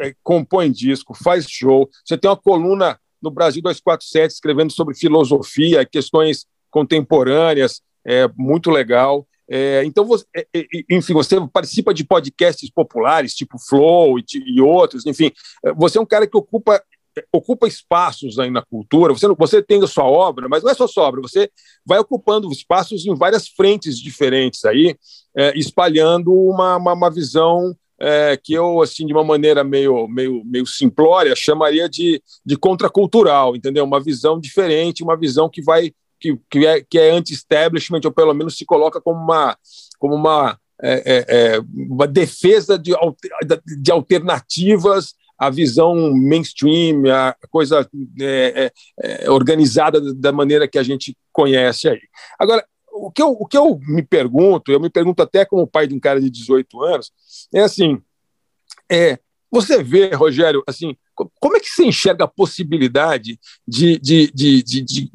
é, 0.00 0.14
compõe 0.22 0.70
disco, 0.70 1.14
faz 1.14 1.46
show. 1.48 1.88
Você 2.04 2.16
tem 2.16 2.30
uma 2.30 2.36
coluna 2.36 2.98
no 3.22 3.30
Brasil 3.30 3.62
247 3.62 4.32
escrevendo 4.32 4.72
sobre 4.72 4.94
filosofia, 4.94 5.84
questões 5.84 6.46
contemporâneas, 6.70 7.82
é 8.04 8.28
muito 8.36 8.70
legal. 8.70 9.26
É, 9.48 9.84
então, 9.84 10.04
você, 10.04 10.24
é, 10.34 10.46
é, 10.54 10.64
enfim, 10.90 11.12
você 11.12 11.36
participa 11.52 11.92
de 11.92 12.04
podcasts 12.04 12.70
populares, 12.70 13.34
tipo 13.34 13.58
Flow 13.58 14.18
e, 14.18 14.24
e 14.46 14.60
outros, 14.60 15.04
enfim, 15.04 15.30
é, 15.64 15.72
você 15.74 15.98
é 15.98 16.00
um 16.00 16.06
cara 16.06 16.26
que 16.26 16.36
ocupa 16.36 16.82
ocupa 17.30 17.68
espaços 17.68 18.38
aí 18.38 18.50
na 18.50 18.62
cultura. 18.62 19.12
Você, 19.12 19.28
você 19.28 19.62
tem 19.62 19.82
a 19.82 19.86
sua 19.86 20.04
obra, 20.04 20.48
mas 20.48 20.62
não 20.62 20.70
é 20.70 20.74
só 20.74 20.86
sua 20.86 21.04
obra. 21.04 21.20
Você 21.20 21.50
vai 21.84 21.98
ocupando 21.98 22.50
espaços 22.50 23.04
em 23.04 23.14
várias 23.14 23.48
frentes 23.48 23.98
diferentes 23.98 24.64
aí, 24.64 24.96
é, 25.36 25.52
espalhando 25.58 26.32
uma, 26.32 26.76
uma, 26.76 26.94
uma 26.94 27.10
visão 27.10 27.76
é, 28.02 28.36
que 28.36 28.52
eu, 28.52 28.82
assim, 28.82 29.06
de 29.06 29.12
uma 29.12 29.22
maneira 29.22 29.62
meio, 29.62 30.08
meio, 30.08 30.42
meio 30.44 30.66
simplória, 30.66 31.36
chamaria 31.36 31.88
de, 31.88 32.20
de 32.44 32.56
contracultural, 32.56 33.54
entendeu? 33.54 33.84
Uma 33.84 34.00
visão 34.00 34.40
diferente, 34.40 35.04
uma 35.04 35.16
visão 35.16 35.48
que 35.48 35.62
vai 35.62 35.92
que, 36.18 36.36
que 36.50 36.66
é, 36.66 36.80
que 36.80 36.98
é 36.98 37.10
anti-establishment, 37.10 38.00
ou 38.04 38.12
pelo 38.12 38.34
menos 38.34 38.56
se 38.56 38.64
coloca 38.64 39.00
como 39.00 39.20
uma, 39.20 39.56
como 39.98 40.14
uma, 40.14 40.58
é, 40.82 40.92
é, 40.92 41.24
é, 41.28 41.60
uma 41.72 42.06
defesa 42.06 42.78
de, 42.78 42.92
de 43.80 43.90
alternativas 43.92 45.14
à 45.38 45.50
visão 45.50 46.12
mainstream, 46.12 47.04
a 47.12 47.36
coisa 47.50 47.88
é, 48.20 48.72
é, 49.00 49.30
organizada 49.30 50.00
da 50.14 50.32
maneira 50.32 50.68
que 50.68 50.78
a 50.78 50.82
gente 50.82 51.16
conhece 51.32 51.88
aí. 51.88 52.00
Agora, 52.38 52.64
o 52.92 53.10
que, 53.10 53.22
eu, 53.22 53.30
o 53.30 53.46
que 53.46 53.56
eu 53.56 53.78
me 53.86 54.02
pergunto, 54.02 54.70
eu 54.70 54.78
me 54.78 54.90
pergunto 54.90 55.22
até 55.22 55.44
como 55.44 55.66
pai 55.66 55.86
de 55.86 55.94
um 55.94 56.00
cara 56.00 56.20
de 56.20 56.30
18 56.30 56.82
anos, 56.82 57.10
é 57.52 57.60
assim, 57.60 58.00
é, 58.90 59.18
você 59.50 59.82
vê, 59.82 60.14
Rogério, 60.14 60.62
assim, 60.66 60.96
co- 61.14 61.30
como 61.40 61.56
é 61.56 61.60
que 61.60 61.68
você 61.68 61.84
enxerga 61.84 62.24
a 62.24 62.28
possibilidade 62.28 63.38
de, 63.66 63.98
de, 63.98 64.30
de, 64.32 64.62
de, 64.62 64.82
de, 64.82 65.10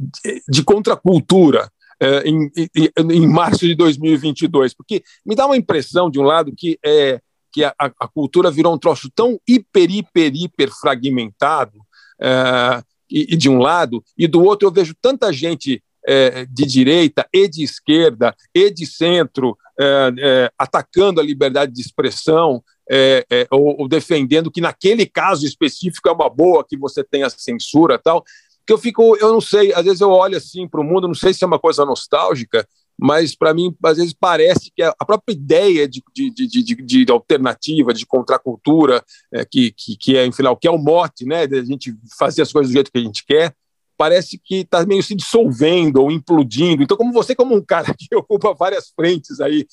de 0.47 0.63
contracultura 0.63 1.71
é, 1.99 2.27
em, 2.27 2.51
em, 2.55 3.13
em 3.13 3.27
março 3.27 3.65
de 3.65 3.75
2022? 3.75 4.73
Porque 4.73 5.03
me 5.25 5.35
dá 5.35 5.45
uma 5.45 5.57
impressão, 5.57 6.09
de 6.09 6.19
um 6.19 6.23
lado, 6.23 6.53
que, 6.55 6.79
é, 6.85 7.19
que 7.51 7.63
a, 7.63 7.73
a 7.77 8.07
cultura 8.07 8.51
virou 8.51 8.73
um 8.73 8.77
troço 8.77 9.09
tão 9.13 9.39
hiper, 9.47 9.89
hiper, 9.89 10.31
hiper 10.35 10.71
fragmentado, 10.71 11.79
é, 12.19 12.83
e, 13.09 13.33
e 13.33 13.37
de 13.37 13.49
um 13.49 13.59
lado, 13.59 14.03
e 14.17 14.27
do 14.27 14.43
outro 14.43 14.67
eu 14.67 14.71
vejo 14.71 14.93
tanta 15.01 15.31
gente 15.31 15.81
é, 16.07 16.45
de 16.45 16.65
direita 16.65 17.27
e 17.33 17.49
de 17.49 17.63
esquerda 17.63 18.33
e 18.55 18.71
de 18.71 18.85
centro 18.85 19.57
é, 19.79 20.13
é, 20.17 20.51
atacando 20.57 21.19
a 21.19 21.23
liberdade 21.23 21.73
de 21.73 21.81
expressão, 21.81 22.63
é, 22.89 23.25
é, 23.29 23.47
ou, 23.51 23.81
ou 23.81 23.87
defendendo 23.87 24.49
que 24.49 24.61
naquele 24.61 25.05
caso 25.05 25.45
específico 25.45 26.07
é 26.07 26.11
uma 26.11 26.29
boa 26.29 26.65
que 26.67 26.77
você 26.77 27.03
tenha 27.03 27.29
censura 27.29 27.99
tal, 27.99 28.23
que 28.65 28.73
eu 28.73 28.77
fico, 28.77 29.15
eu 29.17 29.31
não 29.31 29.41
sei, 29.41 29.73
às 29.73 29.85
vezes 29.85 30.01
eu 30.01 30.09
olho 30.09 30.37
assim 30.37 30.67
para 30.67 30.81
o 30.81 30.83
mundo, 30.83 31.07
não 31.07 31.15
sei 31.15 31.33
se 31.33 31.43
é 31.43 31.47
uma 31.47 31.59
coisa 31.59 31.85
nostálgica, 31.85 32.67
mas 32.97 33.35
para 33.35 33.53
mim 33.53 33.75
às 33.83 33.97
vezes 33.97 34.13
parece 34.13 34.71
que 34.75 34.81
a 34.81 35.05
própria 35.05 35.33
ideia 35.33 35.87
de, 35.87 36.01
de, 36.13 36.31
de, 36.31 36.63
de, 36.63 37.05
de 37.05 37.11
alternativa, 37.11 37.93
de 37.93 38.05
contracultura, 38.05 39.03
é, 39.31 39.45
que, 39.45 39.71
que, 39.71 39.95
que 39.95 40.17
é, 40.17 40.25
o 40.49 40.57
que 40.57 40.67
é 40.67 40.71
o 40.71 40.77
mote, 40.77 41.25
né, 41.25 41.45
de 41.45 41.59
a 41.59 41.63
gente 41.63 41.95
fazer 42.17 42.41
as 42.41 42.51
coisas 42.51 42.71
do 42.71 42.73
jeito 42.73 42.91
que 42.91 42.97
a 42.97 43.01
gente 43.01 43.25
quer, 43.25 43.53
parece 43.97 44.37
que 44.37 44.57
está 44.57 44.85
meio 44.85 45.01
se 45.01 45.15
dissolvendo 45.15 46.01
ou 46.01 46.11
implodindo. 46.11 46.83
Então, 46.83 46.95
como 46.95 47.11
você, 47.11 47.35
como 47.35 47.55
um 47.55 47.61
cara 47.61 47.93
que 47.97 48.07
ocupa 48.15 48.53
várias 48.53 48.89
frentes 48.95 49.41
aí, 49.41 49.65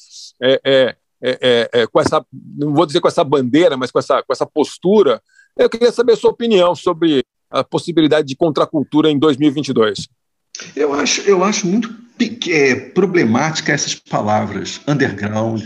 é, 0.43 0.61
é, 0.65 0.97
é, 1.21 1.71
é, 1.73 1.87
com 1.87 2.01
essa, 2.01 2.25
não 2.33 2.73
vou 2.75 2.87
dizer 2.87 3.01
com 3.01 3.09
essa 3.09 3.23
bandeira, 3.23 3.77
mas 3.77 3.91
com 3.91 3.99
essa, 3.99 4.23
com 4.23 4.33
essa 4.33 4.47
postura, 4.47 5.23
eu 5.57 5.69
queria 5.69 5.93
saber 5.93 6.15
a 6.15 6.17
sua 6.17 6.31
opinião 6.31 6.75
sobre 6.75 7.25
a 7.51 7.63
possibilidade 7.63 8.27
de 8.27 8.35
contracultura 8.35 9.11
em 9.11 9.19
2022. 9.19 10.09
Eu 10.75 10.93
acho, 10.93 11.21
eu 11.23 11.45
acho 11.45 11.67
muito 11.67 11.95
é, 12.49 12.75
problemática 12.75 13.73
essas 13.73 13.95
palavras, 13.95 14.81
underground, 14.87 15.63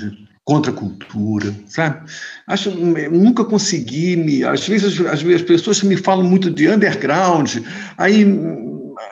contracultura, 0.48 1.54
sabe? 1.66 2.10
Acho, 2.46 2.70
nunca 2.70 3.44
consegui 3.44 4.16
me. 4.16 4.42
Às 4.42 4.66
vezes, 4.66 4.96
vezes 4.96 5.42
as 5.42 5.42
pessoas 5.42 5.82
me 5.82 5.94
falam 5.94 6.24
muito 6.24 6.50
de 6.50 6.66
underground, 6.70 7.58
aí 7.98 8.22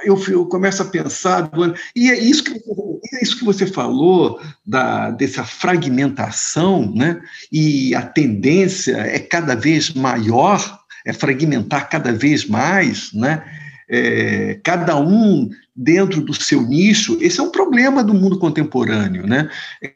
eu, 0.02 0.18
eu 0.28 0.46
começo 0.46 0.80
a 0.80 0.86
pensar, 0.86 1.50
e 1.94 2.10
é 2.10 2.18
isso 2.18 2.42
que, 2.42 2.52
é 2.52 3.22
isso 3.22 3.38
que 3.38 3.44
você 3.44 3.66
falou, 3.66 4.40
da, 4.66 5.10
dessa 5.10 5.44
fragmentação, 5.44 6.90
né? 6.94 7.20
e 7.52 7.94
a 7.94 8.00
tendência 8.00 8.96
é 8.96 9.18
cada 9.18 9.54
vez 9.54 9.92
maior, 9.92 10.80
é 11.04 11.12
fragmentar 11.12 11.90
cada 11.90 12.12
vez 12.14 12.46
mais, 12.46 13.12
né? 13.12 13.44
É, 13.90 14.58
cada 14.64 14.98
um 14.98 15.50
dentro 15.76 16.22
do 16.22 16.32
seu 16.32 16.62
nicho, 16.62 17.18
esse 17.20 17.38
é 17.38 17.42
um 17.42 17.50
problema 17.50 18.02
do 18.02 18.14
mundo 18.14 18.38
contemporâneo, 18.38 19.26
né? 19.26 19.50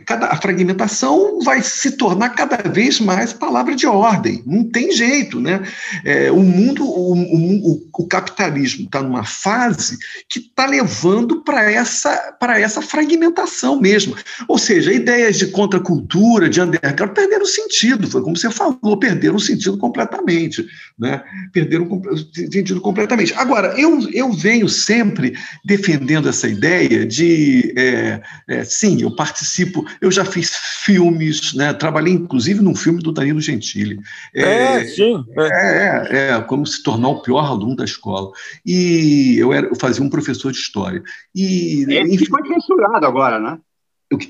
Cada, 0.04 0.26
a 0.26 0.36
fragmentação 0.36 1.40
vai 1.40 1.62
se 1.62 1.92
tornar 1.92 2.30
cada 2.30 2.56
vez 2.68 3.00
mais 3.00 3.32
palavra 3.32 3.74
de 3.74 3.86
ordem, 3.86 4.42
não 4.44 4.64
tem 4.64 4.92
jeito, 4.92 5.40
né? 5.40 5.62
É, 6.04 6.30
o 6.30 6.42
mundo, 6.42 6.84
o, 6.84 7.14
o, 7.14 7.88
o 7.98 8.06
capitalismo 8.06 8.84
está 8.84 9.02
numa 9.02 9.24
fase 9.24 9.96
que 10.28 10.40
está 10.40 10.66
levando 10.66 11.42
para 11.42 11.70
essa, 11.70 12.36
essa 12.58 12.82
fragmentação 12.82 13.80
mesmo. 13.80 14.14
Ou 14.48 14.58
seja, 14.58 14.92
ideias 14.92 15.38
de 15.38 15.46
contracultura, 15.46 16.50
de 16.50 16.60
underground, 16.60 17.14
perderam 17.14 17.46
sentido, 17.46 18.10
foi 18.10 18.22
como 18.22 18.36
você 18.36 18.50
falou, 18.50 18.98
perderam 18.98 19.38
sentido 19.38 19.78
completamente, 19.78 20.66
né? 20.98 21.22
Perderam 21.52 21.88
sentido 22.34 22.80
completamente. 22.82 23.32
Agora, 23.34 23.74
eu, 23.80 24.08
eu 24.12 24.30
venho 24.32 24.68
sempre 24.68 25.34
defendendo 25.70 26.28
essa 26.28 26.48
ideia 26.48 27.06
de, 27.06 27.72
é, 27.76 28.20
é, 28.48 28.64
sim, 28.64 29.02
eu 29.02 29.14
participo, 29.14 29.86
eu 30.00 30.10
já 30.10 30.24
fiz 30.24 30.50
filmes, 30.84 31.54
né? 31.54 31.72
Trabalhei 31.72 32.12
inclusive 32.12 32.60
num 32.60 32.74
filme 32.74 33.00
do 33.00 33.12
Danilo 33.12 33.40
Gentili. 33.40 34.00
É, 34.34 34.84
sim. 34.84 35.24
É, 35.38 35.46
é, 35.46 36.30
é, 36.32 36.40
como 36.40 36.66
se 36.66 36.82
tornar 36.82 37.08
o 37.08 37.22
pior 37.22 37.44
aluno 37.44 37.76
da 37.76 37.84
escola. 37.84 38.32
E 38.66 39.36
eu, 39.38 39.52
era, 39.52 39.68
eu 39.68 39.76
fazia 39.76 40.04
um 40.04 40.10
professor 40.10 40.50
de 40.50 40.58
história. 40.58 41.00
E, 41.32 41.84
Esse 41.88 42.14
enfim, 42.14 42.26
foi 42.26 42.48
censurado 42.48 43.06
agora, 43.06 43.38
né? 43.38 43.58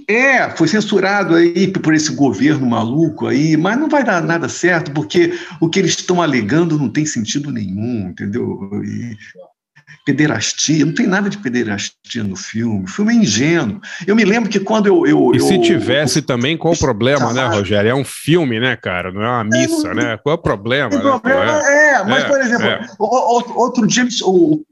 é, 0.06 0.50
foi 0.50 0.68
censurado 0.68 1.34
aí 1.34 1.72
por 1.72 1.94
esse 1.94 2.14
governo 2.14 2.66
maluco 2.66 3.26
aí, 3.26 3.56
mas 3.56 3.78
não 3.78 3.88
vai 3.88 4.04
dar 4.04 4.22
nada 4.22 4.46
certo, 4.46 4.92
porque 4.92 5.32
o 5.58 5.70
que 5.70 5.78
eles 5.78 5.92
estão 5.92 6.20
alegando 6.20 6.78
não 6.78 6.90
tem 6.90 7.06
sentido 7.06 7.50
nenhum, 7.50 8.10
entendeu? 8.10 8.70
E 8.84 9.16
pederastia, 10.04 10.84
não 10.84 10.94
tem 10.94 11.06
nada 11.06 11.28
de 11.28 11.38
pederastia 11.38 12.22
no 12.24 12.36
filme, 12.36 12.84
o 12.84 12.88
filme 12.88 13.12
é 13.12 13.16
ingênuo. 13.16 13.80
Eu 14.06 14.16
me 14.16 14.24
lembro 14.24 14.48
que 14.50 14.58
quando 14.60 14.86
eu. 14.86 15.06
eu 15.06 15.32
E 15.34 15.38
eu- 15.38 15.44
se 15.46 15.58
tivesse 15.60 16.22
também, 16.22 16.56
qual 16.56 16.74
o 16.74 16.78
problema, 16.78 17.32
né, 17.32 17.46
Rogério? 17.46 17.90
É 17.90 17.94
um 17.94 18.04
filme, 18.04 18.58
né, 18.60 18.76
cara? 18.76 19.12
Não 19.12 19.22
é 19.22 19.28
uma 19.28 19.44
missa, 19.44 19.94
né? 19.94 20.16
Qual 20.22 20.34
é 20.34 20.38
o 20.38 20.42
problema? 20.42 20.90
Né? 20.90 21.00
problema, 21.00 21.62
é, 21.70 22.04
mas, 22.04 22.24
É, 22.24 22.28
por 22.28 22.40
exemplo, 22.40 22.66
é. 22.66 22.86
outro 22.98 23.86
dia, 23.86 24.06
o- 24.24 24.62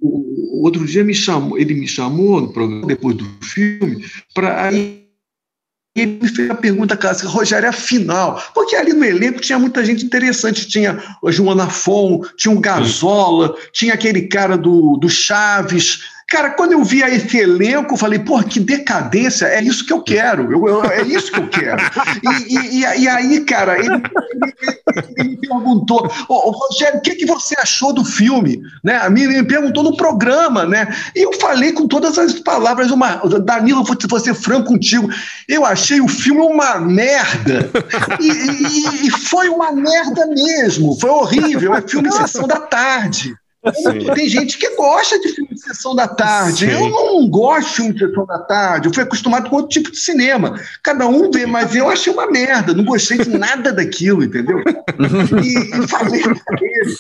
outro 0.63 0.85
dia 0.87 1.05
me 1.05 1.15
chamou, 1.15 1.59
ele 1.59 1.75
me 1.75 1.87
chamou 1.87 2.41
no 2.41 2.53
programa, 2.53 2.87
depois 2.87 3.17
do 3.17 3.25
filme, 3.43 4.05
para 4.35 4.71
ele 6.01 6.19
me 6.23 6.29
fez 6.29 6.51
a 6.51 6.55
pergunta 6.55 6.97
clássica, 6.97 7.29
Rogério, 7.29 7.69
afinal, 7.69 8.43
porque 8.55 8.77
ali 8.77 8.93
no 8.93 9.05
elenco 9.05 9.41
tinha 9.41 9.59
muita 9.59 9.85
gente 9.85 10.05
interessante, 10.05 10.67
tinha 10.67 11.03
a 11.25 11.31
Joana 11.31 11.69
Fon, 11.69 12.23
tinha 12.37 12.55
o 12.55 12.61
Gazola, 12.61 13.55
tinha 13.73 13.95
aquele 13.95 14.23
cara 14.23 14.57
do, 14.57 14.97
do 14.97 15.09
Chaves. 15.09 16.01
Cara, 16.31 16.51
quando 16.51 16.73
eu 16.73 16.85
vi 16.85 17.01
esse 17.03 17.39
elenco, 17.39 17.95
eu 17.95 17.99
falei, 17.99 18.19
porra, 18.19 18.45
que 18.45 18.61
decadência, 18.61 19.47
é 19.47 19.63
isso 19.63 19.87
que 19.87 19.93
eu 19.93 20.03
quero, 20.03 20.53
eu- 20.53 20.69
eu- 20.69 20.85
é 20.85 21.01
isso 21.03 21.33
que 21.33 21.39
eu 21.41 21.49
quero. 21.49 21.81
E, 22.23 22.55
e- 22.55 22.81
e- 23.01 23.09
aí, 23.09 23.41
cara, 23.47 23.79
ele, 23.79 23.89
ele 25.17 25.29
me 25.31 25.37
perguntou, 25.41 26.07
"Ô, 26.29 26.35
ô, 26.35 26.51
Rogério, 26.51 26.99
o 26.99 27.01
que, 27.01 27.15
que 27.15 27.25
você 27.25 27.55
achou 27.59 27.95
do 27.95 28.05
filme? 28.05 28.61
Né? 28.85 29.09
Me, 29.09 29.27
me 29.27 29.43
perguntou 29.43 29.83
no 29.83 29.97
programa, 29.97 30.67
né? 30.67 30.95
E 31.17 31.23
eu 31.25 31.33
falei 31.41 31.73
com 31.73 31.89
todas 31.89 32.19
as 32.19 32.35
palavras, 32.35 32.91
uma, 32.91 33.17
Danilo, 33.43 33.83
vou, 33.83 33.97
vou 34.09 34.21
ser 34.21 34.35
franco 34.35 34.69
contigo, 34.69 35.09
eu 35.49 35.65
achei 35.65 35.99
o 36.01 36.09
filme 36.09 36.43
uma 36.43 36.79
merda. 36.79 37.71
E, 38.21 38.27
e- 39.05 39.07
e 39.07 39.11
foi 39.11 39.49
uma 39.49 39.73
merda 39.73 40.27
mesmo, 40.27 40.95
foi 41.01 41.09
horrível, 41.11 41.75
é 41.75 41.81
filme 41.81 42.11
de 42.11 42.17
sessão 42.17 42.47
da 42.47 42.61
tarde. 42.61 43.35
Sim. 43.75 44.15
Tem 44.15 44.29
gente 44.29 44.57
que 44.57 44.77
gosta 44.77 45.19
de 45.19 45.31
filme 45.31 45.55
de 45.55 45.61
sessão 45.61 45.95
da 45.95 46.07
tarde. 46.07 46.67
Sim. 46.67 46.73
Eu 46.73 46.89
não 46.89 47.29
gosto 47.29 47.69
de 47.69 47.75
filme 47.75 47.93
de 47.93 47.99
sessão 47.99 48.25
da 48.25 48.39
tarde. 48.39 48.89
Eu 48.89 48.95
fui 48.95 49.03
acostumado 49.03 49.51
com 49.51 49.57
outro 49.57 49.71
tipo 49.71 49.91
de 49.91 49.99
cinema. 49.99 50.61
Cada 50.83 51.07
um 51.09 51.31
vê, 51.31 51.45
mas 51.45 51.75
eu 51.75 51.89
achei 51.89 52.13
uma 52.13 52.31
merda. 52.31 52.73
Não 52.73 52.85
gostei 52.85 53.19
de 53.19 53.31
nada 53.31 53.73
daquilo, 53.73 54.23
entendeu? 54.25 54.63
E, 55.43 55.85
e 55.85 55.89
falei 55.89 56.23
pra 56.23 56.59
ele. 56.61 56.97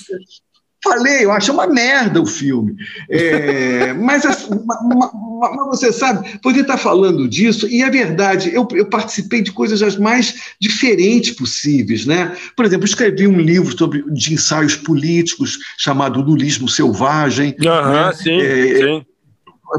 Falei, 0.88 1.24
eu 1.24 1.32
achei 1.32 1.52
uma 1.52 1.66
merda 1.66 2.20
o 2.20 2.26
filme. 2.26 2.74
É, 3.10 3.92
mas, 3.92 4.24
assim, 4.24 4.50
ma- 4.64 4.80
ma- 4.82 5.12
ma- 5.12 5.56
mas 5.56 5.66
você 5.68 5.92
sabe, 5.92 6.38
você 6.42 6.60
está 6.60 6.76
falando 6.76 7.28
disso, 7.28 7.68
e 7.68 7.82
é 7.82 7.90
verdade, 7.90 8.50
eu, 8.54 8.66
eu 8.72 8.86
participei 8.86 9.42
de 9.42 9.52
coisas 9.52 9.82
as 9.82 9.96
mais 9.96 10.54
diferentes 10.60 11.32
possíveis. 11.32 12.06
Né? 12.06 12.34
Por 12.56 12.64
exemplo, 12.64 12.86
escrevi 12.86 13.26
um 13.26 13.38
livro 13.38 13.76
sobre, 13.76 14.02
de 14.12 14.34
ensaios 14.34 14.76
políticos 14.76 15.58
chamado 15.76 16.22
Lulismo 16.22 16.68
Selvagem. 16.68 17.54
Aham, 17.64 18.06
né? 18.06 18.12
sim, 18.14 18.40
É, 18.40 18.78
sim. 18.78 19.06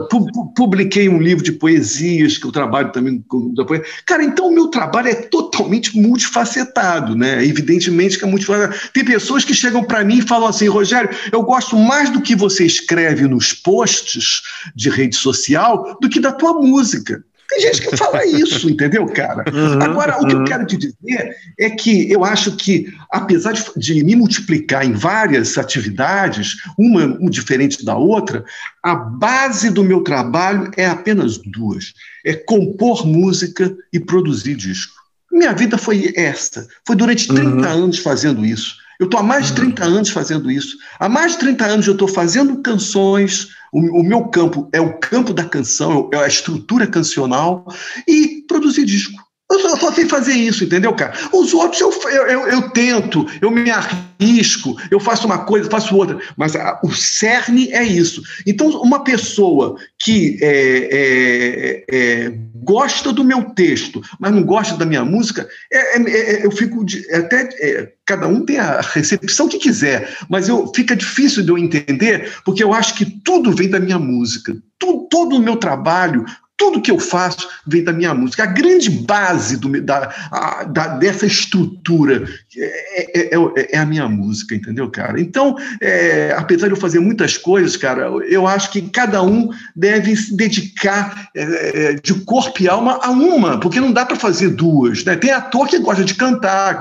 Pu- 0.10 0.32
pu- 0.32 0.53
publiquei 0.53 1.10
um 1.10 1.20
livro 1.20 1.44
de 1.44 1.52
poesias, 1.52 2.38
que 2.38 2.45
eu 2.45 2.52
trabalho 2.52 2.91
também 2.91 3.24
com 3.28 3.53
da 3.53 3.66
poesia. 3.66 3.88
Cara, 4.06 4.24
então 4.24 4.48
o 4.48 4.53
meu 4.53 4.68
trabalho 4.68 5.10
é 5.10 5.16
totalmente 5.16 5.98
multifacetado, 5.98 7.16
né? 7.16 7.44
Evidentemente 7.45 8.18
que 8.18 8.24
é 8.24 8.28
multifacetado. 8.28 8.80
Tem 8.94 9.03
pessoas 9.03 9.44
que 9.44 9.53
chegam 9.53 9.84
para 9.84 10.03
mim 10.03 10.20
e 10.20 10.28
falam 10.28 10.49
assim, 10.49 10.68
Rogério, 10.68 11.10
eu 11.32 11.41
gosto 11.44 11.76
mais 11.76 12.10
do 12.10 12.22
que 12.22 12.36
você 12.36 12.66
escreve 12.66 13.28
nos 13.28 13.53
posts 13.53 14.41
de 14.76 14.90
rede 14.90 15.16
social 15.16 15.98
do 16.02 16.10
que 16.10 16.20
da 16.20 16.32
tua 16.32 16.53
música. 16.53 17.24
Tem 17.49 17.61
gente 17.61 17.81
que 17.81 17.97
fala 17.97 18.23
isso, 18.26 18.69
entendeu, 18.69 19.07
cara? 19.07 19.43
Agora, 19.81 20.21
o 20.21 20.27
que 20.27 20.35
eu 20.35 20.43
quero 20.43 20.65
te 20.67 20.77
dizer 20.77 21.35
é 21.57 21.69
que 21.71 22.11
eu 22.11 22.23
acho 22.23 22.55
que, 22.55 22.93
apesar 23.11 23.53
de, 23.53 23.63
de 23.76 24.03
me 24.03 24.15
multiplicar 24.15 24.85
em 24.85 24.93
várias 24.93 25.57
atividades, 25.57 26.57
uma 26.77 27.05
um 27.19 27.27
diferente 27.27 27.84
da 27.84 27.95
outra, 27.95 28.45
a 28.84 28.93
base 28.93 29.71
do 29.71 29.84
meu 29.84 30.01
trabalho 30.03 30.69
é 30.77 30.85
apenas 30.85 31.39
duas: 31.39 31.93
é 32.23 32.35
compor 32.35 33.05
música 33.05 33.76
e 33.91 33.99
produzir 33.99 34.55
disco. 34.55 34.93
Minha 35.31 35.53
vida 35.53 35.77
foi 35.77 36.13
essa. 36.15 36.67
Foi 36.85 36.95
durante 36.95 37.27
30 37.27 37.67
anos 37.67 37.97
fazendo 37.97 38.45
isso. 38.45 38.76
Eu 38.99 39.05
estou 39.05 39.19
há 39.19 39.23
mais 39.23 39.47
de 39.47 39.53
30 39.53 39.85
anos 39.85 40.09
fazendo 40.09 40.51
isso. 40.51 40.77
Há 40.99 41.07
mais 41.07 41.31
de 41.31 41.39
30 41.39 41.65
anos 41.65 41.88
eu 41.88 41.93
estou 41.93 42.07
fazendo 42.07 42.61
canções. 42.61 43.47
O, 43.71 43.99
o 43.99 44.03
meu 44.03 44.25
campo 44.25 44.67
é 44.73 44.81
o 44.81 44.97
campo 44.99 45.33
da 45.33 45.45
canção, 45.45 46.09
é 46.13 46.17
a 46.17 46.27
estrutura 46.27 46.87
cancional 46.87 47.65
e 48.07 48.43
produzir 48.47 48.85
disco. 48.85 49.28
Eu 49.51 49.59
só, 49.77 49.91
sei 49.91 50.05
fazer 50.07 50.34
isso, 50.34 50.63
entendeu, 50.63 50.93
cara? 50.93 51.11
Os 51.34 51.53
outros 51.55 51.81
eu, 51.81 51.91
eu, 52.11 52.27
eu, 52.27 52.47
eu 52.49 52.69
tento, 52.69 53.26
eu 53.41 53.49
me 53.49 53.71
arrisco, 53.71 54.77
eu 54.91 54.99
faço 54.99 55.26
uma 55.26 55.39
coisa, 55.39 55.67
faço 55.69 55.95
outra, 55.95 56.19
mas 56.38 56.55
a- 56.55 56.80
o 56.84 56.91
cerne 56.93 57.67
é 57.71 57.81
isso. 57.84 58.21
Então, 58.45 58.69
uma 58.81 59.03
pessoa 59.03 59.76
que 59.97 60.38
é, 60.39 60.89
é, 60.91 61.85
é, 61.89 62.34
gosta 62.63 63.11
do 63.11 63.23
meu 63.23 63.41
texto, 63.55 64.01
mas 64.19 64.31
não 64.31 64.43
gosta 64.43 64.77
da 64.77 64.85
minha 64.85 65.03
música, 65.03 65.49
é- 65.71 65.97
é- 65.97 66.01
é- 66.41 66.45
eu 66.45 66.51
fico 66.51 66.85
de- 66.85 67.03
é 67.09 67.17
até. 67.17 67.49
é, 67.59 67.91
cada 68.05 68.27
um 68.27 68.43
tem 68.43 68.57
a 68.57 68.81
recepção 68.81 69.47
que 69.47 69.57
quiser, 69.59 70.15
mas 70.30 70.47
eu, 70.49 70.71
fica 70.76 70.95
difícil 70.95 71.43
de 71.43 71.49
eu 71.49 71.57
entender, 71.59 72.31
porque 72.43 72.63
eu 72.63 72.73
acho 72.73 72.95
que 72.95 73.05
tudo 73.05 73.51
vem 73.51 73.69
da 73.69 73.80
minha 73.80 73.99
música. 73.99 74.55
Tu- 74.80 75.07
todo 75.11 75.35
o 75.35 75.39
meu 75.41 75.55
trabalho, 75.57 76.26
tudo 76.60 76.81
que 76.81 76.91
eu 76.91 76.99
faço 76.99 77.48
vem 77.65 77.84
da 77.84 77.94
minha 77.94 78.14
música. 78.14 78.44
A 78.44 78.48
grande 78.48 78.90
base 78.90 79.56
do 79.57 79.69
da, 79.81 80.14
a- 80.30 80.64
da- 80.65 80.88
dessa 80.98 81.26
estrutura 81.26 82.27
é, 82.56 83.19
é- 83.19 83.36
é- 83.36 83.76
é 83.76 83.77
a 83.77 83.86
minha 83.86 84.07
música, 84.10 84.53
entendeu, 84.53 84.90
cara? 84.90 85.19
Então, 85.22 85.56
é, 85.81 86.36
apesar 86.38 86.68
de 86.68 86.73
eu 86.73 86.77
fazer 86.77 86.99
muitas 86.99 87.38
coisas, 87.38 87.77
cara, 87.77 88.02
eu 88.27 88.45
acho 88.45 88.72
que 88.72 88.81
cada 88.81 89.23
um 89.23 89.49
deve 89.76 90.15
se 90.15 90.36
dedicar 90.36 91.30
é, 91.36 91.44
é, 91.44 91.94
de 91.94 92.14
corpo 92.26 92.61
e 92.61 92.68
alma 92.68 92.99
a 93.02 93.10
uma, 93.10 93.57
porque 93.60 93.80
não 93.80 93.94
dá 93.94 94.06
para 94.06 94.18
fazer 94.18 94.49
duas. 94.49 95.06
Né? 95.06 95.15
Tem 95.15 95.31
ator 95.31 95.65
que 95.68 95.80
gosta 95.80 96.03
de 96.03 96.14
cantar, 96.15 96.77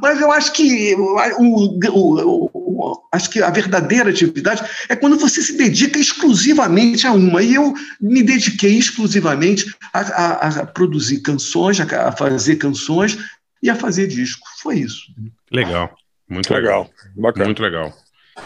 mas 0.00 0.20
eu 0.20 0.32
acho 0.32 0.52
que 0.54 0.94
o, 0.94 1.16
o- 1.38 2.50
o- 2.54 3.02
acho 3.12 3.28
que 3.28 3.42
a 3.42 3.50
verdadeira 3.50 4.08
atividade 4.10 4.62
é 4.88 4.96
quando 4.96 5.18
você 5.18 5.42
se 5.42 5.56
dedica 5.58 5.98
exclusivamente 5.98 7.06
a 7.06 7.12
uma. 7.12 7.42
E 7.42 7.54
eu 7.54 7.74
me 8.00 8.22
dediquei 8.22 8.78
exclusivamente 8.78 9.17
a, 9.92 10.00
a- 10.00 10.48
a 10.62 10.66
produzir 10.66 11.20
canções, 11.20 11.80
a, 11.80 12.08
a 12.08 12.12
fazer 12.12 12.56
canções 12.56 13.18
e 13.62 13.68
a 13.70 13.74
fazer 13.74 14.06
disco. 14.06 14.46
Foi 14.62 14.76
isso. 14.78 15.02
Legal. 15.50 15.96
Muito 16.28 16.52
legal. 16.52 16.90
Muito 17.46 17.62
legal. 17.62 17.92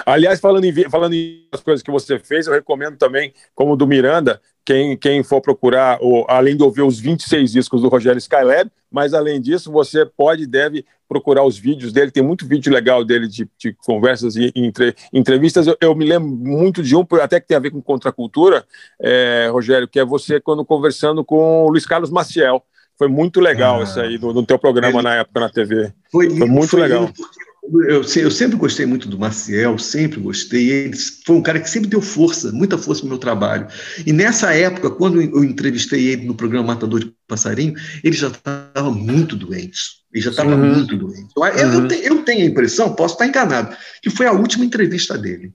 Aliás, 0.06 0.40
falando 0.40 0.64
em, 0.64 0.72
falando 0.90 1.14
em 1.14 1.46
as 1.52 1.60
coisas 1.60 1.82
que 1.82 1.90
você 1.90 2.18
fez, 2.18 2.46
eu 2.46 2.52
recomendo 2.52 2.96
também, 2.96 3.32
como 3.54 3.72
o 3.72 3.76
do 3.76 3.86
Miranda, 3.86 4.40
quem, 4.64 4.96
quem 4.96 5.22
for 5.22 5.40
procurar, 5.40 5.98
o- 6.00 6.24
além 6.28 6.56
de 6.56 6.62
ouvir 6.62 6.82
os 6.82 6.98
26 7.00 7.50
discos 7.52 7.82
do 7.82 7.88
Rogério 7.88 8.18
Skylab, 8.18 8.70
mas 8.90 9.12
além 9.14 9.40
disso, 9.40 9.72
você 9.72 10.04
pode 10.06 10.44
e 10.44 10.46
deve 10.46 10.84
procurar 11.08 11.44
os 11.44 11.58
vídeos 11.58 11.92
dele, 11.92 12.10
tem 12.10 12.22
muito 12.22 12.46
vídeo 12.46 12.72
legal 12.72 13.04
dele 13.04 13.26
de, 13.28 13.48
de 13.58 13.74
conversas 13.84 14.34
e 14.36 14.50
entre- 14.54 14.94
entrevistas. 15.12 15.66
Eu, 15.66 15.76
eu 15.80 15.94
me 15.94 16.04
lembro 16.06 16.28
muito 16.28 16.82
de 16.82 16.94
um, 16.96 17.04
até 17.20 17.38
que 17.40 17.46
tem 17.48 17.56
a 17.56 17.60
ver 17.60 17.70
com 17.70 17.82
contracultura, 17.82 18.64
é, 19.00 19.48
Rogério, 19.52 19.88
que 19.88 19.98
é 19.98 20.04
você 20.04 20.40
quando 20.40 20.64
conversando 20.64 21.24
com 21.24 21.64
o 21.66 21.68
Luiz 21.70 21.84
Carlos 21.84 22.10
Maciel. 22.10 22.64
Foi 22.96 23.08
muito 23.08 23.40
legal 23.40 23.80
Ah. 23.80 23.82
isso 23.82 23.98
aí, 24.00 24.16
do, 24.16 24.32
do 24.32 24.44
teu 24.46 24.58
programa 24.58 25.02
na 25.02 25.16
época 25.16 25.40
na 25.40 25.48
TV. 25.50 25.92
Foi, 26.10 26.28
lindo, 26.28 26.46
muito 26.46 26.70
foi 26.70 26.80
legal. 26.82 27.00
lindo, 27.02 27.12
porque 27.14 27.40
Eu, 27.64 28.02
eu 28.02 28.30
sempre 28.30 28.56
gostei 28.56 28.84
muito 28.86 29.08
do 29.08 29.16
Maciel, 29.18 29.78
sempre 29.78 30.18
gostei. 30.20 30.68
Ele 30.68 30.96
foi 31.24 31.36
um 31.36 31.42
cara 31.42 31.60
que 31.60 31.70
sempre 31.70 31.88
deu 31.88 32.02
força, 32.02 32.50
muita 32.50 32.76
força 32.76 33.02
no 33.04 33.08
meu 33.10 33.18
trabalho. 33.18 33.68
E 34.04 34.12
nessa 34.12 34.52
época, 34.52 34.90
quando 34.90 35.22
eu 35.22 35.44
entrevistei 35.44 36.08
ele 36.08 36.26
no 36.26 36.34
programa 36.34 36.66
Matador 36.66 37.00
de 37.00 37.14
Passarinho, 37.28 37.74
ele 38.02 38.16
já 38.16 38.28
estava 38.28 38.90
muito 38.90 39.36
doente. 39.36 39.78
Ele 40.12 40.22
já 40.24 40.30
estava 40.30 40.50
Uhum. 40.50 40.74
muito 40.74 40.96
doente. 40.96 41.28
Eu, 41.36 41.44
eu- 41.44 41.54
eu 41.72 41.78
Uhum. 41.80 41.88
te- 41.88 42.04
eu 42.04 42.24
tenho 42.24 42.42
a 42.42 42.50
impressão, 42.50 42.94
posso 42.94 43.14
estar 43.14 43.26
enganado, 43.28 43.76
que 44.02 44.10
foi 44.10 44.26
a 44.26 44.32
última 44.32 44.64
entrevista 44.64 45.16
dele. 45.16 45.52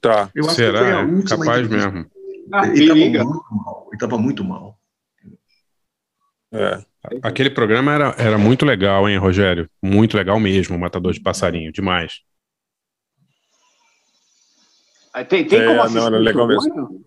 Tá. 0.00 0.30
Eu 0.34 0.44
acho 0.44 0.56
que 0.56 0.62
foi 0.62 0.76
a 0.76 0.78
Será? 0.84 1.00
última 1.06 1.38
Capaz 1.44 1.64
entrevista. 1.64 1.90
mesmo. 1.90 2.10
ele 2.66 2.82
estava 2.82 3.24
muito 3.24 3.54
mal. 3.54 3.84
Ele 3.88 3.96
estava 3.96 4.18
muito 4.18 4.44
mal. 4.44 4.78
É. 6.52 6.84
Aquele 7.22 7.50
programa 7.50 7.92
era, 7.92 8.14
era 8.18 8.38
muito 8.38 8.66
legal, 8.66 9.08
hein, 9.08 9.16
Rogério? 9.16 9.68
Muito 9.82 10.16
legal 10.16 10.38
mesmo, 10.40 10.76
o 10.76 10.78
Matador 10.78 11.12
de 11.12 11.20
Passarinho, 11.20 11.72
demais. 11.72 12.20
Tem, 15.28 15.44
tem 15.44 15.60
É, 15.60 15.64
como 15.64 15.76
não, 15.76 15.82
assistir 15.84 16.06
era 16.06 16.18
legal 16.18 16.46
mesmo. 16.46 17.04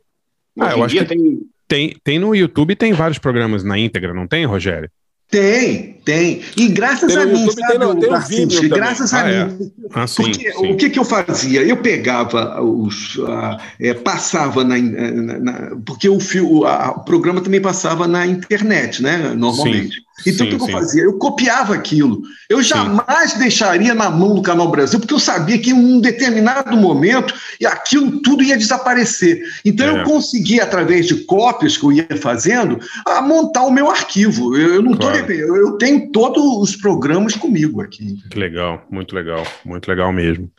Ah, 0.59 0.71
eu 0.71 0.83
acho 0.83 0.95
que 0.95 1.05
tem... 1.05 1.39
tem, 1.67 1.95
tem 2.03 2.19
no 2.19 2.35
YouTube, 2.35 2.75
tem 2.75 2.91
vários 2.93 3.19
programas 3.19 3.63
na 3.63 3.77
íntegra, 3.77 4.13
não 4.13 4.27
tem, 4.27 4.45
Rogério? 4.45 4.89
Tem, 5.31 5.95
tem. 6.03 6.41
E 6.57 6.67
graças 6.67 7.13
Tem 7.13 7.23
a 7.23 7.25
mim, 7.25 7.49
sabe, 7.49 7.67
tem 7.69 7.79
no- 7.79 7.95
tem 7.95 8.13
um 8.13 8.19
vídeo 8.19 8.55
também. 8.63 8.69
graças 8.69 9.13
a 9.13 9.21
Ah, 9.23 9.31
é. 9.31 9.45
mim. 9.45 9.71
Ah, 9.93 10.05
sim, 10.05 10.23
Porque 10.23 10.51
sim. 10.51 10.71
o 10.73 10.75
que, 10.77 10.89
que 10.89 10.99
eu 10.99 11.05
fazia? 11.05 11.61
Eu 11.63 11.77
pegava 11.77 12.61
os. 12.61 13.17
ah, 13.27 13.57
é, 13.79 13.93
passava 13.93 14.63
na, 14.65 14.77
na- 14.77 15.39
na- 15.39 15.71
Porque 15.85 16.09
o, 16.09 16.19
fio, 16.19 16.65
a- 16.65 16.91
o 16.97 17.05
programa 17.05 17.39
também 17.39 17.61
passava 17.61 18.07
na 18.07 18.27
internet, 18.27 19.01
né? 19.01 19.33
Normalmente. 19.33 19.95
Sim, 19.95 20.01
então 20.27 20.45
o 20.47 20.51
sim, 20.51 20.57
que 20.57 20.63
eu 20.63 20.65
sim. 20.67 20.71
fazia? 20.71 21.03
Eu 21.03 21.17
copiava 21.17 21.73
aquilo. 21.73 22.21
Eu 22.49 22.61
jamais 22.61 23.33
deixaria 23.35 23.93
na 23.95 24.09
mão 24.09 24.35
do 24.35 24.41
Canal 24.41 24.69
Brasil, 24.69 24.99
porque 24.99 25.13
eu 25.13 25.19
sabia 25.19 25.57
que 25.57 25.71
em 25.71 25.73
um 25.73 25.99
determinado 25.99 26.75
momento 26.77 27.33
aquilo 27.65 28.19
tudo 28.21 28.43
ia 28.43 28.57
desaparecer. 28.57 29.41
Então 29.65 29.87
É. 29.87 29.99
eu 30.01 30.03
conseguia, 30.03 30.63
através 30.63 31.07
de 31.07 31.15
cópias 31.25 31.77
que 31.77 31.83
eu 31.85 31.91
ia 31.91 32.07
fazendo, 32.21 32.79
a 33.05 33.21
montar 33.21 33.63
o 33.63 33.71
meu 33.71 33.89
arquivo. 33.89 34.55
Eu, 34.55 34.75
eu 34.75 34.81
não 34.81 34.91
tô 34.93 35.07
Claro. 35.09 35.31
eu, 35.31 35.55
eu 35.55 35.71
tenho 35.77 36.11
todos 36.11 36.43
os 36.69 36.75
programas 36.75 37.35
comigo 37.35 37.81
aqui. 37.81 38.17
Que 38.29 38.37
legal, 38.37 38.85
muito 38.91 39.15
legal, 39.15 39.45
muito 39.65 39.87
legal 39.87 40.11
mesmo. 40.13 40.51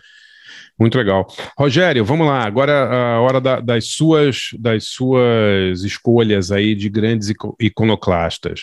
Muito 0.80 0.96
legal. 0.98 1.26
Rogério, 1.56 2.04
vamos 2.04 2.26
lá. 2.26 2.44
Agora 2.44 2.72
a 2.88 3.20
hora 3.20 3.40
da- 3.40 3.60
das 3.60 3.88
suas 3.88 4.48
das 4.58 4.84
suas 4.86 5.82
escolhas 5.84 6.50
aí 6.50 6.74
de 6.74 6.88
grandes 6.88 7.28
ico- 7.28 7.54
iconoclastas. 7.60 8.62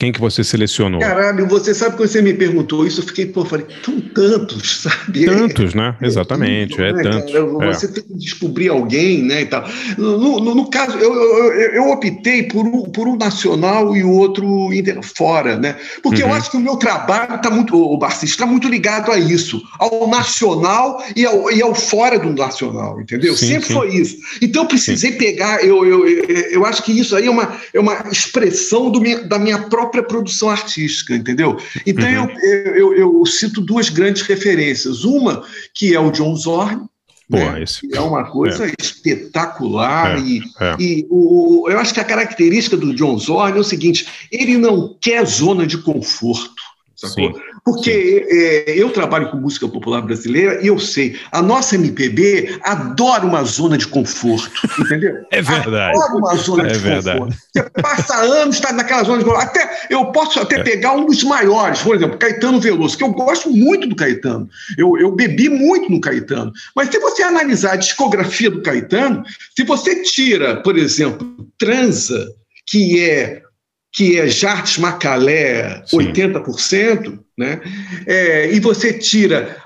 Quem 0.00 0.10
que 0.12 0.18
você 0.18 0.42
selecionou? 0.42 0.98
Caralho, 0.98 1.46
você 1.46 1.74
sabe 1.74 1.94
quando 1.94 2.08
você 2.08 2.22
me 2.22 2.32
perguntou 2.32 2.86
isso, 2.86 3.02
eu 3.02 3.04
fiquei, 3.06 3.26
pô, 3.26 3.44
falei, 3.44 3.66
são 3.84 4.00
tantos, 4.00 4.80
sabe? 4.88 5.26
Tantos, 5.26 5.74
né? 5.74 5.94
Exatamente, 6.00 6.80
é 6.80 6.90
né, 6.90 7.02
tantos. 7.02 7.30
cara? 7.32 7.44
é. 7.68 7.72
Você 7.74 7.86
tem 7.86 8.02
que 8.02 8.14
descobrir 8.14 8.70
alguém, 8.70 9.22
né, 9.22 9.42
e 9.42 9.46
tal. 9.46 9.62
No, 9.98 10.40
no- 10.40 10.54
no 10.54 10.70
caso, 10.70 10.96
eu, 10.96 11.12
eu, 11.14 11.52
eu- 11.52 11.70
eu 11.74 11.90
optei 11.90 12.44
por 12.44 12.64
um, 12.66 12.84
por 12.84 13.06
um 13.08 13.14
nacional 13.16 13.94
e 13.94 14.02
o 14.02 14.10
outro 14.10 14.70
fora, 15.02 15.58
né? 15.58 15.76
Porque 16.02 16.22
eu 16.22 16.28
Uhum. 16.28 16.32
acho 16.32 16.50
que 16.50 16.56
o 16.56 16.60
meu 16.60 16.76
trabalho 16.76 17.34
está 17.34 17.50
muito, 17.50 17.76
o 17.76 17.98
Barcis, 17.98 18.30
está 18.30 18.46
muito 18.46 18.68
ligado 18.68 19.12
a 19.12 19.18
isso, 19.18 19.60
ao 19.78 20.08
nacional 20.08 21.04
e 21.14 21.26
ao, 21.26 21.52
e 21.52 21.60
ao 21.60 21.74
fora 21.74 22.18
do 22.18 22.32
nacional, 22.32 22.98
entendeu? 23.02 23.36
Sim, 23.36 23.48
Sempre 23.48 23.66
sim. 23.66 23.74
foi 23.74 23.94
isso. 23.94 24.16
Então 24.40 24.62
eu 24.62 24.68
precisei 24.68 25.12
pegar, 25.12 25.62
eu, 25.62 25.84
eu, 25.84 26.08
eu, 26.08 26.24
eu 26.52 26.64
acho 26.64 26.82
que 26.82 26.98
isso 26.98 27.14
aí 27.14 27.26
é 27.26 27.30
uma, 27.30 27.52
é 27.74 27.78
uma 27.78 28.06
expressão 28.10 28.90
do 28.90 28.98
minha- 28.98 29.20
da 29.24 29.38
minha 29.38 29.58
própria 29.58 29.89
produção 30.02 30.48
artística, 30.48 31.14
entendeu? 31.14 31.56
Então 31.86 32.06
Uhum. 32.08 32.30
eu, 32.40 32.94
eu, 32.94 32.94
eu 33.18 33.26
cito 33.26 33.60
duas 33.60 33.88
grandes 33.88 34.22
referências. 34.22 35.04
Uma, 35.04 35.42
que 35.74 35.94
é 35.94 36.00
o 36.00 36.10
John 36.10 36.34
Zorn, 36.36 36.82
Pô, 37.28 37.36
né? 37.36 37.62
esse- 37.62 37.86
que 37.86 37.96
é 37.96 38.00
uma 38.00 38.24
coisa 38.30 38.66
é. 38.66 38.72
espetacular 38.80 40.16
É, 40.16 40.20
e, 40.20 40.42
é. 40.60 40.76
e 40.80 41.06
o- 41.10 41.68
eu 41.68 41.78
acho 41.78 41.94
que 41.94 42.00
a 42.00 42.04
característica 42.04 42.76
do 42.76 42.94
John 42.94 43.16
Zorn 43.18 43.56
é 43.56 43.60
o 43.60 43.64
seguinte: 43.64 44.06
ele 44.32 44.56
não 44.56 44.96
quer 45.00 45.24
zona 45.26 45.66
de 45.66 45.78
conforto. 45.78 46.59
Sacou? 47.00 47.32
Sim, 47.32 47.40
Porque 47.64 48.26
é, 48.28 48.74
eu 48.78 48.90
trabalho 48.90 49.30
com 49.30 49.38
música 49.38 49.66
popular 49.66 50.02
brasileira 50.02 50.60
e 50.62 50.66
eu 50.66 50.78
sei, 50.78 51.18
a 51.32 51.40
nossa 51.40 51.74
MPB 51.76 52.58
adora 52.62 53.24
uma 53.24 53.42
zona 53.44 53.78
de 53.78 53.86
conforto, 53.86 54.50
entendeu? 54.78 55.14
É 55.32 55.40
verdade. 55.40 55.96
Adora 55.98 56.14
uma 56.14 56.36
zona 56.36 56.64
É 56.64 56.72
de 56.72 56.78
verdade. 56.78 57.18
conforto. 57.18 57.40
Você 57.54 57.70
passa 57.82 58.16
anos, 58.16 58.56
está 58.56 58.72
naquela 58.72 59.02
zona 59.04 59.18
de 59.18 59.24
conforto. 59.24 59.46
Até, 59.48 59.86
eu 59.88 60.06
posso 60.12 60.38
até 60.40 60.56
É. 60.60 60.62
pegar 60.62 60.92
um 60.92 61.06
dos 61.06 61.24
maiores, 61.24 61.80
por 61.80 61.96
exemplo, 61.96 62.18
Caetano 62.18 62.60
Veloso, 62.60 62.98
que 62.98 63.04
eu 63.04 63.12
gosto 63.12 63.48
muito 63.50 63.86
do 63.88 63.96
Caetano. 63.96 64.48
Eu, 64.76 64.98
eu 64.98 65.10
bebi 65.12 65.48
muito 65.48 65.90
no 65.90 66.00
Caetano. 66.00 66.52
Mas 66.76 66.90
se 66.90 66.98
você 66.98 67.22
analisar 67.22 67.72
a 67.72 67.76
discografia 67.76 68.50
do 68.50 68.60
Caetano, 68.62 69.22
se 69.56 69.64
você 69.64 70.02
tira, 70.02 70.56
por 70.62 70.76
exemplo, 70.76 71.26
Transa, 71.58 72.28
que 72.66 73.00
é 73.00 73.42
que 73.92 74.18
é 74.18 74.28
Jartes 74.28 74.78
Macalé 74.78 75.82
80%, 75.92 77.18
né? 77.36 77.60
É, 78.06 78.52
e 78.52 78.60
você 78.60 78.92
tira 78.92 79.56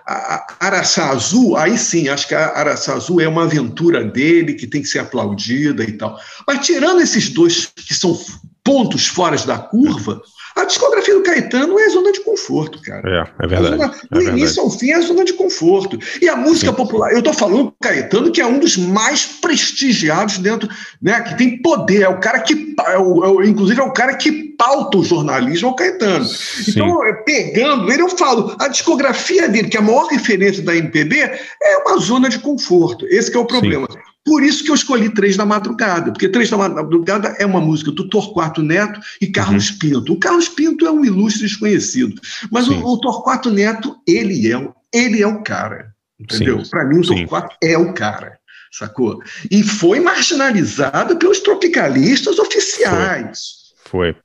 Araçá 0.59 1.11
Azul, 1.11 1.57
aí 1.57 1.77
sim, 1.77 2.09
acho 2.09 2.29
que 2.29 2.35
a 2.35 2.57
Araçá 2.57 2.95
Azul 2.95 3.21
é 3.21 3.29
uma 3.29 3.45
aventura 3.45 4.03
dele 4.03 4.55
que 4.55 4.67
tem 4.67 4.81
que 4.81 4.89
ser 4.89 5.01
aplaudida 5.01 5.85
e 5.85 5.93
tal. 5.93 6.19
Mas 6.47 6.65
tirando 6.65 7.03
esses 7.03 7.29
dois 7.29 7.67
que 7.67 7.93
são 7.93 8.19
pontos 8.63 9.07
fora 9.07 9.37
da 9.37 9.59
curva, 9.59 10.23
a 10.57 10.65
discografia 10.65 11.15
do 11.15 11.23
Caetano 11.23 11.79
é 11.79 11.89
zona 11.89 12.13
de 12.13 12.21
conforto, 12.21 12.81
cara. 12.83 13.09
É, 13.41 13.45
é 13.45 13.47
verdade. 13.49 13.77
Zona- 13.77 13.85
é 13.87 13.89
do 13.89 14.19
verdade. 14.21 14.39
início 14.39 14.63
ao 14.63 14.71
fim 14.71 14.91
é 14.91 14.95
a 14.95 15.01
zona 15.01 15.25
de 15.25 15.33
conforto. 15.33 15.99
E 16.23 16.29
a 16.29 16.37
música 16.37 16.73
popular, 16.73 17.13
eu 17.13 17.19
estou 17.19 17.33
falando 17.35 17.65
do 17.65 17.75
Caetano, 17.83 18.31
que 18.31 18.41
é 18.41 18.47
um 18.47 18.59
dos 18.59 18.77
mais 18.77 19.25
prestigiados 19.27 20.39
dentro, 20.39 20.69
né? 21.03 21.21
Que 21.23 21.37
tem 21.37 21.61
poder, 21.61 22.03
é 22.03 22.09
o 22.09 22.21
cara 22.21 22.41
que, 22.41 22.75
é 22.87 22.99
o- 22.99 23.25
é 23.25 23.29
o- 23.29 23.43
inclusive, 23.43 23.81
é 23.81 23.85
o 23.85 23.93
cara 23.93 24.15
que 24.17 24.54
pauta 24.57 24.99
o 24.99 25.05
jornalismo, 25.05 25.69
é 25.69 25.71
o 25.71 25.75
Caetano. 25.75 26.27
Então, 26.69 27.05
é, 27.05 27.13
pegando 27.13 27.91
ele, 27.93 28.03
eu 28.03 28.09
falo, 28.09 28.55
a 28.59 28.69
discografia 28.69 29.49
dele, 29.49 29.69
que 29.69 29.77
é 29.77 29.81
a 29.81 29.83
maior 29.83 30.07
referência 30.07 30.63
da 30.63 30.75
MPB, 30.77 31.17
é 31.63 31.77
uma 31.87 31.99
zona 31.99 32.29
de 32.29 32.39
conforto. 32.39 33.07
Esse 33.07 33.35
é 33.35 33.39
o 33.39 33.47
problema. 33.47 33.87
Por 34.25 34.43
isso 34.43 34.65
que 34.65 34.71
eu 34.71 34.75
escolhi 34.75 35.11
Três 35.11 35.37
da 35.37 35.45
Madrugada, 35.45 36.11
porque 36.11 36.29
Três 36.31 36.49
da 36.49 36.57
Madrugada 36.57 37.37
é 37.39 37.45
uma 37.45 37.61
música 37.61 37.91
do 37.93 38.09
Torquato 38.09 38.63
Neto 38.63 38.99
e 39.21 39.27
Carlos 39.27 39.71
Uhum. 39.71 39.79
Pinto. 39.79 40.13
O 40.15 40.19
Carlos 40.19 40.49
Pinto 40.49 40.87
é 40.87 40.91
um 40.91 41.05
ilustre 41.05 41.43
desconhecido, 41.47 42.19
mas 42.51 42.67
o, 42.67 42.75
o 42.87 42.99
Torquato 42.99 43.51
Neto, 43.51 43.97
ele 44.09 44.51
é, 44.51 44.57
o- 44.57 44.73
ele 44.93 45.21
é 45.23 45.27
o 45.27 45.43
cara, 45.43 45.89
entendeu? 46.19 46.65
Sim. 46.65 46.71
Para 46.71 46.85
mim, 46.87 47.01
o 47.01 47.05
Sim. 47.05 47.27
Torquato 47.27 47.55
é 47.63 47.77
o 47.77 47.93
cara, 47.93 48.39
sacou? 48.73 49.21
E 49.51 49.63
foi 49.63 50.01
marginalizado 50.01 51.17
pelos 51.19 51.41
tropicalistas 51.41 52.39
oficiais. 52.39 53.39
Foi. 53.57 53.64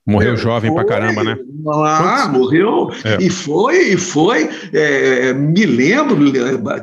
Morreu 0.05 0.33
É, 0.33 0.37
jovem 0.37 0.73
pra 0.73 0.81
foi. 0.83 0.89
caramba, 0.89 1.23
né? 1.23 1.37
Ah, 1.67 2.27
morreu. 2.31 2.89
É. 3.03 3.17
E 3.21 3.29
foi, 3.29 3.93
e 3.93 3.97
foi. 3.97 4.49
é, 4.73 5.33
me 5.33 5.65
lembro, 5.65 6.17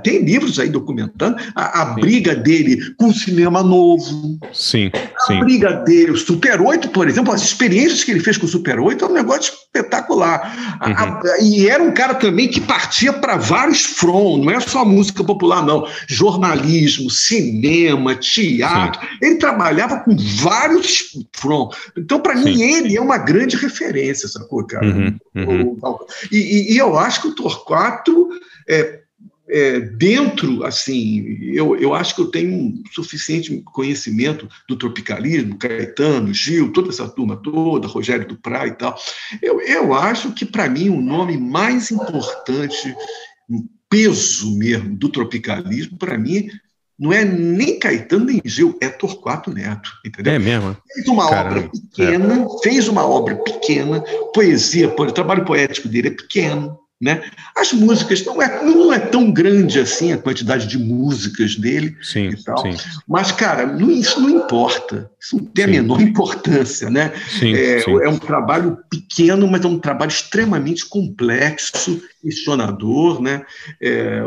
tem 0.02 0.22
livros 0.24 0.58
aí 0.58 0.68
documentando 0.68 1.36
a, 1.54 1.82
a 1.82 1.84
briga 1.94 2.34
dele 2.34 2.78
com 2.96 3.06
o 3.06 3.14
cinema 3.14 3.62
novo. 3.62 4.38
Sim, 4.52 4.90
A 5.26 5.32
sim. 5.32 5.40
briga 5.40 5.72
dele, 5.72 6.12
o 6.12 6.16
Super 6.16 6.60
8, 6.60 6.90
por 6.90 7.08
exemplo, 7.08 7.32
as 7.32 7.42
experiências 7.42 8.04
que 8.04 8.10
ele 8.10 8.20
fez 8.20 8.36
com 8.38 8.46
o 8.46 8.48
Super 8.48 8.78
8 8.78 9.04
é 9.04 9.08
um 9.08 9.12
negócio 9.12 9.52
espetacular. 9.52 10.76
A- 10.80 10.88
Uhum. 10.88 10.94
a- 11.30 11.38
e 11.42 11.68
era 11.68 11.82
um 11.82 11.92
cara 11.92 12.14
também 12.14 12.48
que 12.48 12.60
partia 12.60 13.12
para 13.12 13.36
vários 13.36 13.82
fronts, 13.84 14.44
não 14.44 14.52
é 14.52 14.60
só 14.60 14.84
música 14.84 15.22
popular, 15.24 15.64
não. 15.64 15.86
Jornalismo, 16.06 17.10
cinema, 17.10 18.14
teatro. 18.14 19.00
Ele 19.20 19.36
trabalhava 19.36 20.00
com 20.00 20.16
vários 20.16 21.04
fronts. 21.32 21.78
Então, 21.96 22.20
para 22.20 22.34
mim, 22.36 22.60
ele 22.62 22.96
é 22.96 23.00
uma 23.00 23.18
grande 23.18 23.56
referência, 23.56 24.28
sacou, 24.28 24.64
cara? 24.66 24.86
Uhum, 24.86 25.18
uhum. 25.34 25.76
E, 26.30 26.36
e- 26.38 26.72
e 26.74 26.78
eu 26.78 26.98
acho 26.98 27.22
que 27.22 27.28
o 27.28 27.34
Torquato 27.34 28.28
é, 28.68 29.00
é, 29.48 29.80
dentro, 29.80 30.64
assim, 30.64 31.38
eu, 31.52 31.76
eu 31.76 31.94
acho 31.94 32.14
que 32.14 32.20
eu 32.20 32.26
tenho 32.30 32.52
um 32.52 32.82
suficiente 32.92 33.62
conhecimento 33.64 34.48
do 34.68 34.76
tropicalismo, 34.76 35.56
Caetano, 35.58 36.34
Gil, 36.34 36.72
toda 36.72 36.88
essa 36.90 37.08
turma 37.08 37.36
toda, 37.36 37.86
Rogério 37.86 38.26
Duprá 38.26 38.66
e 38.66 38.72
tal. 38.72 38.98
Eu, 39.40 39.60
eu 39.60 39.94
acho 39.94 40.32
que, 40.32 40.44
para 40.44 40.68
mim, 40.68 40.88
o 40.88 41.00
nome 41.00 41.36
mais 41.38 41.90
importante 41.90 42.94
peso 43.88 44.56
mesmo 44.58 44.96
do 44.96 45.08
tropicalismo, 45.08 45.96
para 45.96 46.18
mim, 46.18 46.48
não 46.98 47.12
é 47.12 47.24
nem 47.24 47.78
Caetano 47.78 48.24
nem 48.24 48.42
Gil, 48.44 48.76
é 48.80 48.88
Torquato 48.88 49.52
Neto, 49.52 49.90
entendeu? 50.04 50.32
É 50.32 50.38
mesmo? 50.38 50.76
Fez 50.92 51.06
uma 51.08 51.28
Caramba, 51.28 51.58
obra 51.60 51.70
pequena, 51.70 52.46
fez 52.62 52.88
uma 52.88 53.06
obra 53.06 53.36
pequena, 53.36 54.00
poesia, 54.34 54.88
po- 54.88 55.04
o 55.04 55.12
trabalho 55.12 55.44
poético 55.44 55.88
dele 55.88 56.08
é 56.08 56.12
pequeno, 56.12 56.78
né? 57.00 57.22
As 57.54 57.72
músicas 57.72 58.24
não 58.24 58.40
é, 58.40 58.64
não 58.64 58.92
é 58.92 58.98
tão 58.98 59.30
grande 59.30 59.78
assim 59.78 60.12
a 60.12 60.18
quantidade 60.18 60.66
de 60.66 60.78
músicas 60.78 61.54
dele 61.56 61.96
Sim, 62.02 62.30
e 62.30 62.36
mas 63.06 63.30
cara, 63.32 63.66
não- 63.66 63.90
isso 63.90 64.20
não 64.20 64.30
importa, 64.30 65.10
isso 65.26 65.36
não 65.36 65.44
tem 65.44 65.64
a 65.64 65.68
menor 65.68 66.00
importância, 66.00 66.88
né? 66.88 67.12
Sim, 67.28 67.52
é, 67.52 67.80
sim. 67.80 67.90
é 68.02 68.08
um 68.08 68.18
trabalho 68.18 68.78
pequeno, 68.88 69.48
mas 69.48 69.64
é 69.64 69.66
um 69.66 69.78
trabalho 69.78 70.08
extremamente 70.10 70.86
complexo, 70.86 72.00
questionador, 72.22 73.20
né? 73.20 73.42
É, 73.80 74.22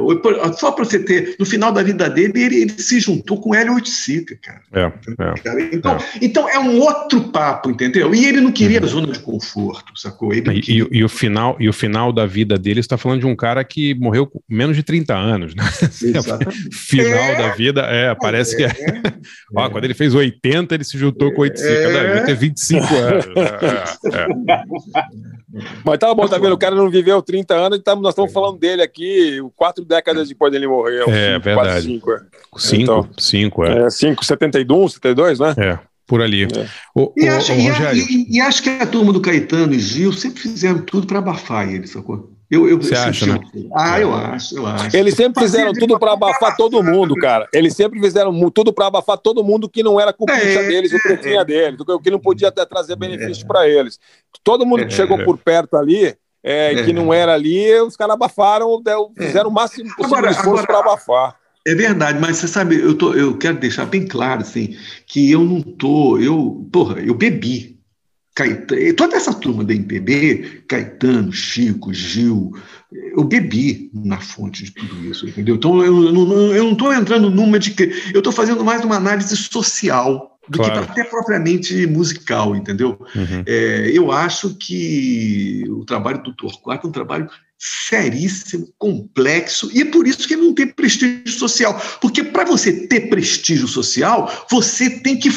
só 0.57 0.71
para 0.71 0.83
você 0.85 0.99
ter, 0.99 1.35
no 1.39 1.45
final 1.45 1.71
da 1.71 1.81
vida 1.81 2.09
dele, 2.09 2.33
ele, 2.35 2.55
ele 2.61 2.69
se 2.71 2.99
juntou 2.99 3.39
com 3.39 3.55
Hélio 3.55 3.73
Oiticica, 3.75 4.37
cara. 4.41 4.61
É, 4.73 4.85
é. 4.85 5.69
Então, 5.73 5.97
então 6.21 6.49
é 6.49 6.59
um 6.59 6.79
outro 6.79 7.29
papo, 7.29 7.69
entendeu? 7.71 8.13
E 8.13 8.25
ele 8.25 8.41
não 8.41 8.51
queria 8.51 8.85
zona 8.85 9.11
de 9.11 9.19
conforto, 9.19 9.97
sacou? 9.97 10.33
Ele 10.33 10.61
E, 10.67 10.81
e- 10.81 10.87
e 10.99 11.03
o 11.03 11.09
final, 11.09 11.55
e 11.59 11.69
o 11.69 11.73
final 11.73 12.11
da 12.11 12.25
vida 12.25 12.57
dele 12.57 12.79
está 12.79 12.97
falando 12.97 13.21
de 13.21 13.25
um 13.25 13.35
cara 13.35 13.63
que 13.63 13.93
morreu 13.95 14.27
com 14.27 14.41
menos 14.49 14.75
de 14.75 14.83
30 14.83 15.15
anos, 15.15 15.55
né? 15.55 15.63
Exatamente. 16.01 16.75
final 16.75 17.35
da 17.37 17.53
vida, 17.53 17.81
é, 17.81 18.13
parece 18.15 18.55
que 18.57 18.63
é. 18.63 18.73
Ó, 19.55 19.69
quando 19.69 19.85
ele 19.85 19.93
fez 19.93 20.13
80, 20.13 20.75
ele 20.75 20.83
se 20.89 20.97
juntou 20.97 21.31
com 21.33 21.41
85, 21.41 21.69
É. 21.79 21.93
Não, 21.93 22.07
devia 22.07 22.25
ter 22.25 22.35
25 22.35 22.83
anos. 22.95 23.25
É, 23.35 24.17
é. 24.17 24.63
Mas 25.83 25.97
tá 25.97 26.13
bom, 26.13 26.27
tá 26.27 26.37
vendo? 26.37 26.53
O 26.53 26.57
cara 26.57 26.75
não 26.75 26.89
viveu 26.89 27.21
30 27.21 27.53
anos 27.55 27.79
e 27.79 27.81
tá- 27.81 27.95
nós 27.95 28.09
estamos 28.11 28.31
falando 28.31 28.57
dele 28.59 28.81
aqui 28.81 29.39
quatro 29.55 29.83
décadas 29.83 30.27
depois 30.29 30.51
dele 30.51 30.67
morrer. 30.67 31.01
É, 31.09 31.33
cinco, 31.33 31.43
verdade. 31.45 31.53
quase 31.55 31.85
cinco, 31.87 32.11
é. 32.11 32.19
Cinco, 32.57 32.81
Então, 32.83 33.09
cinco, 33.17 33.65
é. 33.65 33.85
é 33.85 33.89
5, 33.89 34.23
71, 34.25 34.87
72, 34.89 35.39
né? 35.39 35.53
É, 35.57 35.79
por 36.05 36.21
ali. 36.21 36.47
Ô, 36.95 37.13
E 37.17 37.29
ô, 37.29 37.33
acho, 37.35 37.51
ô, 37.51 37.55
e, 37.55 37.99
e- 37.99 38.37
e 38.37 38.41
acho 38.41 38.61
que 38.63 38.69
a 38.69 38.85
turma 38.85 39.11
do 39.13 39.21
Caetano 39.21 39.73
e 39.73 39.79
Gil 39.79 40.11
sempre 40.13 40.41
fizeram 40.41 40.79
tudo 40.81 41.07
para 41.07 41.19
abafar 41.19 41.67
ele, 41.71 41.87
sacou? 41.87 42.31
Eu, 42.49 42.67
eu, 42.67 42.77
Você 42.81 42.95
eu 42.95 42.99
acha, 42.99 43.25
senti- 43.25 43.59
né? 43.59 43.69
Ah, 43.75 43.99
eu 43.99 44.13
acho, 44.13 44.57
eu 44.57 44.65
acho. 44.65 44.97
Eles 44.97 45.13
sempre 45.13 45.43
fizeram 45.43 45.71
tudo 45.71 45.99
pra 45.99 46.13
abafar 46.13 46.55
todo 46.57 46.81
mundo, 46.81 47.13
cara. 47.15 47.47
Eles 47.53 47.75
sempre 47.75 47.99
fizeram 47.99 48.49
tudo 48.49 48.73
pra 48.73 48.87
abafar 48.87 49.17
todo 49.19 49.43
mundo 49.43 49.69
que 49.69 49.83
não 49.83 49.99
era 49.99 50.11
culpista 50.11 50.41
É, 50.59 50.67
deles, 50.67 50.91
o 50.91 50.97
tretinha 50.99 51.45
deles, 51.45 51.79
o 51.79 51.99
que 51.99 52.09
não 52.09 52.19
podia 52.19 52.47
até 52.47 52.65
trazer 52.65 52.95
benefício 52.95 53.45
pra 53.45 53.67
eles. 53.67 53.99
Todo 54.43 54.65
mundo 54.65 54.79
que 54.79 54.93
É. 54.93 54.95
chegou 54.95 55.23
por 55.23 55.37
perto 55.37 55.77
ali, 55.77 56.15
é, 56.43 56.73
É. 56.73 56.83
que 56.83 56.91
não 56.91 57.13
era 57.13 57.33
ali, 57.35 57.71
os 57.81 57.95
caras 57.95 58.15
abafaram, 58.15 58.81
deu- 58.81 59.11
fizeram 59.15 59.49
o 59.49 59.53
máximo 59.53 59.87
possível 59.95 60.17
Agora- 60.17 60.31
de 60.33 60.39
esforço 60.39 60.65
pra 60.65 60.79
abafar. 60.79 61.35
É 61.67 61.75
verdade, 61.75 62.17
mas 62.19 62.37
você 62.37 62.47
sabe, 62.47 62.81
eu, 62.81 62.97
tô, 62.97 63.13
eu 63.13 63.37
quero 63.37 63.57
deixar 63.59 63.85
bem 63.85 64.07
claro 64.07 64.41
assim, 64.41 64.75
que 65.05 65.29
eu 65.31 65.43
não 65.43 65.61
tô, 65.61 66.17
eu, 66.17 66.67
porra, 66.71 66.99
eu 66.99 67.13
bebi. 67.13 67.77
Caetano, 68.39 68.93
toda 68.93 69.17
essa 69.17 69.33
turma 69.33 69.65
da 69.65 69.73
MPB, 69.73 70.63
Caetano, 70.65 71.29
Chico, 71.33 71.93
Gil, 71.93 72.55
eu 72.89 73.25
bebi 73.25 73.91
na 73.93 74.17
fonte 74.21 74.63
de 74.63 74.71
tudo 74.71 75.03
isso, 75.03 75.27
entendeu? 75.27 75.55
Então 75.55 75.83
eu 75.83 76.13
não 76.13 76.55
eu 76.55 76.63
não 76.63 76.71
estou 76.71 76.93
entrando 76.93 77.29
numa 77.29 77.59
de 77.59 77.71
que 77.71 77.91
eu 78.13 78.19
estou 78.19 78.31
fazendo 78.31 78.63
mais 78.63 78.81
uma 78.85 78.95
análise 78.95 79.35
social 79.35 80.39
do 80.47 80.57
Claro. 80.57 80.85
que 80.85 80.91
até 80.91 81.03
propriamente 81.03 81.85
musical, 81.85 82.55
entendeu? 82.55 82.97
Uhum. 83.13 83.43
É, 83.45 83.91
eu 83.93 84.09
acho 84.09 84.55
que 84.55 85.65
o 85.67 85.83
trabalho 85.83 86.23
do 86.23 86.33
Torquato 86.33 86.87
é 86.87 86.89
um 86.89 86.93
trabalho 86.93 87.29
seríssimo, 87.59 88.69
complexo, 88.77 89.69
e 89.73 89.81
é 89.81 89.85
por 89.85 90.07
isso 90.07 90.25
que 90.25 90.33
ele 90.33 90.43
não 90.43 90.53
tem 90.53 90.67
prestígio 90.67 91.27
social. 91.27 91.79
Porque 91.99 92.23
para 92.23 92.45
você 92.45 92.87
ter 92.87 93.09
prestígio 93.09 93.67
social, 93.67 94.47
você 94.49 94.89
tem 95.01 95.17
que, 95.19 95.29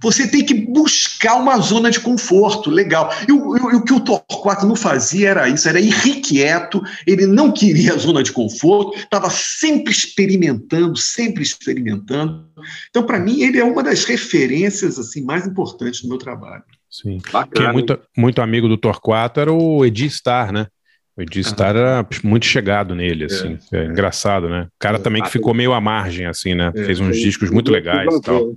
você 0.00 0.26
tem 0.26 0.44
que 0.44 0.54
buscar 0.54 1.34
uma 1.34 1.58
zona 1.58 1.90
de 1.90 2.00
conforto 2.00 2.70
legal. 2.70 3.12
E 3.28 3.32
o, 3.32 3.56
e 3.56 3.60
o- 3.60 3.70
e 3.72 3.74
o 3.76 3.84
que 3.84 3.92
o 3.92 4.00
Torquato 4.00 4.66
não 4.66 4.74
fazia 4.76 5.28
era 5.30 5.48
isso, 5.48 5.68
era 5.68 5.78
irrequieto, 5.80 6.82
ele 7.06 7.26
não 7.26 7.52
queria 7.52 7.92
a 7.92 7.98
zona 7.98 8.22
de 8.22 8.32
conforto, 8.32 8.96
estava 8.98 9.28
sempre 9.28 9.92
experimentando, 9.92 10.96
sempre 10.96 11.42
experimentando. 11.42 12.46
Então, 12.88 13.02
para 13.04 13.18
mim, 13.18 13.42
ele 13.42 13.58
é 13.58 13.64
uma 13.64 13.82
das 13.82 14.04
referências 14.04 14.98
assim 14.98 15.22
mais 15.22 15.46
importantes 15.46 16.00
do 16.00 16.08
meu 16.08 16.16
trabalho. 16.16 16.62
Sim. 16.90 17.18
Bacana, 17.30 17.50
Quem 17.54 17.66
é 17.66 17.72
muito, 17.72 17.98
muito 18.16 18.40
amigo 18.40 18.68
do 18.68 18.78
Torquato 18.78 19.38
era 19.40 19.52
o 19.52 19.84
Edi 19.84 20.08
Star, 20.08 20.50
né? 20.52 20.68
O 21.16 21.22
Edi 21.22 21.42
Star 21.42 21.74
era 21.74 22.06
muito 22.22 22.44
chegado 22.44 22.94
nele, 22.94 23.24
assim. 23.24 23.58
É, 23.72 23.84
engraçado, 23.86 24.48
né? 24.48 24.64
O 24.64 24.78
cara 24.78 24.98
também 24.98 25.22
que 25.22 25.30
ficou 25.30 25.54
meio 25.54 25.72
à 25.72 25.80
margem, 25.80 26.26
assim, 26.26 26.54
né? 26.54 26.70
É, 26.74 26.84
Fez 26.84 27.00
uns 27.00 27.16
discos 27.16 27.50
muito 27.50 27.72
legais 27.72 28.14
e 28.14 28.20
tal. 28.20 28.52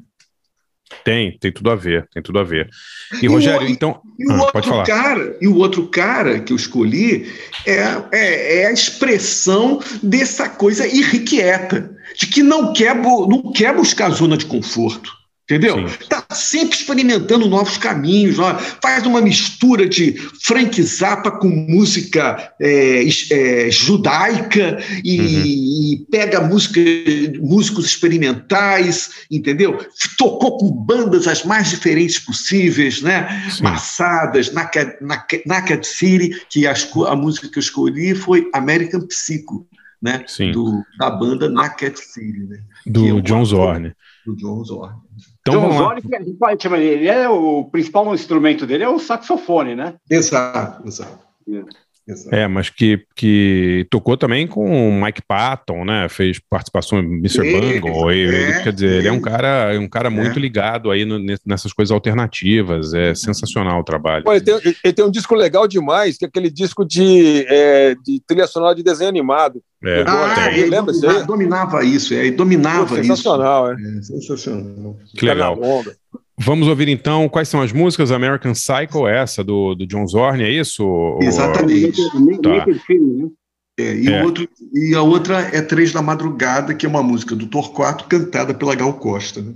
Tem, 1.03 1.37
tem 1.37 1.51
tudo 1.51 1.69
a 1.69 1.75
ver, 1.75 2.07
tem 2.11 2.21
tudo 2.21 2.39
a 2.39 2.43
ver. 2.43 2.67
E, 3.21 3.25
E 3.25 3.29
o- 3.29 3.33
Rogério, 3.33 3.67
então. 3.69 4.01
E 4.17 4.27
o 4.27 4.31
Ah, 4.31 4.37
outro 4.37 4.53
pode 4.53 4.67
falar. 4.67 4.85
cara, 4.85 5.37
e 5.39 5.47
o 5.47 5.55
outro 5.55 5.87
cara 5.87 6.39
que 6.39 6.51
eu 6.51 6.57
escolhi 6.57 7.31
é, 7.65 7.75
é, 8.11 8.61
é 8.63 8.65
a 8.67 8.71
expressão 8.73 9.79
dessa 10.01 10.49
coisa 10.49 10.87
irrequieta, 10.87 11.95
de 12.17 12.25
que 12.27 12.41
não 12.41 12.73
quer, 12.73 12.95
não 12.95 13.51
quer 13.53 13.73
buscar 13.73 14.09
zona 14.09 14.35
de 14.35 14.45
conforto. 14.47 15.13
Entendeu? 15.49 15.83
Está 15.87 16.23
sempre 16.31 16.77
experimentando 16.77 17.49
novos 17.49 17.75
caminhos. 17.75 18.37
ó. 18.37 18.55
Faz 18.83 19.03
uma 19.07 19.19
mistura 19.19 19.89
de 19.89 20.13
Frank 20.43 20.79
Zappa 20.83 21.31
com 21.31 21.47
música 21.49 22.53
é, 22.61 23.03
é, 23.31 23.71
judaica 23.71 24.77
e, 25.03 25.93
e 25.93 26.05
pega 26.11 26.39
música, 26.39 26.79
músicos 27.41 27.85
experimentais, 27.85 29.25
entendeu? 29.31 29.83
Tocou 30.19 30.59
com 30.59 30.71
bandas 30.71 31.27
as 31.27 31.43
mais 31.43 31.71
diferentes 31.71 32.19
possíveis, 32.19 33.01
né? 33.01 33.27
Massadas, 33.59 34.53
Naked, 34.53 34.97
Naked, 35.01 35.43
Naked 35.47 35.87
City, 35.87 36.45
que 36.47 36.67
a, 36.67 36.75
a 37.07 37.15
música 37.15 37.49
que 37.49 37.57
eu 37.57 37.61
escolhi 37.61 38.13
foi 38.13 38.47
American 38.53 39.01
Psycho, 39.07 39.65
né? 39.99 40.23
Do, 40.53 40.85
da 40.99 41.09
banda 41.09 41.49
Naked 41.49 41.97
City, 41.99 42.39
né? 42.41 42.59
Do 42.85 43.19
John 43.21 43.43
Zorn. 43.43 43.95
Do 44.27 44.35
John 44.35 44.63
Zorn. 44.63 44.93
Então 45.41 45.71
chamar 46.63 46.77
dele, 46.77 46.83
ele 46.83 47.07
é 47.07 47.27
o 47.29 47.65
principal 47.65 48.05
instrumento 48.13 48.67
dele 48.67 48.83
é 48.83 48.89
o 48.89 48.99
saxofone, 48.99 49.75
né? 49.75 49.95
Exato, 50.09 50.87
exato. 50.87 51.19
É, 51.47 51.63
mas 52.47 52.69
que, 52.69 53.05
que 53.15 53.85
tocou 53.89 54.15
também 54.17 54.47
com 54.47 54.89
o 54.89 55.01
Mike 55.03 55.21
Patton, 55.27 55.83
né? 55.85 56.07
Fez 56.09 56.39
participação 56.49 56.99
em 56.99 57.05
Mr. 57.19 57.47
É, 57.47 57.79
Bungle. 57.79 58.11
e- 58.13 58.25
é, 58.35 58.63
quer 58.63 58.73
dizer, 58.73 58.91
ele 58.99 59.07
é 59.07 59.11
um 59.11 59.21
cara, 59.21 59.77
um 59.79 59.87
cara 59.87 60.09
muito 60.09 60.37
É. 60.37 60.41
ligado 60.41 60.91
aí 60.91 61.05
no- 61.05 61.19
nessas 61.45 61.71
coisas 61.73 61.91
alternativas. 61.91 62.93
É 62.93 63.13
sensacional 63.15 63.79
o 63.79 63.83
trabalho. 63.83 64.23
Pô, 64.23 64.33
ele, 64.33 64.41
tem, 64.43 64.59
ele 64.83 64.93
tem 64.93 65.05
um 65.05 65.11
disco 65.11 65.35
legal 65.35 65.67
demais, 65.67 66.17
que 66.17 66.25
é 66.25 66.27
aquele 66.27 66.49
disco 66.49 66.85
de, 66.85 67.45
é, 67.47 67.95
de 67.95 68.21
trilha 68.25 68.47
sonora 68.47 68.75
de 68.75 68.83
desenho 68.83 69.09
animado. 69.09 69.61
É, 69.83 70.03
Ah, 70.05 70.49
Ele 70.51 70.61
ele 70.61 70.69
lembra 70.71 70.91
isso 70.91 70.99
dominava, 71.01 71.19
aí? 71.21 71.27
dominava 71.27 71.85
isso, 71.85 72.13
é, 72.13 72.17
ele 72.27 72.35
dominava 72.35 72.85
Pô, 72.87 72.93
isso. 72.95 73.03
sensacional, 73.03 73.71
é. 73.71 73.73
É, 73.75 74.01
sensacional. 74.01 74.97
Que 75.15 75.25
legal. 75.25 75.57
Vamos 76.41 76.69
ouvir 76.69 76.87
então 76.87 77.27
quais 77.27 77.49
são 77.49 77.61
as 77.61 77.73
músicas. 77.73 78.11
American 78.11 78.53
Psycho, 78.53 79.05
essa 79.05 79.43
do, 79.43 79.75
do 79.75 79.85
John 79.85 80.07
Zorn, 80.07 80.41
é 80.41 80.49
isso? 80.49 81.19
Exatamente. 81.21 82.01
Tá. 82.41 82.65
É, 83.77 83.95
e, 83.95 84.07
É. 84.07 84.23
Outro, 84.23 84.47
e 84.73 84.95
a 84.95 85.01
outra 85.01 85.39
é 85.53 85.61
Três 85.61 85.91
da 85.91 86.01
Madrugada, 86.01 86.73
que 86.73 86.85
é 86.85 86.89
uma 86.89 87.03
música 87.03 87.35
do 87.35 87.47
Torquato 87.47 88.05
cantada 88.05 88.53
pela 88.53 88.73
Gal 88.73 88.93
Costa. 88.93 89.41
Né? 89.41 89.53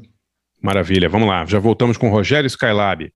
Maravilha, 0.61 1.07
vamos 1.07 1.27
lá. 1.27 1.45
Já 1.45 1.59
voltamos 1.59 1.97
com 1.97 2.09
o 2.09 2.11
Rogério 2.11 2.47
Skylab. 2.47 3.11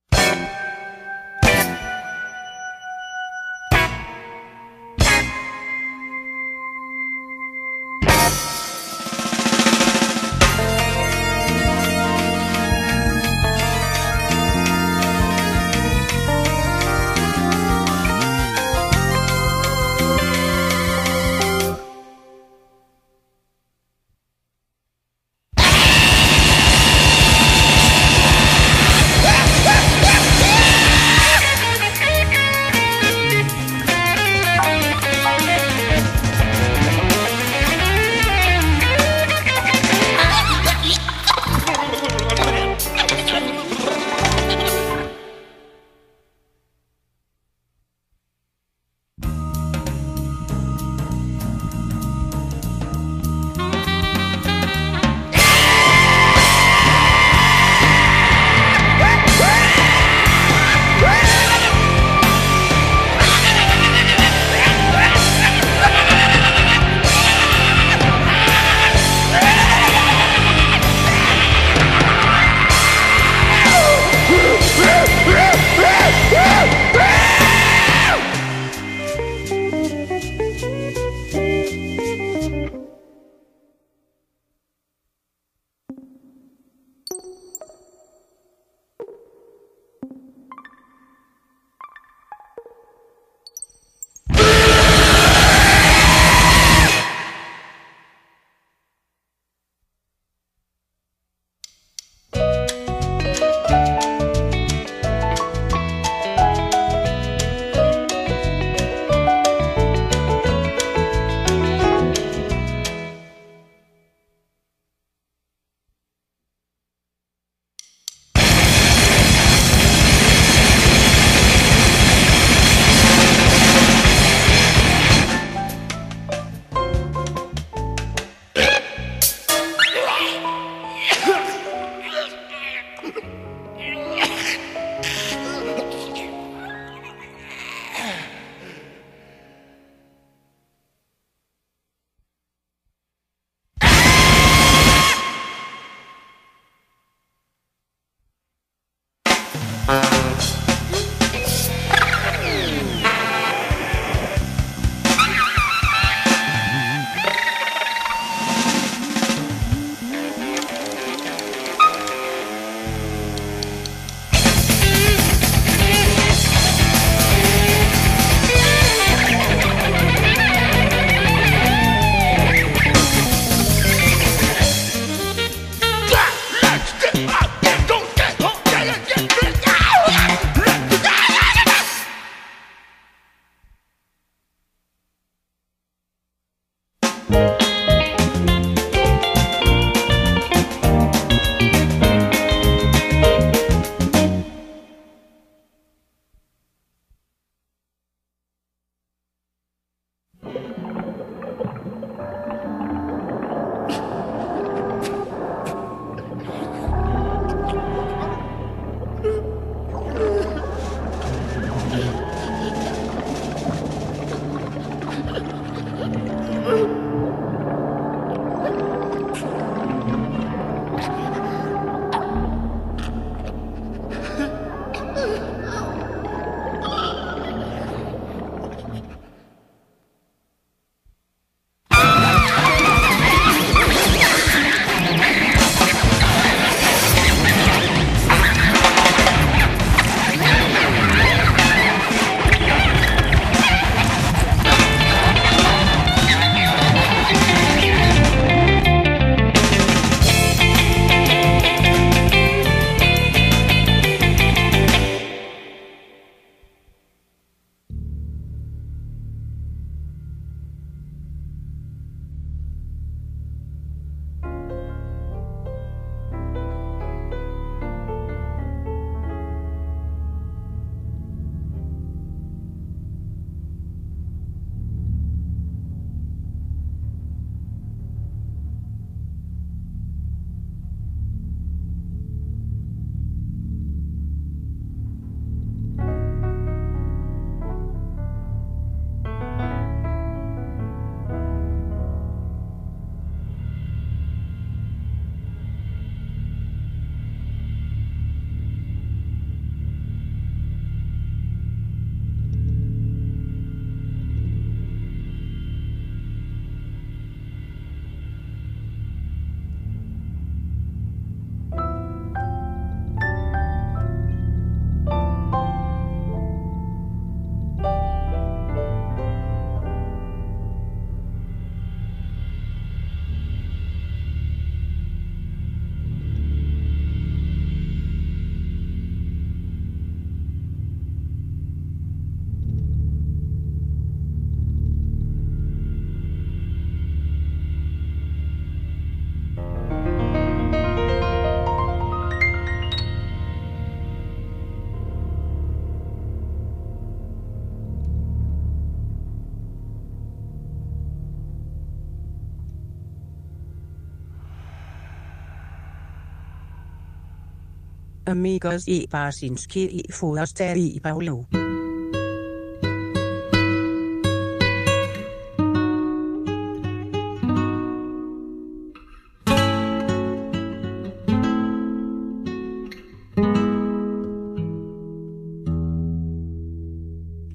Amigos 358.27 358.85
e 358.87 359.07
Barsinski 359.09 360.03
e 360.05 360.11
Foraster 360.11 360.75
e 360.77 360.99
Paulo. 360.99 361.47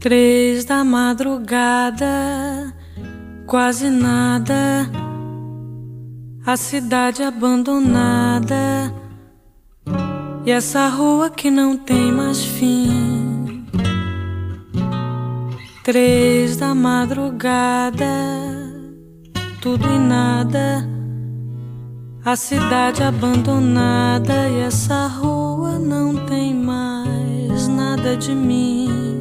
Três 0.00 0.64
da 0.64 0.82
madrugada, 0.82 2.74
quase 3.46 3.90
nada, 3.90 4.90
a 6.44 6.56
cidade 6.56 7.22
abandonada 7.22 9.01
e 10.44 10.50
essa 10.50 10.88
rua 10.88 11.30
que 11.30 11.50
não 11.50 11.76
tem 11.76 12.12
mais 12.12 12.44
fim. 12.44 13.64
Três 15.84 16.56
da 16.56 16.74
madrugada, 16.74 18.04
tudo 19.60 19.84
e 19.86 19.98
nada, 19.98 20.88
a 22.24 22.36
cidade 22.36 23.02
abandonada 23.02 24.48
e 24.48 24.60
essa 24.60 25.06
rua 25.06 25.78
não 25.78 26.24
tem 26.26 26.54
mais 26.54 27.66
nada 27.68 28.16
de 28.16 28.34
mim 28.34 29.12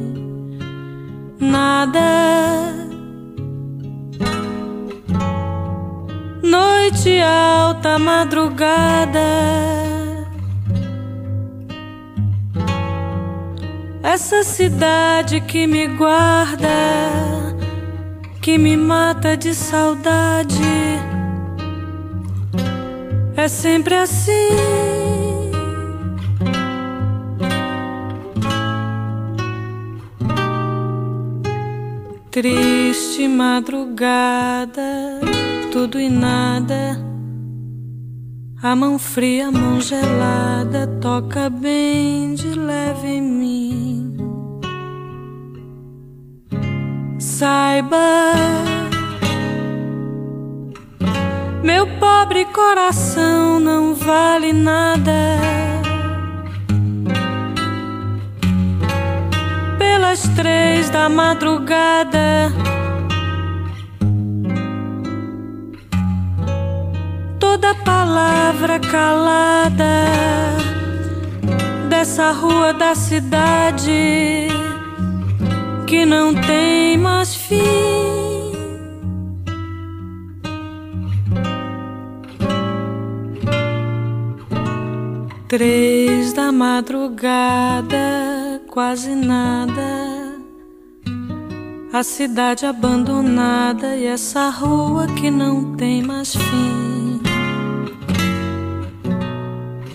nada. 1.42 2.72
Noite 6.42 7.20
alta, 7.20 7.98
madrugada. 7.98 9.81
Essa 14.02 14.42
cidade 14.42 15.40
que 15.40 15.64
me 15.66 15.86
guarda, 15.86 16.68
que 18.40 18.58
me 18.58 18.76
mata 18.76 19.36
de 19.36 19.54
saudade. 19.54 20.58
É 23.36 23.46
sempre 23.46 23.94
assim. 23.94 24.82
Triste 32.32 33.28
madrugada, 33.28 34.82
tudo 35.70 36.00
e 36.00 36.08
nada. 36.08 36.98
A 38.62 38.74
mão 38.74 38.98
fria, 38.98 39.48
a 39.48 39.52
mão 39.52 39.80
gelada, 39.80 40.86
toca 41.00 41.50
bem 41.50 42.34
de 42.34 42.52
leve 42.54 43.06
em 43.06 43.20
mim. 43.22 43.61
Saiba, 47.38 48.34
meu 51.62 51.86
pobre 51.98 52.44
coração 52.44 53.58
não 53.58 53.94
vale 53.94 54.52
nada. 54.52 55.40
pelas 59.78 60.28
três 60.36 60.90
da 60.90 61.08
madrugada. 61.08 62.52
Toda 67.40 67.74
palavra 67.76 68.78
calada 68.78 70.04
dessa 71.88 72.30
rua 72.30 72.74
da 72.74 72.94
cidade 72.94 74.61
que 75.92 76.06
não 76.06 76.34
tem 76.34 76.96
mais 76.96 77.34
fim. 77.34 77.58
Três 85.46 86.32
da 86.32 86.50
madrugada, 86.50 87.98
quase 88.70 89.14
nada. 89.14 90.32
A 91.92 92.02
cidade 92.02 92.64
abandonada 92.64 93.94
e 93.94 94.06
essa 94.06 94.48
rua 94.48 95.06
que 95.08 95.30
não 95.30 95.76
tem 95.76 96.02
mais 96.02 96.34
fim. 96.34 97.20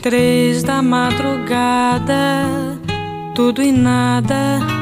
Três 0.03 0.61
da 0.61 0.80
madrugada, 0.84 2.14
tudo 3.34 3.64
e 3.64 3.72
nada. 3.72 4.78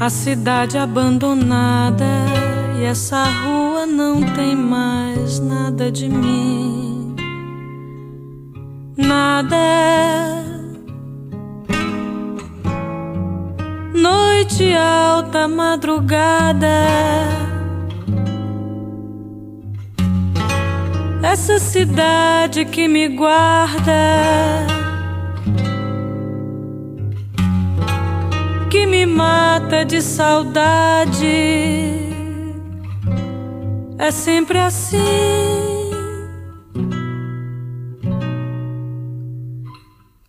A 0.00 0.10
cidade 0.10 0.76
abandonada 0.76 2.04
e 2.78 2.84
essa 2.84 3.24
rua 3.24 3.86
não 3.86 4.22
tem 4.34 4.56
mais 4.56 5.38
nada 5.38 5.90
de 5.90 6.08
mim 6.08 6.82
nada. 8.96 9.56
Noite 13.94 14.74
alta, 14.74 15.48
madrugada. 15.48 16.66
Essa 21.22 21.58
cidade 21.58 22.64
que 22.64 22.88
me 22.88 23.08
guarda, 23.08 23.92
que 28.72 28.86
me 28.86 29.04
mata 29.04 29.84
de 29.84 30.00
saudade, 30.00 31.26
é 33.98 34.10
sempre 34.10 34.58
assim. 34.58 34.96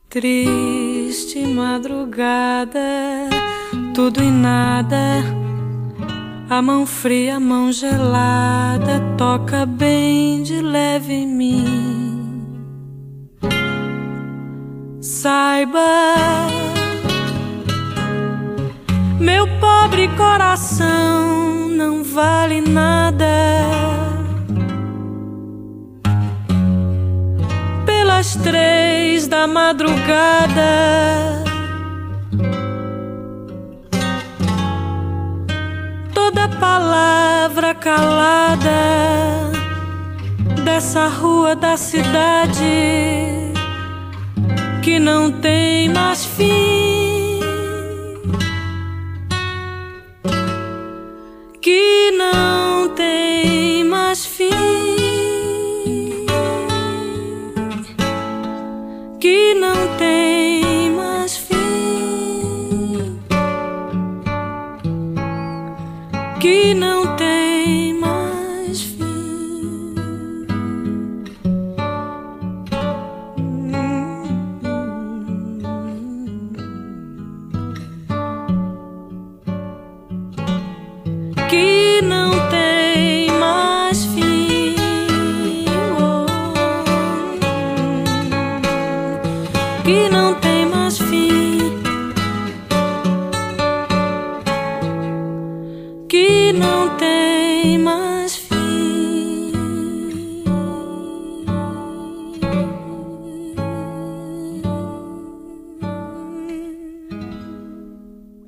Triste 0.10 1.48
madrugada, 1.48 3.30
tudo 3.96 4.22
e 4.22 4.30
nada. 4.30 5.24
A 6.50 6.62
mão 6.62 6.86
fria, 6.86 7.38
a 7.38 7.40
mão 7.40 7.72
gelada, 7.72 9.02
toca 9.18 9.66
bem 9.66 10.44
de 10.44 10.62
leve 10.62 11.14
em 11.14 11.28
mim. 11.28 12.44
Saiba, 15.00 15.80
meu 19.20 19.48
pobre 19.60 20.08
coração 20.10 21.70
não 21.70 22.04
vale 22.04 22.62
nada 22.62 23.26
pelas 27.86 28.36
três 28.36 29.28
da 29.28 29.48
madrugada. 29.48 31.44
Toda 36.14 36.48
palavra 36.48 37.74
calada 37.76 38.70
dessa 40.64 41.08
rua 41.08 41.56
da 41.56 41.78
cidade 41.78 42.64
que 44.82 45.00
não 45.00 45.32
tem 45.32 45.90
mais 45.90 46.26
fim. 46.26 47.03
Que 51.64 52.12
não 52.12 52.90
tem 52.90 53.86
mais 53.86 54.26
fim. 54.26 54.84
que 59.24 59.54
não 59.54 59.98
tem 59.98 60.92
mais 60.92 61.38
fim, 61.38 63.18
que 66.42 66.74
não 66.74 67.13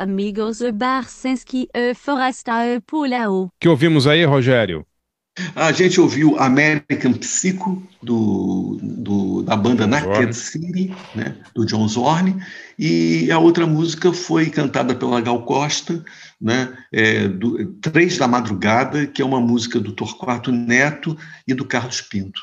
Amigos 0.05 0.61
e 0.61 0.71
Barsinski 0.71 1.67
e 1.73 1.95
Forasta 1.95 2.63
e 2.67 2.79
Pulao. 2.79 3.49
que 3.59 3.67
ouvimos 3.67 4.05
aí, 4.05 4.23
Rogério? 4.23 4.85
A 5.55 5.71
gente 5.71 5.99
ouviu 5.99 6.37
American 6.39 7.13
Psycho, 7.13 7.81
do, 8.03 8.77
do- 8.81 9.41
da 9.41 9.55
banda 9.55 9.87
Naked 9.87 10.31
City, 10.33 10.95
né, 11.15 11.35
do 11.55 11.65
John 11.65 11.87
Zorn, 11.87 12.35
e 12.77 13.29
a 13.31 13.39
outra 13.39 13.65
música 13.65 14.13
foi 14.13 14.51
cantada 14.51 14.93
pela 14.93 15.19
Gal 15.21 15.43
Costa, 15.43 16.05
né, 16.39 16.77
é, 16.93 17.27
do, 17.27 17.65
Três 17.81 18.15
da 18.19 18.27
Madrugada, 18.27 19.07
que 19.07 19.23
é 19.23 19.25
uma 19.25 19.41
música 19.41 19.79
do 19.79 19.91
Torquato 19.91 20.51
Neto 20.51 21.17
e 21.47 21.53
do 21.55 21.65
Carlos 21.65 21.99
Pinto. 21.99 22.39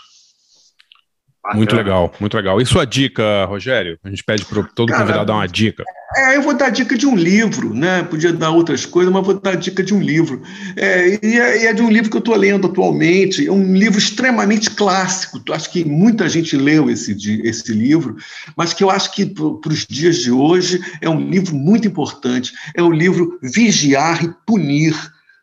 Muito 1.55 1.75
legal, 1.75 2.13
muito 2.21 2.37
legal. 2.37 2.61
E 2.61 2.67
sua 2.67 2.85
dica, 2.85 3.45
Rogério? 3.47 3.99
A 4.05 4.11
gente 4.11 4.23
pede 4.23 4.45
para 4.45 4.63
todo 4.65 4.89
Cara, 4.89 5.01
convidado 5.01 5.27
dar 5.27 5.35
uma 5.35 5.49
dica. 5.49 5.83
É, 6.17 6.37
eu 6.37 6.43
vou 6.43 6.55
dar 6.55 6.71
dica 6.71 6.97
de 6.97 7.07
um 7.07 7.15
livro, 7.15 7.73
né? 7.73 8.03
Podia 8.03 8.33
dar 8.33 8.51
outras 8.51 8.85
coisas, 8.85 9.13
mas 9.13 9.25
vou 9.25 9.39
dar 9.39 9.57
dica 9.57 9.83
de 9.83 9.95
um 9.95 10.01
livro. 10.01 10.43
É, 10.77 11.19
e, 11.23 11.39
é, 11.39 11.63
e 11.63 11.67
é 11.67 11.73
de 11.73 11.83
um 11.83 11.91
livro 11.91 12.11
que 12.11 12.17
eu 12.17 12.21
estou 12.21 12.37
lendo 12.37 12.67
atualmente. 12.67 13.47
É 13.47 13.53
um 13.53 13.75
livro 13.75 13.99
extremamente 13.99 14.71
clássico. 14.71 15.41
Acho 15.53 15.71
que 15.71 15.85
muita 15.85 16.29
gente 16.29 16.57
leu 16.57 16.91
esse, 16.91 17.17
esse 17.45 17.73
livro, 17.73 18.17
mas 18.57 18.73
que 18.73 18.85
eu 18.85 18.91
acho 18.91 19.13
que 19.13 19.27
para 19.27 19.73
os 19.73 19.87
dias 19.87 20.17
de 20.17 20.31
hoje 20.31 20.81
é 21.01 21.09
um 21.09 21.21
livro 21.21 21.55
muito 21.55 21.89
importante. 21.89 22.53
É 22.75 22.83
o 22.83 22.91
livro 22.91 23.39
Vigiar 23.43 24.23
e 24.25 24.35
Punir, 24.47 24.95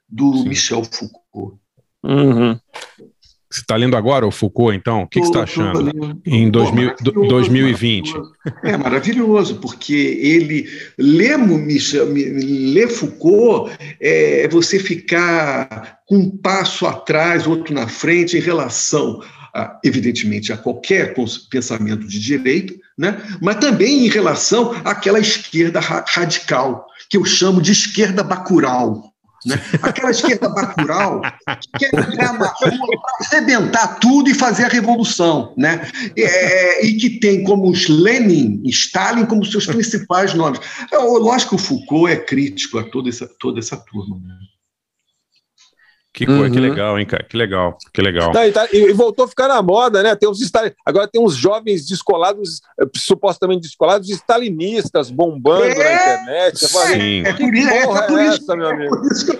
do 0.09 0.43
Michel 0.43 0.83
Foucault. 0.83 1.57
Você 3.51 3.61
está 3.61 3.75
lendo 3.75 3.97
agora 3.97 4.27
o 4.27 4.31
Foucault, 4.31 4.77
então? 4.77 5.01
O 5.01 5.07
que, 5.07 5.19
que 5.19 5.25
você 5.25 5.31
está 5.31 5.45
Tô- 5.45 5.53
tô 5.53 5.61
achando? 5.61 5.81
lendo. 5.81 6.21
Em 6.23 6.45
Pô, 6.45 6.59
2000, 6.59 6.85
maravilhoso, 6.85 7.29
2020. 7.29 8.13
É 8.63 8.77
maravilhoso, 8.77 9.55
porque 9.55 9.93
ele 10.21 10.69
lê 10.99 12.87
Foucault 12.87 13.71
é 13.99 14.47
você 14.49 14.77
ficar 14.79 15.99
com 16.07 16.17
um 16.17 16.29
passo 16.29 16.85
atrás, 16.85 17.47
outro 17.47 17.73
na 17.73 17.87
frente, 17.87 18.37
em 18.37 18.41
relação, 18.41 19.21
a, 19.53 19.79
evidentemente, 19.83 20.53
a 20.53 20.57
qualquer 20.57 21.15
pensamento 21.49 22.07
de 22.07 22.19
direita, 22.19 22.75
né? 22.97 23.19
mas 23.41 23.55
também 23.55 24.05
em 24.05 24.09
relação 24.09 24.75
àquela 24.85 25.19
esquerda 25.19 25.79
ra- 25.79 26.05
radical, 26.07 26.85
que 27.09 27.17
eu 27.17 27.25
chamo 27.25 27.61
de 27.61 27.71
esquerda 27.71 28.21
bacural. 28.23 29.11
Né? 29.45 29.59
Aquela 29.81 30.11
esquerda 30.11 30.49
bacural 30.49 31.21
que 31.21 31.79
quer 31.79 31.99
entrar 31.99 32.33
na 32.33 32.47
rua 32.47 32.87
para 33.01 33.27
arrebentar 33.27 33.99
tudo 33.99 34.29
e 34.29 34.33
fazer 34.33 34.65
a 34.65 34.69
revolução, 34.69 35.53
né? 35.57 35.87
É, 36.17 36.85
e 36.85 36.97
que 36.97 37.19
tem 37.19 37.43
como 37.43 37.69
os 37.69 37.87
Lenin 37.87 38.61
e 38.65 38.69
Stalin 38.69 39.25
como 39.25 39.45
seus 39.45 39.65
principais 39.65 40.33
nomes. 40.33 40.59
É, 40.91 40.97
lógico 40.97 41.55
que 41.55 41.55
o 41.55 41.65
Foucault 41.65 42.11
é 42.11 42.17
crítico 42.17 42.77
a 42.79 42.83
toda 42.83 43.09
essa, 43.09 43.27
toda 43.39 43.59
essa 43.59 43.77
turma. 43.77 44.17
né? 44.17 44.35
Que, 46.11 46.25
coisa, 46.25 46.49
que 46.49 46.57
Uhum. 46.57 46.63
legal, 46.69 46.99
hein, 46.99 47.05
cara? 47.05 47.23
Que 47.23 47.37
legal, 47.37 47.77
que 47.93 48.01
legal. 48.01 48.31
Tá, 48.31 48.47
e, 48.47 48.51
tá- 48.51 48.67
e 48.73 48.91
voltou 48.93 49.25
a 49.25 49.27
ficar 49.27 49.47
na 49.47 49.61
moda, 49.61 50.01
né? 50.01 50.15
Tem 50.15 50.27
uns 50.27 50.39
agora 50.83 51.07
tem 51.07 51.21
uns 51.23 51.35
jovens 51.35 51.85
descolados, 51.87 52.61
eh, 52.81 52.85
supostamente 52.97 53.61
descolados, 53.61 54.09
stalinistas 54.09 55.11
bombando 55.11 55.67
na 55.67 55.69
internet. 55.93 56.57
Você 56.59 56.67
fala, 56.67 56.87
Sim. 56.87 57.23
Que 57.37 57.43
É 57.59 57.77
é 57.81 57.85
porra 57.85 57.99
é, 57.99 58.07
por 58.07 58.21
isso- 58.21 58.41
essa, 58.41 58.55
meu 58.55 58.67
amigo? 58.69 58.95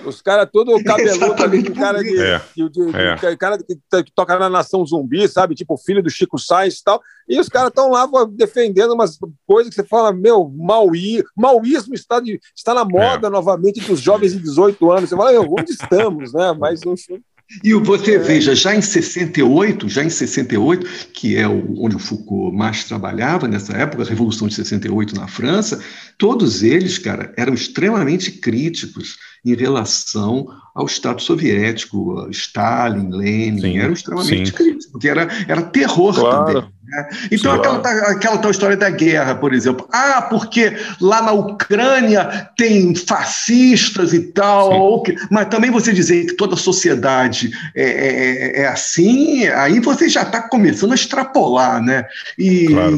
Os 0.06 0.22
caras 0.22 0.48
todo 0.52 0.82
cabeludo 0.84 1.42
ali, 1.42 1.64
com 1.64 1.74
cara 1.74 2.02
de, 2.04 2.16
É. 2.20 2.40
de- 2.56 2.68
de- 2.70 2.96
É. 2.96 3.14
de- 3.16 3.36
cara 3.36 3.58
que, 3.58 3.74
que 4.04 4.12
toca 4.14 4.38
na 4.38 4.48
nação 4.48 4.86
zumbi, 4.86 5.26
sabe? 5.28 5.56
Tipo 5.56 5.76
filho 5.76 6.02
do 6.02 6.08
Chico 6.08 6.38
Sainz 6.38 6.78
e 6.78 6.84
tal. 6.84 7.00
E 7.28 7.38
os 7.38 7.48
caras 7.48 7.68
estão 7.68 7.90
lá 7.90 8.08
defendendo 8.30 8.92
umas 8.92 9.18
coisas 9.46 9.70
que 9.70 9.80
você 9.80 9.86
fala, 9.86 10.12
meu, 10.12 10.50
maui, 10.56 11.22
maoísmo 11.36 11.94
está, 11.94 12.18
de- 12.20 12.40
está 12.56 12.74
na 12.74 12.84
moda 12.84 13.28
novamente 13.30 13.80
dos 13.80 14.00
jovens 14.00 14.32
de 14.32 14.38
18 14.40 14.90
anos. 14.90 15.08
Você 15.10 15.16
fala, 15.16 15.32
meu, 15.32 15.42
onde 15.48 15.70
estamos, 15.72 16.32
né? 16.32 16.52
Mas 16.60 16.82
enfim. 16.84 17.22
E 17.64 17.74
você 17.74 18.16
veja, 18.16 18.54
já 18.54 18.76
em 18.76 18.80
68, 18.80 19.88
já 19.88 20.04
em 20.04 20.10
68, 20.10 21.08
que 21.12 21.36
é 21.36 21.48
onde 21.48 21.96
o 21.96 21.98
Foucault 21.98 22.56
mais 22.56 22.84
trabalhava 22.84 23.48
nessa 23.48 23.72
época, 23.76 24.04
a 24.04 24.06
Revolução 24.06 24.46
de 24.46 24.54
68 24.54 25.16
na 25.16 25.26
França, 25.26 25.82
todos 26.16 26.62
eles, 26.62 26.96
cara, 26.96 27.34
eram 27.36 27.52
extremamente 27.52 28.30
críticos 28.30 29.16
em 29.44 29.54
relação 29.54 30.46
ao 30.74 30.86
Estado 30.86 31.20
soviético, 31.20 32.28
Stalin, 32.30 33.10
Lenin, 33.10 33.60
Sim, 33.60 33.78
eram 33.78 33.92
extremamente 33.92 34.50
sim. 34.50 34.54
críticos, 34.56 34.86
porque 34.86 35.08
era, 35.08 35.28
era 35.48 35.62
terror 35.62 36.14
Claro. 36.14 36.46
também. 36.46 36.62
né? 36.90 37.08
Então, 37.30 37.52
Sim, 37.54 37.58
aquela, 37.60 37.78
claro. 37.80 37.82
ta- 37.82 38.10
aquela 38.12 38.38
tal 38.38 38.50
história 38.50 38.76
da 38.76 38.90
guerra, 38.90 39.34
por 39.34 39.52
exemplo. 39.54 39.88
Ah, 39.92 40.22
porque 40.22 40.76
lá 41.00 41.22
na 41.22 41.32
Ucrânia 41.32 42.48
tem 42.56 42.94
fascistas 42.94 44.12
e 44.12 44.20
tal. 44.32 44.72
ou 44.72 45.02
que- 45.02 45.14
mas 45.30 45.48
também 45.48 45.70
você 45.70 45.92
dizer 45.92 46.26
que 46.26 46.34
toda 46.34 46.54
a 46.54 46.58
sociedade 46.58 47.50
é, 47.74 47.84
é- 47.84 48.62
é 48.62 48.66
assim, 48.68 49.46
aí 49.46 49.80
você 49.80 50.08
já 50.08 50.22
está 50.22 50.42
começando 50.42 50.92
a 50.92 50.96
extrapolar, 50.96 51.82
né? 51.82 52.04
E, 52.38 52.66
Claro. 52.66 52.96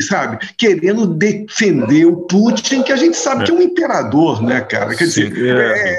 Sabe, 0.00 0.38
querendo 0.56 1.06
defender 1.06 2.06
o 2.06 2.16
Putin, 2.16 2.82
que 2.82 2.92
a 2.92 2.96
gente 2.96 3.16
sabe 3.16 3.42
É. 3.42 3.44
que 3.46 3.50
é 3.50 3.54
um 3.54 3.62
imperador, 3.62 4.42
né, 4.42 4.60
cara? 4.60 4.94
Quer 4.94 5.06
Sim, 5.06 5.28
dizer, 5.28 5.56
é. 5.56 5.96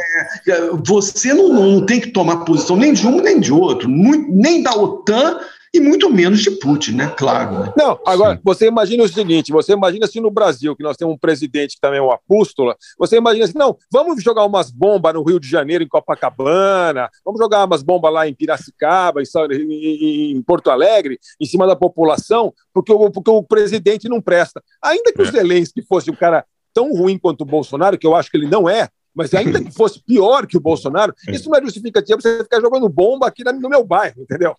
é, 0.48 0.70
você 0.86 1.34
não, 1.34 1.50
não 1.50 1.86
tem 1.86 2.00
que 2.00 2.12
tomar 2.12 2.38
posição 2.38 2.76
nem 2.76 2.94
de 2.94 3.06
um 3.06 3.22
nem 3.22 3.40
de 3.40 3.52
outro, 3.54 3.90
muito- 3.90 4.32
nem 4.32 4.64
da 4.64 4.72
OTAN 4.74 5.38
e 5.74 5.80
muito 5.80 6.10
menos 6.10 6.42
de 6.42 6.52
Putin, 6.52 6.92
né? 6.94 7.14
Claro. 7.18 7.60
Né? 7.64 7.74
Não, 7.76 8.00
agora, 8.06 8.40
você 8.44 8.68
imagina 8.68 9.04
o 9.04 9.08
seguinte: 9.08 9.52
você 9.52 9.74
imagina 9.74 10.06
se 10.08 10.20
no 10.20 10.30
Brasil, 10.30 10.76
que 10.76 10.84
nós 10.84 10.96
temos 10.96 11.16
um 11.16 11.18
presidente 11.18 11.76
que 11.76 11.82
também 11.82 12.00
é 12.00 12.02
um 12.02 12.12
apóstolo, 12.12 12.76
você 12.98 13.18
imagina 13.18 13.46
assim, 13.46 13.58
não, 13.58 13.76
vamos 13.92 14.22
jogar 14.24 14.46
umas 14.46 14.70
bombas 14.72 15.14
no 15.14 15.24
Rio 15.24 15.40
de 15.40 15.48
Janeiro, 15.50 15.84
em 15.84 15.88
Copacabana, 15.88 17.10
vamos 17.26 17.40
jogar 17.40 17.66
umas 17.66 17.82
bombas 17.84 18.14
lá 18.14 18.28
em 18.28 18.34
Piracicaba, 18.34 19.22
em, 19.22 19.26
São- 19.26 19.46
em- 19.52 20.32
em 20.32 20.42
Porto 20.44 20.70
Alegre, 20.70 21.18
em 21.40 21.46
cima 21.46 21.66
da 21.66 21.76
população, 21.76 22.54
porque 22.74 22.92
o, 22.92 23.10
porque 23.10 23.32
o 23.32 23.44
presidente 23.44 24.08
não 24.08 24.22
presta. 24.22 24.62
Ainda 24.82 25.12
que 25.12 25.22
o 25.22 25.26
É. 25.28 25.32
Zelensky 25.32 25.82
fosse 25.82 26.12
um 26.12 26.16
cara 26.16 26.46
tão 26.74 26.92
ruim 26.94 27.18
quanto 27.18 27.42
o 27.42 27.46
Bolsonaro, 27.46 27.98
que 27.98 28.06
eu 28.08 28.16
acho 28.16 28.30
que 28.32 28.38
ele 28.38 28.48
não 28.48 28.68
é, 28.68 28.90
mas 29.16 29.34
ainda 29.34 29.64
que 29.64 29.72
fosse 29.72 30.02
pior 30.04 30.46
que 30.48 30.58
o 30.58 30.62
Bolsonaro, 30.62 31.14
isso 31.30 31.50
não 31.50 31.58
é 31.58 31.62
justificativa 31.62 32.18
para 32.18 32.32
você 32.32 32.44
ficar 32.44 32.62
jogando 32.62 32.90
bomba 32.90 33.28
aqui 33.28 33.44
no 33.44 33.70
meu 33.70 33.84
bairro, 33.86 34.22
entendeu? 34.22 34.56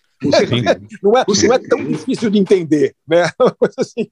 Não 1.03 1.17
é, 1.19 1.25
não 1.47 1.55
é 1.55 1.59
tão 1.59 1.85
difícil 1.85 2.31
de 2.31 2.39
entender, 2.39 2.95
né? 3.07 3.29
Uma 3.41 3.51
coisa 3.53 3.75
assim. 3.79 4.09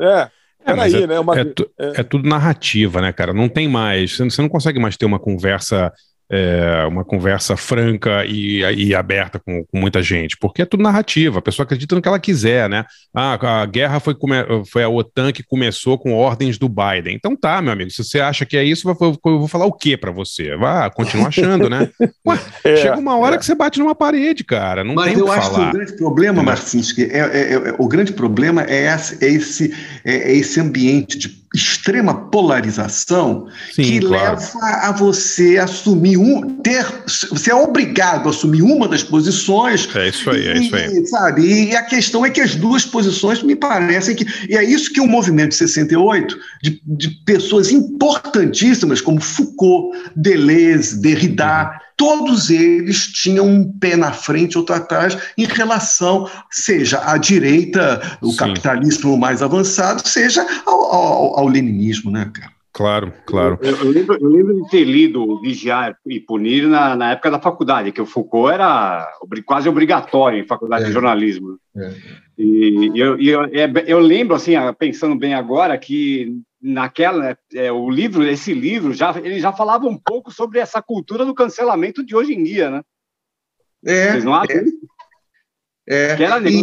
É, 0.00 0.30
É, 0.66 0.74
mas 0.74 0.92
peraí, 0.92 1.04
é, 1.04 1.06
né? 1.06 1.18
Uma, 1.20 1.38
é 1.38 1.44
tu- 1.44 1.70
é 1.78 2.02
tudo 2.02 2.28
narrativa, 2.28 3.00
né, 3.00 3.12
cara? 3.12 3.32
Não 3.32 3.48
tem 3.48 3.66
mais. 3.68 4.16
Você 4.16 4.22
não, 4.22 4.30
você 4.30 4.42
não 4.42 4.48
consegue 4.48 4.78
mais 4.78 4.96
ter 4.96 5.06
uma 5.06 5.18
conversa, 5.18 5.92
é, 6.30 6.84
uma 6.86 7.04
conversa 7.04 7.56
franca 7.56 8.24
e, 8.26 8.58
e 8.60 8.94
aberta 8.94 9.38
com, 9.38 9.64
com 9.64 9.78
muita 9.78 10.02
gente, 10.02 10.36
porque 10.38 10.62
é 10.62 10.66
tudo 10.66 10.82
narrativa. 10.82 11.38
A 11.38 11.42
pessoa 11.42 11.64
acredita 11.64 11.94
no 11.94 12.02
que 12.02 12.08
ela 12.08 12.18
quiser, 12.18 12.68
né? 12.68 12.84
Ah, 13.14 13.38
a 13.62 13.66
guerra 13.66 13.98
foi, 14.00 14.14
come- 14.14 14.44
foi 14.70 14.82
a 14.84 14.88
OTAN 14.88 15.32
que 15.32 15.42
começou 15.42 15.98
com 15.98 16.12
ordens 16.14 16.58
do 16.58 16.68
Biden. 16.68 17.14
Então 17.14 17.34
tá, 17.34 17.62
meu 17.62 17.72
amigo. 17.72 17.90
Se 17.90 18.04
você 18.04 18.20
acha 18.20 18.44
que 18.44 18.56
é 18.56 18.64
isso, 18.64 18.88
eu 18.88 18.94
vou, 18.94 19.18
eu 19.24 19.48
falar 19.48 19.64
o 19.66 19.72
que 19.72 19.96
para 19.96 20.10
você? 20.10 20.54
Vá, 20.56 20.90
continua 20.90 21.28
achando, 21.28 21.70
né? 21.70 21.88
Ué, 22.26 22.38
É, 22.64 22.76
chega 22.76 22.98
uma 22.98 23.16
hora 23.16 23.36
é. 23.36 23.38
que 23.38 23.44
você 23.46 23.54
bate 23.54 23.78
numa 23.78 23.94
parede, 23.94 24.44
cara. 24.44 24.84
Não 24.84 24.94
Mas 24.94 25.06
tem 25.14 25.16
o 25.16 25.20
eu 25.20 25.24
que 25.24 25.30
acho 25.32 25.48
que 25.50 25.54
falar. 25.56 25.70
o 25.70 25.72
grande 25.72 25.96
problema, 25.96 26.42
Marcinski, 26.42 27.04
é, 27.04 27.18
é- 27.18 27.52
é- 27.54 27.74
o 27.78 27.88
grande 27.88 28.12
problema 28.12 28.64
é 28.68 28.94
esse, 28.94 29.24
é 29.24 29.28
esse, 29.30 29.74
é 30.04 30.32
esse 30.34 30.60
ambiente 30.60 31.16
de 31.18 31.38
extrema 31.54 32.28
polarização 32.30 33.46
Sim, 33.72 33.82
que 33.82 34.00
claro. 34.00 34.38
leva 34.38 34.66
a 34.82 34.92
você 34.92 35.56
assumir 35.56 36.17
um, 36.18 36.60
ter, 36.60 36.84
você 37.30 37.50
é 37.50 37.54
obrigado 37.54 38.26
a 38.26 38.30
assumir 38.30 38.62
uma 38.62 38.86
das 38.88 39.02
posições. 39.02 39.88
É 39.94 40.08
isso 40.08 40.28
aí, 40.30 40.46
é 40.46 40.58
isso 40.58 40.74
aí. 40.76 40.86
E, 40.98 41.06
sabe? 41.06 41.42
E 41.70 41.76
a 41.76 41.82
questão 41.82 42.24
é 42.26 42.30
que 42.30 42.40
as 42.40 42.54
duas 42.54 42.84
posições 42.84 43.42
me 43.42 43.54
parecem 43.56 44.14
que. 44.14 44.26
E 44.48 44.56
é 44.56 44.64
isso 44.64 44.92
que 44.92 45.00
o 45.00 45.06
movimento 45.06 45.50
de 45.50 45.56
68, 45.56 46.36
de, 46.62 46.80
de 46.84 47.10
pessoas 47.24 47.70
importantíssimas 47.72 49.00
como 49.00 49.20
Foucault, 49.20 49.96
Deleuze, 50.16 51.00
Derrida, 51.00 51.70
todos 51.96 52.48
eles 52.50 53.06
tinham 53.08 53.46
um 53.46 53.72
pé 53.72 53.96
na 53.96 54.12
frente, 54.12 54.56
outro 54.56 54.74
atrás, 54.74 55.16
em 55.36 55.44
relação, 55.46 56.28
seja 56.50 57.00
à 57.04 57.16
direita, 57.16 58.18
o 58.22 58.30
Sim. 58.30 58.36
capitalismo 58.36 59.16
mais 59.18 59.42
avançado, 59.42 60.06
seja 60.06 60.46
ao, 60.64 60.84
ao- 60.94 61.38
ao 61.40 61.48
leninismo, 61.48 62.10
né, 62.10 62.30
cara? 62.32 62.52
Claro, 62.72 63.12
claro. 63.26 63.58
Eu, 63.62 63.76
eu 63.76 63.90
lembro, 63.90 64.18
eu 64.20 64.28
lembro 64.28 64.62
de 64.62 64.68
ter 64.68 64.84
lido 64.84 65.40
Vigiar 65.40 65.96
e 66.06 66.20
Punir 66.20 66.68
na, 66.68 66.94
na 66.94 67.12
época 67.12 67.30
da 67.30 67.40
faculdade, 67.40 67.92
que 67.92 68.00
o 68.00 68.06
Foucault 68.06 68.52
era 68.52 69.10
quase 69.44 69.68
obrigatório 69.68 70.38
em 70.38 70.46
faculdade 70.46 70.84
de 70.84 70.92
jornalismo. 70.92 71.58
E, 72.36 72.92
e 72.94 73.00
eu, 73.00 73.18
e 73.18 73.28
eu, 73.28 73.44
é, 73.44 73.84
eu 73.86 73.98
lembro, 73.98 74.36
assim, 74.36 74.52
pensando 74.78 75.16
bem 75.16 75.34
agora, 75.34 75.76
que 75.76 76.40
naquela, 76.60 77.36
é, 77.54 77.72
o 77.72 77.88
livro, 77.90 78.22
esse 78.24 78.52
livro, 78.52 78.92
já, 78.92 79.16
ele 79.18 79.40
já 79.40 79.52
falava 79.52 79.86
um 79.86 79.96
pouco 79.96 80.30
sobre 80.30 80.58
essa 80.58 80.82
cultura 80.82 81.24
do 81.24 81.34
cancelamento 81.34 82.04
de 82.04 82.14
hoje 82.14 82.34
em 82.34 82.42
dia, 82.42 82.70
né? 82.70 82.82
É, 83.84 84.12
Vocês 84.12 84.24
não 84.24 84.34
acham? 84.34 84.64
É. 85.88 86.16
É, 86.22 86.50
e, 86.50 86.62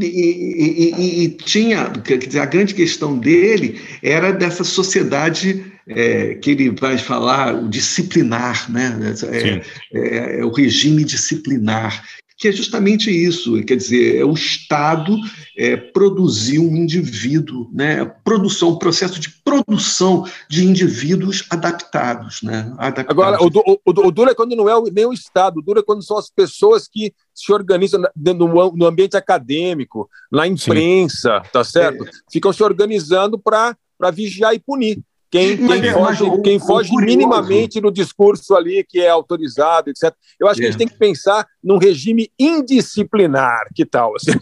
e- 0.00 0.94
e- 0.98 1.24
e- 1.24 1.28
tinha, 1.28 1.90
quer 1.90 2.18
dizer, 2.18 2.40
a 2.40 2.46
grande 2.46 2.74
questão 2.74 3.18
dele 3.18 3.80
era 4.02 4.32
dessa 4.32 4.64
sociedade 4.64 5.64
é, 5.88 6.34
que 6.36 6.52
ele 6.52 6.70
vai 6.70 6.96
falar, 6.96 7.54
o 7.54 7.68
disciplinar, 7.68 8.70
né? 8.70 9.14
É, 9.30 9.62
é- 9.92 10.40
é 10.40 10.44
o 10.44 10.50
regime 10.52 11.04
disciplinar, 11.04 12.04
que 12.38 12.48
é 12.48 12.52
justamente 12.52 13.10
isso, 13.10 13.62
quer 13.64 13.76
dizer, 13.76 14.16
é 14.16 14.24
o 14.24 14.32
Estado 14.32 15.16
é, 15.56 15.76
produzir 15.76 16.58
um 16.58 16.74
indivíduo, 16.76 17.70
né? 17.72 18.04
Produção, 18.24 18.70
um 18.70 18.78
processo 18.78 19.20
de 19.20 19.30
produção 19.44 20.24
de 20.48 20.64
indivíduos 20.64 21.44
adaptados, 21.50 22.42
né? 22.42 22.72
Adaptados. 22.78 23.10
Agora, 23.10 23.36
o, 23.42 23.46
o, 23.46 23.78
o, 24.08 24.10
duro 24.10 24.30
é 24.30 24.34
quando 24.34 24.56
não 24.56 24.68
é 24.68 24.76
o- 24.76 24.90
nem 24.92 25.04
o 25.06 25.12
Estado, 25.12 25.58
o 25.58 25.62
duro 25.62 25.80
é 25.80 25.82
quando 25.82 26.02
são 26.02 26.16
as 26.18 26.30
pessoas 26.30 26.88
que 26.88 27.12
se 27.34 27.52
organizam 27.52 28.02
am- 28.02 28.72
no 28.74 28.86
ambiente 28.86 29.16
acadêmico, 29.16 30.08
na 30.30 30.46
imprensa, 30.46 31.42
tá 31.52 31.62
certo? 31.62 32.04
Ficam 32.30 32.52
se 32.52 32.62
organizando 32.62 33.38
para 33.38 33.76
vigiar 34.12 34.54
e 34.54 34.58
punir. 34.58 35.00
Quem, 35.32 35.56
Mas 35.56 35.80
quem 35.80 35.88
é, 35.88 35.92
foge, 35.94 36.22
mas 36.24 36.32
o- 36.38 36.42
quem 36.42 36.56
o 36.58 36.60
foge 36.60 36.90
curioso- 36.90 37.06
minimamente 37.16 37.80
no 37.80 37.90
discurso 37.90 38.54
ali 38.54 38.84
que 38.86 39.00
é 39.00 39.08
autorizado, 39.08 39.88
etc. 39.88 40.12
Eu 40.38 40.46
acho 40.46 40.60
que 40.60 40.66
a 40.66 40.70
gente 40.70 40.74
É. 40.74 40.78
tem 40.78 40.88
que 40.88 40.98
pensar 40.98 41.46
num 41.64 41.78
regime 41.78 42.30
indisciplinar, 42.38 43.66
que 43.74 43.84
tal? 43.86 44.14
Assim, 44.16 44.32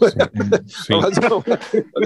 Mas 0.89 1.17
não, 1.29 1.43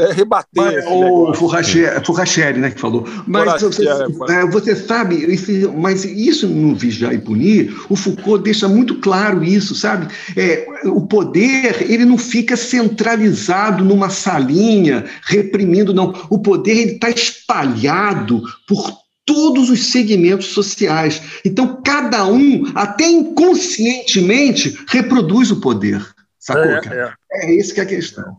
é 0.08 0.14
rebater. 0.14 0.46
Mas, 0.56 0.86
o 0.88 1.34
Forrachieri, 1.34 2.60
né, 2.60 2.72
que 2.72 2.80
falou. 2.80 3.06
Mas 3.26 3.62
você, 3.62 3.84
Forrachieri, 3.84 4.32
é, 4.32 4.46
você 4.52 4.76
sabe, 4.76 5.16
esse- 5.34 5.68
mas 5.68 6.04
isso 6.06 6.48
no 6.48 6.76
Vigiar 6.76 7.14
e 7.14 7.18
Punir, 7.20 7.76
o 7.90 7.96
Foucault 7.96 8.44
deixa 8.44 8.68
muito 8.68 8.96
claro 9.00 9.44
isso, 9.44 9.74
sabe? 9.76 10.08
É, 10.36 10.68
o 10.86 11.02
poder, 11.08 11.82
ele 11.90 12.06
não 12.06 12.18
fica 12.18 12.56
centralizado 12.56 13.84
numa 13.84 14.10
salinha, 14.10 15.06
reprimindo, 15.24 15.94
não. 15.94 16.14
O 16.30 16.38
poder, 16.40 16.78
ele 16.78 16.92
está 16.94 17.10
espalhado 17.10 18.42
por 18.68 18.75
todos 19.26 19.70
os 19.70 19.92
segmentos 19.92 20.48
sociais. 20.48 21.22
Então, 21.44 21.82
cada 21.82 22.26
um, 22.28 22.72
até 22.76 23.08
inconscientemente, 23.08 24.78
reproduz 24.88 25.52
o 25.52 25.60
poder. 25.60 26.06
Sacou, 26.40 26.64
É? 26.64 27.14
É, 27.32 27.54
isso 27.54 27.74
que 27.74 27.80
é 27.80 27.84
a 27.84 27.88
questão. 27.88 28.38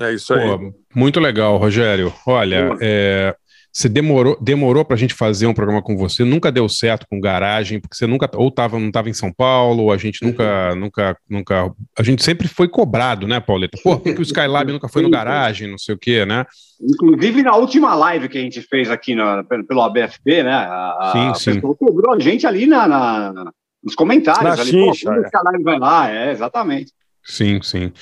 É 0.00 0.12
isso 0.14 0.32
aí. 0.32 0.48
Pô, 0.48 0.72
muito 0.94 1.20
legal, 1.20 1.58
Rogério. 1.58 2.14
Olha, 2.26 2.76
é, 2.80 3.34
você 3.72 3.88
demorou, 3.88 4.36
demorou 4.40 4.84
para 4.84 4.94
a 4.94 4.98
gente 4.98 5.14
fazer 5.14 5.46
um 5.46 5.54
programa 5.54 5.80
com 5.80 5.96
você, 5.96 6.24
nunca 6.24 6.52
deu 6.52 6.68
certo 6.68 7.06
com 7.08 7.18
garagem, 7.18 7.80
porque 7.80 7.96
você 7.96 8.06
nunca 8.06 8.28
ou 8.34 8.50
tava, 8.50 8.78
não 8.78 8.88
estava 8.88 9.08
em 9.08 9.14
São 9.14 9.32
Paulo, 9.32 9.84
ou 9.84 9.92
a 9.92 9.96
gente 9.96 10.22
nunca, 10.22 10.74
nunca, 10.74 11.16
nunca. 11.28 11.72
A 11.98 12.02
gente 12.02 12.22
sempre 12.22 12.46
foi 12.48 12.68
cobrado, 12.68 13.26
né, 13.26 13.40
Pauleta? 13.40 13.78
Pô, 13.82 13.96
por 13.96 14.02
que, 14.02 14.12
que 14.14 14.20
o 14.20 14.22
Skylab 14.22 14.70
nunca 14.70 14.88
foi 14.88 15.02
no 15.02 15.10
garagem, 15.10 15.70
não 15.70 15.78
sei 15.78 15.94
o 15.94 15.98
quê, 15.98 16.26
né? 16.26 16.44
Inclusive, 16.80 17.42
na 17.42 17.56
última 17.56 17.94
live 17.94 18.28
que 18.28 18.36
a 18.36 18.42
gente 18.42 18.60
fez 18.60 18.90
aqui 18.90 19.14
na- 19.14 19.42
pelo, 19.44 19.64
pelo 19.64 19.80
ABFP, 19.82 20.42
né? 20.42 20.52
A, 20.52 20.98
a 21.00 21.34
Sim, 21.34 21.34
sim. 21.52 21.54
pessoa 21.54 21.74
cobrou 21.74 22.14
a 22.14 22.18
gente 22.18 22.46
ali 22.46 22.66
na, 22.66 22.86
na- 22.86 23.52
nos 23.82 23.94
comentários. 23.94 24.44
Na 24.44 24.62
ali, 24.62 24.70
xincha, 24.70 25.10
Pô, 25.10 25.16
é. 25.56 25.62
vai 25.62 25.78
lá, 25.78 26.10
é, 26.10 26.30
exatamente. 26.30 26.92
Sim, 27.24 27.60
sim. 27.62 27.92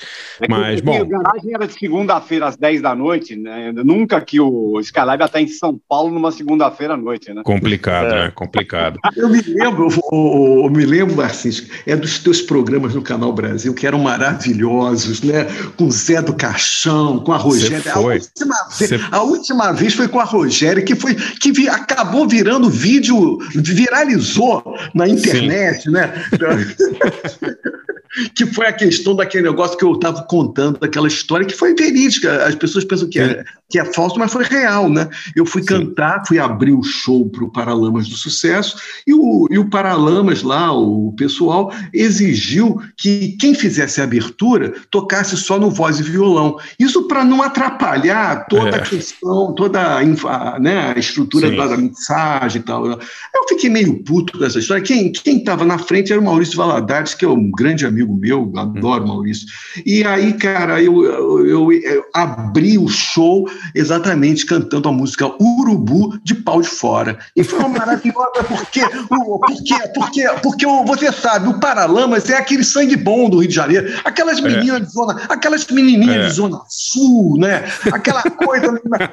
É 0.41 0.47
Mas, 0.47 0.81
bom, 0.81 0.99
o 0.99 1.05
garagem 1.07 1.53
era 1.53 1.67
de 1.67 1.73
segunda-feira 1.73 2.47
às 2.47 2.57
10 2.57 2.81
da 2.81 2.95
noite, 2.95 3.35
né? 3.35 3.71
Nunca 3.71 4.19
que 4.19 4.41
o 4.41 4.79
Skylab 4.79 5.23
estar 5.23 5.39
em 5.39 5.47
São 5.47 5.79
Paulo 5.87 6.11
numa 6.11 6.31
segunda-feira 6.31 6.95
à 6.95 6.97
noite, 6.97 7.31
né? 7.31 7.43
complicado, 7.45 8.09
né? 8.09 8.31
Complicado. 8.33 8.99
Eu 9.15 9.29
me 9.29 9.39
lembro, 9.41 9.89
eu 10.11 10.69
me 10.71 10.85
lembro, 10.85 11.15
Marcinho, 11.15 11.67
é 11.85 11.95
dos 11.95 12.17
teus 12.19 12.41
programas 12.41 12.95
no 12.95 13.01
Canal 13.03 13.31
Brasil, 13.31 13.73
que 13.75 13.85
eram 13.85 13.99
maravilhosos, 13.99 15.21
né? 15.21 15.45
Com 15.77 15.89
Zé 15.91 16.19
do 16.21 16.33
Caixão, 16.33 17.19
com 17.19 17.31
a 17.31 17.37
Rogéria. 17.37 17.91
A 17.91 17.93
foi. 17.93 18.15
última, 18.15 18.55
vez, 18.77 18.89
Você- 18.89 18.99
a 19.11 19.21
última 19.21 19.71
vez 19.71 19.93
foi 19.93 20.07
com 20.07 20.19
a 20.19 20.23
Rogéria, 20.23 20.83
que 20.83 20.95
foi 20.95 21.13
que 21.15 21.51
vi- 21.51 21.69
acabou 21.69 22.27
virando 22.27 22.69
vídeo, 22.69 23.37
viralizou 23.53 24.63
na 24.95 25.07
internet, 25.07 25.89
né? 25.91 26.11
que 28.35 28.45
foi 28.45 28.67
a 28.67 28.73
questão 28.73 29.10
daquele 29.15 29.43
negócio 29.43 29.77
que 29.77 29.83
eu 29.83 29.93
estava 29.93 30.23
contando, 30.23 30.79
daquela 30.79 31.07
história 31.07 31.45
que 31.45 31.55
foi 31.55 31.73
verídica. 31.73 32.45
As 32.45 32.55
pessoas 32.55 32.85
pensam 32.85 33.09
que 33.09 33.19
é, 33.19 33.43
que 33.69 33.79
é 33.79 33.85
falso, 33.85 34.19
mas 34.19 34.31
foi 34.31 34.43
real, 34.43 34.89
né? 34.89 35.09
Eu 35.35 35.45
fui 35.45 35.63
cantar, 35.63 36.23
fui 36.27 36.39
abrir 36.39 36.73
o 36.73 36.83
show 36.83 37.29
para 37.29 37.43
o 37.43 37.51
Paralamas 37.51 38.07
do 38.07 38.15
Sucesso 38.15 38.77
e 39.07 39.13
o, 39.13 39.47
e 39.49 39.57
o 39.57 39.69
Paralamas 39.69 40.43
lá, 40.43 40.71
o 40.73 41.13
pessoal, 41.17 41.71
exigiu 41.93 42.81
que 42.97 43.37
quem 43.39 43.55
fizesse 43.55 44.01
a 44.01 44.03
abertura 44.03 44.73
tocasse 44.89 45.37
só 45.37 45.59
no 45.59 45.69
voz 45.69 45.99
e 45.99 46.03
violão. 46.03 46.57
Isso 46.77 47.07
para 47.07 47.23
não 47.23 47.41
atrapalhar 47.41 48.45
toda 48.47 48.77
É. 48.77 48.79
a 48.79 48.81
questão, 48.81 49.53
toda 49.55 49.97
a, 49.97 50.59
né, 50.59 50.93
a 50.95 50.99
estrutura 50.99 51.49
Sim. 51.49 51.55
da, 51.55 51.77
mensagem 51.77 52.61
e 52.61 52.63
tal. 52.63 52.85
Eu 52.85 52.99
fiquei 53.47 53.69
meio 53.69 54.03
puto 54.03 54.37
com 54.37 54.43
essa 54.43 54.59
história. 54.59 54.83
Quem 54.83 55.11
estava 55.11 55.65
na 55.65 55.77
frente 55.77 56.11
era 56.11 56.21
o 56.21 56.23
Maurício 56.25 56.57
Valadares, 56.57 57.13
que 57.13 57.25
é 57.25 57.27
um 57.27 57.49
grande 57.49 57.85
amigo 57.85 58.13
meu, 58.15 58.51
adoro 58.55 59.00
o 59.01 59.07
Maurício. 59.07 59.47
E 59.85 60.03
aí, 60.03 60.33
cara, 60.33 60.81
eu, 60.81 61.03
eu, 61.05 61.71
eu- 61.71 62.03
abri 62.13 62.77
o 62.77 62.87
show 62.87 63.49
exatamente 63.73 64.45
cantando 64.45 64.89
a 64.89 64.91
música 64.91 65.25
Urubu 65.41 66.19
de 66.23 66.35
Pau 66.35 66.61
de 66.61 66.67
Fora. 66.67 67.17
E 67.35 67.43
foi 67.43 67.59
uma 67.59 67.69
maravilhosa, 67.69 68.43
porque, 68.47 68.81
porque, 69.07 69.75
porque, 69.93 70.27
porque 70.41 70.65
você 70.85 71.11
sabe, 71.11 71.47
o 71.47 71.59
Paralamas 71.59 72.29
é 72.29 72.37
aquele 72.37 72.63
sangue 72.63 72.95
bom 72.97 73.29
do 73.29 73.39
Rio 73.39 73.47
de 73.49 73.55
Janeiro, 73.55 73.93
aquelas 74.03 74.39
É. 74.39 74.41
meninas 74.41 74.81
de 74.87 74.93
zona, 74.93 75.21
aquelas 75.29 75.65
menininhas 75.67 76.25
É. 76.25 76.27
de 76.27 76.33
zona 76.33 76.61
sul, 76.69 77.37
né? 77.37 77.63
Aquela 77.91 78.21
coisa, 78.23 78.71
né? 78.85 79.09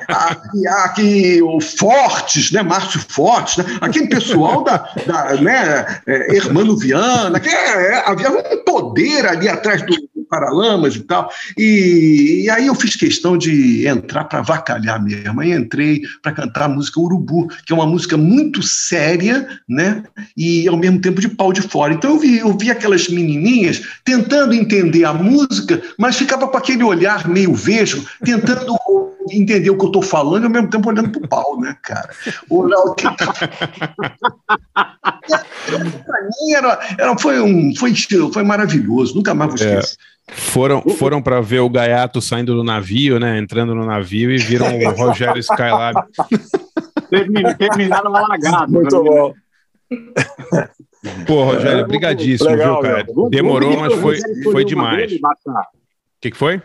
aqui, 0.84 1.40
o 1.42 1.60
Fortes, 1.60 2.50
né? 2.52 2.62
Márcio 2.62 3.00
Fortes, 3.08 3.58
né? 3.58 3.78
aquele 3.80 4.08
pessoal 4.08 4.62
da, 4.64 4.76
da 5.06 5.34
né? 5.40 6.00
é, 6.06 6.36
Hermano 6.36 6.76
Viana, 6.76 7.38
que 7.40 7.48
é, 7.48 7.92
é, 7.94 8.02
havia 8.06 8.30
um 8.30 8.64
poder 8.64 9.26
ali 9.26 9.48
atrás 9.48 9.77
do, 9.86 9.96
do 9.96 10.07
Paralamas 10.28 10.96
e 10.96 11.00
tal. 11.00 11.30
E, 11.56 12.42
e 12.44 12.50
aí 12.50 12.66
eu 12.66 12.74
fiz 12.74 12.96
questão 12.96 13.36
de 13.36 13.86
entrar 13.86 14.24
para 14.24 14.42
vacalhar 14.42 15.02
mesmo. 15.02 15.40
Aí 15.40 15.52
entrei 15.52 16.02
para 16.22 16.32
cantar 16.32 16.64
a 16.64 16.68
música 16.68 17.00
Urubu, 17.00 17.48
que 17.66 17.72
é 17.72 17.76
uma 17.76 17.86
música 17.86 18.16
muito 18.16 18.62
séria, 18.62 19.46
né? 19.68 20.02
E 20.36 20.68
ao 20.68 20.76
mesmo 20.76 21.00
tempo 21.00 21.20
de 21.20 21.28
pau 21.28 21.52
de 21.52 21.62
fora. 21.62 21.94
Então 21.94 22.10
eu 22.10 22.18
vi, 22.18 22.38
eu 22.38 22.56
vi 22.56 22.70
aquelas 22.70 23.08
menininhas 23.08 23.82
tentando 24.04 24.54
entender 24.54 25.04
a 25.04 25.12
música, 25.12 25.82
mas 25.98 26.16
ficava 26.16 26.48
com 26.48 26.56
aquele 26.56 26.82
olhar 26.82 27.28
meio 27.28 27.54
vesgo, 27.54 28.04
tentando 28.24 28.76
entender 29.30 29.70
o 29.70 29.76
que 29.76 29.84
eu 29.84 29.88
estou 29.88 30.02
falando 30.02 30.44
e 30.44 30.46
ao 30.46 30.50
mesmo 30.50 30.70
tempo 30.70 30.88
olhando 30.88 31.10
para 31.10 31.24
o 31.24 31.28
pau, 31.28 31.60
né, 31.60 31.76
cara? 31.82 32.10
Olhar 32.48 32.78
o 32.78 32.94
que... 32.94 33.06
Para 35.68 36.22
mim 36.22 36.52
era, 36.54 36.78
era, 36.98 37.18
foi, 37.18 37.40
um, 37.40 37.74
foi, 37.76 37.92
foi 38.32 38.42
maravilhoso, 38.42 39.14
nunca 39.14 39.34
mais 39.34 39.50
vou 39.52 39.68
É, 39.68 39.78
esquecer. 39.78 39.98
Foram 40.30 40.82
foram 40.82 41.20
para 41.22 41.40
ver 41.40 41.60
o 41.60 41.68
gaiato 41.70 42.20
saindo 42.20 42.54
do 42.54 42.62
navio, 42.64 43.18
né? 43.18 43.38
Entrando 43.38 43.74
no 43.74 43.84
navio 43.84 44.30
e 44.30 44.38
viram 44.38 44.66
o 44.78 44.90
Rogério 44.90 45.38
Skylab. 45.40 46.00
Termin- 47.10 47.54
Terminaram 47.56 48.14
alagados. 48.14 48.72
Muito 48.72 49.02
bom. 49.02 49.32
Pô, 51.26 51.44
Rogério, 51.44 51.86
brigadíssimo, 51.86 52.50
Legal, 52.50 52.82
viu, 52.82 52.90
cara? 52.90 53.06
Vamos- 53.08 53.30
Demorou, 53.30 53.72
vamos 53.76 53.88
mas 53.88 54.00
foi, 54.00 54.18
foi 54.52 54.64
demais. 54.64 55.12
O 55.12 55.18
que, 56.20 56.30
que 56.30 56.36
foi? 56.36 56.60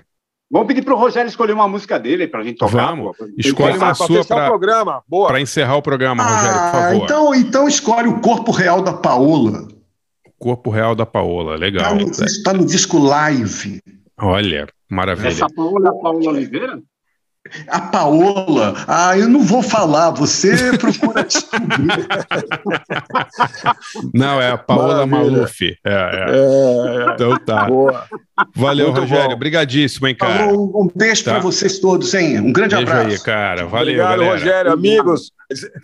Vamos 0.51 0.67
pedir 0.67 0.83
pro 0.83 0.95
Rogério 0.95 1.27
escolher 1.29 1.53
uma 1.53 1.67
música 1.67 1.97
dele 1.99 2.27
pra 2.27 2.43
gente 2.43 2.57
tocar. 2.57 2.87
Vamos. 2.87 3.17
pô. 3.17 3.25
Escolhe 3.37 3.77
uma 3.77 3.93
sua 3.95 4.21
o 4.21 5.27
pra 5.27 5.41
encerrar 5.41 5.77
o 5.77 5.81
programa, 5.81 6.23
Rogério, 6.23 6.53
por 6.59 6.59
Ah, 6.67 6.71
favor. 6.71 7.03
então, 7.03 7.35
então 7.35 7.67
escolhe 7.67 8.07
o 8.07 8.19
corpo 8.19 8.51
real 8.51 8.81
da 8.81 8.93
Paola. 8.93 9.67
Corpo 10.43 10.69
Real 10.69 10.93
da 10.93 11.05
Paola, 11.05 11.53
Está 11.53 11.65
legal. 11.65 11.95
no, 11.95 12.11
disco- 12.11 12.43
tá 12.43 12.53
no 12.53 12.65
disco 12.65 12.97
live. 12.99 13.81
Olha, 14.19 14.67
maravilha. 14.89 15.29
Essa 15.29 15.47
Paola 15.55 15.87
é 15.87 15.89
a 15.89 15.93
Paola 16.01 16.29
Oliveira? 16.31 16.81
A 17.67 17.81
Paola, 17.81 18.73
ah, 18.87 19.17
eu 19.17 19.27
não 19.27 19.41
vou 19.41 19.61
falar, 19.61 20.11
você 20.11 20.77
procura 20.77 21.25
descobrir. 21.25 21.89
Não, 24.13 24.41
é 24.41 24.51
a 24.51 24.57
Paola 24.57 25.05
Maravilha. 25.05 25.37
Maluf. 25.39 25.61
É, 25.61 25.75
é. 25.93 26.25
É, 27.09 27.13
Então 27.13 27.37
tá. 27.39 27.65
boa. 27.65 28.05
Valeu, 28.55 28.87
Muito 28.87 29.01
Rogério. 29.01 29.27
bom. 29.29 29.33
Obrigadíssimo, 29.35 30.07
hein, 30.07 30.15
cara. 30.15 30.45
Falou, 30.45 30.81
um 30.83 30.87
beijo 30.95 31.23
Tá. 31.25 31.31
para 31.31 31.39
vocês 31.41 31.79
todos, 31.79 32.13
hein? 32.13 32.39
Um 32.39 32.53
grande 32.53 32.75
Beijo 32.75 32.89
abraço. 32.91 33.09
aí, 33.09 33.19
cara. 33.19 33.65
Valeu, 33.65 33.93
obrigado, 33.93 34.09
galera. 34.19 34.31
Rogério, 34.31 34.71
amigos. 34.71 35.31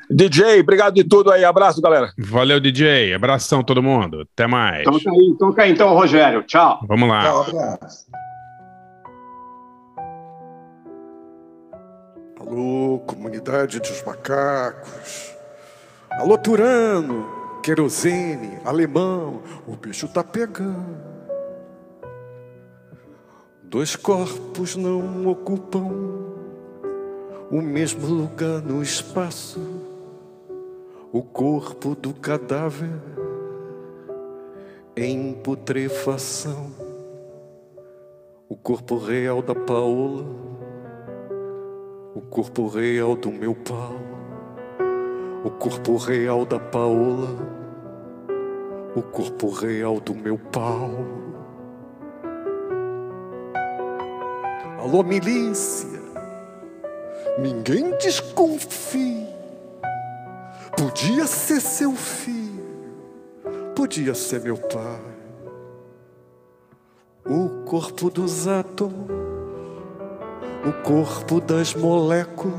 DJ, 0.10 0.62
obrigado 0.62 0.94
de 0.96 1.04
tudo 1.04 1.30
aí. 1.32 1.44
Abraço, 1.44 1.82
galera. 1.82 2.10
Valeu, 2.18 2.60
DJ. 2.60 3.14
Abração, 3.14 3.64
todo 3.64 3.84
mundo. 3.84 4.26
Até 4.34 4.48
mais. 4.48 4.84
Toca 4.86 5.12
aí, 5.12 5.36
toca 5.38 5.64
aí 5.64 5.72
então, 5.72 5.94
Rogério. 5.94 6.42
Tchau. 6.44 6.80
Vamos 6.88 7.10
lá. 7.10 7.22
Tchau, 7.22 7.42
abraço. 7.50 8.06
Alô, 12.50 12.98
comunidade 13.06 13.80
dos 13.80 14.02
macacos. 14.02 15.36
Alô, 16.10 16.36
Turano, 16.36 17.30
querosene, 17.62 18.58
alemão, 18.66 19.44
o 19.68 19.76
bicho 19.76 20.08
tá 20.08 20.24
pegando. 20.24 20.98
Dois 23.62 23.96
corpos 23.96 24.76
não 24.76 25.28
ocupam 25.28 25.92
o 27.52 27.62
mesmo 27.62 28.08
lugar 28.08 28.64
no 28.64 28.82
espaço. 28.82 29.62
O 31.12 31.22
corpo 31.22 31.94
do 31.94 32.16
cadáver 32.16 33.00
em 34.98 35.34
putrefação. 35.34 36.72
O 38.50 38.56
corpo 38.56 38.98
real 38.98 39.44
da 39.44 39.54
Paola, 39.54 40.49
o 42.20 42.22
corpo 42.22 42.68
real 42.68 43.16
do 43.16 43.32
meu 43.32 43.56
pau, 43.56 43.96
o 45.46 45.50
corpo 45.50 45.96
real 45.96 46.46
da 46.46 46.60
Paola, 46.60 47.30
o 48.94 49.02
corpo 49.02 49.50
real 49.52 50.02
do 50.02 50.14
meu 50.14 50.38
pau. 50.38 50.92
Alô, 54.82 55.02
milícia, 55.02 56.02
ninguém 57.38 57.96
desconfie. 57.98 59.26
Podia 60.78 61.26
ser 61.26 61.62
seu 61.62 61.94
filho, 61.94 62.66
podia 63.74 64.14
ser 64.14 64.42
meu 64.42 64.58
pai. 64.58 65.02
O 67.26 67.64
corpo 67.64 68.10
dos 68.10 68.46
átomos, 68.46 69.10
o 70.66 70.74
corpo 70.84 71.40
das 71.40 71.74
moléculas, 71.74 72.54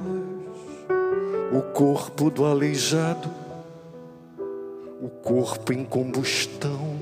o 1.52 1.60
corpo 1.72 2.30
do 2.30 2.46
aleijado, 2.46 3.28
o 5.02 5.08
corpo 5.08 5.72
em 5.72 5.84
combustão, 5.84 6.98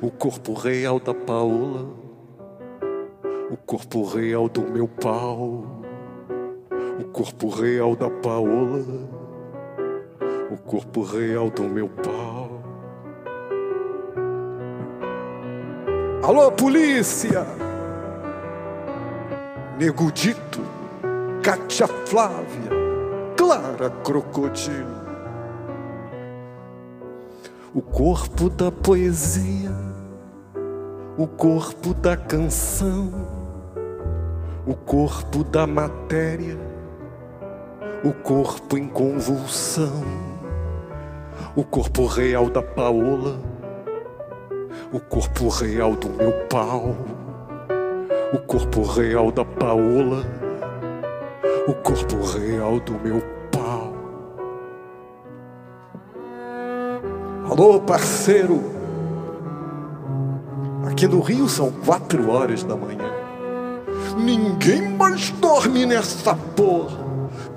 o 0.00 0.10
corpo 0.10 0.52
real 0.54 1.00
da 1.00 1.12
Paola, 1.12 1.84
o 3.50 3.56
corpo 3.56 4.04
real 4.04 4.48
do 4.48 4.62
meu 4.62 4.86
pau, 4.86 5.82
o 7.00 7.04
corpo 7.12 7.48
real 7.48 7.96
da 7.96 8.08
Paola, 8.08 8.84
o 10.50 10.56
corpo 10.58 11.02
real 11.02 11.50
do 11.50 11.64
meu 11.64 11.88
pau. 11.88 12.60
Alô, 16.22 16.52
polícia! 16.52 17.69
Nego 19.80 20.12
Dito, 20.12 20.60
Cátia 21.42 21.88
Flávia, 21.88 22.70
Clara 23.34 23.88
Crocodilo. 23.88 25.00
O 27.72 27.80
corpo 27.80 28.50
da 28.50 28.70
poesia, 28.70 29.70
o 31.16 31.26
corpo 31.26 31.94
da 31.94 32.14
canção, 32.14 33.10
o 34.66 34.74
corpo 34.74 35.42
da 35.44 35.66
matéria, 35.66 36.58
o 38.04 38.12
corpo 38.12 38.76
em 38.76 38.86
convulsão, 38.86 40.04
o 41.56 41.64
corpo 41.64 42.04
real 42.04 42.50
da 42.50 42.62
Paola 42.62 43.40
o 44.92 44.98
corpo 44.98 45.48
real 45.48 45.94
do 45.94 46.08
meu 46.10 46.32
pau, 46.48 46.96
o 48.32 48.38
corpo 48.38 48.82
real 48.82 49.32
da 49.32 49.44
Paola, 49.44 50.24
o 51.66 51.74
corpo 51.74 52.16
real 52.22 52.78
do 52.80 52.92
meu 52.92 53.20
pau. 53.50 53.92
Alô, 57.50 57.80
parceiro, 57.80 58.60
aqui 60.88 61.08
no 61.08 61.20
Rio 61.20 61.48
são 61.48 61.72
quatro 61.84 62.30
horas 62.30 62.62
da 62.62 62.76
manhã. 62.76 63.10
Ninguém 64.16 64.96
mais 64.96 65.30
dorme 65.30 65.86
nessa 65.86 66.34
porra. 66.34 66.98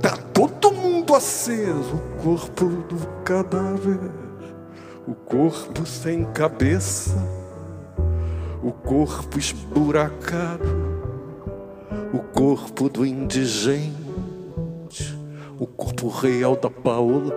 Tá 0.01 0.17
todo 0.33 0.71
mundo 0.71 1.15
aceso. 1.15 1.95
O 1.95 2.23
corpo 2.23 2.65
do 2.65 3.07
cadáver 3.23 3.99
o 5.05 5.13
corpo 5.13 5.85
sem 5.85 6.23
cabeça, 6.31 7.13
o 8.63 8.71
corpo 8.71 9.37
esburacado, 9.37 10.63
o 12.13 12.19
corpo 12.19 12.87
do 12.87 13.05
indigente, 13.05 13.93
o 15.59 15.67
corpo 15.67 16.07
real 16.07 16.55
da 16.55 16.69
Paola, 16.69 17.35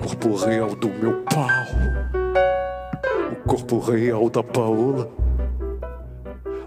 o 0.00 0.02
corpo 0.02 0.36
real 0.36 0.74
do 0.74 0.88
meu 0.88 1.22
pau, 1.24 1.50
o 3.30 3.36
corpo 3.46 3.78
real 3.78 4.30
da 4.30 4.42
Paola, 4.42 5.10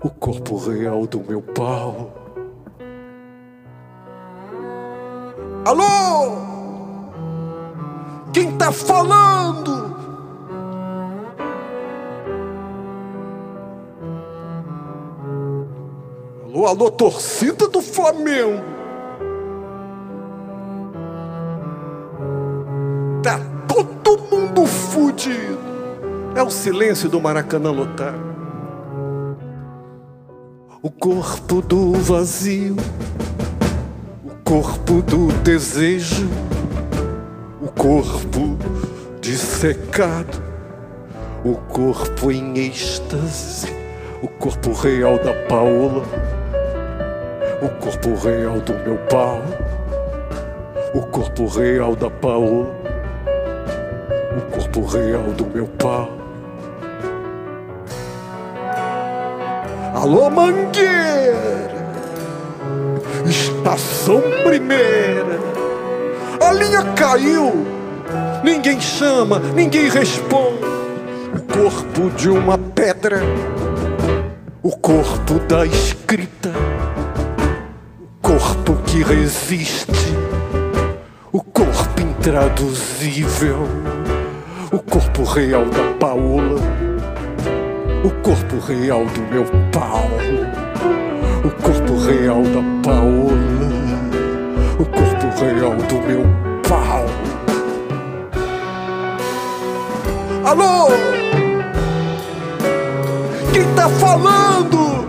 o 0.03 0.09
corpo 0.11 0.57
real 0.57 1.07
do 1.07 1.21
meu 1.27 1.41
pau. 1.41 2.13
Alô? 5.65 6.37
Quem 8.31 8.55
tá 8.57 8.71
falando? 8.71 9.78
Alô, 16.59 16.67
alô, 16.67 16.91
torcida 16.91 17.69
do 17.69 17.81
Flamengo. 17.81 18.61
Tá 23.23 23.39
todo 23.65 24.23
mundo 24.23 24.65
fudido. 24.65 25.57
É 26.35 26.43
o 26.43 26.49
silêncio 26.49 27.07
do 27.07 27.21
Maracanã 27.21 27.71
lotado. 27.71 28.19
O 30.81 30.91
corpo 30.91 31.61
do 31.61 31.93
vazio, 31.93 32.75
o 34.25 34.43
corpo 34.43 35.01
do 35.01 35.31
desejo 35.41 36.27
o 37.61 37.67
corpo 37.67 38.57
dissecado, 39.21 40.41
o 41.45 41.55
corpo 41.55 42.31
em 42.31 42.57
êxtase, 42.57 43.67
o 44.21 44.27
corpo 44.27 44.71
real 44.71 45.17
da 45.17 45.33
Paola, 45.47 46.03
o 47.61 47.69
corpo 47.81 48.15
real 48.15 48.59
do 48.61 48.73
meu 48.73 48.97
pau, 49.09 49.41
o 50.93 51.01
corpo 51.07 51.45
real 51.47 51.95
da 51.95 52.09
Paola, 52.09 52.73
o 54.37 54.41
corpo 54.51 54.85
real 54.85 55.23
do 55.33 55.45
meu 55.45 55.67
pau. 55.67 56.09
Alô, 59.93 60.29
Mangueira, 60.29 61.37
estação 63.25 64.21
primeira. 64.43 65.39
A 66.39 66.53
linha 66.53 66.83
caiu. 66.95 67.65
Ninguém 68.41 68.79
chama, 68.79 69.39
ninguém 69.53 69.89
responde. 69.89 70.63
O 71.35 71.41
corpo 71.41 72.09
de 72.15 72.29
uma 72.29 72.57
pedra, 72.57 73.21
o 74.63 74.71
corpo 74.71 75.39
da 75.47 75.65
escrita, 75.65 76.51
que 78.91 79.03
resiste, 79.03 80.15
o 81.31 81.41
corpo 81.41 82.01
intraduzível, 82.01 83.67
o 84.71 84.79
corpo 84.79 85.23
real 85.23 85.65
da 85.65 85.93
Paola, 85.99 86.59
o 88.03 88.09
corpo 88.21 88.57
real 88.59 89.05
do 89.05 89.21
meu 89.31 89.45
pau, 89.71 90.09
o 91.45 91.51
corpo 91.61 91.97
real 92.05 92.41
da 92.43 92.89
Paola 92.89 93.69
o 94.79 94.85
corpo 94.85 95.27
real 95.43 95.75
do 95.75 96.07
meu 96.07 96.23
pau. 96.67 97.05
Alô? 100.45 100.87
Quem 103.51 103.65
tá 103.75 103.89
falando? 103.89 105.08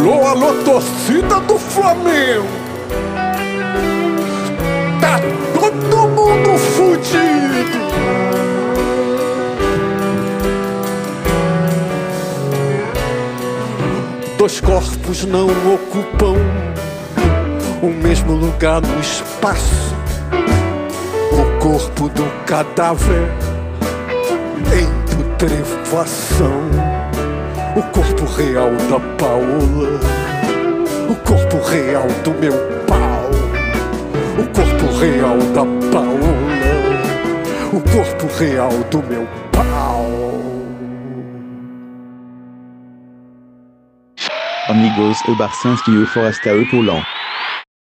Alô, 0.00 0.26
alô, 0.26 0.54
torcida 0.64 1.40
do 1.40 1.58
Flamengo. 1.58 2.48
Tá 4.98 5.20
todo 5.52 6.08
mundo 6.08 6.58
fudido. 6.58 7.80
Dois 14.38 14.58
corpos 14.62 15.26
não 15.26 15.48
ocupam 15.74 16.34
o 17.82 17.88
mesmo 17.88 18.32
lugar 18.32 18.80
no 18.80 19.00
espaço. 19.00 19.94
O 21.30 21.60
corpo 21.62 22.08
do 22.08 22.24
cadáver 22.46 23.30
em 24.72 25.14
putrefação. 25.14 26.89
O 27.76 27.82
corpo 27.92 28.24
real 28.24 28.70
da 28.90 28.98
Paola. 29.16 30.00
O 31.08 31.14
corpo 31.14 31.56
real 31.68 32.06
do 32.24 32.32
meu 32.32 32.52
pau. 32.86 33.30
O 34.36 34.44
corpo 34.54 34.98
real 34.98 35.38
da 35.54 35.64
Paola. 35.92 36.40
o 37.72 37.80
corpo 37.80 38.26
real 38.38 38.70
do 38.90 38.98
meu 39.04 39.26
pau. 39.52 40.06
Amigos, 44.68 45.18
o 45.28 45.36
Barcinski 45.36 45.92
e 45.92 45.98
o 45.98 46.06
Foresta 46.08 46.50
Epaulant. 46.50 47.04